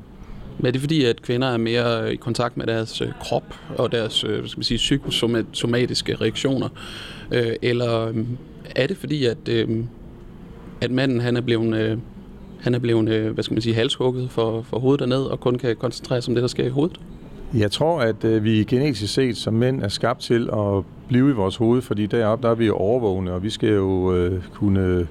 Men 0.58 0.66
er 0.66 0.70
det 0.70 0.80
fordi, 0.80 1.04
at 1.04 1.22
kvinder 1.22 1.48
er 1.48 1.56
mere 1.56 2.02
øh, 2.02 2.12
i 2.12 2.16
kontakt 2.16 2.56
med 2.56 2.66
deres 2.66 3.00
øh, 3.00 3.08
krop 3.20 3.54
og 3.78 3.92
deres 3.92 4.24
øh, 4.24 4.38
hvad 4.38 4.48
skal 4.48 4.58
man 4.58 4.64
sige, 4.64 4.78
psykosomatiske 4.78 6.14
reaktioner? 6.14 6.68
Eller 7.62 8.12
er 8.76 8.86
det 8.86 8.96
fordi, 8.96 9.24
at, 9.24 9.48
at 10.80 10.90
manden 10.90 11.20
han 11.20 11.36
er 11.36 11.40
blevet, 11.40 12.00
han 12.60 12.74
er 12.74 12.78
blevet 12.78 13.32
hvad 13.32 13.44
skal 13.44 13.54
man 13.54 13.62
sige, 13.62 13.74
halshugget 13.74 14.30
for, 14.30 14.62
for 14.62 14.78
hovedet 14.78 15.00
derned 15.00 15.22
og 15.22 15.40
kun 15.40 15.58
kan 15.58 15.76
koncentrere 15.76 16.22
sig 16.22 16.30
om 16.30 16.34
det, 16.34 16.42
der 16.42 16.48
sker 16.48 16.64
i 16.64 16.68
hovedet? 16.68 17.00
Jeg 17.54 17.70
tror, 17.70 18.00
at 18.00 18.44
vi 18.44 18.64
genetisk 18.64 19.14
set 19.14 19.36
som 19.36 19.54
mænd 19.54 19.82
er 19.82 19.88
skabt 19.88 20.20
til 20.20 20.50
at 20.52 20.84
blive 21.08 21.30
i 21.30 21.32
vores 21.32 21.56
hoved, 21.56 21.82
fordi 21.82 22.06
deroppe 22.06 22.46
der 22.46 22.50
er 22.50 22.54
vi 22.54 22.66
jo 22.66 22.74
overvågne, 22.76 23.32
og 23.32 23.42
vi 23.42 23.50
skal 23.50 23.68
jo 23.68 24.14
øh, 24.14 24.42
kunne 24.54 25.06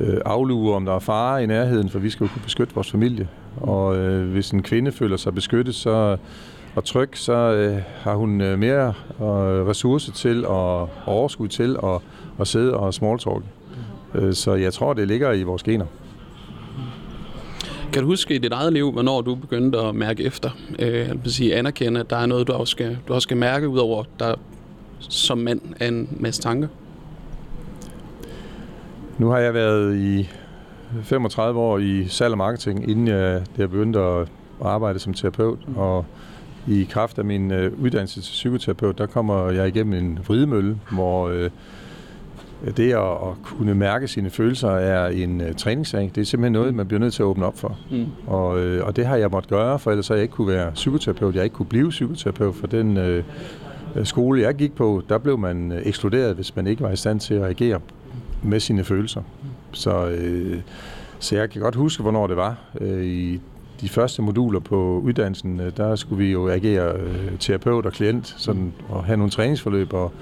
øh, 0.00 0.16
aflure, 0.24 0.76
om 0.76 0.84
der 0.84 0.94
er 0.94 0.98
fare 0.98 1.42
i 1.42 1.46
nærheden, 1.46 1.88
for 1.88 1.98
vi 1.98 2.10
skal 2.10 2.24
jo 2.24 2.30
kunne 2.32 2.42
beskytte 2.42 2.74
vores 2.74 2.90
familie. 2.90 3.28
Og 3.56 3.96
øh, 3.96 4.30
hvis 4.32 4.50
en 4.50 4.62
kvinde 4.62 4.92
føler 4.92 5.16
sig 5.16 5.34
beskyttet 5.34 5.74
så, 5.74 6.16
og 6.74 6.84
tryg, 6.84 7.10
så 7.12 7.32
øh, 7.32 7.82
har 7.96 8.14
hun 8.14 8.40
øh, 8.40 8.58
mere 8.58 8.88
øh, 9.20 9.66
ressource 9.66 10.12
til 10.12 10.46
og 10.46 10.90
overskud 11.06 11.48
til 11.48 11.76
at, 11.84 12.00
at 12.40 12.48
sidde 12.48 12.76
og 12.76 12.94
smalltalk. 12.94 13.44
Øh, 14.14 14.34
så 14.34 14.54
jeg 14.54 14.72
tror, 14.72 14.92
det 14.92 15.08
ligger 15.08 15.32
i 15.32 15.42
vores 15.42 15.62
gener. 15.62 15.86
Kan 17.92 18.02
du 18.02 18.08
huske 18.08 18.34
i 18.34 18.38
dit 18.38 18.52
eget 18.52 18.72
liv, 18.72 18.92
hvornår 18.92 19.20
du 19.20 19.34
begyndte 19.34 19.78
at 19.78 19.94
mærke 19.94 20.24
efter? 20.24 20.50
Øh, 20.78 20.94
jeg 20.94 21.24
vil 21.24 21.32
sige, 21.32 21.54
anerkende, 21.56 22.00
at 22.00 22.10
der 22.10 22.16
er 22.16 22.26
noget, 22.26 22.48
du 22.48 22.52
også 22.52 22.70
skal, 22.70 22.98
du 23.08 23.14
også 23.14 23.26
skal 23.26 23.36
mærke, 23.36 23.68
udover 23.68 24.04
der 24.18 24.34
som 24.98 25.38
mand 25.38 25.60
er 25.80 25.88
en 25.88 26.16
masse 26.20 26.42
tanker? 26.42 26.68
Nu 29.18 29.28
har 29.28 29.38
jeg 29.38 29.54
været 29.54 29.96
i 29.96 30.28
35 31.02 31.60
år 31.60 31.78
i 31.78 32.08
salg 32.08 32.32
og 32.32 32.38
marketing, 32.38 32.90
inden 32.90 33.08
jeg, 33.08 33.42
jeg 33.58 33.70
begyndte 33.70 34.00
at 34.00 34.28
arbejde 34.64 34.98
som 34.98 35.14
terapeut. 35.14 35.58
Og 35.76 36.04
i 36.68 36.88
kraft 36.90 37.18
af 37.18 37.24
min 37.24 37.50
øh, 37.50 37.72
uddannelse 37.82 38.20
til 38.20 38.30
psykoterapeut, 38.30 38.98
der 38.98 39.06
kommer 39.06 39.50
jeg 39.50 39.68
igennem 39.68 39.92
en 39.92 40.18
vridemølle, 40.26 40.78
hvor 40.90 41.28
øh, 41.28 41.50
det 42.76 42.92
at, 42.92 43.02
at 43.02 43.42
kunne 43.42 43.74
mærke 43.74 44.08
sine 44.08 44.30
følelser 44.30 44.70
er 44.70 45.08
en 45.08 45.40
uh, 45.40 45.46
træningssag. 45.56 46.10
Det 46.14 46.20
er 46.20 46.24
simpelthen 46.24 46.52
noget, 46.52 46.74
man 46.74 46.86
bliver 46.86 47.00
nødt 47.00 47.14
til 47.14 47.22
at 47.22 47.26
åbne 47.26 47.46
op 47.46 47.58
for. 47.58 47.78
Mm. 47.90 48.06
Og, 48.26 48.60
øh, 48.60 48.86
og 48.86 48.96
det 48.96 49.06
har 49.06 49.16
jeg 49.16 49.30
måttet 49.30 49.50
gøre, 49.50 49.78
for 49.78 49.90
ellers 49.90 50.08
har 50.08 50.14
jeg 50.14 50.22
ikke 50.22 50.34
kunne 50.34 50.48
være 50.48 50.72
psykoterapeut. 50.72 51.34
Jeg 51.34 51.44
ikke 51.44 51.54
kunne 51.54 51.66
blive 51.66 51.90
psykoterapeut, 51.90 52.54
for 52.54 52.66
den 52.66 52.96
øh, 52.96 53.24
skole, 54.04 54.42
jeg 54.42 54.54
gik 54.54 54.74
på, 54.74 55.02
der 55.08 55.18
blev 55.18 55.38
man 55.38 55.80
ekskluderet, 55.84 56.34
hvis 56.34 56.56
man 56.56 56.66
ikke 56.66 56.82
var 56.82 56.90
i 56.90 56.96
stand 56.96 57.20
til 57.20 57.34
at 57.34 57.42
reagere 57.42 57.80
med 58.42 58.60
sine 58.60 58.84
følelser. 58.84 59.22
Så, 59.72 60.08
øh, 60.08 60.60
så 61.18 61.36
jeg 61.36 61.50
kan 61.50 61.62
godt 61.62 61.74
huske, 61.74 62.02
hvornår 62.02 62.26
det 62.26 62.36
var. 62.36 62.56
Øh, 62.80 63.04
I 63.04 63.40
de 63.80 63.88
første 63.88 64.22
moduler 64.22 64.60
på 64.60 65.00
uddannelsen, 65.04 65.60
øh, 65.60 65.76
der 65.76 65.96
skulle 65.96 66.24
vi 66.24 66.32
jo 66.32 66.48
agere 66.48 66.96
øh, 66.96 67.38
terapeut 67.38 67.86
og 67.86 67.92
klient, 67.92 68.34
sådan, 68.38 68.72
og 68.88 69.04
have 69.04 69.16
nogle 69.16 69.30
træningsforløb, 69.30 69.92
og 69.92 70.12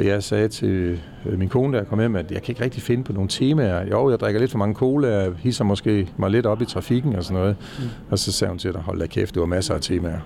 og 0.00 0.06
jeg 0.06 0.22
sagde 0.22 0.48
til 0.48 0.98
øh, 1.26 1.38
min 1.38 1.48
kone, 1.48 1.78
der 1.78 1.84
kom 1.84 1.98
hjem, 1.98 2.16
at 2.16 2.30
jeg 2.30 2.42
kan 2.42 2.52
ikke 2.52 2.64
rigtig 2.64 2.82
finde 2.82 3.04
på 3.04 3.12
nogle 3.12 3.28
temaer. 3.28 3.86
Jo, 3.86 4.10
jeg 4.10 4.20
drikker 4.20 4.40
lidt 4.40 4.50
for 4.50 4.58
mange 4.58 4.74
cola, 4.74 5.30
hisser 5.30 5.64
måske 5.64 6.08
mig 6.16 6.30
lidt 6.30 6.46
op 6.46 6.62
i 6.62 6.64
trafikken 6.64 7.16
og 7.16 7.24
sådan 7.24 7.40
noget. 7.40 7.56
Mm. 7.78 7.84
Og 8.10 8.18
så 8.18 8.32
sagde 8.32 8.50
hun 8.50 8.58
til 8.58 8.72
dig, 8.72 8.80
hold 8.80 8.98
da 8.98 9.06
kæft, 9.06 9.34
det 9.34 9.40
var 9.40 9.46
masser 9.46 9.74
af 9.74 9.80
temaer. 9.80 10.20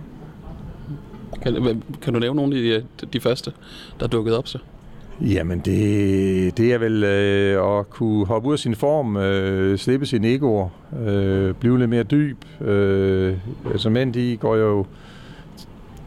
Kan, 1.42 1.82
kan 2.02 2.12
du 2.12 2.20
nævne 2.20 2.36
nogle 2.36 2.56
af 2.56 2.82
de, 3.00 3.06
de 3.12 3.20
første, 3.20 3.52
der 4.00 4.06
dukkede 4.06 4.38
op 4.38 4.48
så? 4.48 4.58
Jamen, 5.20 5.58
det, 5.58 6.58
det 6.58 6.72
er 6.72 6.78
vel 6.78 7.04
øh, 7.04 7.78
at 7.78 7.90
kunne 7.90 8.26
hoppe 8.26 8.48
ud 8.48 8.52
af 8.52 8.58
sin 8.58 8.74
form, 8.74 9.16
øh, 9.16 9.78
slippe 9.78 10.06
sin 10.06 10.24
egoer, 10.24 10.68
øh, 11.06 11.54
blive 11.54 11.78
lidt 11.78 11.90
mere 11.90 12.02
dyb. 12.02 12.44
Øh, 12.60 13.36
altså 13.72 13.90
mænd, 13.90 14.14
de 14.14 14.36
går 14.40 14.56
jo 14.56 14.86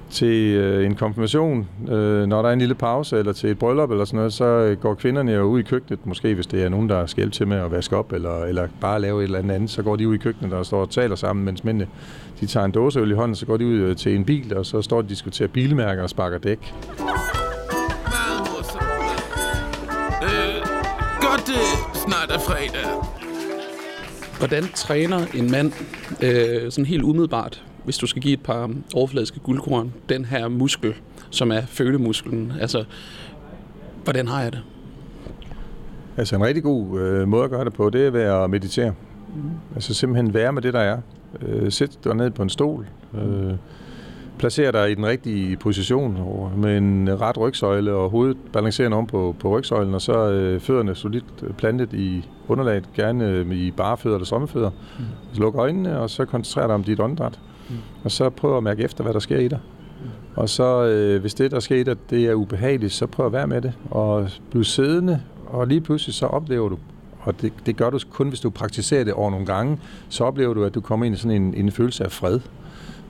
til 0.10 0.56
øh, 0.56 0.86
en 0.86 0.96
konfirmation, 0.96 1.68
øh, 1.90 2.26
når 2.26 2.42
der 2.42 2.50
er 2.50 2.54
en 2.54 2.60
lille 2.60 2.76
pause, 2.76 3.18
eller 3.18 3.34
til 3.34 3.50
et 3.50 3.60
bryllup 3.60 3.92
eller 3.92 4.06
sådan 4.06 4.18
noget, 4.18 4.34
så 4.34 4.46
øh, 4.46 4.78
går 4.78 4.94
kvinderne 4.94 5.32
jo 5.32 5.44
ud 5.44 5.60
i 5.60 5.64
køkkenet, 5.64 6.06
måske 6.06 6.34
hvis 6.34 6.48
det 6.48 6.64
er 6.64 6.70
nogen, 6.70 6.90
der 6.90 7.06
skal 7.06 7.22
hjælpe 7.22 7.36
til 7.36 7.48
med 7.48 7.58
at 7.58 7.72
vaske 7.72 7.98
op, 7.98 8.12
eller, 8.12 8.44
eller 8.44 8.68
bare 8.82 9.02
lave 9.02 9.20
et 9.20 9.24
eller 9.24 9.40
andet 9.40 9.56
andet, 9.56 9.70
så 9.70 9.84
går 9.84 9.96
de 9.96 10.08
ud 10.08 10.16
i 10.16 10.18
køkkenet 10.18 10.54
og 10.54 10.66
står 10.66 10.82
og 10.82 10.90
taler 10.90 11.16
sammen, 11.16 11.46
mens 11.46 11.64
mændene 11.64 11.88
de 12.40 12.46
tager 12.46 12.66
en 12.66 12.72
dåseøl 12.72 13.12
i 13.12 13.16
hånden, 13.16 13.36
så 13.36 13.46
går 13.46 13.58
de 13.58 13.66
ud 13.66 13.76
øh, 13.76 13.96
til 13.96 14.16
en 14.16 14.26
bil, 14.26 14.58
og 14.58 14.66
så 14.66 14.82
står 14.82 15.02
de 15.02 15.06
og 15.06 15.10
diskuterer 15.10 15.50
bilmærker 15.50 16.04
og 16.04 16.10
sparker 16.10 16.38
dæk. 16.38 16.74
Snart 22.08 22.32
er 22.32 22.40
fredag. 22.40 22.88
Hvordan 24.38 24.64
træner 24.76 25.26
en 25.34 25.52
mand 25.52 25.72
øh, 26.24 26.72
sådan 26.72 26.86
helt 26.86 27.04
umiddelbart 27.04 27.64
hvis 27.88 27.98
du 27.98 28.08
skal 28.08 28.22
give 28.22 28.34
et 28.34 28.44
par 28.44 28.70
overfladiske 28.94 29.40
guldkorn, 29.40 29.94
den 30.10 30.26
her 30.26 30.48
muskel, 30.48 30.94
som 31.30 31.52
er 31.52 31.62
følemusklen, 31.62 32.54
altså, 32.62 32.86
hvordan 34.04 34.28
har 34.28 34.42
jeg 34.42 34.52
det? 34.52 34.62
Altså 36.18 36.36
en 36.36 36.44
rigtig 36.44 36.64
god 36.64 37.00
øh, 37.00 37.28
måde 37.28 37.44
at 37.44 37.50
gøre 37.50 37.66
det 37.66 37.74
på, 37.74 37.90
det 37.90 38.08
er 38.08 38.12
ved 38.12 38.22
at 38.22 38.50
meditere. 38.50 38.94
Mm. 39.36 39.42
Altså 39.76 39.94
simpelthen 39.94 40.34
være 40.34 40.54
med 40.54 40.62
det, 40.62 40.74
der 40.74 40.80
er. 40.80 40.98
Øh, 41.42 41.72
sæt 41.72 42.00
dig 42.04 42.16
ned 42.16 42.32
på 42.32 42.44
en 42.44 42.50
stol. 42.50 42.88
Øh, 43.14 43.54
placer 44.38 44.72
dig 44.72 44.92
i 44.92 44.96
den 44.96 45.06
rigtige 45.06 45.58
position 45.58 46.18
med 46.58 46.78
en 46.78 47.22
ret 47.22 47.38
rygsøjle 47.38 47.94
og 47.94 48.10
hovedet 48.10 48.38
balancerende 48.54 48.98
om 48.98 49.08
på, 49.08 49.36
på 49.40 49.58
rygsøjlen, 49.58 49.94
og 49.94 50.02
så 50.02 50.30
øh, 50.30 50.60
fødderne 50.60 50.96
solidt 50.96 51.58
plantet 51.58 51.94
i 51.94 52.30
underlaget, 52.48 52.90
gerne 52.96 53.46
i 53.56 53.72
bare 53.72 53.98
fødder 53.98 54.18
eller 54.18 54.26
sommerfødder. 54.26 54.70
Mm. 54.70 55.06
Så 55.34 55.42
luk 55.42 55.56
øjnene, 55.56 56.00
og 56.00 56.10
så 56.10 56.26
koncentrer 56.26 56.68
dig 56.68 56.76
om 56.76 56.84
dit 56.84 57.00
åndedræt. 57.00 57.40
Mm. 57.70 57.76
Og 58.04 58.12
så 58.12 58.30
prøv 58.30 58.58
at 58.58 58.64
mærke 58.64 58.84
efter, 58.84 59.04
hvad 59.04 59.14
der 59.14 59.20
sker 59.20 59.40
i 59.40 59.48
dig. 59.48 59.60
Mm. 60.02 60.10
Og 60.36 60.50
så, 60.50 60.86
øh, 60.86 61.22
hvis 61.22 61.34
det, 61.34 61.52
der 61.52 61.60
sker 61.60 61.76
i 61.76 61.84
dig, 61.84 62.10
det 62.10 62.26
er 62.26 62.34
ubehageligt, 62.34 62.94
så 62.94 63.08
prøv 63.08 63.26
at 63.26 63.34
være 63.34 63.48
med 63.48 63.62
det. 63.62 63.74
Og 63.92 64.30
bliv 64.52 64.64
siddende, 64.64 65.22
og 65.48 65.68
lige 65.68 65.82
pludselig 65.82 66.16
så 66.16 66.26
oplever 66.26 66.70
du, 66.70 66.78
og 67.20 67.42
det, 67.42 67.54
det 67.66 67.78
gør 67.78 67.90
du 67.90 68.00
kun, 68.12 68.30
hvis 68.30 68.40
du 68.40 68.50
praktiserer 68.50 69.04
det 69.04 69.14
over 69.14 69.32
nogle 69.32 69.46
gange, 69.46 69.80
så 70.10 70.24
oplever 70.24 70.54
du, 70.54 70.64
at 70.64 70.76
du 70.76 70.82
kommer 70.82 71.06
ind 71.06 71.16
i 71.16 71.18
sådan 71.18 71.42
en, 71.42 71.54
en 71.54 71.72
følelse 71.72 72.04
af 72.04 72.12
fred, 72.12 72.40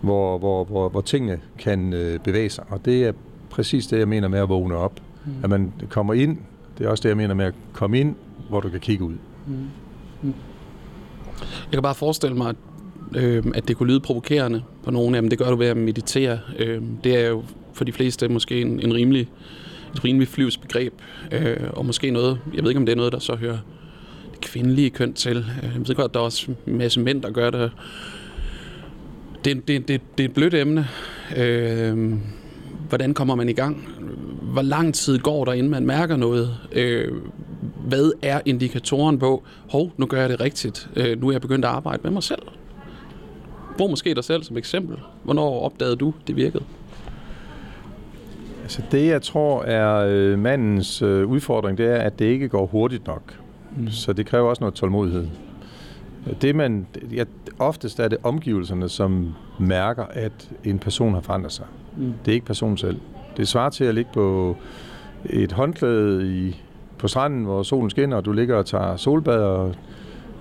hvor, 0.01 0.37
hvor, 0.37 0.63
hvor, 0.63 0.89
hvor 0.89 1.01
tingene 1.01 1.39
kan 1.59 1.93
øh, 1.93 2.19
bevæge 2.19 2.49
sig. 2.49 2.63
Og 2.69 2.85
det 2.85 3.05
er 3.05 3.11
præcis 3.49 3.87
det, 3.87 3.99
jeg 3.99 4.07
mener 4.07 4.27
med 4.27 4.39
at 4.39 4.49
vågne 4.49 4.75
op. 4.75 4.99
Mm. 5.25 5.31
At 5.43 5.49
man 5.49 5.73
kommer 5.89 6.13
ind, 6.13 6.37
det 6.77 6.85
er 6.85 6.89
også 6.89 7.01
det, 7.01 7.09
jeg 7.09 7.17
mener 7.17 7.33
med 7.33 7.45
at 7.45 7.53
komme 7.73 7.99
ind, 7.99 8.15
hvor 8.49 8.59
du 8.59 8.69
kan 8.69 8.79
kigge 8.79 9.03
ud. 9.03 9.15
Mm. 9.47 9.53
Mm. 10.21 10.33
Jeg 11.41 11.73
kan 11.73 11.81
bare 11.81 11.95
forestille 11.95 12.35
mig, 12.35 12.49
at 12.49 12.55
øh, 13.15 13.43
at 13.55 13.67
det 13.67 13.77
kunne 13.77 13.89
lyde 13.89 13.99
provokerende 13.99 14.63
på 14.83 14.91
nogen 14.91 15.15
af 15.15 15.21
dem. 15.21 15.29
Det 15.29 15.39
gør 15.39 15.49
du 15.49 15.55
ved 15.55 15.67
at 15.67 15.77
meditere. 15.77 16.39
Øh, 16.59 16.81
det 17.03 17.23
er 17.23 17.27
jo 17.27 17.43
for 17.73 17.83
de 17.83 17.91
fleste 17.91 18.29
måske 18.29 18.61
en, 18.61 18.79
en 18.79 18.93
rimelig, 18.93 19.29
et 19.93 20.03
rimelig 20.03 20.27
flyvsbegreb, 20.27 20.93
øh, 21.31 21.57
og 21.69 21.85
måske 21.85 22.11
noget, 22.11 22.39
jeg 22.53 22.63
ved 22.63 22.69
ikke 22.69 22.79
om 22.79 22.85
det 22.85 22.93
er 22.93 22.97
noget, 22.97 23.13
der 23.13 23.19
så 23.19 23.35
hører 23.35 23.57
det 24.31 24.41
kvindelige 24.41 24.89
køn 24.89 25.13
til. 25.13 25.37
Øh, 25.37 25.71
jeg 25.73 25.87
ved 25.87 25.95
godt, 25.95 26.13
der 26.13 26.19
er 26.19 26.23
også 26.23 26.51
en 26.67 26.77
masse 26.77 26.99
mænd, 26.99 27.21
der 27.21 27.31
gør 27.31 27.49
det. 27.49 27.71
Det, 29.47 29.67
det, 29.67 29.87
det, 29.87 30.01
det 30.17 30.23
er 30.23 30.27
et 30.27 30.33
blødt 30.33 30.53
emne. 30.53 30.87
Øh, 31.37 32.13
hvordan 32.87 33.13
kommer 33.13 33.35
man 33.35 33.49
i 33.49 33.53
gang? 33.53 33.87
Hvor 34.41 34.61
lang 34.61 34.93
tid 34.93 35.19
går 35.19 35.45
der, 35.45 35.53
inden 35.53 35.71
man 35.71 35.85
mærker 35.85 36.15
noget? 36.15 36.57
Øh, 36.71 37.11
hvad 37.87 38.11
er 38.21 38.41
indikatoren 38.45 39.19
på, 39.19 39.43
hov, 39.69 39.91
nu 39.97 40.05
gør 40.05 40.19
jeg 40.19 40.29
det 40.29 40.41
rigtigt, 40.41 40.89
øh, 40.95 41.21
nu 41.21 41.27
er 41.27 41.31
jeg 41.31 41.41
begyndt 41.41 41.65
at 41.65 41.71
arbejde 41.71 41.99
med 42.03 42.11
mig 42.11 42.23
selv? 42.23 42.41
Brug 43.77 43.89
måske 43.89 44.15
dig 44.15 44.23
selv 44.23 44.43
som 44.43 44.57
eksempel. 44.57 44.97
Hvornår 45.23 45.59
opdagede 45.59 45.95
du, 45.95 46.13
det 46.27 46.35
virkede? 46.35 46.63
Altså 48.63 48.81
det, 48.91 49.07
jeg 49.07 49.21
tror 49.21 49.63
er 49.63 50.07
øh, 50.09 50.39
mandens 50.39 51.01
øh, 51.01 51.27
udfordring, 51.27 51.77
det 51.77 51.85
er, 51.85 51.97
at 51.97 52.19
det 52.19 52.25
ikke 52.25 52.49
går 52.49 52.65
hurtigt 52.65 53.07
nok. 53.07 53.39
Mm. 53.77 53.89
Så 53.89 54.13
det 54.13 54.25
kræver 54.25 54.49
også 54.49 54.61
noget 54.61 54.73
tålmodighed. 54.75 55.27
Det 56.41 56.55
man, 56.55 56.87
ja, 57.11 57.23
oftest 57.59 57.99
er 57.99 58.07
det 58.07 58.17
omgivelserne, 58.23 58.89
som 58.89 59.33
mærker, 59.59 60.03
at 60.03 60.49
en 60.63 60.79
person 60.79 61.13
har 61.13 61.21
forandret 61.21 61.51
sig. 61.51 61.65
Mm. 61.97 62.13
Det 62.25 62.31
er 62.31 62.35
ikke 62.35 62.45
personen 62.45 62.77
selv. 62.77 62.99
Det 63.37 63.47
svarer 63.47 63.69
til 63.69 63.83
at 63.83 63.95
ligge 63.95 64.11
på 64.13 64.55
et 65.25 65.51
håndklæde 65.51 66.37
i, 66.37 66.61
på 66.97 67.07
stranden, 67.07 67.43
hvor 67.43 67.63
solen 67.63 67.89
skinner, 67.89 68.17
og 68.17 68.25
du 68.25 68.31
ligger 68.31 68.55
og 68.55 68.65
tager 68.65 68.95
solbad, 68.95 69.39
og 69.43 69.75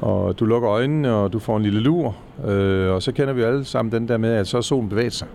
og 0.01 0.41
du 0.41 0.45
lukker 0.45 0.71
øjnene, 0.71 1.13
og 1.13 1.33
du 1.33 1.39
får 1.39 1.57
en 1.57 1.63
lille 1.63 1.81
lur, 1.81 2.17
øh, 2.47 2.91
og 2.91 3.03
så 3.03 3.13
kender 3.13 3.33
vi 3.35 3.43
alle 3.43 3.65
sammen 3.65 3.93
den 3.93 4.09
der 4.09 4.17
med, 4.17 4.31
at 4.31 4.47
så 4.47 4.57
er 4.57 4.61
solen 4.61 4.89
bevæget 4.89 5.13
sig. 5.13 5.29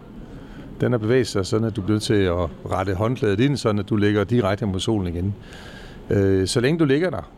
den 0.81 0.91
har 0.91 0.99
bevæget 0.99 1.27
sig 1.27 1.45
sådan, 1.45 1.67
at 1.67 1.75
du 1.75 1.81
bliver 1.81 1.99
til 1.99 2.13
at 2.13 2.49
rette 2.71 2.93
håndklædet 2.93 3.39
ind, 3.39 3.57
sådan 3.57 3.79
at 3.79 3.89
du 3.89 3.95
ligger 3.95 4.23
direkte 4.23 4.65
mod 4.65 4.79
solen 4.79 5.15
igen. 5.15 5.35
Øh, 6.09 6.47
så 6.47 6.59
længe 6.59 6.79
du 6.79 6.85
ligger 6.85 7.09
der, 7.09 7.29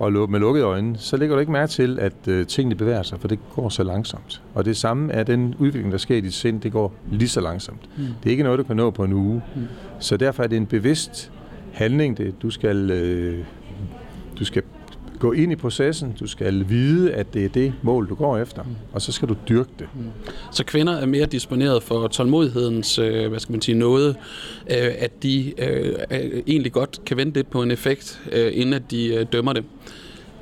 og 0.00 0.30
med 0.30 0.40
lukkede 0.40 0.64
øjne, 0.64 0.98
så 0.98 1.16
lægger 1.16 1.36
du 1.36 1.40
ikke 1.40 1.52
mærke 1.52 1.70
til, 1.70 1.98
at 1.98 2.28
øh, 2.28 2.46
tingene 2.46 2.74
bevæger 2.74 3.02
sig, 3.02 3.20
for 3.20 3.28
det 3.28 3.38
går 3.54 3.68
så 3.68 3.82
langsomt. 3.82 4.42
Og 4.54 4.64
det 4.64 4.76
samme 4.76 5.12
er 5.12 5.22
den 5.22 5.54
udvikling, 5.58 5.92
der 5.92 5.98
sker 5.98 6.16
i 6.16 6.20
dit 6.20 6.34
sind, 6.34 6.60
det 6.60 6.72
går 6.72 6.94
lige 7.12 7.28
så 7.28 7.40
langsomt. 7.40 7.80
Mm. 7.96 8.04
Det 8.04 8.26
er 8.26 8.30
ikke 8.30 8.42
noget, 8.42 8.58
du 8.58 8.64
kan 8.64 8.76
nå 8.76 8.90
på 8.90 9.04
en 9.04 9.12
uge. 9.12 9.42
Mm. 9.56 9.62
Så 9.98 10.16
derfor 10.16 10.42
er 10.42 10.46
det 10.46 10.56
en 10.56 10.66
bevidst 10.66 11.32
handling, 11.72 12.18
det 12.18 12.42
du 12.42 12.50
skal, 12.50 12.90
øh, 12.90 13.44
du 14.38 14.44
skal 14.44 14.62
gå 15.18 15.32
ind 15.32 15.52
i 15.52 15.56
processen, 15.56 16.16
du 16.20 16.26
skal 16.26 16.68
vide, 16.68 17.12
at 17.12 17.34
det 17.34 17.44
er 17.44 17.48
det 17.48 17.72
mål, 17.82 18.08
du 18.08 18.14
går 18.14 18.38
efter, 18.38 18.62
mm. 18.62 18.70
og 18.92 19.02
så 19.02 19.12
skal 19.12 19.28
du 19.28 19.36
dyrke 19.48 19.70
det. 19.78 19.86
Mm. 19.94 20.04
Så 20.52 20.64
kvinder 20.64 20.92
er 20.92 21.06
mere 21.06 21.26
disponeret 21.26 21.82
for 21.82 22.08
tålmodighedens, 22.08 22.98
øh, 22.98 23.28
hvad 23.28 23.40
skal 23.40 23.52
man 23.52 23.62
sige, 23.62 23.78
noget, 23.78 24.16
øh, 24.70 24.90
at 24.98 25.22
de 25.22 25.52
øh, 25.58 25.94
øh, 26.10 26.42
egentlig 26.46 26.72
godt 26.72 27.00
kan 27.06 27.16
vente 27.16 27.38
lidt 27.38 27.50
på 27.50 27.62
en 27.62 27.70
effekt, 27.70 28.22
øh, 28.32 28.50
inden 28.54 28.74
at 28.74 28.90
de 28.90 29.14
øh, 29.14 29.26
dømmer 29.32 29.52
det. 29.52 29.64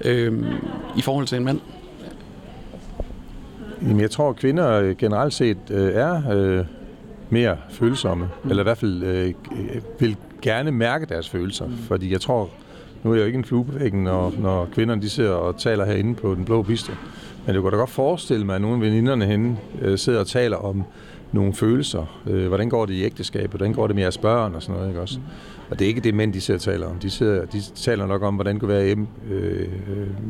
Øh, 0.05 0.33
I 0.97 1.01
forhold 1.01 1.27
til 1.27 1.39
en 1.39 1.45
mand. 1.45 1.61
Jamen, 3.83 4.01
jeg 4.01 4.11
tror, 4.11 4.31
at 4.31 4.37
kvinder 4.37 4.81
øh, 4.81 4.97
generelt 4.97 5.35
set 5.35 5.59
øh, 5.71 5.93
er 5.95 6.31
øh, 6.33 6.65
mere 7.31 7.57
følsomme, 7.71 8.29
mm. 8.45 8.51
eller 8.51 8.63
i 8.63 8.65
hvert 8.65 8.79
fald 8.79 9.03
øh, 9.03 9.35
vil 9.99 10.17
gerne 10.43 10.71
mærke 10.71 11.07
deres 11.07 11.29
følelser, 11.29 11.67
mm. 11.67 11.77
fordi 11.77 12.13
jeg 12.13 12.21
tror, 12.21 12.51
nu 13.03 13.11
er 13.11 13.15
jeg 13.15 13.21
jo 13.23 13.27
ikke 13.27 13.39
en 13.39 13.45
flue 13.45 13.65
på 13.65 13.73
væggen, 13.73 14.05
når, 14.05 14.33
når 14.39 14.69
kvinderne 14.73 15.03
de 15.03 15.11
sidder 15.11 15.33
og 15.33 15.59
taler 15.59 15.85
herinde 15.85 16.15
på 16.15 16.35
den 16.35 16.45
blå 16.45 16.63
piste, 16.63 16.93
men 17.47 17.55
det 17.55 17.63
kunne 17.63 17.73
da 17.73 17.77
godt 17.77 17.91
forestille 17.91 18.47
mig, 18.47 18.55
at 18.55 18.61
nogle 18.61 18.77
af 18.77 18.83
veninderne 18.83 19.27
henne 19.27 19.57
øh, 19.83 19.99
sidder 19.99 20.21
og 20.21 20.27
taler 20.27 20.57
om 20.57 20.85
nogle 21.33 21.55
følelser. 21.55 22.21
Øh, 22.27 22.49
hvordan 22.49 22.69
går 22.69 22.87
det 22.87 22.95
i 22.95 23.03
ægteskabet? 23.03 23.51
Hvordan 23.51 23.73
går 23.73 23.87
det 23.87 23.97
med 23.97 24.03
jeres 24.03 24.19
børn 24.19 24.55
og 24.55 24.63
sådan 24.63 24.75
noget, 24.75 24.89
ikke 24.89 25.01
også? 25.01 25.19
Mm. 25.19 25.25
Og 25.71 25.79
det 25.79 25.85
er 25.85 25.89
ikke 25.89 26.01
det, 26.01 26.14
mænd 26.14 26.33
de 26.33 26.41
sidder 26.41 26.59
og 26.59 26.62
taler 26.62 26.87
om. 26.87 26.99
De, 26.99 27.11
sidder, 27.11 27.45
de 27.45 27.61
taler 27.61 28.07
nok 28.07 28.23
om, 28.23 28.35
hvordan 28.35 28.55
det 28.55 28.61
kunne 28.61 28.75
være 28.75 28.87
hjemme. 28.87 29.07
Øh, 29.31 29.69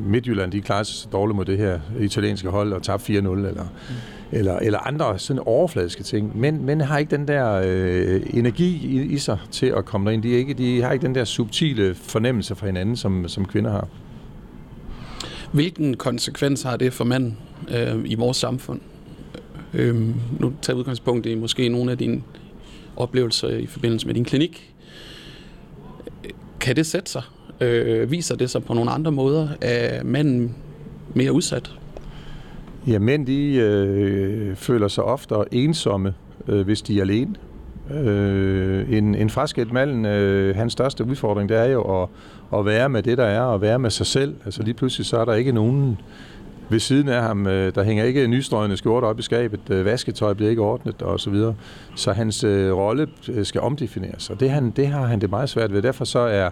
Midtjylland, 0.07 0.53
de 0.53 0.61
klarer 0.61 0.83
sig 0.83 0.95
så 0.95 1.09
dårligt 1.13 1.37
mod 1.37 1.45
det 1.45 1.59
her 1.59 1.81
italienske 2.01 2.49
hold 2.49 2.73
og 2.73 2.83
tabte 2.83 3.13
4-0, 3.13 3.17
eller, 3.17 3.63
mm. 3.63 3.95
eller, 4.33 4.57
eller 4.57 4.79
andre 4.79 5.19
sådan 5.19 5.43
overfladiske 5.47 6.03
ting. 6.03 6.39
Men 6.41 6.65
mænd 6.67 6.83
har 6.83 6.99
ikke 6.99 7.17
den 7.17 7.29
der 7.29 7.63
øh, 7.65 8.23
energi 8.31 8.87
i, 8.87 9.03
i 9.03 9.19
sig 9.19 9.39
til 9.51 9.67
at 9.67 9.85
komme 9.85 10.07
derind. 10.07 10.23
De, 10.23 10.29
ikke, 10.29 10.55
de 10.55 10.83
har 10.83 10.93
ikke 10.93 11.07
den 11.07 11.15
der 11.15 11.25
subtile 11.25 11.95
fornemmelse 11.95 12.55
for 12.55 12.67
hinanden, 12.67 12.97
som, 12.97 13.29
som 13.29 13.45
kvinder 13.45 13.71
har. 13.71 13.89
Hvilken 15.53 15.97
konsekvens 15.97 16.63
har 16.63 16.77
det 16.77 16.93
for 16.93 17.05
manden 17.05 17.39
øh, 17.77 18.01
i 18.05 18.15
vores 18.15 18.37
samfund? 18.37 18.81
Øh, 19.75 19.97
nu 20.41 20.53
tager 20.63 20.77
udgangspunkt 20.77 21.27
i 21.27 21.35
måske 21.35 21.69
nogle 21.69 21.91
af 21.91 21.99
dine 21.99 22.23
oplevelser 22.97 23.49
i 23.49 23.67
forbindelse 23.67 24.07
med 24.07 24.15
din 24.15 24.25
klinik. 24.25 24.75
Kan 26.69 26.77
det 26.77 26.87
sætte 26.87 27.11
sig? 27.11 27.23
Øh, 27.61 28.11
viser 28.11 28.37
det 28.37 28.51
sig 28.51 28.65
på 28.65 28.75
nogle 28.75 28.91
andre 28.91 29.13
måder? 29.13 29.49
Er 29.61 30.05
manden 30.05 30.55
mere 31.15 31.33
udsat? 31.33 31.71
Ja, 32.87 32.99
mænd 32.99 33.27
de 33.27 33.55
øh, 33.55 34.57
føler 34.57 34.89
sig 34.89 35.05
ofte 35.05 35.35
ensomme, 35.53 36.15
øh, 36.49 36.61
hvis 36.61 36.83
de 36.83 36.99
er 36.99 37.03
alene. 37.03 37.35
Øh, 37.95 38.93
en, 38.93 39.15
en 39.15 39.31
fraskilt 39.31 39.73
mand, 39.73 40.07
øh, 40.07 40.57
hans 40.57 40.73
største 40.73 41.05
udfordring, 41.05 41.49
det 41.49 41.57
er 41.57 41.65
jo 41.65 42.03
at, 42.03 42.09
at 42.59 42.67
være 42.67 42.89
med 42.89 43.03
det, 43.03 43.19
der 43.19 43.25
er, 43.25 43.41
og 43.41 43.61
være 43.61 43.79
med 43.79 43.91
sig 43.91 44.07
selv. 44.07 44.35
Altså 44.45 44.63
lige 44.63 44.75
pludselig 44.75 45.07
så 45.07 45.19
er 45.19 45.25
der 45.25 45.35
ikke 45.35 45.53
nogen 45.53 45.99
ved 46.71 46.81
siden 46.81 47.09
af 47.09 47.23
ham. 47.23 47.47
Øh, 47.47 47.75
der 47.75 47.83
hænger 47.83 48.05
ikke 48.05 48.27
nystrøgende 48.27 48.77
skjorter 48.77 49.09
op 49.09 49.19
i 49.19 49.23
skabet, 49.23 49.61
øh, 49.71 49.85
vasketøj 49.85 50.33
bliver 50.33 50.51
ikke 50.51 50.63
ordnet 50.63 51.03
og 51.03 51.21
så 51.21 51.31
videre. 51.31 51.55
Så 51.95 52.13
hans 52.13 52.45
øh, 52.45 52.73
rolle 52.73 53.07
øh, 53.29 53.45
skal 53.45 53.61
omdefineres, 53.61 54.31
og 54.31 54.41
det, 54.41 54.51
han, 54.51 54.71
det 54.71 54.87
har 54.87 55.07
han 55.07 55.21
det 55.21 55.31
meget 55.31 55.49
svært 55.49 55.73
ved. 55.73 55.83
Derfor 55.83 56.05
så 56.05 56.19
er 56.19 56.51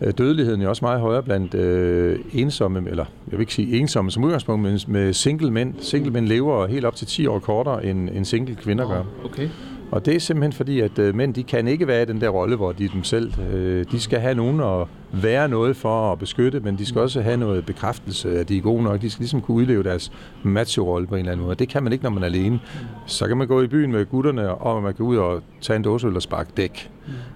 øh, 0.00 0.12
dødeligheden 0.18 0.62
jo 0.62 0.68
også 0.68 0.84
meget 0.84 1.00
højere 1.00 1.22
blandt 1.22 1.54
øh, 1.54 2.18
ensomme, 2.32 2.90
eller 2.90 3.04
jeg 3.30 3.32
vil 3.32 3.40
ikke 3.40 3.54
sige 3.54 3.78
ensomme 3.78 4.10
som 4.10 4.24
udgangspunkt, 4.24 4.62
men 4.62 4.80
med 4.86 5.12
single 5.12 5.50
mænd. 5.50 5.74
Single 5.80 6.10
mænd 6.10 6.26
lever 6.26 6.66
helt 6.66 6.84
op 6.84 6.96
til 6.96 7.06
10 7.06 7.26
år 7.26 7.38
kortere, 7.38 7.84
end, 7.84 8.08
end 8.08 8.24
single 8.24 8.54
kvinder 8.54 8.88
gør. 8.88 9.04
Okay. 9.24 9.48
Og 9.90 10.06
det 10.06 10.14
er 10.14 10.20
simpelthen 10.20 10.52
fordi, 10.52 10.80
at 10.80 10.98
øh, 10.98 11.14
mænd 11.14 11.34
de 11.34 11.42
kan 11.42 11.68
ikke 11.68 11.86
være 11.86 12.02
i 12.02 12.04
den 12.04 12.20
der 12.20 12.28
rolle, 12.28 12.56
hvor 12.56 12.72
de 12.72 12.84
er 12.84 12.88
dem 12.88 13.04
selv. 13.04 13.32
Øh, 13.52 13.84
de 13.90 14.00
skal 14.00 14.20
have 14.20 14.34
nogen 14.34 14.60
at 14.60 14.86
være 15.22 15.48
noget 15.48 15.76
for 15.76 16.12
at 16.12 16.18
beskytte, 16.18 16.60
men 16.60 16.78
de 16.78 16.86
skal 16.86 17.00
også 17.00 17.20
have 17.20 17.36
noget 17.36 17.66
bekræftelse, 17.66 18.38
at 18.38 18.48
de 18.48 18.56
er 18.56 18.60
gode 18.60 18.82
nok. 18.82 19.02
De 19.02 19.10
skal 19.10 19.22
ligesom 19.22 19.40
kunne 19.40 19.56
udleve 19.56 19.82
deres 19.82 20.12
macho-rolle 20.42 21.06
på 21.06 21.14
en 21.14 21.18
eller 21.18 21.32
anden 21.32 21.46
måde. 21.46 21.56
Det 21.56 21.68
kan 21.68 21.82
man 21.82 21.92
ikke, 21.92 22.02
når 22.02 22.10
man 22.10 22.22
er 22.22 22.26
alene. 22.26 22.60
Så 23.06 23.28
kan 23.28 23.36
man 23.36 23.46
gå 23.46 23.62
i 23.62 23.66
byen 23.66 23.92
med 23.92 24.06
gutterne, 24.06 24.54
og 24.54 24.82
man 24.82 24.94
kan 24.94 25.04
ud 25.04 25.16
og 25.16 25.42
tage 25.60 25.76
en 25.76 25.82
dåse 25.82 26.06
og 26.06 26.22
sparke 26.22 26.50
dæk. 26.56 26.90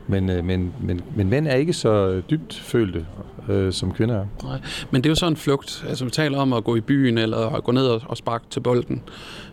Men, 0.09 0.31
øh, 0.31 0.45
men, 0.45 0.73
men, 0.81 1.01
men 1.17 1.31
mænd 1.31 1.47
er 1.47 1.55
ikke 1.55 1.73
så 1.73 2.23
dybt 2.31 2.55
følte, 2.55 3.07
øh, 3.49 3.73
som 3.73 3.93
kvinder 3.93 4.15
er. 4.15 4.27
Nej, 4.43 4.61
men 4.91 5.03
det 5.03 5.09
er 5.09 5.11
jo 5.11 5.15
sådan 5.15 5.33
en 5.33 5.37
flugt. 5.37 5.85
Altså, 5.89 6.05
vi 6.05 6.11
taler 6.11 6.39
om 6.39 6.53
at 6.53 6.65
gå 6.65 6.77
i 6.77 6.81
byen, 6.81 7.19
eller 7.19 7.39
at 7.39 7.65
gå 7.65 7.73
ned 7.73 7.87
og, 7.87 8.03
og 8.07 8.17
sparke 8.17 8.45
til 8.51 8.61
bolden. 8.61 9.03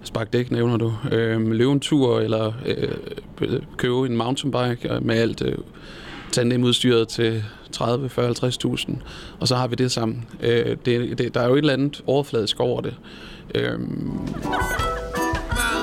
Spark 0.03 0.33
dæk, 0.33 0.51
nævner 0.51 0.77
du. 0.77 0.93
Øh, 1.11 1.51
løbe 1.51 1.71
en 1.71 1.79
tur, 1.79 2.19
eller 2.19 2.53
øh, 2.65 3.61
købe 3.77 4.05
en 4.05 4.17
mountainbike 4.17 4.99
med 5.01 5.15
alt 5.15 5.41
øh, 5.41 5.57
tandemudstyret 6.31 7.07
til 7.07 7.43
30, 7.71 8.09
40, 8.09 8.29
50.000. 8.29 8.91
Og 9.39 9.47
så 9.47 9.55
har 9.55 9.67
vi 9.67 9.75
det 9.75 9.91
sammen. 9.91 10.25
Øh, 10.41 10.77
det, 10.85 11.17
det, 11.17 11.33
der 11.33 11.41
er 11.41 11.47
jo 11.47 11.53
et 11.53 11.57
eller 11.57 11.73
andet 11.73 12.01
overfladisk 12.07 12.59
over 12.59 12.81
det. 12.81 12.95
Øh, 13.55 13.79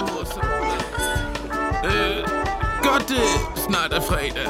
morsomt. 0.01 0.47
Øh, 1.85 2.25
godt 2.83 3.09
det 3.09 3.57
snart 3.57 3.93
er 3.93 4.01
fredag. 4.01 4.49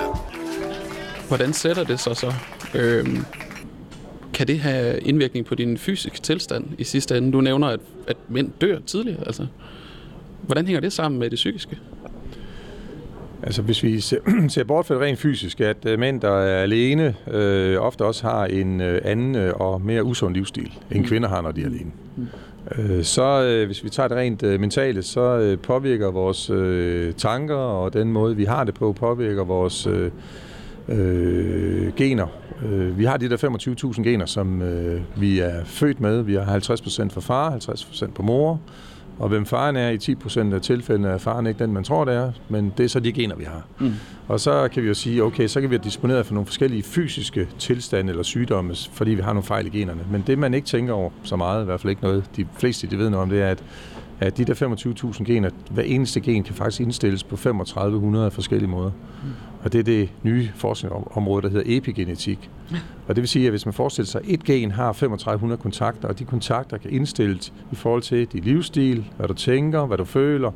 hvordan 1.28 1.52
sætter 1.52 1.84
det 1.84 2.00
sig 2.00 2.16
så? 2.16 2.32
Øh, 2.74 3.18
kan 4.36 4.46
det 4.46 4.58
have 4.58 5.00
indvirkning 5.00 5.46
på 5.46 5.54
din 5.54 5.78
fysiske 5.78 6.20
tilstand 6.20 6.64
i 6.78 6.84
sidste 6.84 7.18
ende? 7.18 7.32
Du 7.32 7.40
nævner, 7.40 7.66
at, 7.66 7.80
at 8.06 8.16
mænd 8.28 8.50
dør 8.60 8.78
tidligere. 8.86 9.26
Altså, 9.26 9.46
hvordan 10.42 10.66
hænger 10.66 10.80
det 10.80 10.92
sammen 10.92 11.20
med 11.20 11.30
det 11.30 11.36
psykiske? 11.36 11.78
Altså 13.42 13.62
hvis 13.62 13.82
vi 13.82 14.00
ser, 14.00 14.64
bort 14.68 14.86
fra 14.86 14.94
det 14.94 15.02
rent 15.02 15.18
fysisk, 15.18 15.60
at 15.60 15.76
øh, 15.86 15.98
mænd, 15.98 16.20
der 16.20 16.30
er 16.30 16.62
alene, 16.62 17.14
øh, 17.30 17.78
ofte 17.78 18.04
også 18.04 18.22
har 18.22 18.46
en 18.46 18.80
øh, 18.80 19.00
anden 19.04 19.34
øh, 19.34 19.52
og 19.54 19.80
mere 19.80 20.04
usund 20.04 20.34
livsstil, 20.34 20.72
end 20.90 21.06
kvinder 21.06 21.28
har, 21.28 21.42
når 21.42 21.52
de 21.52 21.60
er 21.60 21.66
alene. 21.66 21.92
Øh, 22.78 23.04
så 23.04 23.42
øh, 23.42 23.66
hvis 23.66 23.84
vi 23.84 23.88
tager 23.88 24.08
det 24.08 24.16
rent 24.16 24.42
øh, 24.42 24.60
mentale, 24.60 25.02
så 25.02 25.20
øh, 25.20 25.58
påvirker 25.58 26.10
vores 26.10 26.50
øh, 26.50 27.14
tanker 27.14 27.54
og 27.54 27.92
den 27.92 28.12
måde, 28.12 28.36
vi 28.36 28.44
har 28.44 28.64
det 28.64 28.74
på, 28.74 28.92
påvirker 28.92 29.44
vores 29.44 29.86
øh, 29.86 30.10
øh, 30.88 31.94
gener. 31.96 32.26
Øh, 32.64 32.98
vi 32.98 33.04
har 33.04 33.16
de 33.16 33.28
der 33.28 33.36
25.000 33.92 34.02
gener, 34.02 34.26
som 34.26 34.62
øh, 34.62 35.00
vi 35.16 35.38
er 35.38 35.64
født 35.64 36.00
med. 36.00 36.22
Vi 36.22 36.34
har 36.34 36.44
50% 36.44 37.08
fra 37.08 37.20
far, 37.20 37.50
50% 37.50 38.12
på 38.12 38.22
mor. 38.22 38.60
Og 39.18 39.28
hvem 39.28 39.46
faren 39.46 39.76
er 39.76 39.88
i 39.88 39.96
10% 39.96 40.54
af 40.54 40.60
tilfældene, 40.60 41.08
er 41.08 41.18
faren 41.18 41.46
ikke 41.46 41.64
den, 41.64 41.72
man 41.72 41.84
tror, 41.84 42.04
det 42.04 42.14
er, 42.14 42.32
men 42.48 42.72
det 42.78 42.84
er 42.84 42.88
så 42.88 43.00
de 43.00 43.12
gener, 43.12 43.36
vi 43.36 43.44
har. 43.44 43.66
Mm. 43.80 43.92
Og 44.28 44.40
så 44.40 44.68
kan 44.68 44.82
vi 44.82 44.88
jo 44.88 44.94
sige, 44.94 45.22
okay, 45.22 45.46
så 45.46 45.60
kan 45.60 45.70
vi 45.70 45.74
have 45.76 45.84
disponeret 45.84 46.26
for 46.26 46.34
nogle 46.34 46.46
forskellige 46.46 46.82
fysiske 46.82 47.48
tilstande 47.58 48.10
eller 48.10 48.22
sygdomme, 48.22 48.74
fordi 48.92 49.10
vi 49.10 49.22
har 49.22 49.32
nogle 49.32 49.42
fejl 49.42 49.66
i 49.66 49.78
generne. 49.78 50.00
Men 50.10 50.24
det, 50.26 50.38
man 50.38 50.54
ikke 50.54 50.66
tænker 50.66 50.92
over 50.92 51.10
så 51.22 51.36
meget, 51.36 51.62
i 51.62 51.64
hvert 51.64 51.80
fald 51.80 51.90
ikke 51.90 52.02
noget, 52.02 52.24
de 52.36 52.46
fleste 52.58 52.86
de 52.86 52.98
ved 52.98 53.10
noget 53.10 53.22
om, 53.22 53.28
det 53.30 53.42
er, 53.42 53.48
at 53.48 53.62
at 54.20 54.38
de 54.38 54.44
der 54.44 54.54
25.000 55.14 55.24
gener, 55.24 55.50
hver 55.70 55.82
eneste 55.82 56.20
gen 56.20 56.42
kan 56.42 56.54
faktisk 56.54 56.80
indstilles 56.80 57.24
på 57.24 57.36
3500 57.36 58.30
forskellige 58.30 58.70
måder. 58.70 58.90
Mm. 58.90 59.28
Og 59.66 59.72
det 59.72 59.78
er 59.78 59.82
det 59.82 60.08
nye 60.22 60.50
forskningsområde, 60.54 61.42
der 61.42 61.48
hedder 61.48 61.76
epigenetik. 61.76 62.50
Og 63.08 63.16
det 63.16 63.22
vil 63.22 63.28
sige, 63.28 63.46
at 63.46 63.52
hvis 63.52 63.66
man 63.66 63.72
forestiller 63.72 64.06
sig, 64.06 64.20
at 64.20 64.30
et 64.30 64.44
gen 64.44 64.70
har 64.70 64.92
3500 64.92 65.62
kontakter, 65.62 66.08
og 66.08 66.18
de 66.18 66.24
kontakter 66.24 66.76
kan 66.76 66.90
indstilles 66.90 67.52
i 67.72 67.74
forhold 67.74 68.02
til 68.02 68.26
din 68.26 68.44
livsstil, 68.44 69.04
hvad 69.16 69.28
du 69.28 69.34
tænker, 69.34 69.86
hvad 69.86 69.98
du 69.98 70.04
føler, 70.04 70.50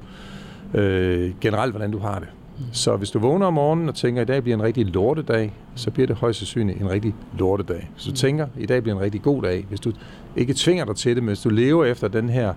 øh, 0.74 1.32
generelt 1.40 1.72
hvordan 1.72 1.90
du 1.90 1.98
har 1.98 2.18
det. 2.18 2.28
Mm. 2.58 2.64
Så 2.72 2.96
hvis 2.96 3.10
du 3.10 3.18
vågner 3.18 3.46
om 3.46 3.54
morgenen 3.54 3.88
og 3.88 3.94
tænker, 3.94 4.22
at 4.22 4.28
i 4.28 4.32
dag 4.32 4.42
bliver 4.42 4.56
en 4.56 4.62
rigtig 4.62 4.86
lortedag, 4.86 5.52
så 5.74 5.90
bliver 5.90 6.06
det 6.06 6.16
højst 6.16 6.38
sandsynligt 6.38 6.80
en 6.80 6.90
rigtig 6.90 7.14
lortedag. 7.38 7.90
Hvis 7.94 8.04
du 8.04 8.12
tænker, 8.12 8.44
at 8.44 8.50
i 8.62 8.66
dag 8.66 8.82
bliver 8.82 8.96
en 8.96 9.02
rigtig 9.02 9.22
god 9.22 9.42
dag, 9.42 9.64
hvis 9.68 9.80
du 9.80 9.92
ikke 10.36 10.54
tvinger 10.56 10.84
dig 10.84 10.96
til 10.96 11.14
det, 11.14 11.22
men 11.22 11.28
hvis 11.28 11.40
du 11.40 11.48
lever 11.48 11.84
efter 11.84 12.08
den 12.08 12.28
her 12.28 12.54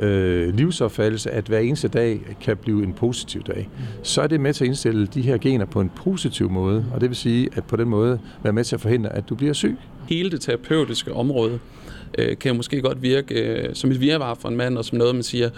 øh, 0.00 0.54
livsopfattelse, 0.54 1.30
at 1.30 1.44
hver 1.44 1.58
eneste 1.58 1.88
dag 1.88 2.20
kan 2.40 2.56
blive 2.56 2.84
en 2.84 2.92
positiv 2.92 3.42
dag, 3.42 3.68
så 4.02 4.22
er 4.22 4.26
det 4.26 4.40
med 4.40 4.54
til 4.54 4.64
at 4.64 4.68
indstille 4.68 5.06
de 5.06 5.22
her 5.22 5.38
gener 5.38 5.64
på 5.64 5.80
en 5.80 5.90
positiv 5.96 6.50
måde, 6.50 6.86
og 6.94 7.00
det 7.00 7.08
vil 7.08 7.16
sige, 7.16 7.48
at 7.52 7.64
på 7.64 7.76
den 7.76 7.88
måde 7.88 8.18
være 8.42 8.52
med 8.52 8.64
til 8.64 8.74
at 8.74 8.80
forhindre, 8.80 9.16
at 9.16 9.28
du 9.28 9.34
bliver 9.34 9.52
syg. 9.52 9.76
Hele 10.08 10.30
det 10.30 10.40
terapeutiske 10.40 11.12
område 11.12 11.58
øh, 12.18 12.38
kan 12.38 12.56
måske 12.56 12.80
godt 12.80 13.02
virke 13.02 13.34
øh, 13.34 13.74
som 13.74 13.90
et 13.90 14.00
virvar 14.00 14.34
for 14.34 14.48
en 14.48 14.56
mand, 14.56 14.78
og 14.78 14.84
som 14.84 14.98
noget, 14.98 15.14
man 15.14 15.22
siger, 15.22 15.50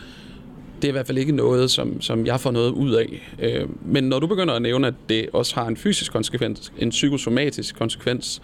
det 0.83 0.89
er 0.89 0.93
i 0.93 0.93
hvert 0.93 1.07
fald 1.07 1.19
ikke 1.19 1.33
noget, 1.33 1.71
som, 1.71 2.01
som 2.01 2.27
jeg 2.27 2.41
får 2.41 2.51
noget 2.51 2.71
ud 2.71 2.93
af. 2.93 3.33
Øh, 3.39 3.69
men 3.87 4.05
når 4.05 4.19
du 4.19 4.27
begynder 4.27 4.55
at 4.55 4.63
nævne, 4.63 4.87
at 4.87 4.95
det 5.09 5.29
også 5.33 5.55
har 5.55 5.67
en 5.67 5.77
fysisk 5.77 6.13
konsekvens, 6.13 6.73
en 6.79 6.91
psykosomatisk 6.91 7.79
konsekvens, 7.79 8.43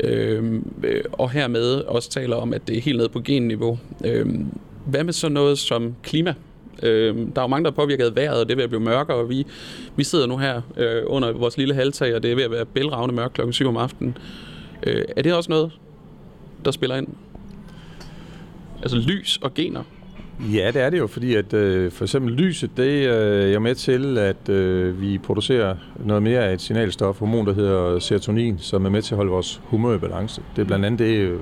øh, 0.00 0.60
øh 0.84 1.04
og 1.12 1.30
hermed 1.30 1.74
også 1.74 2.10
taler 2.10 2.36
om, 2.36 2.52
at 2.52 2.68
det 2.68 2.76
er 2.76 2.80
helt 2.80 2.98
ned 2.98 3.08
på 3.08 3.20
genniveau, 3.20 3.78
øh, 4.04 4.26
hvad 4.84 5.04
med 5.04 5.12
sådan 5.12 5.34
noget 5.34 5.58
som 5.58 5.94
klima? 6.02 6.34
Øh, 6.82 7.16
der 7.16 7.40
er 7.40 7.42
jo 7.42 7.46
mange, 7.46 7.64
der 7.64 7.70
er 7.70 7.74
påvirket 7.74 8.04
af 8.04 8.16
vejret, 8.16 8.40
og 8.40 8.46
det 8.46 8.52
er 8.52 8.56
ved 8.56 8.64
at 8.64 8.70
blive 8.70 8.82
mørkere, 8.82 9.16
og 9.16 9.28
vi, 9.30 9.46
vi 9.96 10.04
sidder 10.04 10.26
nu 10.26 10.36
her 10.36 10.62
øh, 10.76 11.02
under 11.06 11.32
vores 11.32 11.56
lille 11.56 11.74
halvtag, 11.74 12.14
og 12.14 12.22
det 12.22 12.32
er 12.32 12.34
ved 12.34 12.44
at 12.44 12.50
være 12.50 12.64
bælragende 12.64 13.14
mørkt 13.14 13.34
klokken 13.34 13.52
7 13.52 13.68
om 13.68 13.76
aftenen. 13.76 14.18
Øh, 14.86 15.04
er 15.16 15.22
det 15.22 15.34
også 15.34 15.50
noget, 15.50 15.72
der 16.64 16.70
spiller 16.70 16.96
ind? 16.96 17.08
Altså 18.82 18.96
lys 18.96 19.38
og 19.42 19.54
gener? 19.54 19.82
Ja, 20.40 20.70
det 20.74 20.82
er 20.82 20.90
det 20.90 20.98
jo, 20.98 21.06
fordi 21.06 21.34
at 21.34 21.52
øh, 21.54 21.92
for 21.92 22.04
eksempel 22.04 22.32
lyset, 22.32 22.70
det 22.76 23.08
øh, 23.08 23.52
er 23.52 23.58
med 23.58 23.74
til, 23.74 24.18
at 24.18 24.48
øh, 24.48 25.00
vi 25.00 25.18
producerer 25.18 25.76
noget 26.04 26.22
mere 26.22 26.40
af 26.40 26.52
et 26.52 26.60
signalstof, 26.60 27.18
hormon, 27.18 27.46
der 27.46 27.54
hedder 27.54 27.98
serotonin, 27.98 28.58
som 28.58 28.84
er 28.84 28.90
med 28.90 29.02
til 29.02 29.14
at 29.14 29.16
holde 29.16 29.30
vores 29.30 29.60
humør 29.64 29.94
i 29.94 29.98
balance. 29.98 30.42
Det 30.56 30.62
er 30.62 30.66
blandt 30.66 30.84
andet 30.84 30.98
det 30.98 31.14
øh, 31.14 31.38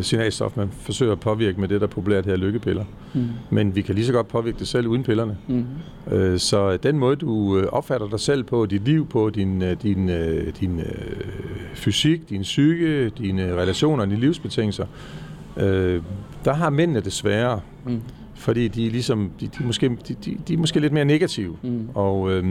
signalstof, 0.00 0.56
man 0.56 0.68
forsøger 0.80 1.12
at 1.12 1.20
påvirke 1.20 1.60
med 1.60 1.68
det, 1.68 1.80
der 1.80 1.86
populært 1.86 2.26
her 2.26 2.36
lykkepiller. 2.36 2.84
Mm. 3.14 3.28
Men 3.50 3.76
vi 3.76 3.82
kan 3.82 3.94
lige 3.94 4.06
så 4.06 4.12
godt 4.12 4.28
påvirke 4.28 4.58
det 4.58 4.68
selv 4.68 4.86
uden 4.86 5.02
pillerne. 5.02 5.36
Mm. 5.48 5.64
Øh, 6.12 6.38
så 6.38 6.76
den 6.76 6.98
måde, 6.98 7.16
du 7.16 7.58
øh, 7.58 7.66
opfatter 7.66 8.08
dig 8.08 8.20
selv 8.20 8.44
på, 8.44 8.66
dit 8.66 8.84
liv 8.84 9.06
på, 9.06 9.30
din, 9.30 9.62
øh, 9.62 9.76
din, 9.82 10.08
øh, 10.08 10.52
din 10.60 10.80
øh, 10.80 10.86
fysik, 11.74 12.30
din 12.30 12.42
psyke, 12.42 13.08
dine 13.08 13.54
relationer, 13.54 14.04
dine 14.04 14.20
livsbetingelser, 14.20 14.86
øh, 15.56 16.02
der 16.44 16.54
har 16.54 16.70
mændene 16.70 17.00
det 17.00 17.12
sværere. 17.12 17.60
Mm. 17.86 18.00
Fordi 18.34 18.68
de 18.68 18.86
er, 18.86 18.90
ligesom, 18.90 19.30
de, 19.40 19.46
de, 19.46 19.64
måske, 19.64 19.88
de, 19.88 20.14
de, 20.24 20.36
de 20.48 20.54
er 20.54 20.58
måske 20.58 20.80
lidt 20.80 20.92
mere 20.92 21.04
negative. 21.04 21.56
Mm. 21.62 21.88
Og, 21.94 22.32
øh, 22.32 22.44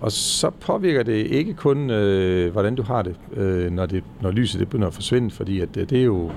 og 0.00 0.12
så 0.12 0.50
påvirker 0.50 1.02
det 1.02 1.26
ikke 1.26 1.54
kun, 1.54 1.90
øh, 1.90 2.52
hvordan 2.52 2.74
du 2.74 2.82
har 2.82 3.02
det, 3.02 3.16
øh, 3.36 3.70
når, 3.70 3.86
det, 3.86 4.04
når 4.20 4.30
lyset 4.30 4.60
det 4.60 4.68
begynder 4.68 4.88
at 4.88 4.94
forsvinde, 4.94 5.30
fordi 5.30 5.60
at, 5.60 5.74
det, 5.74 5.90
det 5.90 6.00
er 6.00 6.04
jo 6.04 6.30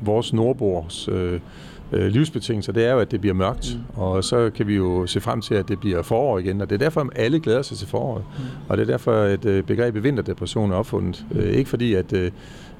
vores 0.00 0.32
nordbors 0.32 1.08
øh, 1.12 1.40
øh, 1.92 2.06
livsbetingelser, 2.06 2.72
det 2.72 2.86
er 2.86 2.92
jo, 2.92 2.98
at 2.98 3.10
det 3.10 3.20
bliver 3.20 3.34
mørkt, 3.34 3.76
mm. 3.76 4.00
og 4.00 4.24
så 4.24 4.50
kan 4.54 4.66
vi 4.66 4.74
jo 4.74 5.06
se 5.06 5.20
frem 5.20 5.40
til, 5.40 5.54
at 5.54 5.68
det 5.68 5.80
bliver 5.80 6.02
forår 6.02 6.38
igen, 6.38 6.60
og 6.60 6.70
det 6.70 6.74
er 6.74 6.78
derfor, 6.78 7.00
at 7.00 7.08
alle 7.16 7.40
glæder 7.40 7.62
sig 7.62 7.76
til 7.76 7.88
foråret. 7.88 8.24
Mm. 8.38 8.44
Og 8.68 8.76
det 8.76 8.82
er 8.82 8.86
derfor, 8.86 9.12
at 9.12 9.44
øh, 9.44 9.64
begrebet 9.64 10.02
vinterdepression 10.02 10.70
er 10.72 10.76
opfundet. 10.76 11.24
Mm. 11.30 11.38
Øh, 11.38 11.52
ikke 11.52 11.70
fordi, 11.70 11.94
at 11.94 12.12
øh, 12.12 12.30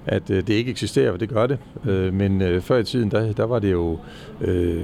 at 0.07 0.31
øh, 0.31 0.37
det 0.37 0.51
ikke 0.51 0.71
eksisterer, 0.71 1.17
det 1.17 1.29
gør 1.29 1.47
det. 1.47 1.59
Øh, 1.87 2.15
men 2.15 2.43
øh, 2.43 2.61
før 2.61 2.79
i 2.79 2.85
tiden, 2.85 3.11
der, 3.11 3.33
der 3.33 3.45
var 3.45 3.59
det 3.59 3.73
jo 3.73 3.99
øh, 4.41 4.83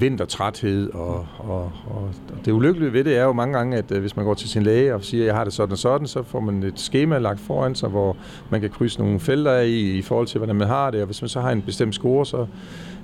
vintertræthed, 0.00 0.90
og, 0.94 1.26
og, 1.38 1.72
og 1.86 2.10
det 2.44 2.52
ulykkelige 2.52 2.92
ved 2.92 3.04
det 3.04 3.16
er 3.16 3.22
jo 3.24 3.32
mange 3.32 3.56
gange, 3.56 3.76
at 3.76 3.92
øh, 3.92 4.00
hvis 4.00 4.16
man 4.16 4.24
går 4.24 4.34
til 4.34 4.48
sin 4.48 4.62
læge 4.62 4.94
og 4.94 5.04
siger, 5.04 5.22
at 5.22 5.26
jeg 5.26 5.34
har 5.34 5.44
det 5.44 5.52
sådan 5.52 5.72
og 5.72 5.78
sådan, 5.78 6.06
så 6.06 6.22
får 6.22 6.40
man 6.40 6.62
et 6.62 6.80
schema 6.80 7.18
lagt 7.18 7.40
foran 7.40 7.74
sig, 7.74 7.88
hvor 7.88 8.16
man 8.50 8.60
kan 8.60 8.70
krydse 8.70 8.98
nogle 8.98 9.20
felter 9.20 9.50
af 9.50 9.66
i, 9.66 9.98
i 9.98 10.02
forhold 10.02 10.26
til, 10.26 10.38
hvordan 10.38 10.56
man 10.56 10.68
har 10.68 10.90
det, 10.90 11.00
og 11.00 11.06
hvis 11.06 11.22
man 11.22 11.28
så 11.28 11.40
har 11.40 11.50
en 11.50 11.62
bestemt 11.62 11.94
score, 11.94 12.26
så 12.26 12.46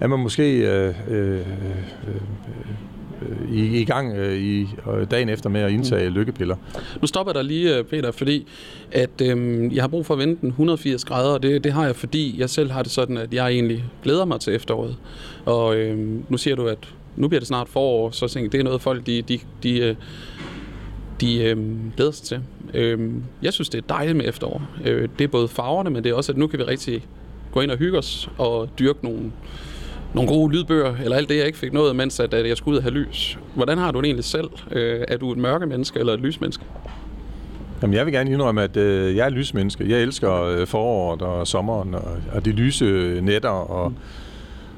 er 0.01 0.07
man 0.07 0.19
måske 0.19 0.59
øh, 0.59 0.95
øh, 1.09 1.39
øh, 1.39 2.21
i, 3.53 3.81
i 3.81 3.85
gang 3.85 4.17
øh, 4.17 4.39
i 4.39 4.61
øh, 4.63 5.11
dagen 5.11 5.29
efter 5.29 5.51
med 5.51 5.61
at 5.61 5.71
indtage 5.71 6.09
mm. 6.09 6.15
lykkepiller. 6.15 6.57
Nu 7.01 7.07
stopper 7.07 7.33
der 7.33 7.43
lige, 7.43 7.79
øh, 7.79 7.85
Peter, 7.85 8.11
fordi 8.11 8.47
at 8.93 9.11
øh, 9.23 9.75
jeg 9.75 9.83
har 9.83 9.89
brug 9.89 10.07
for 10.07 10.15
at 10.15 10.21
vente 10.21 10.41
den 10.41 10.49
180 10.49 11.05
grader, 11.05 11.31
og 11.31 11.43
det, 11.43 11.65
det 11.65 11.73
har 11.73 11.85
jeg, 11.85 11.97
fordi 11.97 12.41
jeg 12.41 12.51
selv 12.51 12.71
har 12.71 12.83
det 12.83 12.93
sådan, 12.93 13.17
at 13.17 13.35
jeg 13.35 13.49
egentlig 13.51 13.85
glæder 14.03 14.25
mig 14.25 14.41
til 14.41 14.55
efteråret. 14.55 14.97
Og 15.45 15.77
øh, 15.77 15.99
nu 16.29 16.37
siger 16.37 16.57
du, 16.57 16.67
at 16.67 16.79
nu 17.17 17.29
bliver 17.29 17.41
det 17.41 17.49
snart 17.49 17.69
forår, 17.69 18.11
så 18.11 18.29
tænker 18.29 18.47
jeg, 18.47 18.53
det 18.53 18.61
er 18.61 18.65
noget 18.65 18.81
folk, 18.81 19.07
de, 19.07 19.23
de, 19.23 19.39
de, 19.63 19.79
øh, 19.79 19.95
de 21.21 21.45
øh, 21.45 21.57
glæder 21.97 22.11
sig 22.11 22.27
til. 22.27 22.41
Øh, 22.75 23.11
jeg 23.43 23.53
synes, 23.53 23.69
det 23.69 23.79
er 23.79 23.87
dejligt 23.89 24.17
med 24.17 24.29
efterår. 24.29 24.63
Øh, 24.85 25.09
det 25.19 25.25
er 25.25 25.29
både 25.29 25.49
farverne, 25.49 25.91
men 25.91 26.05
det 26.05 26.11
er 26.11 26.15
også, 26.15 26.33
at 26.33 26.39
nu 26.39 26.47
kan 26.47 26.59
vi 26.59 26.65
rigtig 26.65 27.07
gå 27.53 27.61
ind 27.61 27.71
og 27.71 27.79
hygge 27.79 27.99
os 27.99 28.31
og 28.39 28.69
dyrke 28.79 28.99
nogle 29.03 29.33
nogle 30.15 30.31
gode 30.31 30.53
lydbøger, 30.53 30.95
eller 31.05 31.17
alt 31.17 31.29
det, 31.29 31.37
jeg 31.37 31.47
ikke 31.47 31.59
fik 31.59 31.73
noget, 31.73 31.97
mens 31.97 32.21
at, 32.21 32.35
at 32.35 32.49
jeg 32.49 32.57
skulle 32.57 32.73
ud 32.73 32.77
og 32.77 32.83
have 32.83 32.95
lys. 32.95 33.39
Hvordan 33.55 33.79
har 33.79 33.91
du 33.91 34.01
det 34.01 34.07
egentlig 34.07 34.25
selv? 34.25 34.51
Øh, 34.71 35.01
er 35.09 35.17
du 35.17 35.33
et 35.33 35.39
mørke 35.39 35.67
menneske 35.67 35.99
eller 35.99 36.13
et 36.13 36.21
lysmenneske? 36.21 36.65
Jamen, 37.83 37.95
jeg 37.95 38.07
vil 38.07 38.15
gerne 38.15 38.31
indrømme, 38.31 38.63
at 38.63 38.77
øh, 38.77 39.17
jeg 39.17 39.27
er 39.27 39.31
lysmenneske. 39.31 39.91
Jeg 39.91 40.03
elsker 40.03 40.43
øh, 40.43 40.67
foråret 40.67 41.23
og 41.23 41.47
sommeren 41.47 41.95
og, 41.95 42.17
og 42.33 42.45
de 42.45 42.51
lyse 42.51 42.85
øh, 42.85 43.23
nætter 43.23 43.49
og, 43.49 43.91
mm. 43.91 43.97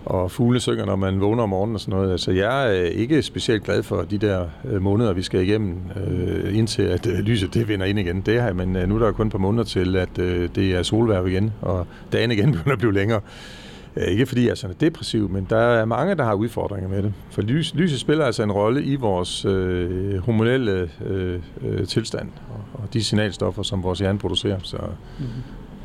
og 0.05 0.31
fugle 0.31 0.61
synger, 0.61 0.85
når 0.87 0.97
man 0.97 1.21
vågner 1.21 1.43
om 1.43 1.49
morgenen 1.49 1.75
og 1.75 1.81
sådan 1.81 1.95
noget. 1.95 2.13
Altså, 2.13 2.33
jeg 2.33 2.67
er 2.67 2.83
øh, 2.83 2.89
ikke 2.89 3.23
specielt 3.23 3.65
glad 3.65 3.83
for 3.83 4.03
de 4.03 4.19
der 4.19 4.47
øh, 4.65 4.83
måneder, 4.83 5.13
vi 5.13 5.23
skal 5.23 5.41
igennem, 5.41 5.77
øh, 6.07 6.59
indtil 6.59 6.83
at 6.83 7.07
øh, 7.07 7.19
lyset 7.19 7.55
det 7.55 7.69
vinder 7.69 7.87
ind 7.87 7.99
igen. 7.99 8.21
Det 8.21 8.43
her, 8.43 8.53
men 8.53 8.77
øh, 8.77 8.89
nu 8.89 8.95
er 8.95 8.99
der 8.99 9.13
kun 9.13 9.27
et 9.27 9.33
par 9.33 9.39
måneder 9.39 9.65
til, 9.65 9.97
at 9.97 10.19
øh, 10.19 10.49
det 10.55 10.75
er 10.75 10.83
solværv 10.83 11.29
igen, 11.29 11.53
og 11.63 11.87
dagen 12.13 12.31
igen 12.31 12.53
begynder 12.53 12.73
at 12.73 12.79
blive 12.79 12.95
længere. 12.95 13.21
Ikke 13.97 14.27
fordi 14.27 14.45
jeg 14.45 14.51
er 14.51 14.55
sådan 14.55 14.77
depressiv, 14.81 15.31
men 15.31 15.47
der 15.51 15.57
er 15.57 15.85
mange, 15.85 16.15
der 16.15 16.25
har 16.25 16.35
udfordringer 16.35 16.89
med 16.89 17.03
det. 17.03 17.13
For 17.31 17.43
lys, 17.43 17.75
lyset 17.75 18.01
spiller 18.01 18.25
altså 18.25 18.43
en 18.43 18.53
rolle 18.53 18.85
i 18.85 18.95
vores 18.95 19.45
øh, 19.45 20.19
hormonelle 20.19 20.91
øh, 21.07 21.41
øh, 21.63 21.87
tilstand, 21.87 22.29
og, 22.51 22.83
og 22.83 22.95
de 22.95 23.05
signalstoffer, 23.05 23.63
som 23.63 23.83
vores 23.83 23.99
hjerne 23.99 24.19
producerer. 24.19 24.59
Så, 24.63 24.77
mm-hmm. 24.77 25.43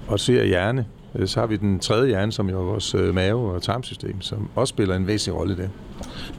Og 0.08 0.20
ser 0.20 0.44
hjerne, 0.44 0.86
øh, 1.16 1.28
så 1.28 1.40
har 1.40 1.48
vi 1.48 1.56
den 1.56 1.80
tredje 1.80 2.08
hjerne, 2.08 2.32
som 2.32 2.50
jo 2.50 2.60
er 2.60 2.64
vores 2.64 2.96
øh, 2.96 3.16
mave- 3.16 3.52
og 3.52 3.62
tarmsystem, 3.62 4.22
som 4.22 4.50
også 4.56 4.72
spiller 4.72 4.96
en 4.96 5.08
væsentlig 5.08 5.40
rolle 5.40 5.54
i 5.54 5.58
det. 5.58 5.70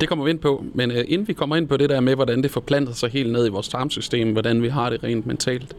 Det 0.01 0.09
kommer 0.09 0.25
vi 0.25 0.31
ind 0.31 0.39
på, 0.39 0.65
men 0.75 0.91
øh, 0.91 1.05
inden 1.09 1.29
vi 1.29 1.33
kommer 1.33 1.57
ind 1.57 1.69
på 1.69 1.77
det 1.77 1.91
der 1.91 2.01
med, 2.01 2.15
hvordan 2.15 2.43
det 2.43 2.51
forplanter 2.51 2.93
sig 2.93 3.11
helt 3.11 3.33
ned 3.33 3.47
i 3.47 3.51
vores 3.51 3.69
tarmsystem, 3.69 4.33
hvordan 4.33 4.63
vi 4.63 4.69
har 4.69 4.91
det 4.91 5.05
rent 5.05 5.27
mentalt, 5.27 5.77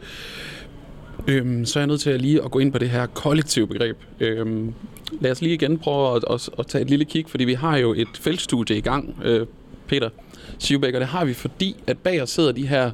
øhm, 1.28 1.64
så 1.64 1.78
er 1.78 1.80
jeg 1.80 1.86
nødt 1.86 2.00
til 2.00 2.10
at 2.10 2.20
lige 2.20 2.44
at 2.44 2.50
gå 2.50 2.58
ind 2.58 2.72
på 2.72 2.78
det 2.78 2.90
her 2.90 3.06
kollektive 3.06 3.66
begreb. 3.66 3.96
Øhm, 4.20 4.74
lad 5.20 5.30
os 5.30 5.42
lige 5.42 5.54
igen 5.54 5.78
prøve 5.78 6.16
at, 6.16 6.24
at, 6.30 6.50
at 6.58 6.66
tage 6.66 6.82
et 6.82 6.90
lille 6.90 7.04
kig, 7.04 7.24
fordi 7.28 7.44
vi 7.44 7.54
har 7.54 7.76
jo 7.76 7.94
et 7.94 8.08
feltstudie 8.14 8.76
i 8.76 8.80
gang, 8.80 9.16
øh, 9.24 9.46
Peter 9.86 10.08
Sivbæk, 10.58 10.94
og 10.94 11.00
det 11.00 11.08
har 11.08 11.24
vi, 11.24 11.34
fordi 11.34 11.76
at 11.86 11.98
bag 11.98 12.22
os 12.22 12.30
sidder 12.30 12.52
de 12.52 12.66
her 12.66 12.90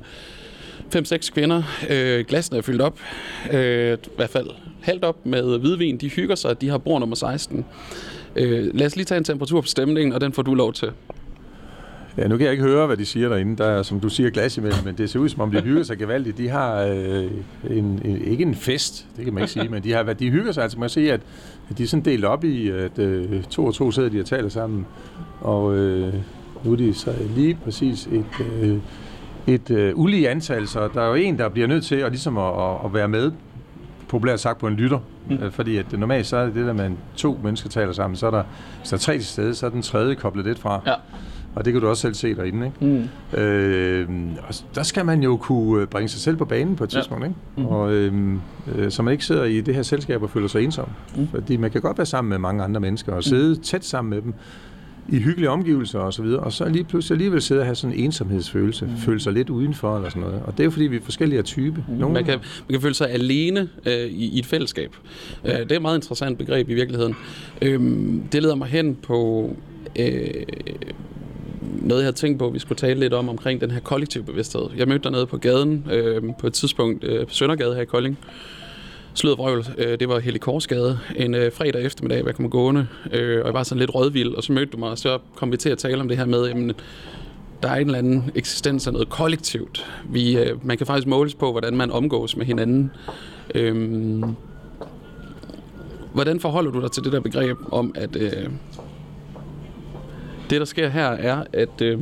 5-6 0.97 1.31
kvinder. 1.33 1.63
Øh, 1.91 2.25
glassene 2.25 2.59
er 2.59 2.63
fyldt 2.63 2.83
op, 2.83 2.99
øh, 3.53 3.93
i 3.93 4.11
hvert 4.17 4.31
fald 4.31 4.47
halvt 4.81 5.05
op 5.05 5.27
med 5.27 5.59
hvidvin. 5.59 5.97
De 5.97 6.09
hygger 6.09 6.35
sig, 6.35 6.61
de 6.61 6.69
har 6.69 6.79
bord 6.79 7.01
nummer 7.01 7.17
16. 7.17 7.65
Øh, 8.37 8.75
lad 8.75 8.87
os 8.87 8.97
lige 8.97 9.05
tage 9.05 9.19
en 9.19 9.25
temperatur 9.25 9.61
på 9.61 9.67
stemningen, 9.67 10.13
og 10.13 10.21
den 10.21 10.33
får 10.33 10.43
du 10.43 10.55
lov 10.55 10.73
til. 10.73 10.93
Ja, 12.19 12.29
nu 12.29 12.37
kan 12.37 12.45
jeg 12.45 12.53
ikke 12.53 12.65
høre, 12.65 12.87
hvad 12.87 12.97
de 12.97 13.07
siger 13.07 13.29
derinde. 13.29 13.57
Der 13.57 13.65
er, 13.67 13.83
som 13.83 14.01
du 14.01 14.09
siger, 14.09 14.31
glas 14.31 14.57
imellem, 14.57 14.85
men 14.85 14.99
det 14.99 15.11
ser 15.11 15.19
ud 15.19 15.29
som 15.29 15.41
om, 15.41 15.51
de 15.51 15.61
hygger 15.69 15.83
sig 15.83 15.99
gevaldigt. 15.99 16.39
De 16.39 16.49
har 16.49 16.83
øh, 16.83 17.31
en, 17.71 18.01
en, 18.05 18.23
ikke 18.25 18.43
en 18.43 18.55
fest, 18.55 19.07
det 19.17 19.25
kan 19.25 19.35
man 19.35 19.43
ikke 19.43 19.53
sige, 19.53 19.69
men 19.69 19.85
de, 19.85 19.93
har, 19.93 20.03
de 20.03 20.31
hygger 20.31 20.53
sig. 20.53 20.63
Altså 20.63 20.79
man 20.79 20.85
kan 20.85 20.91
se, 20.91 21.01
at, 21.01 21.13
at 21.13 21.21
de 21.77 21.83
er 21.83 21.87
sådan 21.87 22.05
delt 22.05 22.25
op 22.25 22.45
i, 22.45 22.69
at 22.69 22.99
øh, 22.99 23.43
to 23.43 23.67
og 23.67 23.75
to 23.75 23.91
sidder 23.91 24.09
de 24.09 24.21
og 24.21 24.27
taler 24.27 24.49
sammen. 24.49 24.87
Og 25.41 25.77
øh, 25.77 26.15
nu 26.65 26.73
er 26.73 26.77
de 26.77 26.95
så 26.95 27.15
lige 27.37 27.59
præcis 27.65 28.07
et, 28.07 28.47
øh, 28.61 28.79
et 29.47 29.71
øh, 29.71 29.93
ulige 29.99 30.29
antal, 30.29 30.69
så 30.69 30.89
der 30.95 31.03
er 31.03 31.09
jo 31.09 31.15
en, 31.15 31.39
der 31.39 31.49
bliver 31.49 31.69
nødt 31.69 31.85
til 31.85 31.95
at, 31.95 32.11
ligesom 32.11 32.39
at, 32.39 32.55
at 32.85 32.95
være 32.95 33.09
med 33.09 33.33
populært 34.09 34.41
sagt 34.41 34.59
på 34.59 34.67
en 34.67 34.75
lytter. 34.75 34.99
Mm. 35.31 35.37
Øh, 35.37 35.53
fordi 35.53 35.77
at 35.77 35.93
normalt 35.93 36.27
så 36.27 36.37
er 36.37 36.45
det 36.45 36.55
det 36.55 36.67
der, 36.67 36.73
man 36.73 36.99
to 37.17 37.41
mennesker 37.43 37.69
taler 37.71 37.93
sammen, 37.93 38.17
så 38.17 38.27
er 38.27 38.31
der, 38.31 38.43
hvis 38.79 38.89
der 38.91 38.97
er 38.97 39.01
tre 39.01 39.13
til 39.13 39.27
stede, 39.27 39.55
så 39.55 39.67
er 39.67 39.71
den 39.71 39.83
tredje 39.83 40.15
koblet 40.15 40.47
lidt 40.47 40.59
fra. 40.59 40.81
Ja. 40.87 40.95
Og 41.59 41.65
det 41.65 41.73
kan 41.73 41.83
du 41.83 41.89
også 41.89 42.01
selv 42.01 42.15
se 42.15 42.35
derinde. 42.35 42.67
Ikke? 42.67 43.09
Mm. 43.35 43.39
Øh, 43.39 44.09
og 44.49 44.55
der 44.75 44.83
skal 44.83 45.07
man 45.07 45.23
jo 45.23 45.37
kunne 45.37 45.87
bringe 45.87 46.09
sig 46.09 46.21
selv 46.21 46.37
på 46.37 46.45
banen 46.45 46.77
på 46.77 46.85
et 46.85 46.91
tidspunkt. 46.91 47.25
Ja. 47.25 47.29
Ikke? 47.29 47.41
Mm. 47.57 47.67
Og, 47.67 47.93
øh, 47.93 48.13
øh, 48.77 48.91
så 48.91 49.03
man 49.03 49.13
ikke 49.13 49.25
sidder 49.25 49.45
i 49.45 49.61
det 49.61 49.75
her 49.75 49.83
selskab 49.83 50.23
og 50.23 50.31
føler 50.31 50.49
sig 50.49 50.65
ensom. 50.65 50.89
Mm. 51.17 51.29
Fordi 51.29 51.57
man 51.57 51.71
kan 51.71 51.81
godt 51.81 51.99
være 51.99 52.07
sammen 52.07 52.29
med 52.29 52.39
mange 52.39 52.65
andre 52.65 52.81
mennesker 52.81 53.13
og 53.13 53.25
sidde 53.25 53.55
mm. 53.55 53.63
tæt 53.63 53.85
sammen 53.85 54.11
med 54.11 54.23
dem 54.23 54.35
i 55.09 55.19
hyggelige 55.19 55.51
omgivelser 55.51 55.99
og 55.99 56.15
så 56.15 56.23
videre, 56.23 56.41
og 56.41 56.53
så 56.53 56.69
lige 56.69 56.85
pludselig 56.85 57.15
alligevel 57.15 57.43
sidde 57.43 57.61
og 57.61 57.65
have 57.65 57.75
sådan 57.75 57.97
en 57.97 58.05
ensomhedsfølelse, 58.05 58.85
mm. 58.85 58.97
føle 58.97 59.21
sig 59.21 59.33
lidt 59.33 59.51
udenfor 59.51 59.97
eller 59.97 60.09
sådan 60.09 60.23
noget. 60.23 60.43
Og 60.43 60.53
det 60.53 60.61
er 60.61 60.65
jo 60.65 60.71
fordi, 60.71 60.85
vi 60.85 60.97
er 60.97 61.01
forskellige 61.03 61.43
type. 61.43 61.85
Mm. 61.89 61.95
Nogle... 61.95 62.15
Man, 62.15 62.25
kan, 62.25 62.39
man 62.39 62.73
kan 62.73 62.81
føle 62.81 62.95
sig 62.95 63.11
alene 63.11 63.69
øh, 63.87 63.93
i, 63.93 64.29
i 64.29 64.39
et 64.39 64.47
fællesskab. 64.47 64.97
Ja. 65.45 65.53
Øh, 65.53 65.63
det 65.63 65.73
er 65.73 65.77
et 65.77 65.83
meget 65.83 65.97
interessant 65.97 66.39
begreb 66.39 66.69
i 66.69 66.75
virkeligheden. 66.75 67.15
Øh, 67.63 67.81
det 68.33 68.43
leder 68.43 68.55
mig 68.55 68.69
hen 68.69 68.95
på 69.03 69.51
øh, 69.99 70.31
noget, 71.61 72.01
jeg 72.01 72.07
havde 72.07 72.17
tænkt 72.17 72.39
på, 72.39 72.47
at 72.47 72.55
vi 72.55 72.59
skulle 72.59 72.77
tale 72.77 73.01
lidt 73.01 73.15
om, 73.15 73.29
omkring 73.29 73.61
den 73.61 73.71
her 73.71 73.81
kollektiv 73.81 74.25
bevidsthed. 74.25 74.63
Jeg 74.77 74.89
mødte 74.89 75.11
nede 75.11 75.27
på 75.27 75.37
gaden 75.37 75.87
øh, 75.93 76.23
på 76.41 76.47
et 76.47 76.53
tidspunkt 76.53 77.05
øh, 77.05 77.27
på 77.27 77.35
Søndergade 77.35 77.75
her 77.75 77.83
i 77.83 77.85
Kolding. 77.85 78.19
Slødvrøvl, 79.15 79.67
øh, 79.79 80.01
det 80.01 80.09
var 80.09 80.19
Helle 80.19 80.39
Korsgade, 80.39 80.99
en 81.17 81.35
øh, 81.35 81.53
fredag 81.53 81.85
eftermiddag, 81.85 82.21
hvor 82.21 82.29
jeg 82.29 82.37
kom 82.37 82.51
gående, 82.51 82.87
øh, 83.13 83.41
og 83.41 83.47
jeg 83.47 83.55
var 83.55 83.63
sådan 83.63 83.79
lidt 83.79 83.95
rødvild, 83.95 84.35
og 84.35 84.43
så 84.43 84.53
mødte 84.53 84.73
du 84.73 84.79
mig, 84.79 84.91
og 84.91 84.99
så 84.99 85.19
kom 85.37 85.53
vi 85.53 85.57
til 85.57 85.71
at 85.71 85.79
tale 85.79 86.01
om 86.01 86.09
det 86.09 86.17
her 86.17 86.25
med, 86.25 86.47
jamen, 86.47 86.73
der 87.63 87.69
er 87.69 87.75
en 87.75 87.87
eller 87.87 87.99
anden 87.99 88.31
eksistens 88.35 88.87
af 88.87 88.93
noget 88.93 89.09
kollektivt. 89.09 89.87
Vi, 90.09 90.39
øh, 90.39 90.67
man 90.67 90.79
kan 90.79 90.87
faktisk 90.87 91.07
måles 91.07 91.35
på, 91.35 91.51
hvordan 91.51 91.77
man 91.77 91.91
omgås 91.91 92.37
med 92.37 92.47
hinanden. 92.47 92.91
Øh, 93.55 94.23
hvordan 96.13 96.41
forholder 96.41 96.71
du 96.71 96.81
dig 96.81 96.91
til 96.91 97.05
det 97.05 97.13
der 97.13 97.21
begreb 97.21 97.57
om, 97.73 97.93
at 97.95 98.17
øh, 98.17 98.49
det, 100.51 100.61
der 100.61 100.65
sker 100.65 100.89
her, 100.89 101.07
er, 101.07 101.45
at, 101.53 101.81
øh, 101.83 102.01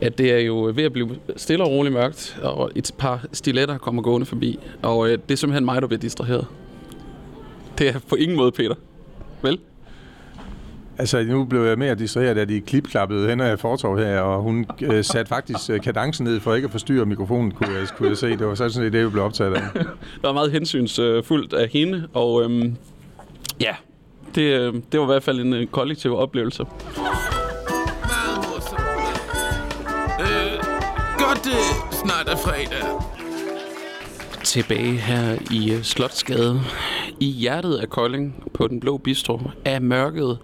at 0.00 0.18
det 0.18 0.32
er 0.32 0.38
jo 0.38 0.72
ved 0.74 0.84
at 0.84 0.92
blive 0.92 1.10
stille 1.36 1.64
og 1.64 1.70
roligt 1.70 1.92
mørkt, 1.92 2.38
og 2.42 2.70
et 2.74 2.92
par 2.98 3.24
stiletter 3.32 3.78
kommer 3.78 4.02
gående 4.02 4.26
forbi. 4.26 4.58
Og 4.82 5.08
øh, 5.08 5.18
det 5.28 5.30
er 5.30 5.36
simpelthen 5.36 5.64
mig, 5.64 5.82
der 5.82 5.88
bliver 5.88 6.00
distraheret. 6.00 6.46
Det 7.78 7.88
er 7.88 7.98
på 8.08 8.14
ingen 8.14 8.36
måde 8.36 8.52
Peter. 8.52 8.74
Vel? 9.42 9.58
Altså, 10.98 11.24
nu 11.24 11.44
blev 11.44 11.64
jeg 11.64 11.78
mere 11.78 11.94
distraheret 11.94 12.38
af 12.38 12.48
de 12.48 12.60
klipklappede 12.60 13.28
hen 13.28 13.40
af 13.40 13.58
fortov 13.58 13.98
her, 13.98 14.20
og 14.20 14.42
hun 14.42 14.66
øh, 14.82 15.04
satte 15.04 15.28
faktisk 15.28 15.70
øh, 15.70 15.80
kadencen 15.80 16.24
ned 16.24 16.40
for 16.40 16.54
ikke 16.54 16.66
at 16.66 16.72
forstyrre 16.72 17.06
mikrofonen, 17.06 17.50
kunne 17.50 17.74
jeg, 17.74 17.88
kunne 17.96 18.08
jeg 18.08 18.16
se. 18.16 18.30
Det 18.30 18.46
var 18.46 18.54
sådan 18.54 18.70
set 18.70 18.92
det, 18.92 19.04
vi 19.04 19.10
blev 19.10 19.22
optaget 19.22 19.54
af. 19.54 19.62
Det 19.74 20.22
var 20.22 20.32
meget 20.32 20.52
hensynsfuldt 20.52 21.52
af 21.52 21.68
hende, 21.68 22.08
og 22.14 22.42
øhm, 22.42 22.76
ja, 23.60 23.74
det, 24.36 24.42
øh, 24.42 24.74
det 24.92 25.00
var 25.00 25.06
i 25.06 25.12
hvert 25.12 25.22
fald 25.22 25.40
en 25.40 25.52
øh, 25.52 25.66
kollektiv 25.66 26.16
oplevelse. 26.16 26.64
Meget 26.64 28.36
morsomt. 28.36 28.80
Øh, 30.20 30.52
godt 31.18 31.44
det 31.44 31.62
snart 31.92 32.28
er 32.28 32.36
fredag. 32.36 32.84
Tilbage 34.44 34.92
her 34.92 35.38
i 35.50 35.72
øh, 35.72 35.82
Slotsgade, 35.82 36.60
i 37.20 37.26
hjertet 37.26 37.74
af 37.74 37.88
Kolding, 37.88 38.50
på 38.54 38.68
den 38.68 38.80
blå 38.80 38.98
bistro, 38.98 39.40
er 39.64 39.80
mørket 39.80 40.38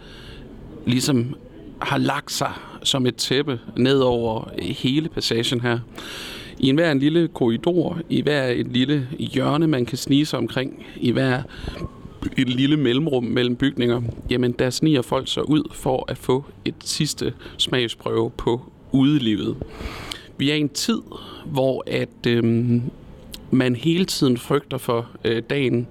ligesom 0.86 1.34
har 1.80 1.98
lagt 1.98 2.32
sig 2.32 2.52
som 2.82 3.06
et 3.06 3.16
tæppe 3.16 3.60
ned 3.76 3.98
over 3.98 4.48
hele 4.60 5.08
passagen 5.08 5.60
her. 5.60 5.78
I 6.58 6.72
hver 6.72 6.92
en 6.92 6.98
lille 6.98 7.28
korridor, 7.28 7.98
i 8.08 8.22
hver 8.22 8.44
et 8.44 8.66
lille 8.66 9.08
hjørne, 9.18 9.66
man 9.66 9.86
kan 9.86 9.98
snige 9.98 10.26
sig 10.26 10.38
omkring, 10.38 10.86
i 10.96 11.10
hver 11.10 11.42
et 12.36 12.48
lille 12.48 12.76
mellemrum 12.76 13.24
mellem 13.24 13.56
bygninger, 13.56 14.02
jamen 14.30 14.52
der 14.52 14.70
sniger 14.70 15.02
folk 15.02 15.28
sig 15.28 15.48
ud 15.48 15.62
for 15.72 16.04
at 16.08 16.18
få 16.18 16.44
et 16.64 16.74
sidste 16.84 17.34
smagsprøve 17.58 18.30
på 18.30 18.60
udelivet. 18.92 19.56
Vi 20.36 20.50
er 20.50 20.54
i 20.54 20.60
en 20.60 20.68
tid, 20.68 21.00
hvor 21.46 21.84
at 21.86 22.26
øhm, 22.26 22.82
man 23.50 23.76
hele 23.76 24.04
tiden 24.04 24.38
frygter 24.38 24.78
for 24.78 25.08
øh, 25.24 25.42
dagen 25.50 25.86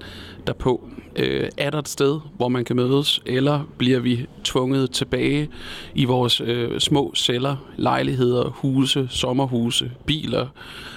derpå. 0.47 0.89
Øh, 1.15 1.49
er 1.57 1.69
der 1.69 1.79
et 1.79 1.87
sted, 1.87 2.19
hvor 2.37 2.47
man 2.47 2.65
kan 2.65 2.75
mødes, 2.75 3.21
eller 3.25 3.63
bliver 3.77 3.99
vi 3.99 4.25
tvunget 4.43 4.91
tilbage 4.91 5.49
i 5.95 6.05
vores 6.05 6.41
øh, 6.41 6.79
små 6.79 7.13
celler, 7.15 7.55
lejligheder, 7.77 8.49
huse, 8.49 9.07
sommerhuse, 9.09 9.91
biler? 10.05 10.47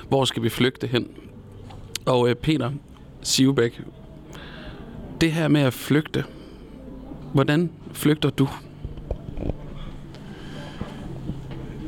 Hvor 0.08 0.24
skal 0.24 0.42
vi 0.42 0.48
flygte 0.48 0.86
hen? 0.86 1.08
Og 2.06 2.28
øh, 2.28 2.34
Peter 2.34 2.70
Sivbæk, 3.22 3.80
det 5.20 5.32
her 5.32 5.48
med 5.48 5.60
at 5.60 5.72
flygte, 5.72 6.24
hvordan 7.32 7.70
flygter 7.92 8.30
du? 8.30 8.48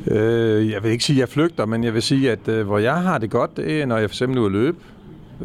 Øh, 0.07 0.69
jeg 0.69 0.83
vil 0.83 0.91
ikke 0.91 1.03
sige, 1.03 1.17
at 1.17 1.19
jeg 1.19 1.29
flygter, 1.29 1.65
men 1.65 1.83
jeg 1.83 1.93
vil 1.93 2.01
sige, 2.01 2.31
at 2.31 2.47
øh, 2.47 2.65
hvor 2.65 2.77
jeg 2.77 3.01
har 3.01 3.17
det 3.17 3.29
godt, 3.29 3.57
det 3.57 3.81
er, 3.81 3.85
når 3.85 3.97
jeg 3.97 4.09
for 4.09 4.13
eksempel 4.13 4.37
er 4.37 4.41
ude 4.41 4.45
at 4.45 4.51
løbe. 4.51 4.77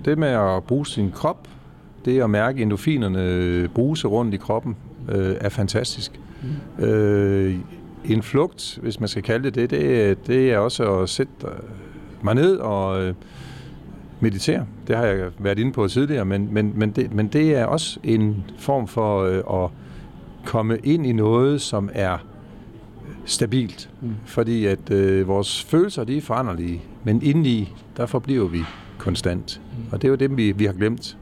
Det 0.05 0.19
med 0.19 0.29
at 0.29 0.65
bruge 0.65 0.87
sin 0.87 1.11
krop, 1.11 1.49
det 2.05 2.23
at 2.23 2.31
mærke 2.31 2.63
endorfinerne 2.63 3.69
bruse 3.69 4.09
rundt 4.09 4.35
i 4.35 4.37
kroppen, 4.37 4.77
øh, 5.09 5.37
er 5.41 5.49
fantastisk. 5.49 6.21
Mm. 6.79 6.85
Øh, 6.85 7.55
en 8.05 8.23
flugt, 8.23 8.79
hvis 8.83 9.01
man 9.01 9.09
skal 9.09 9.23
kalde 9.23 9.45
det 9.45 9.55
det, 9.55 9.71
det, 9.71 10.27
det 10.27 10.53
er 10.53 10.59
også 10.59 10.99
at 10.99 11.09
sætte 11.09 11.33
mig 12.23 12.35
ned 12.35 12.57
og 12.57 13.03
øh, 13.03 13.15
meditere. 14.23 14.67
Det 14.87 14.97
har 14.97 15.05
jeg 15.05 15.31
været 15.39 15.59
inde 15.59 15.73
på 15.73 15.89
tidligere, 15.89 16.25
men, 16.25 16.49
men, 16.55 16.73
men, 16.75 16.91
det, 16.91 17.15
men 17.15 17.29
det 17.29 17.57
er 17.57 17.65
også 17.65 18.01
en 18.05 18.45
form 18.59 18.89
for 18.89 19.23
øh, 19.23 19.65
at 19.65 19.71
komme 20.45 20.79
ind 20.85 21.07
i 21.07 21.13
noget, 21.13 21.61
som 21.61 21.91
er 21.93 22.19
stabilt. 23.25 23.91
Mm. 24.01 24.15
Fordi 24.25 24.67
at 24.67 24.91
øh, 24.91 25.29
vores 25.29 25.63
følelser, 25.63 26.05
de 26.05 26.17
er 26.17 26.21
foranderlige, 26.21 26.83
men 27.05 27.23
indeni, 27.23 27.75
der 27.97 28.07
forbliver 28.07 28.49
vi 28.49 28.61
konstant. 28.99 29.61
Mm. 29.79 29.85
Og 29.93 30.03
det 30.03 30.09
er 30.09 30.11
jo 30.11 30.17
det, 30.17 30.37
vi, 30.37 30.53
vi 30.53 30.65
har 30.65 30.73
glemt. 30.73 31.17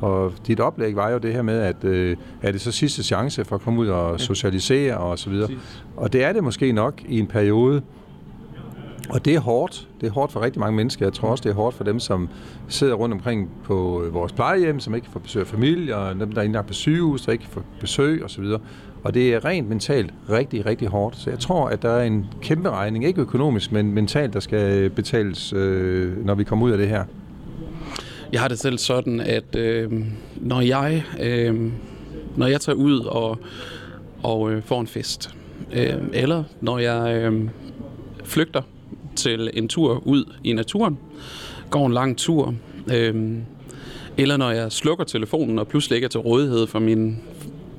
Og 0.00 0.32
dit 0.46 0.60
oplæg 0.60 0.96
var 0.96 1.10
jo 1.10 1.18
det 1.18 1.32
her 1.32 1.42
med, 1.42 1.58
at 1.58 1.84
øh, 1.84 2.16
er 2.42 2.52
det 2.52 2.60
så 2.60 2.72
sidste 2.72 3.02
chance 3.02 3.44
for 3.44 3.56
at 3.56 3.62
komme 3.62 3.80
ud 3.80 3.88
og 3.88 4.20
socialisere 4.20 4.96
og 4.96 5.18
så 5.18 5.30
videre. 5.30 5.50
Og 5.96 6.12
det 6.12 6.24
er 6.24 6.32
det 6.32 6.44
måske 6.44 6.72
nok 6.72 7.02
i 7.08 7.18
en 7.18 7.26
periode. 7.26 7.82
Og 9.12 9.24
det 9.24 9.34
er 9.34 9.40
hårdt. 9.40 9.88
Det 10.00 10.06
er 10.06 10.10
hårdt 10.10 10.32
for 10.32 10.42
rigtig 10.42 10.60
mange 10.60 10.76
mennesker. 10.76 11.06
Jeg 11.06 11.12
tror 11.12 11.28
også, 11.28 11.42
det 11.42 11.50
er 11.50 11.54
hårdt 11.54 11.76
for 11.76 11.84
dem, 11.84 12.00
som 12.00 12.28
sidder 12.68 12.94
rundt 12.94 13.12
omkring 13.12 13.50
på 13.64 14.04
vores 14.12 14.32
plejehjem, 14.32 14.80
som 14.80 14.94
ikke 14.94 15.06
får 15.12 15.20
besøg 15.20 15.40
af 15.40 15.46
familie, 15.46 15.96
og 15.96 16.14
dem, 16.14 16.32
der 16.32 16.40
er 16.40 16.44
indlagt 16.44 16.66
på 16.66 16.72
sygehus, 16.72 17.22
der 17.22 17.32
ikke 17.32 17.46
får 17.50 17.62
besøg 17.80 18.24
osv. 18.24 18.44
Og 19.04 19.14
det 19.14 19.34
er 19.34 19.44
rent 19.44 19.68
mentalt 19.68 20.14
rigtig, 20.30 20.66
rigtig 20.66 20.88
hårdt. 20.88 21.16
Så 21.16 21.30
jeg 21.30 21.38
tror, 21.38 21.68
at 21.68 21.82
der 21.82 21.90
er 21.90 22.04
en 22.04 22.26
kæmpe 22.42 22.70
regning, 22.70 23.04
ikke 23.04 23.20
økonomisk, 23.20 23.72
men 23.72 23.92
mentalt, 23.92 24.32
der 24.32 24.40
skal 24.40 24.90
betales, 24.90 25.52
øh, 25.52 26.26
når 26.26 26.34
vi 26.34 26.44
kommer 26.44 26.66
ud 26.66 26.70
af 26.70 26.78
det 26.78 26.88
her. 26.88 27.04
Jeg 28.32 28.40
har 28.40 28.48
det 28.48 28.58
selv 28.58 28.78
sådan, 28.78 29.20
at 29.20 29.56
øh, 29.56 29.92
når 30.36 30.60
jeg 30.60 31.04
øh, 31.20 31.70
når 32.36 32.46
jeg 32.46 32.60
tager 32.60 32.76
ud 32.76 33.00
og, 33.00 33.38
og 34.22 34.52
øh, 34.52 34.62
får 34.62 34.80
en 34.80 34.86
fest, 34.86 35.34
øh, 35.72 35.94
eller 36.12 36.44
når 36.60 36.78
jeg 36.78 37.22
øh, 37.22 37.48
flygter 38.24 38.62
til 39.16 39.50
en 39.54 39.68
tur 39.68 40.02
ud 40.06 40.24
i 40.44 40.52
naturen, 40.52 40.98
går 41.70 41.86
en 41.86 41.92
lang 41.92 42.18
tur, 42.18 42.54
øh, 42.92 43.36
eller 44.16 44.36
når 44.36 44.50
jeg 44.50 44.72
slukker 44.72 45.04
telefonen 45.04 45.58
og 45.58 45.68
pludselig 45.68 45.96
ikke 45.96 46.04
er 46.04 46.08
til 46.08 46.20
rådighed 46.20 46.66
for 46.66 46.78
mine 46.78 47.16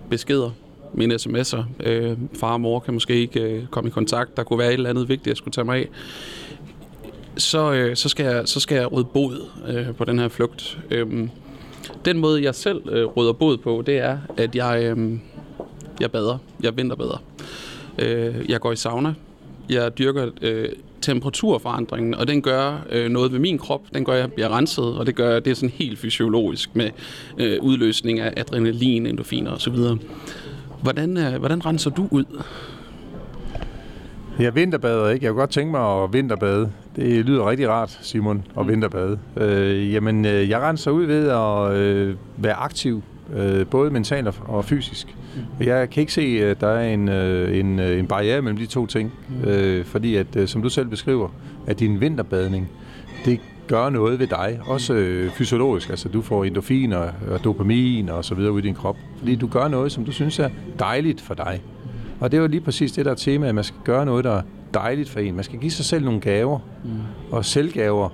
beskeder, 0.10 0.50
mine 0.94 1.16
sms'er. 1.16 1.64
Øh, 1.80 2.18
far 2.34 2.54
og 2.54 2.62
mor 2.62 2.80
kan 2.80 2.94
måske 2.94 3.16
ikke 3.16 3.42
øh, 3.42 3.68
komme 3.68 3.88
i 3.88 3.92
kontakt. 3.92 4.38
Der 4.38 4.44
kunne 4.44 4.60
være 4.60 4.68
et 4.68 4.74
eller 4.74 4.90
andet 4.90 5.10
vigtigt, 5.10 5.28
jeg 5.28 5.38
skulle 5.38 5.54
tage 5.54 5.66
mig 5.66 5.78
af 5.78 5.88
så, 7.38 7.72
øh, 7.72 7.96
så, 7.96 8.10
skal 8.10 8.26
jeg, 8.26 8.48
så 8.48 8.60
skal 8.60 8.76
jeg 8.76 8.92
rydde 8.92 9.10
bod 9.14 9.46
øh, 9.68 9.96
på 9.96 10.06
den 10.06 10.20
her 10.20 10.28
flugt. 10.28 10.80
Øhm, 10.92 11.30
den 12.06 12.18
måde, 12.20 12.44
jeg 12.44 12.56
selv 12.56 12.90
øh, 12.90 13.06
rydder 13.06 13.34
bod 13.34 13.58
på, 13.58 13.84
det 13.86 13.98
er, 13.98 14.18
at 14.38 14.56
jeg, 14.56 14.84
øh, 14.84 15.20
jeg 16.00 16.12
bader. 16.12 16.38
Jeg 16.64 16.78
vinterbader. 16.78 17.24
Øh, 18.00 18.36
jeg 18.50 18.60
går 18.60 18.72
i 18.72 18.76
sauna. 18.76 19.14
Jeg 19.70 19.98
dyrker 19.98 20.30
øh, 20.42 20.70
temperaturforandringen, 21.02 22.16
og 22.16 22.28
den 22.28 22.42
gør 22.42 22.86
øh, 22.90 23.10
noget 23.10 23.32
ved 23.32 23.40
min 23.40 23.58
krop. 23.58 23.82
Den 23.94 24.06
gør, 24.06 24.14
at 24.14 24.20
jeg 24.20 24.34
bliver 24.34 24.58
renset, 24.58 24.98
og 24.98 25.06
det 25.06 25.16
gør 25.16 25.40
det 25.40 25.52
er 25.52 25.56
sådan 25.56 25.70
helt 25.70 26.00
fysiologisk 26.00 26.76
med 26.76 26.90
øh, 27.38 27.58
udløsning 27.62 28.20
af 28.20 28.34
adrenalin, 28.38 29.06
endorfiner 29.06 29.52
osv. 29.52 29.76
Hvordan, 30.82 31.18
øh, 31.18 31.40
hvordan 31.40 31.66
renser 31.66 31.90
du 31.90 32.08
ud? 32.12 32.26
Jeg 34.40 34.56
vinterbader 34.56 35.10
ikke. 35.10 35.26
Jeg 35.26 35.32
kunne 35.32 35.40
godt 35.40 35.50
tænke 35.50 35.72
mig 35.72 36.04
at 36.04 36.14
vinterbade. 36.14 36.72
Det 36.96 37.26
lyder 37.26 37.50
rigtig 37.50 37.70
rart, 37.70 38.00
Simon, 38.02 38.44
at 38.58 38.66
mm. 38.66 38.72
vinterbade. 38.72 39.20
Øh, 39.38 39.94
jamen, 39.94 40.26
øh, 40.26 40.50
jeg 40.50 40.62
renser 40.62 40.92
ud 40.92 41.06
ved 41.06 41.30
at 41.30 41.78
øh, 41.78 42.16
være 42.38 42.54
aktiv, 42.54 43.04
øh, 43.36 43.66
både 43.66 43.92
mentalt 43.92 44.28
og, 44.28 44.34
og 44.48 44.66
fysisk. 44.66 45.16
Mm. 45.36 45.66
Jeg 45.66 45.90
kan 45.90 46.02
ikke 46.02 46.14
se, 46.14 46.22
at 46.22 46.62
der 46.62 46.68
er 46.68 46.94
en, 46.94 47.10
øh, 47.10 47.60
en, 47.60 47.80
øh, 47.80 48.00
en 48.00 48.08
barriere 48.08 48.42
mellem 48.42 48.58
de 48.58 48.66
to 48.66 48.86
ting. 48.86 49.14
Mm. 49.30 49.50
Øh, 49.50 49.86
fordi, 49.86 50.16
at, 50.16 50.36
øh, 50.36 50.48
som 50.48 50.62
du 50.62 50.70
selv 50.70 50.88
beskriver, 50.88 51.30
at 51.68 51.80
din 51.80 52.02
vinterbadning, 52.02 52.70
det 53.26 53.40
gør 53.68 53.90
noget 53.90 54.20
ved 54.20 54.28
dig, 54.28 54.60
også 54.66 54.94
øh, 54.94 55.32
fysiologisk. 55.32 55.90
Altså, 55.90 56.10
du 56.10 56.22
får 56.22 56.44
endorfiner 56.44 56.98
og 57.32 57.44
dopamin 57.44 58.10
og 58.10 58.26
så 58.26 58.36
videre 58.36 58.52
ud 58.52 58.60
i 58.60 58.62
din 58.62 58.76
krop. 58.76 58.98
Fordi 59.18 59.36
du 59.36 59.48
gør 59.48 59.68
noget, 59.68 59.92
som 59.92 60.06
du 60.06 60.12
synes 60.12 60.40
er 60.40 60.50
dejligt 60.80 61.22
for 61.22 61.34
dig. 61.34 61.62
Og 62.20 62.32
det 62.32 62.38
er 62.38 62.42
jo 62.42 62.48
lige 62.48 62.62
præcis 62.62 62.92
det, 62.92 63.06
der 63.06 63.12
er 63.12 63.16
tema, 63.16 63.48
at 63.48 63.56
man 63.56 63.64
skal 63.64 63.80
gøre 63.84 64.06
noget, 64.06 64.24
der 64.24 64.32
er 64.32 64.42
dejligt 64.74 65.10
for 65.10 65.20
en. 65.20 65.36
Man 65.36 65.44
skal 65.44 65.60
give 65.60 65.72
sig 65.72 65.86
selv 65.86 66.06
nogle 66.06 66.20
gaver. 66.20 66.60
Mm. 66.84 66.90
Og 67.32 67.46
selvgaver 67.46 68.10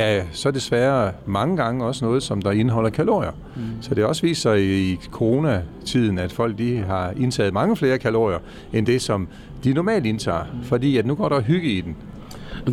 er 0.00 0.24
så 0.32 0.50
desværre 0.50 1.12
mange 1.26 1.56
gange 1.56 1.84
også 1.84 2.04
noget, 2.04 2.22
som 2.22 2.42
der 2.42 2.50
indeholder 2.50 2.90
kalorier. 2.90 3.32
Mm. 3.56 3.62
Så 3.80 3.94
det 3.94 4.04
også 4.04 4.22
viser 4.22 4.40
sig 4.40 4.62
i 4.62 4.96
coronatiden, 5.10 6.18
at 6.18 6.32
folk 6.32 6.58
de 6.58 6.78
har 6.78 7.12
indtaget 7.16 7.52
mange 7.52 7.76
flere 7.76 7.98
kalorier, 7.98 8.38
end 8.72 8.86
det, 8.86 9.02
som 9.02 9.28
de 9.64 9.72
normalt 9.72 10.06
indtager. 10.06 10.44
Mm. 10.44 10.64
Fordi 10.64 10.96
at 10.96 11.06
nu 11.06 11.14
går 11.14 11.28
der 11.28 11.40
hygge 11.40 11.68
i 11.70 11.80
den. 11.80 11.96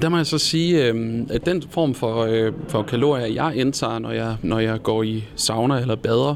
Der 0.02 0.10
må 0.10 0.18
jeg 0.18 0.26
så 0.26 0.38
sige, 0.38 0.88
øhm, 0.88 1.28
at 1.30 1.46
den 1.46 1.64
form 1.70 1.94
for, 1.94 2.24
øh, 2.24 2.54
for 2.68 2.82
kalorier, 2.84 3.26
jeg 3.26 3.56
indtager, 3.56 4.00
når 4.00 4.12
jeg, 4.12 4.36
når 4.44 4.60
jeg 4.60 4.84
går 4.84 5.04
i 5.04 5.24
sauna 5.36 5.80
eller 5.80 5.96
bader, 5.96 6.36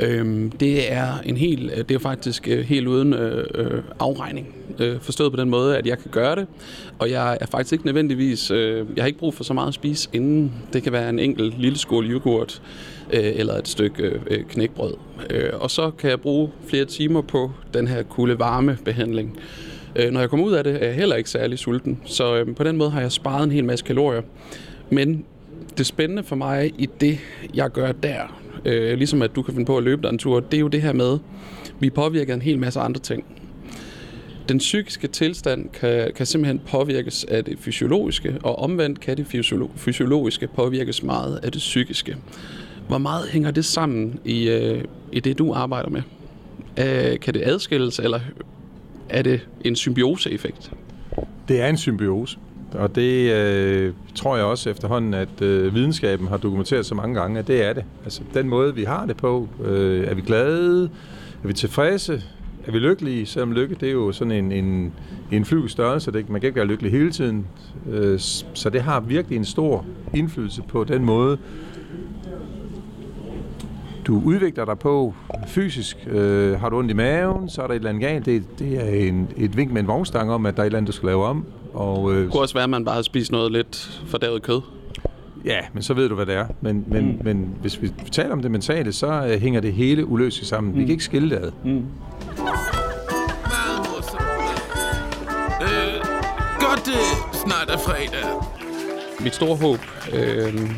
Øhm, 0.00 0.50
det 0.50 0.92
er 0.92 1.18
en 1.24 1.36
helt, 1.36 1.88
det 1.88 1.94
er 1.94 1.98
faktisk 1.98 2.48
øh, 2.48 2.64
helt 2.64 2.86
uden 2.86 3.12
øh, 3.14 3.82
afregning. 3.98 4.54
Øh, 4.80 5.00
forstået 5.00 5.32
på 5.32 5.40
den 5.40 5.50
måde, 5.50 5.78
at 5.78 5.86
jeg 5.86 5.98
kan 5.98 6.10
gøre 6.10 6.36
det, 6.36 6.46
og 6.98 7.10
jeg 7.10 7.38
er 7.40 7.46
faktisk 7.46 7.72
ikke 7.72 7.86
nødvendigvis, 7.86 8.50
øh, 8.50 8.86
jeg 8.96 9.02
har 9.02 9.06
ikke 9.06 9.18
brug 9.18 9.34
for 9.34 9.44
så 9.44 9.54
meget 9.54 9.68
at 9.68 9.74
spise 9.74 10.08
inden. 10.12 10.52
Det 10.72 10.82
kan 10.82 10.92
være 10.92 11.08
en 11.08 11.18
enkelt 11.18 11.58
lille 11.58 11.78
skål 11.78 12.10
yoghurt, 12.10 12.62
øh, 13.12 13.32
eller 13.34 13.54
et 13.54 13.68
stykke 13.68 14.20
øh, 14.30 14.44
knækbrød. 14.44 14.94
Øh, 15.30 15.50
og 15.54 15.70
så 15.70 15.90
kan 15.90 16.10
jeg 16.10 16.20
bruge 16.20 16.50
flere 16.66 16.84
timer 16.84 17.20
på 17.20 17.50
den 17.74 17.88
her 17.88 18.02
kulde 18.02 18.38
varme 18.38 18.78
behandling. 18.84 19.38
Øh, 19.96 20.10
når 20.10 20.20
jeg 20.20 20.30
kommer 20.30 20.46
ud 20.46 20.52
af 20.52 20.64
det, 20.64 20.82
er 20.82 20.86
jeg 20.86 20.94
heller 20.94 21.16
ikke 21.16 21.30
særlig 21.30 21.58
sulten. 21.58 22.00
Så 22.04 22.36
øh, 22.36 22.54
på 22.54 22.64
den 22.64 22.76
måde 22.76 22.90
har 22.90 23.00
jeg 23.00 23.12
sparet 23.12 23.44
en 23.44 23.50
hel 23.50 23.64
masse 23.64 23.84
kalorier. 23.84 24.22
Men 24.90 25.24
det 25.78 25.86
spændende 25.86 26.22
for 26.22 26.36
mig 26.36 26.72
i 26.78 26.88
det, 27.00 27.18
jeg 27.54 27.70
gør 27.70 27.92
der, 27.92 28.40
øh, 28.64 28.98
ligesom 28.98 29.22
at 29.22 29.36
du 29.36 29.42
kan 29.42 29.54
finde 29.54 29.66
på 29.66 29.76
at 29.76 29.82
løbe 29.82 30.02
dig 30.02 30.08
en 30.08 30.18
tur, 30.18 30.40
det 30.40 30.56
er 30.56 30.60
jo 30.60 30.68
det 30.68 30.82
her 30.82 30.92
med, 30.92 31.18
vi 31.80 31.90
påvirker 31.90 32.34
en 32.34 32.42
hel 32.42 32.58
masse 32.58 32.80
andre 32.80 33.00
ting. 33.00 33.24
Den 34.48 34.58
psykiske 34.58 35.08
tilstand 35.08 35.68
kan, 35.68 36.12
kan 36.16 36.26
simpelthen 36.26 36.60
påvirkes 36.66 37.24
af 37.24 37.44
det 37.44 37.58
fysiologiske, 37.58 38.38
og 38.42 38.58
omvendt 38.58 39.00
kan 39.00 39.16
det 39.16 39.26
fysiologiske 39.76 40.46
påvirkes 40.46 41.02
meget 41.02 41.40
af 41.42 41.52
det 41.52 41.58
psykiske. 41.58 42.16
Hvor 42.88 42.98
meget 42.98 43.28
hænger 43.28 43.50
det 43.50 43.64
sammen 43.64 44.20
i, 44.24 44.48
øh, 44.48 44.84
i 45.12 45.20
det, 45.20 45.38
du 45.38 45.52
arbejder 45.52 45.90
med? 45.90 46.02
Øh, 46.78 47.20
kan 47.20 47.34
det 47.34 47.42
adskilles, 47.44 47.98
eller 47.98 48.20
er 49.08 49.22
det 49.22 49.48
en 49.64 49.76
symbioseeffekt? 49.76 50.70
Det 51.48 51.60
er 51.60 51.66
en 51.66 51.76
symbiose. 51.76 52.38
Og 52.72 52.94
det 52.94 53.32
øh, 53.32 53.92
tror 54.14 54.36
jeg 54.36 54.44
også 54.44 54.70
efterhånden, 54.70 55.14
at 55.14 55.42
øh, 55.42 55.74
videnskaben 55.74 56.26
har 56.28 56.36
dokumenteret 56.36 56.86
så 56.86 56.94
mange 56.94 57.20
gange, 57.20 57.38
at 57.38 57.46
det 57.46 57.64
er 57.64 57.72
det. 57.72 57.84
Altså 58.04 58.22
den 58.34 58.48
måde, 58.48 58.74
vi 58.74 58.84
har 58.84 59.06
det 59.06 59.16
på, 59.16 59.48
øh, 59.64 60.06
er 60.06 60.14
vi 60.14 60.20
glade, 60.20 60.90
er 61.42 61.46
vi 61.46 61.52
tilfredse, 61.52 62.22
er 62.66 62.72
vi 62.72 62.78
lykkelige, 62.78 63.26
selvom 63.26 63.52
lykke 63.52 63.74
det 63.74 63.88
er 63.88 63.92
jo 63.92 64.12
sådan 64.12 64.30
en, 64.30 64.52
en, 64.52 64.92
en 65.30 65.44
flyg 65.44 65.70
størrelse, 65.70 66.12
det, 66.12 66.30
man 66.30 66.40
kan 66.40 66.48
ikke 66.48 66.56
være 66.56 66.66
lykkelig 66.66 66.92
hele 66.92 67.10
tiden. 67.10 67.46
Øh, 67.90 68.18
så 68.54 68.70
det 68.72 68.82
har 68.82 69.00
virkelig 69.00 69.36
en 69.36 69.44
stor 69.44 69.84
indflydelse 70.14 70.62
på 70.62 70.84
den 70.84 71.04
måde, 71.04 71.38
du 74.06 74.22
udvikler 74.24 74.64
dig 74.64 74.78
på 74.78 75.14
fysisk. 75.46 76.08
Øh, 76.10 76.60
har 76.60 76.68
du 76.68 76.78
ondt 76.78 76.90
i 76.90 76.94
maven, 76.94 77.48
så 77.48 77.62
er 77.62 77.66
der 77.66 77.74
et 77.74 77.78
eller 77.78 77.88
andet 77.88 78.02
galt. 78.02 78.26
Det, 78.26 78.58
det 78.58 78.76
er 78.76 79.08
en, 79.08 79.28
et 79.36 79.56
vink 79.56 79.72
med 79.72 79.80
en 79.80 79.86
vognstang 79.86 80.30
om, 80.30 80.46
at 80.46 80.56
der 80.56 80.62
er 80.62 80.64
et 80.64 80.66
eller 80.66 80.78
andet, 80.78 80.88
du 80.88 80.96
skal 80.96 81.06
lave 81.06 81.24
om. 81.24 81.44
Og, 81.72 82.12
øh, 82.12 82.22
det 82.22 82.30
kunne 82.30 82.42
også 82.42 82.54
være, 82.54 82.64
at 82.64 82.70
man 82.70 82.84
bare 82.84 82.94
har 82.94 83.02
spist 83.02 83.32
noget 83.32 83.52
lidt 83.52 84.02
fordavet 84.06 84.42
kød. 84.42 84.60
Ja, 85.44 85.58
men 85.72 85.82
så 85.82 85.94
ved 85.94 86.08
du, 86.08 86.14
hvad 86.14 86.26
det 86.26 86.34
er. 86.34 86.46
Men, 86.60 86.84
men, 86.86 87.04
mm. 87.06 87.24
men 87.24 87.54
hvis 87.60 87.82
vi 87.82 87.92
taler 88.12 88.32
om 88.32 88.42
det 88.42 88.50
mentale, 88.50 88.92
så 88.92 89.22
uh, 89.34 89.40
hænger 89.40 89.60
det 89.60 89.72
hele 89.72 90.06
uløseligt 90.06 90.48
sammen. 90.48 90.72
Mm. 90.72 90.78
Vi 90.78 90.84
kan 90.84 90.90
ikke 90.90 91.04
skille 91.04 91.30
det 91.30 91.36
ad. 91.36 91.50
Mm. 91.64 91.84
Godt, 96.74 96.88
øh, 96.88 97.34
snart 97.46 97.70
er 97.70 97.78
fredag. 97.78 98.24
Mit 99.20 99.34
store 99.34 99.56
håb 99.56 99.78
øh, 100.12 100.70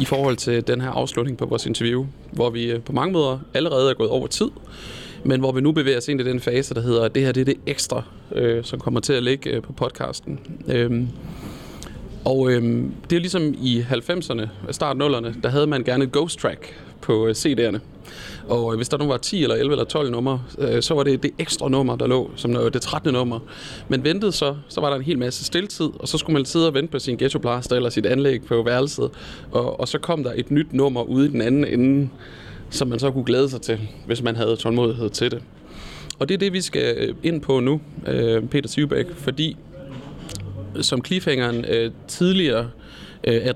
i 0.00 0.04
forhold 0.04 0.36
til 0.36 0.66
den 0.66 0.80
her 0.80 0.90
afslutning 0.90 1.38
på 1.38 1.46
vores 1.46 1.66
interview, 1.66 2.06
hvor 2.32 2.50
vi 2.50 2.70
øh, 2.70 2.80
på 2.80 2.92
mange 2.92 3.12
måder 3.12 3.38
allerede 3.54 3.90
er 3.90 3.94
gået 3.94 4.10
over 4.10 4.26
tid, 4.26 4.50
men 5.24 5.40
hvor 5.40 5.52
vi 5.52 5.60
nu 5.60 5.72
bevæger 5.72 5.98
os 5.98 6.08
ind 6.08 6.20
i 6.20 6.24
den 6.24 6.40
fase, 6.40 6.74
der 6.74 6.80
hedder, 6.80 7.04
at 7.04 7.14
det 7.14 7.22
her 7.22 7.32
det 7.32 7.40
er 7.40 7.44
det 7.44 7.56
ekstra, 7.66 8.02
øh, 8.32 8.64
som 8.64 8.80
kommer 8.80 9.00
til 9.00 9.12
at 9.12 9.22
ligge 9.22 9.50
øh, 9.50 9.62
på 9.62 9.72
podcasten. 9.72 10.40
Øh, 10.68 11.02
og 12.24 12.50
øh, 12.50 12.62
det 13.10 13.16
er 13.16 13.20
ligesom 13.20 13.54
i 13.62 13.84
90'erne, 13.90 14.48
start 14.70 14.96
0'erne, 14.96 15.40
der 15.42 15.48
havde 15.48 15.66
man 15.66 15.84
gerne 15.84 16.04
et 16.04 16.12
ghost 16.12 16.38
track 16.38 16.74
på 17.00 17.26
øh, 17.26 17.34
CD'erne. 17.38 17.78
Og 18.50 18.72
øh, 18.72 18.76
hvis 18.76 18.88
der 18.88 18.98
nu 18.98 19.06
var 19.06 19.16
10 19.16 19.42
eller 19.42 19.56
11 19.56 19.72
eller 19.72 19.84
12 19.84 20.10
numre, 20.10 20.42
øh, 20.58 20.82
så 20.82 20.94
var 20.94 21.02
det 21.02 21.22
det 21.22 21.30
ekstra 21.38 21.68
nummer, 21.68 21.96
der 21.96 22.06
lå, 22.06 22.30
som 22.36 22.56
øh, 22.56 22.72
det 22.72 22.82
13. 22.82 23.12
nummer. 23.12 23.38
Men 23.88 24.04
ventede 24.04 24.32
så, 24.32 24.56
så 24.68 24.80
var 24.80 24.90
der 24.90 24.96
en 24.96 25.02
hel 25.02 25.18
masse 25.18 25.44
stiltid, 25.44 25.88
og 25.98 26.08
så 26.08 26.18
skulle 26.18 26.34
man 26.34 26.44
sidde 26.44 26.66
og 26.66 26.74
vente 26.74 26.92
på 26.92 26.98
sin 26.98 27.16
ghettoplaster 27.16 27.76
eller 27.76 27.90
sit 27.90 28.06
anlæg 28.06 28.44
på 28.44 28.62
værelset. 28.62 29.10
Og, 29.50 29.80
og 29.80 29.88
så 29.88 29.98
kom 29.98 30.24
der 30.24 30.32
et 30.36 30.50
nyt 30.50 30.72
nummer 30.72 31.02
ude 31.02 31.26
i 31.26 31.28
den 31.28 31.40
anden 31.42 31.64
ende, 31.64 32.08
som 32.70 32.88
man 32.88 32.98
så 32.98 33.10
kunne 33.10 33.24
glæde 33.24 33.48
sig 33.48 33.60
til, 33.60 33.78
hvis 34.06 34.22
man 34.22 34.36
havde 34.36 34.56
tålmodighed 34.56 35.10
til 35.10 35.30
det. 35.30 35.42
Og 36.18 36.28
det 36.28 36.34
er 36.34 36.38
det, 36.38 36.52
vi 36.52 36.60
skal 36.60 36.96
øh, 36.98 37.14
ind 37.22 37.40
på 37.40 37.60
nu, 37.60 37.80
øh, 38.06 38.42
Peter 38.46 38.68
Sivbæk, 38.68 39.06
fordi 39.16 39.56
som 40.80 41.04
cliffhangeren 41.04 41.64
øh, 41.64 41.90
tidligere 42.08 42.70
øh, 43.24 43.54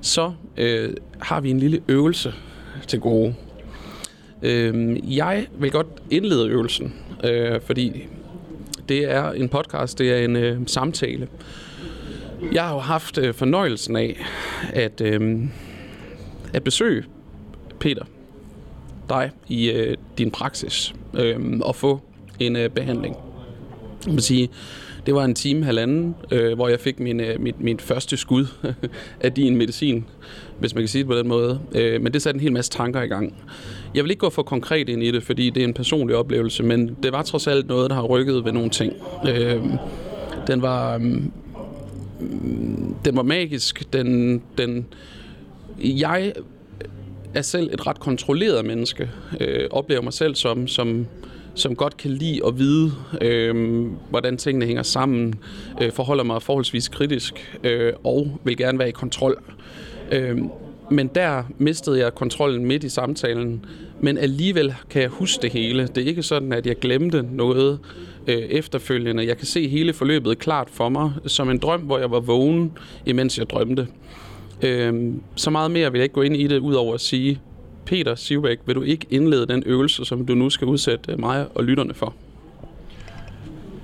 så 0.00 0.32
øh, 0.56 0.94
har 1.20 1.40
vi 1.40 1.50
en 1.50 1.60
lille 1.60 1.80
øvelse 1.88 2.34
til 2.88 3.00
gode. 3.00 3.34
Øh, 4.46 5.16
jeg 5.16 5.46
vil 5.58 5.70
godt 5.70 5.86
indlede 6.10 6.48
øvelsen, 6.48 6.94
øh, 7.24 7.60
fordi 7.60 8.06
det 8.88 9.10
er 9.10 9.30
en 9.30 9.48
podcast, 9.48 9.98
det 9.98 10.12
er 10.12 10.24
en 10.24 10.36
øh, 10.36 10.60
samtale. 10.66 11.28
Jeg 12.52 12.62
har 12.62 12.74
jo 12.74 12.80
haft 12.80 13.18
øh, 13.18 13.34
fornøjelsen 13.34 13.96
af 13.96 14.24
at, 14.72 15.00
øh, 15.00 15.38
at 16.52 16.64
besøge 16.64 17.04
Peter, 17.80 18.04
dig 19.08 19.30
i 19.48 19.70
øh, 19.70 19.96
din 20.18 20.30
praksis, 20.30 20.94
øh, 21.14 21.60
og 21.60 21.76
få 21.76 22.00
en 22.38 22.56
øh, 22.56 22.70
behandling. 22.70 23.16
Jeg 24.06 24.14
vil 24.14 24.22
sige, 24.22 24.48
det 25.06 25.14
var 25.14 25.24
en 25.24 25.34
time, 25.34 25.64
halvanden, 25.64 26.14
øh, 26.32 26.54
hvor 26.54 26.68
jeg 26.68 26.80
fik 26.80 27.00
min, 27.00 27.20
øh, 27.20 27.40
mit, 27.40 27.60
mit 27.60 27.82
første 27.82 28.16
skud 28.16 28.46
af 29.20 29.32
din 29.32 29.56
medicin, 29.56 30.04
hvis 30.58 30.74
man 30.74 30.82
kan 30.82 30.88
sige 30.88 31.02
det 31.02 31.08
på 31.08 31.18
den 31.18 31.28
måde. 31.28 31.60
Øh, 31.72 32.02
men 32.02 32.12
det 32.12 32.22
satte 32.22 32.36
en 32.36 32.42
hel 32.42 32.52
masse 32.52 32.70
tanker 32.70 33.02
i 33.02 33.06
gang. 33.06 33.34
Jeg 33.96 34.04
vil 34.04 34.10
ikke 34.10 34.20
gå 34.20 34.30
for 34.30 34.42
konkret 34.42 34.88
ind 34.88 35.02
i 35.02 35.10
det, 35.10 35.22
fordi 35.22 35.50
det 35.50 35.60
er 35.60 35.64
en 35.64 35.74
personlig 35.74 36.16
oplevelse, 36.16 36.62
men 36.62 36.96
det 37.02 37.12
var 37.12 37.22
trods 37.22 37.46
alt 37.46 37.68
noget, 37.68 37.90
der 37.90 37.96
har 37.96 38.02
rykket 38.02 38.44
ved 38.44 38.52
nogle 38.52 38.70
ting. 38.70 38.92
Øh, 39.28 39.62
den 40.46 40.62
var... 40.62 40.94
Øh, 40.94 41.22
den 43.04 43.16
var 43.16 43.22
magisk. 43.22 43.92
Den, 43.92 44.42
den, 44.58 44.86
jeg 45.78 46.32
er 47.34 47.42
selv 47.42 47.70
et 47.72 47.86
ret 47.86 48.00
kontrolleret 48.00 48.64
menneske. 48.64 49.10
Øh, 49.40 49.68
oplever 49.70 50.02
mig 50.02 50.12
selv 50.12 50.34
som, 50.34 50.68
som 50.68 51.06
som 51.54 51.76
godt 51.76 51.96
kan 51.96 52.10
lide 52.10 52.40
at 52.46 52.58
vide, 52.58 52.92
øh, 53.20 53.86
hvordan 54.10 54.36
tingene 54.36 54.66
hænger 54.66 54.82
sammen, 54.82 55.34
øh, 55.82 55.92
forholder 55.92 56.24
mig 56.24 56.42
forholdsvis 56.42 56.88
kritisk 56.88 57.58
øh, 57.64 57.92
og 58.04 58.40
vil 58.44 58.56
gerne 58.56 58.78
være 58.78 58.88
i 58.88 58.92
kontrol. 58.92 59.42
Øh, 60.12 60.38
men 60.90 61.08
der 61.14 61.42
mistede 61.58 61.98
jeg 61.98 62.14
kontrollen 62.14 62.66
midt 62.66 62.84
i 62.84 62.88
samtalen, 62.88 63.64
men 64.00 64.18
alligevel 64.18 64.74
kan 64.90 65.02
jeg 65.02 65.10
huske 65.10 65.42
det 65.42 65.52
hele. 65.52 65.86
Det 65.86 66.02
er 66.02 66.06
ikke 66.06 66.22
sådan, 66.22 66.52
at 66.52 66.66
jeg 66.66 66.78
glemte 66.78 67.22
noget 67.22 67.78
øh, 68.26 68.36
efterfølgende. 68.36 69.26
Jeg 69.26 69.36
kan 69.36 69.46
se 69.46 69.68
hele 69.68 69.92
forløbet 69.92 70.38
klart 70.38 70.68
for 70.70 70.88
mig, 70.88 71.12
som 71.26 71.50
en 71.50 71.58
drøm, 71.58 71.80
hvor 71.80 71.98
jeg 71.98 72.10
var 72.10 72.20
vågen, 72.20 72.72
imens 73.06 73.38
jeg 73.38 73.50
drømte. 73.50 73.88
Øh, 74.62 75.12
så 75.34 75.50
meget 75.50 75.70
mere 75.70 75.92
vil 75.92 75.98
jeg 75.98 76.04
ikke 76.04 76.14
gå 76.14 76.22
ind 76.22 76.36
i 76.36 76.46
det, 76.46 76.58
udover 76.58 76.94
at 76.94 77.00
sige, 77.00 77.40
Peter 77.84 78.14
Sivbæk, 78.14 78.58
vil 78.66 78.74
du 78.74 78.82
ikke 78.82 79.06
indlede 79.10 79.46
den 79.46 79.62
øvelse, 79.66 80.04
som 80.04 80.26
du 80.26 80.34
nu 80.34 80.50
skal 80.50 80.66
udsætte 80.66 81.16
mig 81.16 81.46
og 81.54 81.64
lytterne 81.64 81.94
for? 81.94 82.14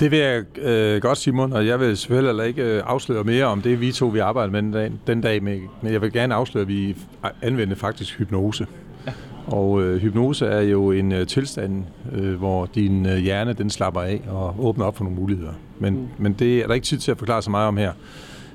Det 0.00 0.10
vil 0.10 0.18
jeg 0.18 0.58
øh, 0.58 1.02
godt, 1.02 1.18
Simon, 1.18 1.52
og 1.52 1.66
jeg 1.66 1.80
vil 1.80 1.96
selvfølgelig 1.96 2.28
heller 2.28 2.44
ikke 2.44 2.62
øh, 2.62 2.82
afsløre 2.86 3.24
mere 3.24 3.44
om 3.44 3.62
det, 3.62 3.80
vi 3.80 3.92
to 3.92 4.06
vi 4.06 4.18
arbejder 4.18 4.52
med 4.52 4.62
den 4.62 4.72
dag, 4.72 4.92
den 5.06 5.20
dag 5.20 5.42
med, 5.42 5.60
men 5.82 5.92
jeg 5.92 6.02
vil 6.02 6.12
gerne 6.12 6.34
afsløre, 6.34 6.62
at 6.62 6.68
vi 6.68 6.96
anvender 7.42 7.74
faktisk 7.76 8.18
hypnose. 8.18 8.66
Ja. 9.06 9.12
Og 9.46 9.82
øh, 9.82 10.00
hypnose 10.00 10.46
er 10.46 10.60
jo 10.60 10.90
en 10.90 11.12
øh, 11.12 11.26
tilstand, 11.26 11.84
øh, 12.12 12.34
hvor 12.34 12.66
din 12.74 13.06
øh, 13.06 13.16
hjerne 13.16 13.52
den 13.52 13.70
slapper 13.70 14.00
af 14.00 14.20
og 14.28 14.54
åbner 14.58 14.84
op 14.84 14.96
for 14.96 15.04
nogle 15.04 15.20
muligheder. 15.20 15.52
Men, 15.78 15.94
mm. 15.94 16.08
men 16.18 16.32
det 16.32 16.58
er 16.58 16.66
der 16.66 16.74
ikke 16.74 16.84
tid 16.84 16.98
til 16.98 17.10
at 17.10 17.18
forklare 17.18 17.42
så 17.42 17.50
meget 17.50 17.68
om 17.68 17.76
her. 17.76 17.92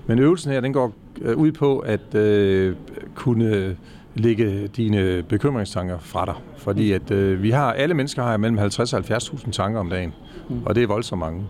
Men 0.08 0.20
øvelsen 0.20 0.52
her, 0.52 0.62
den 0.62 0.74
går 0.74 0.94
øh, 1.22 1.38
ud 1.38 1.52
på 1.52 1.80
at 1.80 2.16
øh, 2.16 2.76
kunne 3.16 3.76
lægge 4.16 4.68
dine 4.68 5.24
bekymringstanker 5.24 6.00
fra 6.00 6.26
dig. 6.26 6.36
Fordi 6.58 6.92
at 6.92 7.12
øh, 7.12 7.44
vi 7.44 7.50
har, 7.50 7.74
alle 7.74 7.94
mennesker 7.94 8.24
har 8.24 8.38
mellem 8.38 8.58
50 8.58 8.94
og 8.94 9.00
70.000 9.00 9.52
tanker 9.52 9.80
om 9.80 9.90
dagen. 9.90 10.14
Mm. 10.50 10.64
Og 10.66 10.76
det 10.76 10.84
er 10.84 10.88
voldsomt 10.88 11.20
mange. 11.20 11.46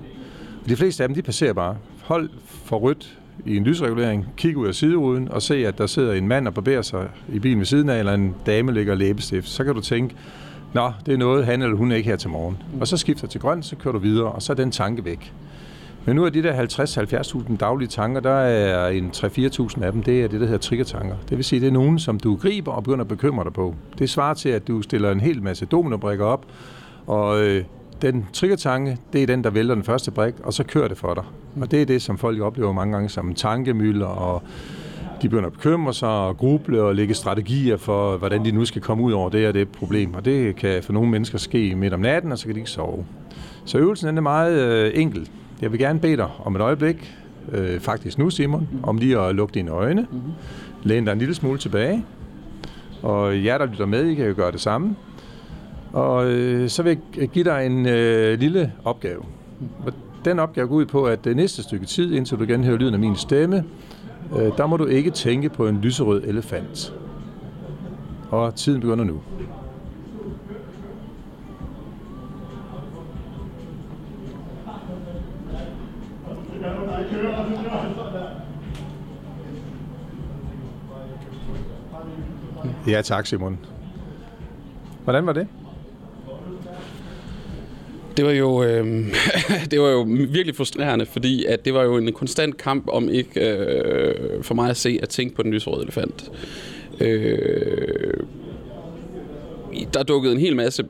Og 0.63 0.69
de 0.69 0.75
fleste 0.75 1.03
af 1.03 1.09
dem, 1.09 1.15
de 1.15 1.21
passerer 1.21 1.53
bare. 1.53 1.77
Hold 2.03 2.29
for 2.45 2.77
rødt 2.77 3.19
i 3.45 3.57
en 3.57 3.63
lysregulering, 3.63 4.25
kig 4.38 4.57
ud 4.57 4.67
af 4.67 4.75
sideruden 4.75 5.31
og 5.31 5.41
se, 5.41 5.67
at 5.67 5.77
der 5.77 5.88
sidder 5.88 6.13
en 6.13 6.27
mand 6.27 6.47
og 6.47 6.53
barberer 6.53 6.81
sig 6.81 7.09
i 7.33 7.39
bilen 7.39 7.59
ved 7.59 7.65
siden 7.65 7.89
af, 7.89 7.99
eller 7.99 8.13
en 8.13 8.35
dame 8.45 8.73
ligger 8.73 8.95
læbestift. 8.95 9.47
Så 9.47 9.63
kan 9.63 9.73
du 9.73 9.81
tænke, 9.81 10.15
nå, 10.73 10.91
det 11.05 11.13
er 11.13 11.17
noget, 11.17 11.45
han 11.45 11.61
eller 11.61 11.75
hun 11.75 11.91
ikke 11.91 12.09
her 12.09 12.15
til 12.15 12.29
morgen. 12.29 12.57
Og 12.79 12.88
så 12.88 12.97
skifter 12.97 13.27
til 13.27 13.41
grøn, 13.41 13.63
så 13.63 13.75
kører 13.75 13.91
du 13.91 13.99
videre, 13.99 14.31
og 14.31 14.41
så 14.41 14.53
er 14.53 14.55
den 14.55 14.71
tanke 14.71 15.05
væk. 15.05 15.33
Men 16.05 16.15
nu 16.15 16.25
er 16.25 16.29
de 16.29 16.43
der 16.43 16.53
50-70.000 17.49 17.57
daglige 17.57 17.88
tanker, 17.88 18.21
der 18.21 18.33
er 18.33 18.88
en 18.88 19.11
3-4.000 19.15 19.83
af 19.83 19.91
dem, 19.91 20.03
det 20.03 20.23
er 20.23 20.27
det, 20.27 20.39
der 20.39 20.45
hedder 20.45 20.59
triggertanker. 20.59 21.15
Det 21.29 21.38
vil 21.38 21.45
sige, 21.45 21.59
det 21.59 21.67
er 21.67 21.71
nogen, 21.71 21.99
som 21.99 22.19
du 22.19 22.35
griber 22.35 22.71
og 22.71 22.83
begynder 22.83 23.03
at 23.03 23.07
bekymre 23.07 23.43
dig 23.43 23.53
på. 23.53 23.75
Det 23.99 24.09
svarer 24.09 24.33
til, 24.33 24.49
at 24.49 24.67
du 24.67 24.81
stiller 24.81 25.11
en 25.11 25.19
hel 25.19 25.43
masse 25.43 25.65
dominobrikker 25.65 26.25
op, 26.25 26.45
og 27.07 27.43
øh, 27.43 27.63
den 28.01 28.25
triggertanke, 28.33 28.97
det 29.13 29.23
er 29.23 29.27
den, 29.27 29.43
der 29.43 29.49
vælter 29.49 29.75
den 29.75 29.83
første 29.83 30.11
brik, 30.11 30.33
og 30.43 30.53
så 30.53 30.63
kører 30.63 30.87
det 30.87 30.97
for 30.97 31.13
dig. 31.13 31.23
Og 31.61 31.71
det 31.71 31.81
er 31.81 31.85
det, 31.85 32.01
som 32.01 32.17
folk 32.17 32.41
oplever 32.41 32.73
mange 32.73 32.93
gange 32.93 33.09
som 33.09 33.33
tankemøller, 33.33 34.05
og 34.05 34.43
de 35.21 35.29
begynder 35.29 35.47
at 35.47 35.53
bekymre 35.53 35.93
sig 35.93 36.09
og 36.09 36.37
gruble 36.37 36.81
og 36.81 36.95
lægge 36.95 37.13
strategier 37.13 37.77
for, 37.77 38.17
hvordan 38.17 38.45
de 38.45 38.51
nu 38.51 38.65
skal 38.65 38.81
komme 38.81 39.03
ud 39.03 39.11
over 39.11 39.29
det 39.29 39.47
og 39.47 39.53
det 39.53 39.69
problem. 39.69 40.13
Og 40.13 40.25
det 40.25 40.55
kan 40.55 40.83
for 40.83 40.93
nogle 40.93 41.09
mennesker 41.09 41.37
ske 41.37 41.75
midt 41.75 41.93
om 41.93 41.99
natten, 41.99 42.31
og 42.31 42.37
så 42.37 42.45
kan 42.45 42.55
de 42.55 42.59
ikke 42.59 42.69
sove. 42.69 43.05
Så 43.65 43.77
øvelsen 43.77 44.17
er 44.17 44.21
meget 44.21 44.59
øh, 44.59 44.91
enkel. 44.95 45.29
Jeg 45.61 45.71
vil 45.71 45.79
gerne 45.79 45.99
bede 45.99 46.17
dig 46.17 46.29
om 46.43 46.55
et 46.55 46.61
øjeblik, 46.61 47.15
øh, 47.51 47.79
faktisk 47.79 48.17
nu 48.17 48.29
Simon, 48.29 48.67
mm. 48.71 48.83
om 48.83 48.97
lige 48.97 49.19
at 49.19 49.35
lukke 49.35 49.53
dine 49.53 49.71
øjne. 49.71 50.07
Mm. 50.11 50.19
Læn 50.83 51.05
dig 51.05 51.11
en 51.11 51.19
lille 51.19 51.33
smule 51.33 51.59
tilbage. 51.59 52.05
Og 53.01 53.45
jer, 53.45 53.57
der 53.57 53.65
lytter 53.65 53.85
med, 53.85 54.05
I 54.05 54.15
kan 54.15 54.27
jo 54.27 54.33
gøre 54.35 54.51
det 54.51 54.61
samme. 54.61 54.95
Og 55.93 56.31
øh, 56.31 56.69
så 56.69 56.83
vil 56.83 56.97
jeg 57.17 57.27
give 57.27 57.45
dig 57.45 57.65
en 57.65 57.85
øh, 57.85 58.39
lille 58.39 58.73
opgave. 58.83 59.23
Og 59.85 59.93
den 60.25 60.39
opgave 60.39 60.67
går 60.67 60.75
ud 60.75 60.85
på, 60.85 61.05
at 61.05 61.25
det 61.25 61.35
næste 61.35 61.63
stykke 61.63 61.85
tid, 61.85 62.13
indtil 62.13 62.38
du 62.38 62.43
igen 62.43 62.63
hører 62.63 62.77
lyden 62.77 62.93
af 62.93 62.99
min 62.99 63.15
stemme, 63.15 63.63
øh, 64.39 64.57
der 64.57 64.65
må 64.65 64.77
du 64.77 64.85
ikke 64.85 65.11
tænke 65.11 65.49
på 65.49 65.67
en 65.67 65.77
lyserød 65.81 66.23
elefant. 66.23 66.93
Og 68.29 68.55
tiden 68.55 68.81
begynder 68.81 69.05
nu. 69.05 69.21
Ja, 82.88 83.01
tak 83.01 83.25
Simon. 83.25 83.59
Hvordan 85.03 85.25
var 85.25 85.33
det? 85.33 85.47
Det 88.18 88.26
var 88.26 88.32
jo 88.32 88.63
øh, 88.63 88.86
det 89.72 89.82
var 89.82 89.89
jo 89.89 90.05
virkelig 90.07 90.55
frustrerende, 90.55 91.05
fordi 91.05 91.45
at 91.45 91.65
det 91.65 91.74
var 91.74 91.84
jo 91.84 91.97
en 91.97 92.13
konstant 92.13 92.57
kamp 92.57 92.88
om 92.88 93.09
ikke 93.09 93.49
øh, 93.49 94.43
for 94.43 94.55
mig 94.55 94.70
at 94.70 94.78
se 94.78 94.99
at 95.01 95.09
tænke 95.09 95.36
på 95.36 95.43
den 95.43 95.51
lyserøde 95.51 95.84
elefant. 95.84 96.32
Øh, 96.99 98.13
der 99.93 100.03
dukkede 100.03 100.34
en 100.34 100.39
hel 100.39 100.55
masse 100.55 100.84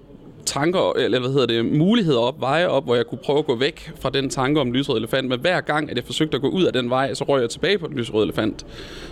tanker, 0.45 0.93
eller 0.99 1.19
hvad 1.19 1.29
hedder 1.29 1.45
det, 1.45 1.65
muligheder 1.65 2.19
op, 2.19 2.41
veje 2.41 2.67
op, 2.67 2.85
hvor 2.85 2.95
jeg 2.95 3.05
kunne 3.05 3.19
prøve 3.23 3.39
at 3.39 3.45
gå 3.45 3.55
væk 3.55 3.91
fra 3.99 4.09
den 4.09 4.29
tanke 4.29 4.61
om 4.61 4.71
lysrød 4.71 4.97
elefant, 4.97 5.27
men 5.29 5.39
hver 5.39 5.61
gang, 5.61 5.89
at 5.91 5.97
jeg 5.97 6.03
forsøgte 6.03 6.35
at 6.35 6.41
gå 6.41 6.49
ud 6.49 6.63
af 6.63 6.73
den 6.73 6.89
vej, 6.89 7.13
så 7.13 7.23
røg 7.23 7.41
jeg 7.41 7.49
tilbage 7.49 7.77
på 7.77 7.87
den 7.87 7.97
lysrøde 7.97 8.23
elefant. 8.23 8.65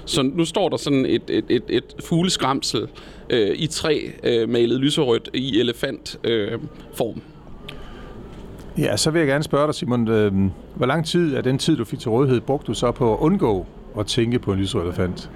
Så 0.06 0.22
nu 0.22 0.46
står 0.46 0.70
der 0.70 0.78
sådan 0.78 1.06
et, 1.06 1.22
et, 1.30 1.46
et, 1.50 1.64
et 1.70 1.96
fugleskramsel 2.04 2.88
øh, 3.30 3.56
i 3.56 3.68
træ, 3.68 4.02
øh, 4.24 4.50
malet 4.50 4.80
lyserødt 4.80 5.30
i 5.34 5.60
elefantform. 5.60 6.32
Øh, 6.32 6.60
form. 6.94 7.22
Ja, 8.78 8.98
så 8.98 9.12
vil 9.12 9.20
jeg 9.20 9.28
gerne 9.28 9.44
spørge 9.44 9.68
dig, 9.68 9.76
Simon, 9.76 10.08
øh, 10.08 10.34
hvor 10.76 10.86
lang 10.86 11.06
tid 11.06 11.36
af 11.36 11.44
den 11.44 11.58
tid, 11.58 11.78
du 11.78 11.86
fik 11.86 12.00
til 12.00 12.10
rådighed, 12.10 12.42
brugte 12.42 12.68
du 12.68 12.74
så 12.74 12.92
på 12.92 13.14
at 13.14 13.20
undgå 13.20 13.66
at 14.00 14.06
tænke 14.06 14.40
på 14.40 14.54
en 14.54 14.60
lysrød 14.60 14.84
elefant? 14.84 15.30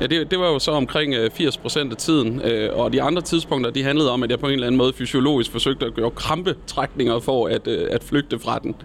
Ja, 0.00 0.06
det, 0.06 0.30
det 0.30 0.38
var 0.38 0.46
jo 0.46 0.58
så 0.58 0.70
omkring 0.70 1.14
80 1.32 1.56
øh, 1.56 1.62
procent 1.62 1.92
af 1.92 1.96
tiden, 1.96 2.40
øh, 2.44 2.78
og 2.78 2.92
de 2.92 3.02
andre 3.02 3.22
tidspunkter, 3.22 3.70
de 3.70 3.82
handlede 3.82 4.10
om, 4.10 4.22
at 4.22 4.30
jeg 4.30 4.38
på 4.38 4.46
en 4.46 4.52
eller 4.52 4.66
anden 4.66 4.78
måde 4.78 4.92
fysiologisk 4.92 5.50
forsøgte 5.50 5.86
at 5.86 5.94
gøre 5.94 6.10
krampetrækninger 6.10 7.20
for 7.20 7.46
at, 7.46 7.66
øh, 7.66 7.88
at 7.90 8.04
flygte 8.04 8.38
fra 8.38 8.58
den. 8.58 8.74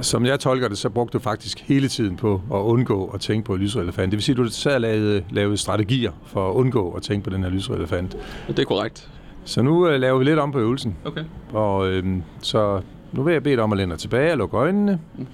Som 0.00 0.26
jeg 0.26 0.40
tolker 0.40 0.68
det, 0.68 0.78
så 0.78 0.88
brugte 0.88 1.18
du 1.18 1.22
faktisk 1.22 1.60
hele 1.60 1.88
tiden 1.88 2.16
på 2.16 2.40
at 2.54 2.58
undgå 2.58 3.10
at 3.14 3.20
tænke 3.20 3.46
på 3.46 3.56
lysrød 3.56 3.82
elefant. 3.82 4.10
Det 4.10 4.16
vil 4.16 4.22
sige, 4.22 4.32
at 4.32 4.38
du 4.38 4.50
sad 4.50 4.80
lavede, 4.80 5.22
lavede 5.30 5.56
strategier 5.56 6.12
for 6.26 6.50
at 6.50 6.54
undgå 6.54 6.90
at 6.90 7.02
tænke 7.02 7.24
på 7.24 7.30
den 7.30 7.42
her 7.42 7.50
lysrød 7.50 7.76
elefant. 7.76 8.16
Det 8.48 8.58
er 8.58 8.64
korrekt. 8.64 9.08
Så 9.46 9.62
nu 9.62 9.86
uh, 9.86 10.00
laver 10.00 10.18
vi 10.18 10.24
lidt 10.24 10.38
om 10.38 10.52
på 10.52 10.58
øvelsen. 10.58 10.96
Okay. 11.04 11.24
Og 11.52 11.88
øhm, 11.88 12.22
så 12.42 12.80
nu 13.12 13.22
vil 13.22 13.32
jeg 13.32 13.42
bede 13.42 13.56
dig 13.56 13.64
om 13.64 13.72
at 13.72 13.78
læne 13.78 13.90
dig 13.90 13.98
tilbage 13.98 14.32
og 14.32 14.38
lukke 14.38 14.56
øjnene. 14.56 14.92
Mm-hmm. 15.14 15.26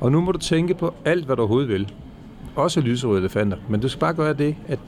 Og 0.00 0.12
nu 0.12 0.20
må 0.20 0.32
du 0.32 0.38
tænke 0.38 0.74
på 0.74 0.94
alt, 1.04 1.24
hvad 1.24 1.36
du 1.36 1.42
overhovedet 1.42 1.68
vil 1.68 1.92
også 2.56 2.80
lyserøde 2.80 3.18
elefanter. 3.18 3.56
Men 3.68 3.80
du 3.80 3.88
skal 3.88 4.00
bare 4.00 4.14
gøre 4.14 4.32
det, 4.32 4.56
at 4.68 4.78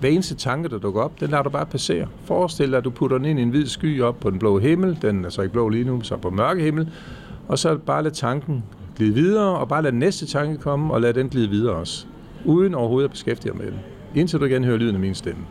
hver 0.00 0.08
eneste 0.08 0.34
tanke, 0.34 0.68
der 0.68 0.78
dukker 0.78 1.00
op, 1.00 1.20
den 1.20 1.30
lader 1.30 1.42
du 1.42 1.50
bare 1.50 1.66
passere. 1.66 2.06
Forestil 2.24 2.70
dig, 2.70 2.78
at 2.78 2.84
du 2.84 2.90
putter 2.90 3.18
den 3.18 3.26
ind 3.26 3.38
i 3.38 3.42
en 3.42 3.50
hvid 3.50 3.66
sky 3.66 4.02
op 4.02 4.20
på 4.20 4.30
den 4.30 4.38
blå 4.38 4.58
himmel. 4.58 4.98
Den 5.02 5.24
er 5.24 5.28
så 5.28 5.42
ikke 5.42 5.52
blå 5.52 5.68
lige 5.68 5.84
nu, 5.84 6.00
så 6.02 6.16
på 6.16 6.30
mørke 6.30 6.62
himmel. 6.62 6.90
Og 7.48 7.58
så 7.58 7.76
bare 7.76 8.02
lad 8.02 8.10
tanken 8.10 8.64
glide 8.96 9.14
videre, 9.14 9.58
og 9.58 9.68
bare 9.68 9.82
lad 9.82 9.92
næste 9.92 10.26
tanke 10.26 10.62
komme, 10.62 10.94
og 10.94 11.00
lad 11.00 11.14
den 11.14 11.28
glide 11.28 11.48
videre 11.48 11.74
også. 11.74 12.06
Uden 12.44 12.74
overhovedet 12.74 13.08
at 13.08 13.10
beskæftige 13.10 13.52
dig 13.52 13.60
med 13.60 13.66
den. 13.66 13.80
Indtil 14.14 14.40
du 14.40 14.44
igen 14.44 14.64
hører 14.64 14.76
lyden 14.76 14.94
af 14.94 15.00
min 15.00 15.14
stemme. 15.14 15.42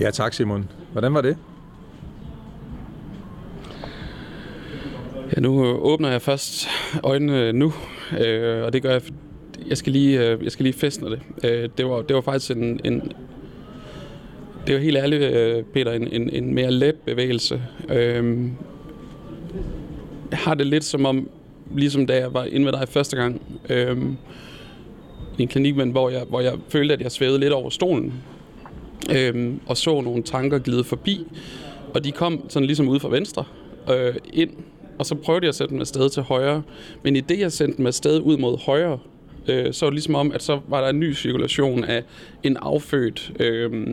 Ja, 0.00 0.10
tak 0.10 0.32
Simon. 0.32 0.68
Hvordan 0.92 1.14
var 1.14 1.20
det? 1.20 1.36
Ja, 5.36 5.40
nu 5.40 5.64
åbner 5.64 6.10
jeg 6.10 6.22
først 6.22 6.68
øjnene 7.02 7.52
nu, 7.52 7.72
øh, 8.20 8.64
og 8.64 8.72
det 8.72 8.82
gør 8.82 8.90
jeg, 8.90 9.02
jeg 9.68 9.76
skal 9.76 9.92
lige, 9.92 10.30
øh, 10.30 10.44
jeg 10.44 10.52
skal 10.52 10.62
lige 10.62 10.72
festne 10.72 11.10
det. 11.10 11.20
Øh, 11.44 11.68
det, 11.78 11.86
var, 11.86 12.02
det 12.02 12.16
var 12.16 12.20
faktisk 12.20 12.50
en, 12.50 12.80
en 12.84 13.12
det 14.66 14.74
var 14.74 14.80
helt 14.80 14.96
ærligt, 14.96 15.22
øh, 15.22 15.62
Peter, 15.62 15.92
en, 15.92 16.08
en, 16.12 16.30
en 16.30 16.54
mere 16.54 16.70
let 16.70 16.94
bevægelse. 16.94 17.62
Øh, 17.88 18.48
jeg 20.30 20.38
har 20.38 20.54
det 20.54 20.66
lidt 20.66 20.84
som 20.84 21.06
om, 21.06 21.28
ligesom 21.74 22.06
da 22.06 22.16
jeg 22.16 22.34
var 22.34 22.44
inde 22.44 22.64
med 22.64 22.72
dig 22.72 22.88
første 22.88 23.16
gang, 23.16 23.42
øh, 23.68 23.96
i 25.38 25.42
en 25.42 25.48
klinik, 25.48 25.76
men 25.76 25.90
hvor 25.90 26.10
jeg, 26.10 26.22
hvor 26.28 26.40
jeg 26.40 26.52
følte, 26.68 26.94
at 26.94 27.00
jeg 27.00 27.12
svævede 27.12 27.38
lidt 27.38 27.52
over 27.52 27.70
stolen 27.70 28.12
øhm, 29.16 29.60
og 29.66 29.76
så 29.76 30.00
nogle 30.00 30.22
tanker 30.22 30.58
glide 30.58 30.84
forbi, 30.84 31.26
og 31.94 32.04
de 32.04 32.12
kom 32.12 32.50
sådan 32.50 32.66
ligesom 32.66 32.88
ud 32.88 33.00
fra 33.00 33.08
venstre 33.08 33.44
øh, 33.90 34.14
ind, 34.32 34.50
og 34.98 35.06
så 35.06 35.14
prøvede 35.14 35.44
jeg 35.44 35.48
at 35.48 35.54
sætte 35.54 35.72
dem 35.72 35.80
afsted 35.80 36.08
til 36.10 36.22
højre. 36.22 36.62
Men 37.02 37.16
i 37.16 37.20
det, 37.20 37.38
jeg 37.38 37.52
sendte 37.52 37.76
dem 37.76 37.86
afsted 37.86 38.20
ud 38.20 38.36
mod 38.36 38.58
højre, 38.58 38.98
øh, 39.48 39.72
så 39.72 39.86
var 39.86 39.90
det 39.90 39.94
ligesom 39.94 40.14
om, 40.14 40.32
at 40.32 40.42
så 40.42 40.60
var 40.68 40.80
der 40.80 40.88
en 40.88 41.00
ny 41.00 41.14
cirkulation 41.14 41.84
af 41.84 42.02
en 42.42 42.56
affødt, 42.62 43.32
øh, 43.40 43.86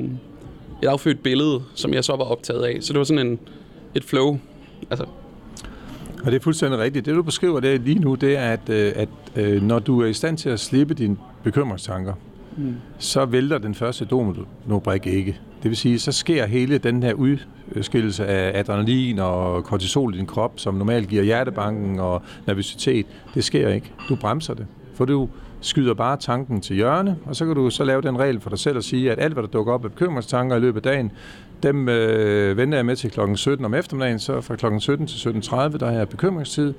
et 0.83 0.87
affødt 0.87 1.23
billede, 1.23 1.63
som 1.75 1.93
jeg 1.93 2.03
så 2.03 2.15
var 2.15 2.23
optaget 2.23 2.63
af. 2.63 2.77
Så 2.81 2.93
det 2.93 2.97
var 2.99 3.05
sådan 3.05 3.27
en, 3.27 3.39
et 3.95 4.03
flow. 4.03 4.39
Altså, 4.89 5.05
og 6.23 6.31
det 6.31 6.35
er 6.37 6.43
fuldstændig 6.43 6.79
rigtigt. 6.79 7.05
Det, 7.05 7.15
du 7.15 7.23
beskriver 7.23 7.59
det 7.59 7.81
lige 7.81 7.99
nu, 7.99 8.15
det 8.15 8.37
er, 8.37 8.49
at, 8.49 8.69
øh, 8.69 8.93
at, 8.95 9.09
øh, 9.35 9.61
når 9.61 9.79
du 9.79 10.01
er 10.01 10.05
i 10.05 10.13
stand 10.13 10.37
til 10.37 10.49
at 10.49 10.59
slippe 10.59 10.93
dine 10.93 11.17
bekymringstanker, 11.43 12.13
mm. 12.57 12.75
så 12.97 13.25
vælter 13.25 13.57
den 13.57 13.75
første 13.75 14.05
dominobrik 14.05 15.07
ikke. 15.07 15.39
Det 15.63 15.69
vil 15.69 15.77
sige, 15.77 15.99
så 15.99 16.11
sker 16.11 16.45
hele 16.45 16.77
den 16.77 17.03
her 17.03 17.13
udskillelse 17.13 18.25
af 18.25 18.59
adrenalin 18.59 19.19
og 19.19 19.63
kortisol 19.63 20.15
i 20.15 20.17
din 20.17 20.25
krop, 20.25 20.53
som 20.55 20.73
normalt 20.73 21.09
giver 21.09 21.23
hjertebanken 21.23 21.99
og 21.99 22.21
nervøsitet. 22.47 23.05
Det 23.33 23.43
sker 23.43 23.69
ikke. 23.69 23.91
Du 24.09 24.15
bremser 24.15 24.53
det. 24.53 24.65
For 24.95 25.05
du 25.05 25.29
skyder 25.61 25.93
bare 25.93 26.17
tanken 26.17 26.61
til 26.61 26.75
hjørne, 26.75 27.15
og 27.25 27.35
så 27.35 27.45
kan 27.45 27.55
du 27.55 27.69
så 27.69 27.83
lave 27.83 28.01
den 28.01 28.19
regel 28.19 28.39
for 28.39 28.49
dig 28.49 28.59
selv 28.59 28.77
og 28.77 28.83
sige, 28.83 29.11
at 29.11 29.19
alt, 29.19 29.33
hvad 29.33 29.43
der 29.43 29.49
dukker 29.49 29.73
op 29.73 29.85
af 29.85 29.91
bekymringstanker 29.91 30.55
i 30.55 30.59
løbet 30.59 30.85
af 30.85 30.91
dagen, 30.91 31.11
dem 31.63 31.89
øh, 31.89 32.57
venter 32.57 32.77
jeg 32.77 32.85
med 32.85 32.95
til 32.95 33.11
klokken 33.11 33.37
17 33.37 33.65
om 33.65 33.73
eftermiddagen, 33.73 34.19
så 34.19 34.41
fra 34.41 34.55
klokken 34.55 34.81
17 34.81 35.07
til 35.07 35.29
17.30, 35.29 35.55
der 35.77 35.87
er 35.87 36.05
bekymringstid. 36.05 36.73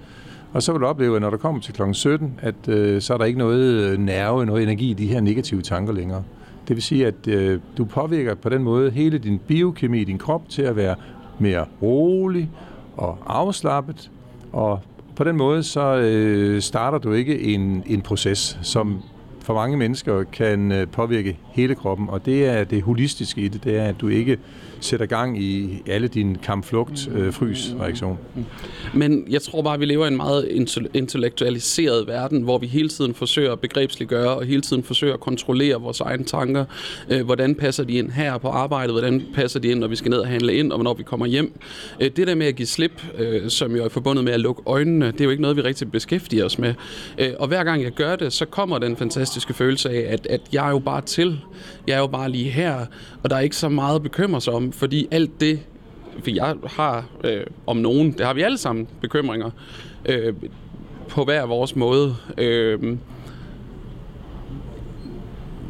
Og 0.54 0.62
så 0.62 0.72
vil 0.72 0.80
du 0.80 0.86
opleve, 0.86 1.16
at 1.16 1.22
når 1.22 1.30
du 1.30 1.36
kommer 1.36 1.60
til 1.60 1.74
kl. 1.74 1.82
17, 1.92 2.40
at 2.42 2.68
øh, 2.68 3.02
så 3.02 3.14
er 3.14 3.18
der 3.18 3.24
ikke 3.24 3.38
noget 3.38 3.62
øh, 3.62 3.98
nerve, 3.98 4.46
noget 4.46 4.62
energi 4.62 4.90
i 4.90 4.94
de 4.94 5.06
her 5.06 5.20
negative 5.20 5.62
tanker 5.62 5.92
længere. 5.92 6.22
Det 6.68 6.76
vil 6.76 6.82
sige, 6.82 7.06
at 7.06 7.28
øh, 7.28 7.60
du 7.78 7.84
påvirker 7.84 8.34
på 8.34 8.48
den 8.48 8.62
måde 8.62 8.90
hele 8.90 9.18
din 9.18 9.38
biokemi 9.38 10.00
i 10.00 10.04
din 10.04 10.18
krop 10.18 10.48
til 10.48 10.62
at 10.62 10.76
være 10.76 10.94
mere 11.38 11.64
rolig 11.82 12.50
og 12.96 13.18
afslappet. 13.26 14.10
Og 14.52 14.80
på 15.16 15.24
den 15.24 15.36
måde 15.36 15.62
så 15.62 15.96
øh, 15.96 16.60
starter 16.60 16.98
du 16.98 17.12
ikke 17.12 17.40
en, 17.40 17.82
en 17.86 18.00
proces, 18.00 18.58
som 18.62 19.02
for 19.40 19.54
mange 19.54 19.76
mennesker 19.76 20.22
kan 20.22 20.72
øh, 20.72 20.88
påvirke 20.88 21.38
hele 21.52 21.74
kroppen. 21.74 22.08
Og 22.08 22.26
det 22.26 22.46
er 22.46 22.64
det 22.64 22.82
holistiske 22.82 23.40
i 23.40 23.48
det, 23.48 23.64
det 23.64 23.76
er, 23.76 23.84
at 23.84 24.00
du 24.00 24.08
ikke 24.08 24.38
sætter 24.80 25.06
gang 25.06 25.42
i 25.42 25.82
alle 25.86 26.08
dine 26.08 26.36
kampflugt 26.36 27.08
øh, 27.14 27.32
frys 27.32 27.74
reaktion. 27.80 28.18
Mm. 28.34 28.44
Men 28.94 29.26
jeg 29.30 29.42
tror 29.42 29.62
bare, 29.62 29.74
at 29.74 29.80
vi 29.80 29.84
lever 29.84 30.04
i 30.04 30.08
en 30.08 30.16
meget 30.16 30.48
intellektualiseret 30.94 32.06
verden, 32.06 32.42
hvor 32.42 32.58
vi 32.58 32.66
hele 32.66 32.88
tiden 32.88 33.14
forsøger 33.14 33.52
at 33.52 33.60
begrebsliggøre 33.60 34.28
og 34.28 34.44
hele 34.44 34.62
tiden 34.62 34.82
forsøger 34.82 35.14
at 35.14 35.20
kontrollere 35.20 35.80
vores 35.80 36.00
egne 36.00 36.24
tanker. 36.24 36.64
Øh, 37.08 37.24
hvordan 37.24 37.54
passer 37.54 37.84
de 37.84 37.92
ind 37.92 38.10
her 38.10 38.38
på 38.38 38.48
arbejdet? 38.48 38.92
Hvordan 38.92 39.22
passer 39.34 39.60
de 39.60 39.68
ind, 39.68 39.80
når 39.80 39.88
vi 39.88 39.96
skal 39.96 40.10
ned 40.10 40.18
og 40.18 40.28
handle 40.28 40.54
ind, 40.54 40.72
og 40.72 40.84
når 40.84 40.94
vi 40.94 41.02
kommer 41.02 41.26
hjem? 41.26 41.60
Øh, 42.00 42.10
det 42.16 42.26
der 42.26 42.34
med 42.34 42.46
at 42.46 42.56
give 42.56 42.66
slip, 42.66 43.04
øh, 43.18 43.50
som 43.50 43.76
jo 43.76 43.84
er 43.84 43.88
forbundet 43.88 44.24
med 44.24 44.32
at 44.32 44.40
lukke 44.40 44.62
øjnene, 44.66 45.06
det 45.06 45.20
er 45.20 45.24
jo 45.24 45.30
ikke 45.30 45.42
noget, 45.42 45.56
vi 45.56 45.62
rigtig 45.62 45.92
beskæftiger 45.92 46.44
os 46.44 46.58
med. 46.58 46.74
Øh, 47.18 47.30
og 47.38 47.48
hver 47.48 47.64
gang 47.64 47.82
jeg 47.82 47.92
gør 47.92 48.16
det, 48.16 48.32
så 48.32 48.44
kommer 48.44 48.78
den 48.78 48.96
fantastiske 48.96 49.54
følelse 49.54 49.90
af, 49.90 50.12
at, 50.12 50.26
at 50.26 50.40
jeg 50.52 50.66
er 50.66 50.70
jo 50.70 50.78
bare 50.78 51.00
til. 51.00 51.40
Jeg 51.86 51.94
er 51.94 51.98
jo 51.98 52.06
bare 52.06 52.30
lige 52.30 52.50
her, 52.50 52.86
og 53.22 53.30
der 53.30 53.36
er 53.36 53.40
ikke 53.40 53.56
så 53.56 53.68
meget 53.68 53.94
at 53.94 54.02
bekymre 54.02 54.40
sig 54.40 54.52
om, 54.52 54.72
fordi 54.74 55.08
alt 55.10 55.40
det, 55.40 55.60
for 56.22 56.30
jeg 56.30 56.56
har 56.66 57.06
øh, 57.24 57.46
om 57.66 57.76
nogen, 57.76 58.12
det 58.12 58.26
har 58.26 58.34
vi 58.34 58.42
alle 58.42 58.58
sammen 58.58 58.88
bekymringer 59.00 59.50
øh, 60.06 60.34
på 61.08 61.24
hver 61.24 61.46
vores 61.46 61.76
måde. 61.76 62.16
Øh, 62.38 62.96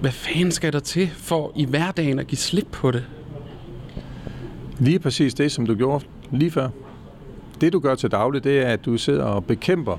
hvad 0.01 0.13
fanden 0.13 0.51
skal 0.51 0.73
der 0.73 0.81
til 0.81 1.09
for 1.09 1.53
i 1.57 1.65
hverdagen 1.65 2.19
at 2.19 2.27
give 2.27 2.39
slip 2.39 2.67
på 2.73 2.91
det? 2.91 3.05
Lige 4.79 4.99
præcis 4.99 5.35
det, 5.35 5.53
som 5.53 5.67
du 5.67 5.75
gjorde 5.75 6.05
lige 6.33 6.51
før. 6.51 6.69
Det, 7.61 7.73
du 7.73 7.79
gør 7.79 7.95
til 7.95 8.11
daglig, 8.11 8.45
det 8.45 8.59
er, 8.59 8.69
at 8.69 8.85
du 8.85 8.97
sidder 8.97 9.25
og 9.25 9.45
bekæmper 9.45 9.99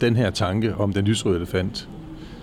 den 0.00 0.16
her 0.16 0.30
tanke 0.30 0.74
om 0.74 0.92
den 0.92 1.04
lysrøde 1.04 1.36
elefant. 1.36 1.88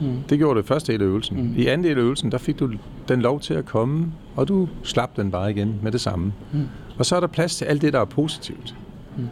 Mm. 0.02 0.18
Det 0.30 0.38
gjorde 0.38 0.58
det 0.58 0.68
første 0.68 0.92
del 0.94 1.02
af 1.02 1.06
øvelsen. 1.06 1.44
Mm. 1.44 1.54
I 1.58 1.66
anden 1.66 1.88
del 1.88 1.98
af 1.98 2.02
øvelsen, 2.02 2.32
der 2.32 2.38
fik 2.38 2.60
du 2.60 2.72
den 3.08 3.22
lov 3.22 3.40
til 3.40 3.54
at 3.54 3.66
komme, 3.66 4.12
og 4.36 4.48
du 4.48 4.68
slap 4.84 5.18
den 5.18 5.32
bare 5.32 5.52
igen 5.52 5.76
med 5.82 5.92
det 5.92 6.02
samme. 6.02 6.34
Mm. 6.52 6.68
Og 6.98 7.06
så 7.06 7.16
er 7.16 7.20
der 7.20 7.28
plads 7.28 7.56
til 7.56 7.66
alt 7.66 7.82
det, 7.82 7.94
der 7.94 8.00
er 8.00 8.06
positivt. 8.06 8.76
Mm. 9.18 9.28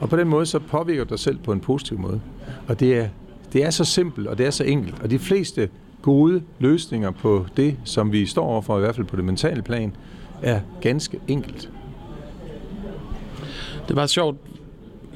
Og 0.00 0.08
på 0.08 0.16
den 0.16 0.28
måde, 0.28 0.46
så 0.46 0.58
påvirker 0.58 1.04
du 1.04 1.10
dig 1.10 1.18
selv 1.18 1.38
på 1.38 1.52
en 1.52 1.60
positiv 1.60 1.98
måde. 1.98 2.20
Og 2.68 2.80
det 2.80 2.98
er, 2.98 3.08
det 3.52 3.64
er 3.64 3.70
så 3.70 3.84
simpelt, 3.84 4.26
og 4.26 4.38
det 4.38 4.46
er 4.46 4.50
så 4.50 4.64
enkelt. 4.64 5.02
Og 5.02 5.10
de 5.10 5.18
fleste 5.18 5.68
gode 6.02 6.42
løsninger 6.58 7.10
på 7.10 7.46
det, 7.56 7.76
som 7.84 8.12
vi 8.12 8.26
står 8.26 8.44
overfor, 8.44 8.76
i 8.76 8.80
hvert 8.80 8.94
fald 8.94 9.06
på 9.06 9.16
det 9.16 9.24
mentale 9.24 9.62
plan, 9.62 9.96
er 10.42 10.60
ganske 10.80 11.20
enkelt. 11.28 11.70
Det 13.88 13.96
var 13.96 14.06
sjovt, 14.06 14.36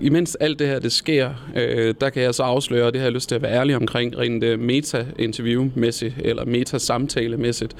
imens 0.00 0.34
alt 0.34 0.58
det 0.58 0.66
her 0.66 0.78
det 0.78 0.92
sker, 0.92 1.30
øh, 1.56 1.94
der 2.00 2.10
kan 2.10 2.22
jeg 2.22 2.34
så 2.34 2.42
afsløre, 2.42 2.86
og 2.86 2.92
det 2.92 3.00
har 3.00 3.06
jeg 3.06 3.12
lyst 3.12 3.28
til 3.28 3.34
at 3.34 3.42
være 3.42 3.52
ærlig 3.52 3.76
omkring, 3.76 4.18
rent 4.18 4.44
øh, 4.44 4.60
meta-interview-mæssigt, 4.60 6.14
eller 6.18 6.44
meta-samtale-mæssigt, 6.44 7.76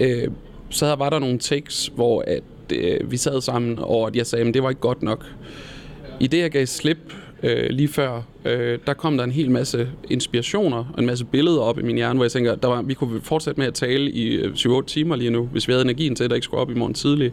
øh, 0.00 0.28
så 0.70 0.94
var 0.94 1.10
der 1.10 1.18
nogle 1.18 1.38
takes, 1.38 1.92
hvor 1.94 2.24
at, 2.26 2.42
øh, 2.72 3.10
vi 3.10 3.16
sad 3.16 3.40
sammen, 3.40 3.78
og 3.78 4.06
at 4.06 4.16
jeg 4.16 4.26
sagde, 4.26 4.48
at 4.48 4.54
det 4.54 4.62
var 4.62 4.68
ikke 4.68 4.80
godt 4.80 5.02
nok. 5.02 5.26
I 6.20 6.26
det, 6.26 6.38
jeg 6.38 6.50
gav 6.50 6.66
slip, 6.66 6.98
øh, 7.42 7.70
lige 7.70 7.88
før, 7.88 8.22
øh, 8.44 8.78
der 8.86 8.94
kom 8.94 9.16
der 9.16 9.24
en 9.24 9.30
hel 9.30 9.50
masse 9.50 9.88
inspirationer 10.10 10.92
og 10.94 11.00
en 11.00 11.06
masse 11.06 11.24
billeder 11.24 11.60
op 11.60 11.78
i 11.78 11.82
min 11.82 11.96
hjerne, 11.96 12.16
hvor 12.16 12.24
jeg 12.24 12.32
tænker, 12.32 12.54
der 12.54 12.68
var, 12.68 12.82
vi 12.82 12.94
kunne 12.94 13.20
fortsætte 13.20 13.60
med 13.60 13.66
at 13.66 13.74
tale 13.74 14.10
i 14.10 14.34
øh, 14.34 14.52
7-8 14.54 14.84
timer 14.86 15.16
lige 15.16 15.30
nu, 15.30 15.48
hvis 15.52 15.68
vi 15.68 15.72
havde 15.72 15.84
energien 15.84 16.14
til, 16.14 16.24
at 16.24 16.30
der 16.30 16.36
ikke 16.36 16.44
skulle 16.44 16.60
op 16.60 16.70
i 16.70 16.74
morgen 16.74 16.94
tidlig. 16.94 17.32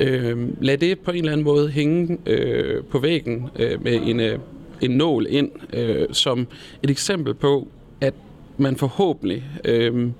Øh, 0.00 0.62
lad 0.62 0.78
det 0.78 0.98
på 0.98 1.10
en 1.10 1.16
eller 1.16 1.32
anden 1.32 1.44
måde 1.44 1.68
hænge 1.68 2.18
øh, 2.26 2.84
på 2.84 2.98
væggen 2.98 3.48
øh, 3.56 3.84
med 3.84 4.00
en, 4.02 4.20
øh, 4.20 4.38
en 4.80 4.90
nål 4.90 5.26
ind, 5.28 5.50
øh, 5.72 6.06
som 6.12 6.46
et 6.82 6.90
eksempel 6.90 7.34
på, 7.34 7.68
at 8.00 8.14
man 8.56 8.76
forhåbentlig 8.76 9.44
øh, 9.64 10.10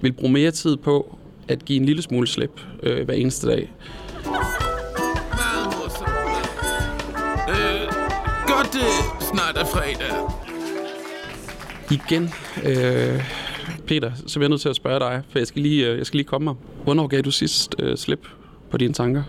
vil 0.00 0.12
bruge 0.12 0.32
mere 0.32 0.50
tid 0.50 0.76
på 0.76 1.18
at 1.48 1.64
give 1.64 1.76
en 1.80 1.84
lille 1.84 2.02
smule 2.02 2.26
slip 2.26 2.60
øh, 2.82 3.04
hver 3.04 3.14
eneste 3.14 3.46
dag. 3.48 3.72
Øh, 7.48 7.88
godt 8.46 8.72
det 8.72 8.90
snart 9.20 9.56
er 9.56 9.64
fredag. 9.64 10.12
Igen, 11.90 12.30
øh, 12.64 13.24
Peter, 13.86 14.12
så 14.26 14.38
er 14.38 14.42
jeg 14.42 14.48
nødt 14.48 14.60
til 14.60 14.68
at 14.68 14.76
spørge 14.76 15.00
dig, 15.00 15.22
for 15.30 15.38
jeg 15.38 15.46
skal 15.46 15.62
lige, 15.62 15.90
øh, 15.90 15.98
jeg 15.98 16.06
skal 16.06 16.16
lige 16.16 16.26
komme 16.26 16.44
mig. 16.44 16.54
Hvornår 16.84 17.06
gav 17.06 17.20
du 17.20 17.30
sidst 17.30 17.74
øh, 17.78 17.96
slip 17.96 18.26
på 18.72 18.78
dine 18.78 18.94
tanker? 18.94 19.22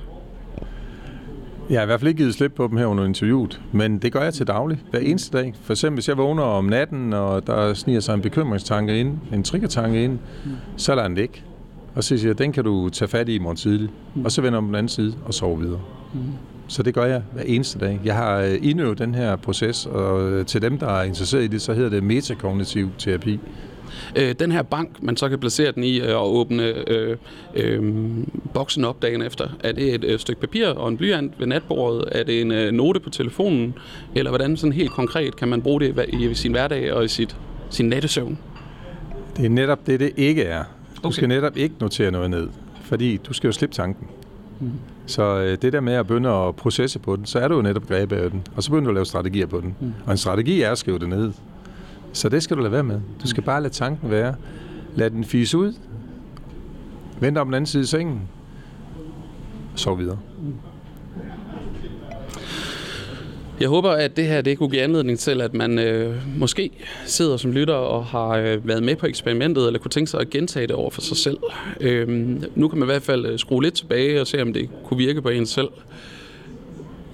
Jeg 1.70 1.80
har 1.80 1.84
i 1.84 1.86
hvert 1.86 2.00
fald 2.00 2.08
ikke 2.08 2.18
givet 2.18 2.34
slip 2.34 2.52
på 2.56 2.68
dem 2.68 2.78
her 2.78 2.86
under 2.86 3.06
interviewet, 3.06 3.62
men 3.72 3.98
det 3.98 4.14
gør 4.14 4.22
jeg 4.22 4.34
til 4.34 4.48
daglig, 4.48 4.82
hver 4.92 5.00
eneste 5.00 5.38
dag. 5.38 5.54
For 5.64 5.74
eksempel, 5.74 5.96
hvis 5.96 6.10
jeg 6.10 6.18
vågner 6.18 6.44
om 6.44 6.66
natten, 6.66 7.14
og 7.14 7.48
der 7.48 7.74
sniger 7.74 8.00
sig 8.00 8.14
en 8.14 8.22
bekymringstanke 8.22 9.00
ind, 9.00 9.18
en 9.34 9.44
triggertanke 9.44 10.04
ind, 10.04 10.12
mm. 10.46 10.52
så 10.78 10.96
lader 10.96 11.08
den 11.08 11.18
ligge. 11.18 11.42
Og 11.96 12.04
så 12.04 12.18
siger 12.18 12.30
jeg, 12.30 12.38
den 12.38 12.52
kan 12.52 12.64
du 12.64 12.90
tage 12.90 13.10
fat 13.10 13.30
i 13.30 13.36
i 13.36 13.40
morgen 13.40 13.58
tidlig. 13.58 13.90
Mm. 14.16 14.26
Og 14.26 14.32
så 14.32 14.42
vender 14.42 14.58
om 14.58 14.66
den 14.66 14.76
anden 14.76 14.90
side 14.90 15.14
og 15.26 15.34
sover 15.34 15.58
videre. 15.58 15.82
Mm. 16.14 16.20
Så 16.68 16.84
det 16.84 16.94
gør 16.94 17.06
jeg 17.06 17.22
hver 17.34 17.44
eneste 17.44 17.80
dag. 17.80 18.00
Jeg 18.06 18.16
har 18.16 18.38
øh, 18.38 18.58
indøvet 18.62 18.98
den 18.98 19.16
her 19.16 19.36
proces, 19.36 19.86
og 19.86 20.32
øh, 20.32 20.46
til 20.46 20.62
dem, 20.62 20.78
der 20.78 20.88
er 20.88 21.04
interesseret 21.04 21.44
i 21.44 21.48
det, 21.48 21.62
så 21.62 21.74
hedder 21.74 21.90
det 21.90 22.04
metakognitiv 22.04 22.90
terapi. 22.98 23.40
Øh, 24.16 24.36
den 24.40 24.52
her 24.52 24.62
bank, 24.62 25.04
man 25.04 25.18
så 25.18 25.30
kan 25.30 25.40
placere 25.40 25.72
den 25.72 25.84
i 25.84 26.00
øh, 26.00 26.16
og 26.16 26.36
åbne 26.36 26.90
øh, 26.90 27.18
øh, 27.56 27.84
boksen 28.54 28.86
op 28.86 29.02
dagen 29.02 29.22
efter, 29.22 29.48
er 29.60 29.72
det 29.72 29.94
et 29.96 30.04
øh, 30.04 30.20
stykke 30.20 30.42
papir 30.42 30.68
og 30.68 30.90
en 30.90 30.98
blyant 30.98 31.40
ved 31.40 31.48
natbordet? 31.48 32.06
Er 32.12 32.24
det 32.24 32.42
en 32.42 32.52
øh, 32.52 32.72
note 32.72 33.00
på 33.00 33.10
telefonen? 33.10 33.74
Eller 34.16 34.32
hvordan 34.32 34.58
sådan 34.58 34.74
helt 34.74 34.92
konkret 34.92 35.36
kan 35.36 35.48
man 35.48 35.62
bruge 35.62 35.82
det 35.82 36.06
i, 36.14 36.30
i 36.30 36.34
sin 36.34 36.52
hverdag 36.52 36.94
og 36.94 37.06
i 37.06 37.08
sit, 37.08 37.36
sin 37.70 37.86
nattesøvn? 37.86 38.38
Det 39.38 39.46
er 39.46 39.50
netop 39.50 39.88
det, 39.88 40.00
det 40.00 40.12
ikke 40.18 40.44
er. 40.44 40.64
Du 41.04 41.08
okay. 41.08 41.16
skal 41.16 41.28
netop 41.30 41.58
ikke 41.58 41.76
notere 41.80 42.12
noget 42.12 42.30
ned, 42.30 42.48
fordi 42.82 43.18
du 43.18 43.34
skal 43.34 43.48
jo 43.48 43.52
slippe 43.52 43.76
tanken. 43.76 44.08
Mm. 44.60 44.72
Så 45.06 45.24
øh, 45.24 45.58
det 45.62 45.74
der 45.74 45.80
med 45.80 45.94
at 45.94 46.08
begynde 46.08 46.30
at 46.30 46.56
processe 46.56 47.00
på 47.00 47.16
den, 47.16 47.26
så 47.26 47.40
er 47.40 47.48
du 47.48 47.56
jo 47.56 47.62
netop 47.62 47.88
grebet 47.88 48.16
af 48.16 48.32
den, 48.32 48.44
og 48.56 48.64
så 48.64 48.70
begynder 48.70 48.86
du 48.86 48.90
at 48.90 48.96
lave 48.96 49.06
strategier 49.06 49.46
på 49.46 49.62
den. 49.62 49.76
Mm. 49.80 49.94
Og 50.06 50.12
en 50.12 50.18
strategi 50.18 50.62
er 50.62 50.72
at 50.72 50.78
skrive 50.78 51.00
det 51.00 51.10
ned. 51.10 51.32
Så 52.14 52.30
det 52.30 52.44
skal 52.44 52.58
du 52.58 52.62
lade 52.62 52.72
være 52.72 52.84
med. 52.84 53.00
Du 53.24 53.28
skal 53.28 53.44
bare 53.44 53.62
lade 53.62 53.74
tanken 53.74 54.12
være. 54.12 54.36
Lad 54.96 55.10
den 55.10 55.24
fise 55.24 55.58
ud. 55.58 55.74
Vent 57.20 57.38
om 57.38 57.48
den 57.48 57.54
anden 57.54 57.66
side 57.66 57.82
af 57.82 57.88
sengen. 57.88 58.22
Sov 59.76 60.00
videre. 60.00 60.18
Jeg 63.60 63.70
håber, 63.70 63.90
at 63.90 64.18
det 64.18 64.26
her 64.26 64.42
det 64.42 64.58
kunne 64.58 64.70
give 64.70 64.82
anledning 64.82 65.20
til, 65.20 65.42
at 65.42 65.54
man 65.54 65.80
øh, 65.80 66.16
måske 66.40 66.72
sidder 67.06 67.38
som 67.38 67.52
lytter 67.52 67.74
og 67.74 68.06
har 68.06 68.30
øh, 68.30 68.68
været 68.68 68.84
med 68.84 68.96
på 68.96 69.06
eksperimentet, 69.06 69.68
eller 69.68 69.80
kunne 69.80 69.92
tænke 69.92 70.12
sig 70.12 70.20
at 70.20 70.30
gentage 70.30 70.68
det 70.68 70.76
over 70.76 70.90
for 70.90 71.02
sig 71.02 71.18
selv. 71.18 71.38
Øh, 71.82 72.08
nu 72.56 72.68
kan 72.68 72.80
man 72.80 72.86
i 72.86 72.92
hvert 72.92 73.02
fald 73.02 73.26
øh, 73.26 73.40
skrue 73.40 73.64
lidt 73.64 73.74
tilbage 73.74 74.22
og 74.22 74.28
se, 74.28 74.42
om 74.42 74.54
det 74.54 74.70
kunne 74.84 74.98
virke 74.98 75.22
på 75.22 75.30
en 75.30 75.46
selv. 75.46 75.68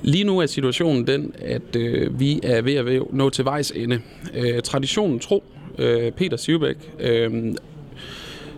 Lige 0.01 0.23
nu 0.23 0.39
er 0.39 0.45
situationen 0.45 1.07
den, 1.07 1.33
at 1.39 1.75
øh, 1.75 2.19
vi 2.19 2.39
er 2.43 2.61
ved 2.61 2.73
at 2.73 3.01
nå 3.13 3.29
til 3.29 3.45
vejs 3.45 3.71
ende. 3.71 4.01
Øh, 4.35 4.61
traditionen 4.61 5.19
tro, 5.19 5.43
øh, 5.77 6.11
Peter 6.11 6.37
Sivbæk, 6.37 6.91
øh, 6.99 7.55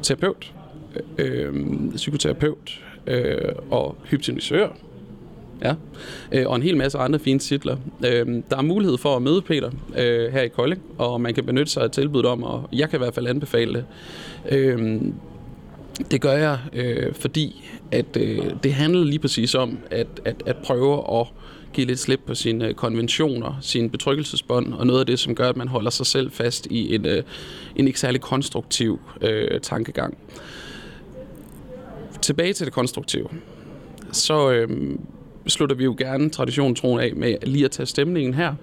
terapeut, 0.02 0.54
øh, 1.18 1.54
psykoterapeut 1.96 2.82
øh, 3.08 3.38
og 3.70 3.96
hypnotisør, 4.06 4.68
Ja, 5.64 5.74
øh, 6.32 6.48
og 6.48 6.56
en 6.56 6.64
hel 6.64 6.78
masse 6.78 6.98
andre 6.98 7.20
fine 7.20 7.40
titler. 7.40 7.78
Øh, 8.06 8.44
der 8.50 8.58
er 8.58 8.62
mulighed 8.62 8.98
for 8.98 9.16
at 9.16 9.22
møde 9.22 9.42
Peter 9.42 9.72
øh, 9.98 10.34
her 10.34 10.42
i 10.42 10.48
Kolding, 10.48 10.82
og 10.98 11.22
man 11.22 11.34
kan 11.34 11.46
benytte 11.46 11.72
sig 11.72 11.84
af 11.84 11.92
tilbuddet 11.92 12.32
om, 12.32 12.44
og 12.44 12.70
jeg 12.74 12.90
kan 12.90 12.98
i 12.98 13.02
hvert 13.02 13.14
fald 13.14 13.28
anbefale 13.28 13.74
det. 13.74 13.86
Øh, 14.50 15.02
det 16.12 16.22
gør 16.22 16.34
jeg, 16.34 16.60
øh, 16.74 17.14
fordi 17.14 17.70
at 17.92 18.18
øh, 18.18 18.46
det 18.64 18.74
handler 18.74 19.04
lige 19.04 19.20
præcis 19.20 19.56
om 19.56 19.78
at, 19.92 20.08
at, 20.26 20.44
at 20.46 20.58
prøve 20.58 21.20
at 21.20 21.28
give 21.74 21.88
lidt 21.88 22.00
slip 22.00 22.20
på 22.26 22.36
sine 22.36 22.68
øh, 22.68 22.74
konventioner, 22.74 23.58
sine 23.62 23.90
betryggelsesbånd, 23.90 24.74
og 24.74 24.88
noget 24.88 25.00
af 25.00 25.06
det, 25.06 25.20
som 25.20 25.36
gør, 25.36 25.50
at 25.50 25.58
man 25.58 25.68
holder 25.68 25.90
sig 25.90 26.06
selv 26.06 26.32
fast 26.32 26.68
i 26.70 26.96
en, 26.96 27.06
øh, 27.06 27.24
en 27.76 27.88
ikke 27.88 28.00
særlig 28.00 28.22
konstruktiv 28.22 29.00
øh, 29.22 29.60
tankegang. 29.62 30.18
Tilbage 32.22 32.54
til 32.54 32.66
det 32.66 32.74
konstruktive. 32.74 33.28
Så 34.12 34.52
øh, 34.52 34.70
slutter 35.48 35.76
vi 35.76 35.84
jo 35.84 35.96
gerne 35.98 36.30
traditionen 36.30 36.76
troen 36.76 37.00
af 37.00 37.16
med 37.16 37.36
lige 37.44 37.66
at 37.66 37.72
tage 37.72 37.86
stemningen 37.86 38.34
her. 38.34 38.54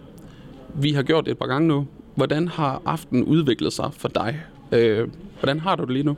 Vi 0.74 0.92
har 0.92 1.02
gjort 1.02 1.24
det 1.24 1.32
et 1.32 1.38
par 1.38 1.46
gange 1.46 1.68
nu. 1.68 1.86
Hvordan 2.14 2.48
har 2.48 2.82
aftenen 2.84 3.24
udviklet 3.24 3.72
sig 3.72 3.90
for 3.92 4.08
dig? 4.08 4.40
Øh, 4.72 5.08
hvordan 5.40 5.60
har 5.60 5.76
du 5.76 5.82
det 5.82 5.92
lige 5.92 6.02
nu? 6.02 6.16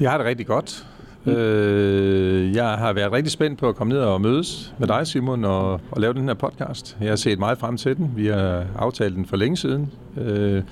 Jeg 0.00 0.10
har 0.10 0.18
det 0.18 0.26
rigtig 0.26 0.46
godt. 0.46 0.86
Mm. 1.24 1.32
Øh, 1.32 2.54
jeg 2.54 2.68
har 2.68 2.92
været 2.92 3.12
rigtig 3.12 3.32
spændt 3.32 3.58
på 3.58 3.68
at 3.68 3.76
komme 3.76 3.92
ned 3.92 4.00
og 4.00 4.20
mødes 4.20 4.74
med 4.78 4.88
dig, 4.88 5.06
Simon, 5.06 5.44
og, 5.44 5.72
og 5.72 6.00
lave 6.00 6.14
den 6.14 6.24
her 6.28 6.34
podcast. 6.34 6.96
Jeg 7.00 7.08
har 7.08 7.16
set 7.16 7.38
meget 7.38 7.58
frem 7.58 7.76
til 7.76 7.96
den. 7.96 8.12
Vi 8.16 8.26
har 8.26 8.66
aftalt 8.76 9.14
den 9.14 9.26
for 9.26 9.36
længe 9.36 9.56
siden. 9.56 9.92
Øh, 10.20 10.62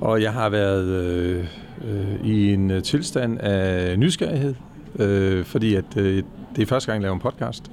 og 0.00 0.22
jeg 0.22 0.32
har 0.32 0.48
været 0.48 0.84
øh, 0.84 1.44
øh, 1.84 2.26
i 2.26 2.52
en 2.52 2.82
tilstand 2.82 3.40
af 3.40 3.98
nysgerrighed, 3.98 4.54
øh, 4.98 5.44
fordi 5.44 5.74
at, 5.74 5.96
øh, 5.96 6.22
det 6.56 6.62
er 6.62 6.66
første 6.66 6.92
gang, 6.92 7.02
jeg 7.02 7.02
laver 7.02 7.14
en 7.14 7.20
podcast. 7.20 7.70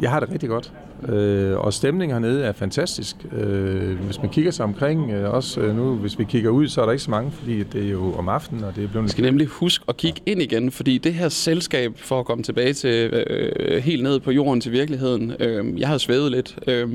Jeg 0.00 0.10
har 0.10 0.20
det 0.20 0.30
rigtig 0.30 0.48
godt. 0.48 0.72
Øh, 1.08 1.58
og 1.58 1.72
stemningen 1.72 2.14
hernede 2.14 2.44
er 2.44 2.52
fantastisk. 2.52 3.16
Øh, 3.32 4.00
hvis 4.00 4.22
man 4.22 4.30
kigger 4.30 4.50
sig 4.50 4.64
omkring, 4.64 5.10
øh, 5.10 5.34
også 5.34 5.60
øh, 5.60 5.76
nu 5.76 5.94
hvis 5.94 6.18
vi 6.18 6.24
kigger 6.24 6.50
ud, 6.50 6.68
så 6.68 6.80
er 6.80 6.84
der 6.84 6.92
ikke 6.92 7.04
så 7.04 7.10
mange, 7.10 7.30
fordi 7.30 7.62
det 7.62 7.86
er 7.86 7.90
jo 7.90 8.14
om 8.14 8.28
aftenen, 8.28 8.64
og 8.64 8.76
det 8.76 8.84
er 8.84 8.88
blevet... 8.88 9.04
Vi 9.04 9.10
skal 9.10 9.24
nemlig 9.24 9.46
huske 9.46 9.84
at 9.88 9.96
kigge 9.96 10.20
ind 10.26 10.42
igen, 10.42 10.70
fordi 10.70 10.98
det 10.98 11.14
her 11.14 11.28
selskab, 11.28 11.92
for 11.96 12.20
at 12.20 12.26
komme 12.26 12.44
tilbage 12.44 12.72
til 12.72 13.24
øh, 13.30 13.82
helt 13.82 14.02
ned 14.02 14.20
på 14.20 14.30
jorden 14.30 14.60
til 14.60 14.72
virkeligheden, 14.72 15.32
øh, 15.40 15.80
jeg 15.80 15.88
har 15.88 15.98
svævet 15.98 16.30
lidt. 16.30 16.58
Øh, 16.66 16.90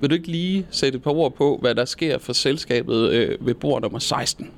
vil 0.00 0.10
du 0.10 0.14
ikke 0.14 0.28
lige 0.28 0.66
sætte 0.70 0.96
et 0.96 1.02
par 1.02 1.10
ord 1.10 1.34
på, 1.36 1.58
hvad 1.60 1.74
der 1.74 1.84
sker 1.84 2.18
for 2.18 2.32
selskabet 2.32 3.10
øh, 3.10 3.46
ved 3.46 3.54
bord 3.54 3.82
nummer 3.82 3.98
16? 3.98 4.50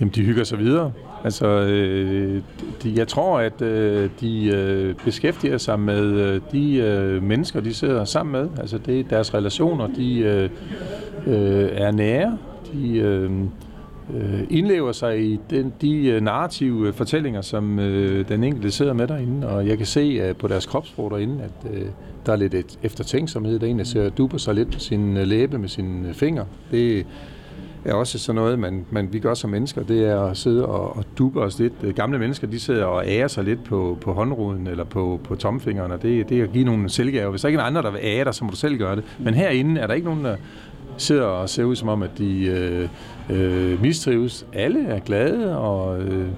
Jamen, 0.00 0.12
de 0.14 0.22
hygger 0.22 0.44
sig 0.44 0.58
videre. 0.58 0.92
Altså, 1.24 1.46
øh, 1.46 2.42
de, 2.82 2.92
jeg 2.96 3.08
tror, 3.08 3.38
at 3.38 3.62
øh, 3.62 4.10
de 4.20 4.46
øh, 4.46 4.94
beskæftiger 5.04 5.58
sig 5.58 5.80
med 5.80 6.04
øh, 6.04 6.40
de 6.52 6.76
øh, 6.76 7.22
mennesker, 7.22 7.60
de 7.60 7.74
sidder 7.74 8.04
sammen 8.04 8.32
med. 8.32 8.48
Altså, 8.58 8.78
det 8.78 9.00
er 9.00 9.04
deres 9.04 9.34
relationer, 9.34 9.86
de 9.86 10.18
øh, 10.18 10.50
øh, 11.26 11.68
er 11.72 11.90
nære. 11.90 12.38
De 12.72 12.98
øh, 12.98 13.30
øh, 14.14 14.40
indlever 14.50 14.92
sig 14.92 15.24
i 15.24 15.40
den, 15.50 15.72
de 15.80 16.06
øh, 16.06 16.20
narrative 16.20 16.92
fortællinger, 16.92 17.40
som 17.40 17.78
øh, 17.78 18.28
den 18.28 18.44
enkelte 18.44 18.70
sidder 18.70 18.92
med 18.92 19.08
derinde. 19.08 19.48
Og 19.48 19.66
jeg 19.66 19.76
kan 19.76 19.86
se 19.86 20.00
øh, 20.00 20.36
på 20.36 20.48
deres 20.48 20.66
kropssprog 20.66 21.10
derinde, 21.10 21.44
at 21.44 21.72
øh, 21.72 21.86
der 22.26 22.32
er 22.32 22.36
lidt 22.36 22.54
et 22.54 22.78
eftertænksomhed. 22.82 23.58
derinde. 23.58 23.78
Jeg 23.78 23.86
ser 23.86 24.08
duber 24.08 24.38
sig 24.38 24.54
lidt 24.54 24.72
på 24.72 24.78
sin 24.78 25.16
øh, 25.16 25.26
læbe 25.26 25.58
med 25.58 25.68
sine 25.68 26.08
øh, 26.08 26.14
fingre. 26.14 26.46
Det 26.70 27.06
er 27.84 27.94
også 27.94 28.18
sådan 28.18 28.34
noget, 28.34 28.58
man, 28.58 28.86
man, 28.90 29.12
vi 29.12 29.18
gør 29.18 29.34
som 29.34 29.50
mennesker, 29.50 29.82
det 29.82 30.06
er 30.06 30.20
at 30.20 30.36
sidde 30.36 30.66
og, 30.66 30.96
og 30.96 31.04
duppe 31.18 31.40
os 31.40 31.58
lidt. 31.58 31.72
Øh, 31.82 31.94
gamle 31.94 32.18
mennesker, 32.18 32.46
de 32.46 32.60
sidder 32.60 32.84
og 32.84 33.06
ærer 33.06 33.28
sig 33.28 33.44
lidt 33.44 33.64
på, 33.64 33.98
på 34.00 34.12
håndruden 34.12 34.66
eller 34.66 34.84
på, 34.84 35.20
på 35.24 35.34
tomfingeren, 35.34 35.92
og 35.92 36.02
det, 36.02 36.28
det 36.28 36.38
er 36.38 36.42
at 36.42 36.52
give 36.52 36.64
nogle 36.64 36.88
selvgaver. 36.88 37.30
Hvis 37.30 37.40
der 37.40 37.48
ikke 37.48 37.60
er 37.60 37.64
andre, 37.64 37.82
der 37.82 37.90
vil 37.90 38.00
ære 38.02 38.24
dig, 38.24 38.34
så 38.34 38.44
må 38.44 38.50
du 38.50 38.56
selv 38.56 38.78
gøre 38.78 38.96
det. 38.96 39.04
Men 39.18 39.34
herinde 39.34 39.80
er 39.80 39.86
der 39.86 39.94
ikke 39.94 40.06
nogen, 40.06 40.24
der 40.24 40.36
sidder 40.96 41.24
og 41.24 41.48
ser 41.48 41.64
ud 41.64 41.76
som 41.76 41.88
om, 41.88 42.02
at 42.02 42.10
de 42.18 42.44
øh, 42.44 42.88
øh, 43.30 43.82
mistrives. 43.82 44.46
Alle 44.52 44.86
er 44.86 44.98
glade, 44.98 45.58
og, 45.58 46.02
øh, 46.02 46.28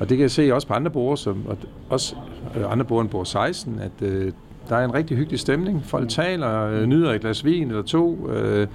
og 0.00 0.08
det 0.08 0.16
kan 0.16 0.22
jeg 0.22 0.30
se 0.30 0.54
også 0.54 0.68
på 0.68 0.74
andre 0.74 0.90
borde, 0.90 1.16
som, 1.16 1.46
og 1.46 1.58
også 1.88 2.16
øh, 2.56 2.72
andre 2.72 2.84
borde 2.84 3.00
end 3.00 3.10
bor 3.10 3.24
16, 3.24 3.80
at 3.80 4.08
øh, 4.08 4.32
der 4.68 4.76
er 4.76 4.84
en 4.84 4.94
rigtig 4.94 5.16
hyggelig 5.16 5.40
stemning. 5.40 5.84
Folk 5.84 6.08
taler, 6.08 6.66
øh, 6.66 6.86
nyder 6.86 7.12
et 7.12 7.20
glas 7.20 7.44
vin 7.44 7.68
eller 7.68 7.82
to, 7.82 8.30
øh, 8.30 8.66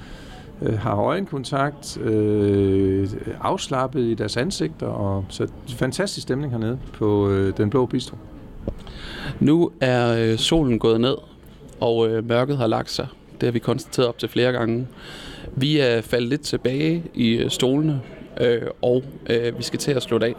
øh, 0.62 0.80
har 0.80 0.96
øjenkontakt, 0.96 1.98
øh, 1.98 3.10
afslappet 3.42 4.02
i 4.02 4.14
deres 4.14 4.38
ansigter, 4.38 4.88
og 4.88 5.26
så 5.30 5.48
fantastisk 5.68 6.24
stemning 6.24 6.52
hernede 6.52 6.80
på 6.94 7.30
øh, 7.30 7.58
Den 7.58 7.70
Blå 7.70 7.86
Bistro. 7.86 8.18
Nu 9.40 9.72
er 9.82 10.16
øh, 10.18 10.38
solen 10.38 10.80
gået 10.80 11.02
ned, 11.02 11.16
og 11.80 12.10
øh, 12.10 12.28
mørket 12.28 12.58
har 12.58 12.68
lagt 12.68 12.92
sig. 12.92 13.08
Det 13.42 13.48
har 13.48 13.52
vi 13.52 13.60
konstateret 13.60 14.08
op 14.08 14.18
til 14.18 14.30
flere 14.30 14.52
gange. 14.52 14.88
Vi 15.56 15.80
er 15.80 16.02
faldet 16.02 16.30
lidt 16.30 16.42
tilbage 16.42 17.04
i 17.14 17.32
øh, 17.32 17.50
stolene, 17.50 18.02
øh, 18.42 18.62
og 18.82 19.04
øh, 19.30 19.58
vi 19.58 19.64
skal 19.64 19.80
til 19.80 19.92
at 19.92 20.04
slutte 20.04 20.28
af. 20.28 20.36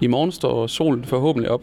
I 0.00 0.06
morgen 0.06 0.32
står 0.32 0.66
solen 0.66 1.04
forhåbentlig 1.04 1.50
op. 1.50 1.62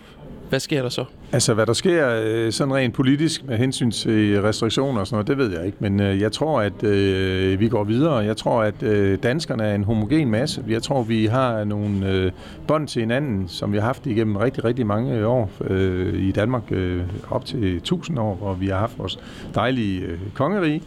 Hvad 0.49 0.59
sker 0.59 0.81
der 0.81 0.89
så? 0.89 1.05
Altså, 1.31 1.53
hvad 1.53 1.65
der 1.65 1.73
sker 1.73 2.21
øh, 2.23 2.51
sådan 2.51 2.73
rent 2.73 2.93
politisk 2.93 3.45
med 3.45 3.57
hensyn 3.57 3.91
til 3.91 4.41
restriktioner 4.41 5.01
og 5.01 5.07
sådan 5.07 5.15
noget, 5.15 5.27
det 5.27 5.37
ved 5.37 5.57
jeg 5.57 5.65
ikke. 5.65 5.77
Men 5.79 5.99
øh, 5.99 6.21
jeg 6.21 6.31
tror, 6.31 6.61
at 6.61 6.83
øh, 6.83 7.59
vi 7.59 7.69
går 7.69 7.83
videre. 7.83 8.15
Jeg 8.15 8.37
tror, 8.37 8.63
at 8.63 8.83
øh, 8.83 9.17
danskerne 9.23 9.63
er 9.63 9.75
en 9.75 9.83
homogen 9.83 10.29
masse. 10.29 10.63
Jeg 10.67 10.83
tror, 10.83 11.03
vi 11.03 11.25
har 11.25 11.63
nogle 11.63 12.11
øh, 12.11 12.31
bånd 12.67 12.87
til 12.87 12.99
hinanden, 12.99 13.47
som 13.47 13.71
vi 13.71 13.77
har 13.77 13.85
haft 13.85 14.05
igennem 14.05 14.35
rigtig, 14.35 14.65
rigtig 14.65 14.87
mange 14.87 15.27
år 15.27 15.51
øh, 15.61 16.13
i 16.13 16.31
Danmark. 16.31 16.63
Øh, 16.71 17.01
op 17.29 17.45
til 17.45 17.77
1000 17.77 18.19
år, 18.19 18.35
hvor 18.35 18.53
vi 18.53 18.67
har 18.67 18.77
haft 18.77 18.99
vores 18.99 19.19
dejlige 19.55 20.01
øh, 20.01 20.19
kongerige. 20.33 20.81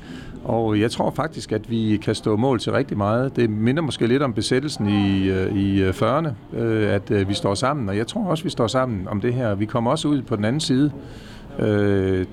Og 0.44 0.81
jeg 0.81 0.90
tror 0.90 1.10
faktisk, 1.10 1.52
at 1.52 1.70
vi 1.70 2.01
kan 2.02 2.14
stå 2.14 2.36
mål 2.36 2.59
til 2.59 2.73
rigtig 2.73 2.97
meget. 2.97 3.36
Det 3.36 3.51
minder 3.51 3.82
måske 3.82 4.06
lidt 4.06 4.23
om 4.23 4.32
besættelsen 4.32 4.89
i, 4.89 5.28
øh, 5.28 5.56
i 5.56 5.82
øh, 5.82 5.90
40'erne, 5.90 6.56
øh, 6.56 6.94
at 6.94 7.28
vi 7.28 7.35
står 7.35 7.55
sammen. 7.55 7.89
Og 7.89 7.97
jeg 7.97 8.06
tror 8.06 8.24
også, 8.24 8.44
vi 8.44 8.51
står 8.51 8.66
sammen 8.66 9.09
om 9.09 9.20
det 9.20 9.35
her. 9.35 9.55
Vi 9.55 9.66
kommer 9.66 9.90
også 9.90 10.09
ud 10.09 10.23
på 10.23 10.36
den 10.36 10.44
anden 10.44 10.60
side. 10.60 10.93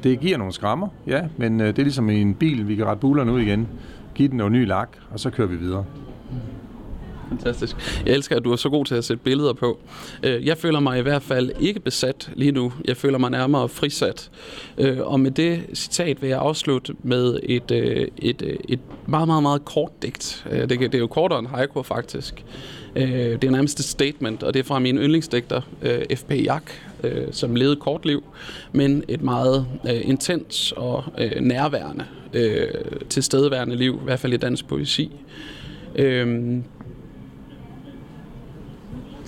Det 0.04 0.20
giver 0.20 0.38
nogle 0.38 0.54
skrammer, 0.54 0.88
ja, 1.08 1.22
men 1.38 1.60
det 1.60 1.80
er 1.80 1.84
ligesom 1.84 2.10
i 2.10 2.22
en 2.22 2.34
bil, 2.34 2.68
vi 2.68 2.76
kan 2.76 2.86
rette 2.86 3.02
bulerne 3.02 3.32
ud 3.32 3.42
igen, 3.42 3.68
give 4.16 4.30
den 4.30 4.38
noget 4.38 4.52
ny 4.52 4.68
lak, 4.68 4.90
og 5.12 5.20
så 5.20 5.30
kører 5.30 5.48
vi 5.48 5.56
videre. 5.56 5.86
Fantastisk. 7.30 7.76
Jeg 8.06 8.14
elsker, 8.14 8.36
at 8.36 8.44
du 8.44 8.52
er 8.52 8.56
så 8.56 8.70
god 8.70 8.86
til 8.86 8.96
at 8.96 9.04
sætte 9.04 9.24
billeder 9.24 9.54
på. 9.54 9.80
Øh, 10.24 10.46
jeg 10.46 10.58
føler 10.58 10.80
mig 10.80 11.00
i 11.00 11.02
hvert 11.02 11.22
fald 11.22 11.52
ikke 11.60 11.80
besat 11.80 12.32
lige 12.36 12.52
nu. 12.52 12.74
Jeg 12.86 12.98
føler 12.98 13.18
mig 13.18 13.32
nærmere 13.32 13.70
frisat. 13.70 14.30
Øh, 14.78 14.98
og 15.00 15.20
med 15.20 15.32
det 15.32 15.62
citat 15.74 16.22
vil 16.22 16.30
jeg 16.30 16.40
afslutte 16.40 16.94
med 17.04 17.40
et, 17.44 17.72
øh, 17.72 18.08
et, 18.18 18.58
et 18.70 18.80
meget, 19.08 19.28
meget, 19.28 19.44
meget 19.44 19.66
kort 19.66 19.92
digt. 20.02 20.46
Det, 20.52 20.70
det 20.70 20.96
er 20.96 21.00
jo 21.00 21.08
kortere 21.08 21.40
end 21.40 21.48
haiku, 21.48 21.84
faktisk. 21.84 22.46
Det 22.96 23.44
er 23.44 23.52
nærmest 23.52 23.80
et 23.80 23.86
statement, 23.86 24.44
og 24.44 24.54
det 24.54 24.60
er 24.60 24.64
fra 24.64 24.80
min 24.80 24.98
yndlingsdigter, 24.98 25.62
F.P. 26.16 26.32
Jak, 26.32 26.72
som 27.32 27.56
levede 27.56 27.76
kort 27.76 28.06
liv, 28.06 28.24
men 28.72 29.04
et 29.08 29.22
meget 29.22 29.68
intens 29.86 30.74
og 30.78 31.04
nærværende, 31.42 32.06
tilstedeværende 33.10 33.76
liv, 33.76 34.00
i 34.02 34.04
hvert 34.04 34.20
fald 34.20 34.34
i 34.34 34.38
dansk 34.38 34.68
poesi. 34.68 35.12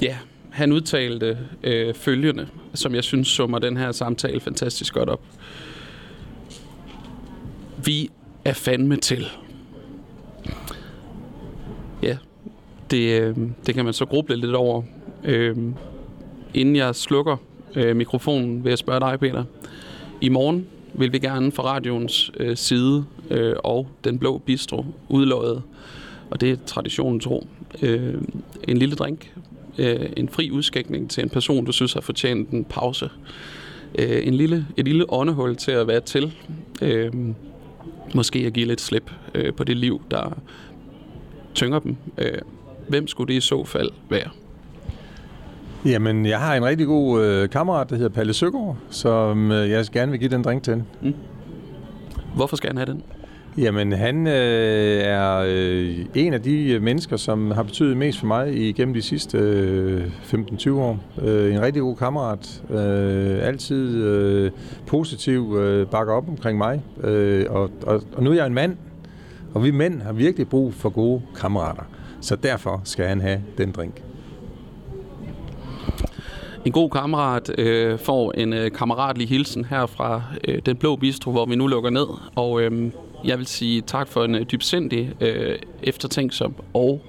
Ja, 0.01 0.17
han 0.49 0.71
udtalte 0.71 1.37
øh, 1.63 1.93
følgende, 1.93 2.47
som 2.73 2.95
jeg 2.95 3.03
synes 3.03 3.27
summer 3.27 3.59
den 3.59 3.77
her 3.77 3.91
samtale 3.91 4.39
fantastisk 4.39 4.93
godt 4.93 5.09
op. 5.09 5.21
Vi 7.85 8.09
er 8.45 8.53
fandme 8.53 8.95
til. 8.95 9.25
Ja, 12.03 12.17
det, 12.91 13.21
øh, 13.21 13.35
det 13.65 13.75
kan 13.75 13.85
man 13.85 13.93
så 13.93 14.05
gruble 14.05 14.35
lidt 14.35 14.55
over. 14.55 14.83
Øh, 15.23 15.57
inden 16.53 16.75
jeg 16.75 16.95
slukker 16.95 17.37
øh, 17.75 17.95
mikrofonen, 17.95 18.63
vil 18.63 18.69
jeg 18.69 18.77
spørge 18.77 18.99
dig, 18.99 19.19
Peter. 19.19 19.43
I 20.21 20.29
morgen 20.29 20.67
vil 20.93 21.13
vi 21.13 21.19
gerne 21.19 21.51
fra 21.51 21.63
radioens 21.63 22.31
øh, 22.37 22.57
side 22.57 23.05
øh, 23.29 23.55
og 23.63 23.87
Den 24.03 24.19
Blå 24.19 24.37
Bistro 24.37 24.85
udløjet, 25.09 25.63
og 26.29 26.41
det 26.41 26.51
er 26.51 26.55
traditionen 26.65 27.19
tro, 27.19 27.47
øh, 27.81 28.21
en 28.67 28.77
lille 28.77 28.95
drink 28.95 29.33
øh, 29.77 30.09
en 30.17 30.29
fri 30.29 30.51
udskækning 30.51 31.09
til 31.09 31.23
en 31.23 31.29
person, 31.29 31.65
du 31.65 31.71
synes 31.71 31.93
har 31.93 32.01
fortjent 32.01 32.49
en 32.49 32.65
pause. 32.65 33.09
Øh, 33.99 34.27
en 34.27 34.33
lille, 34.33 34.67
et 34.77 34.85
lille 34.85 35.13
åndehul 35.13 35.55
til 35.55 35.71
at 35.71 35.87
være 35.87 36.01
til. 36.01 36.33
Øh, 36.81 37.11
måske 38.15 38.39
at 38.39 38.53
give 38.53 38.67
lidt 38.67 38.81
slip 38.81 39.11
øh, 39.35 39.53
på 39.53 39.63
det 39.63 39.77
liv, 39.77 40.01
der 40.11 40.37
tynger 41.53 41.79
dem. 41.79 41.95
Øh, 42.17 42.37
hvem 42.87 43.07
skulle 43.07 43.33
det 43.33 43.37
i 43.37 43.41
så 43.41 43.65
fald 43.65 43.89
være? 44.09 44.29
Jamen, 45.85 46.25
jeg 46.25 46.39
har 46.39 46.55
en 46.55 46.65
rigtig 46.65 46.87
god 46.87 47.23
øh, 47.23 47.49
kammerat, 47.49 47.89
der 47.89 47.95
hedder 47.95 48.09
Palle 48.09 48.33
Søgaard, 48.33 48.77
som 48.89 49.51
øh, 49.51 49.69
jeg 49.69 49.85
gerne 49.93 50.11
vil 50.11 50.19
give 50.19 50.31
den 50.31 50.43
drink 50.43 50.63
til. 50.63 50.83
Mm. 51.01 51.13
Hvorfor 52.35 52.55
skal 52.55 52.69
han 52.69 52.77
have 52.77 52.85
den? 52.85 53.03
Jamen, 53.57 53.91
han 53.91 54.27
øh, 54.27 55.03
er 55.03 55.43
øh, 55.47 56.05
en 56.15 56.33
af 56.33 56.41
de 56.41 56.71
øh, 56.71 56.81
mennesker, 56.81 57.17
som 57.17 57.51
har 57.51 57.63
betydet 57.63 57.97
mest 57.97 58.19
for 58.19 58.27
mig 58.27 58.69
igennem 58.69 58.93
de 58.93 59.01
sidste 59.01 59.37
øh, 59.37 60.11
15-20 60.33 60.71
år. 60.71 60.99
Øh, 61.21 61.55
en 61.55 61.61
rigtig 61.61 61.81
god 61.81 61.95
kammerat. 61.95 62.63
Øh, 62.69 63.47
altid 63.47 64.03
øh, 64.03 64.51
positiv, 64.87 65.57
øh, 65.57 65.87
bakker 65.87 66.13
op 66.13 66.29
omkring 66.29 66.57
mig. 66.57 66.81
Øh, 67.03 67.45
og, 67.49 67.71
og, 67.83 68.03
og 68.13 68.23
nu 68.23 68.31
er 68.31 68.35
jeg 68.35 68.47
en 68.47 68.53
mand, 68.53 68.77
og 69.53 69.63
vi 69.63 69.71
mænd 69.71 70.01
har 70.01 70.13
virkelig 70.13 70.49
brug 70.49 70.73
for 70.73 70.89
gode 70.89 71.21
kammerater. 71.35 71.83
Så 72.21 72.35
derfor 72.35 72.81
skal 72.83 73.05
han 73.05 73.21
have 73.21 73.41
den 73.57 73.71
drink. 73.71 74.03
En 76.65 76.71
god 76.71 76.89
kammerat 76.89 77.59
øh, 77.59 77.99
får 77.99 78.31
en 78.31 78.53
øh, 78.53 78.71
kammeratlig 78.71 79.29
hilsen 79.29 79.65
her 79.65 79.85
fra 79.85 80.23
øh, 80.47 80.61
Den 80.65 80.75
Blå 80.77 80.95
Bistro, 80.95 81.31
hvor 81.31 81.45
vi 81.45 81.55
nu 81.55 81.67
lukker 81.67 81.89
ned. 81.89 82.07
Og 82.35 82.61
øh, 82.61 82.91
jeg 83.23 83.37
vil 83.37 83.45
sige 83.45 83.81
tak 83.81 84.07
for 84.07 84.23
en 84.23 84.35
øh, 84.35 84.45
dybsindig, 84.51 85.13
øh, 85.21 85.59
eftertænksom 85.83 86.55
og 86.73 87.01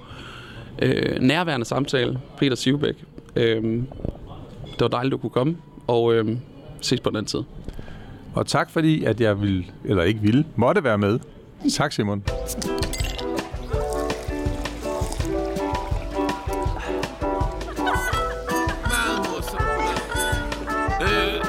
øh, 0.79 1.19
nærværende 1.21 1.65
samtale, 1.65 2.19
Peter 2.37 2.55
Sivbæk. 2.55 2.95
Øh, 3.35 3.63
det 4.71 4.79
var 4.79 4.87
dejligt, 4.87 5.11
du 5.11 5.17
kunne 5.17 5.29
komme, 5.29 5.57
og 5.87 6.13
øh, 6.13 6.37
ses 6.81 6.99
på 6.99 7.09
den 7.09 7.17
anden 7.17 7.29
side. 7.29 7.45
Og 8.33 8.47
tak 8.47 8.69
fordi, 8.69 9.03
at 9.03 9.21
jeg 9.21 9.41
vil, 9.41 9.71
eller 9.85 10.03
ikke 10.03 10.19
ville, 10.21 10.45
måtte 10.55 10.83
være 10.83 10.97
med. 10.97 11.19
Tak 11.71 11.91
Simon. 11.91 12.23
Øh, 21.01 21.41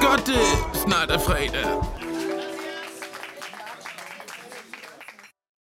godt, 0.00 0.26
det 0.26 0.44
snart 0.74 1.10
er 1.10 1.18
fredag. 1.18 2.03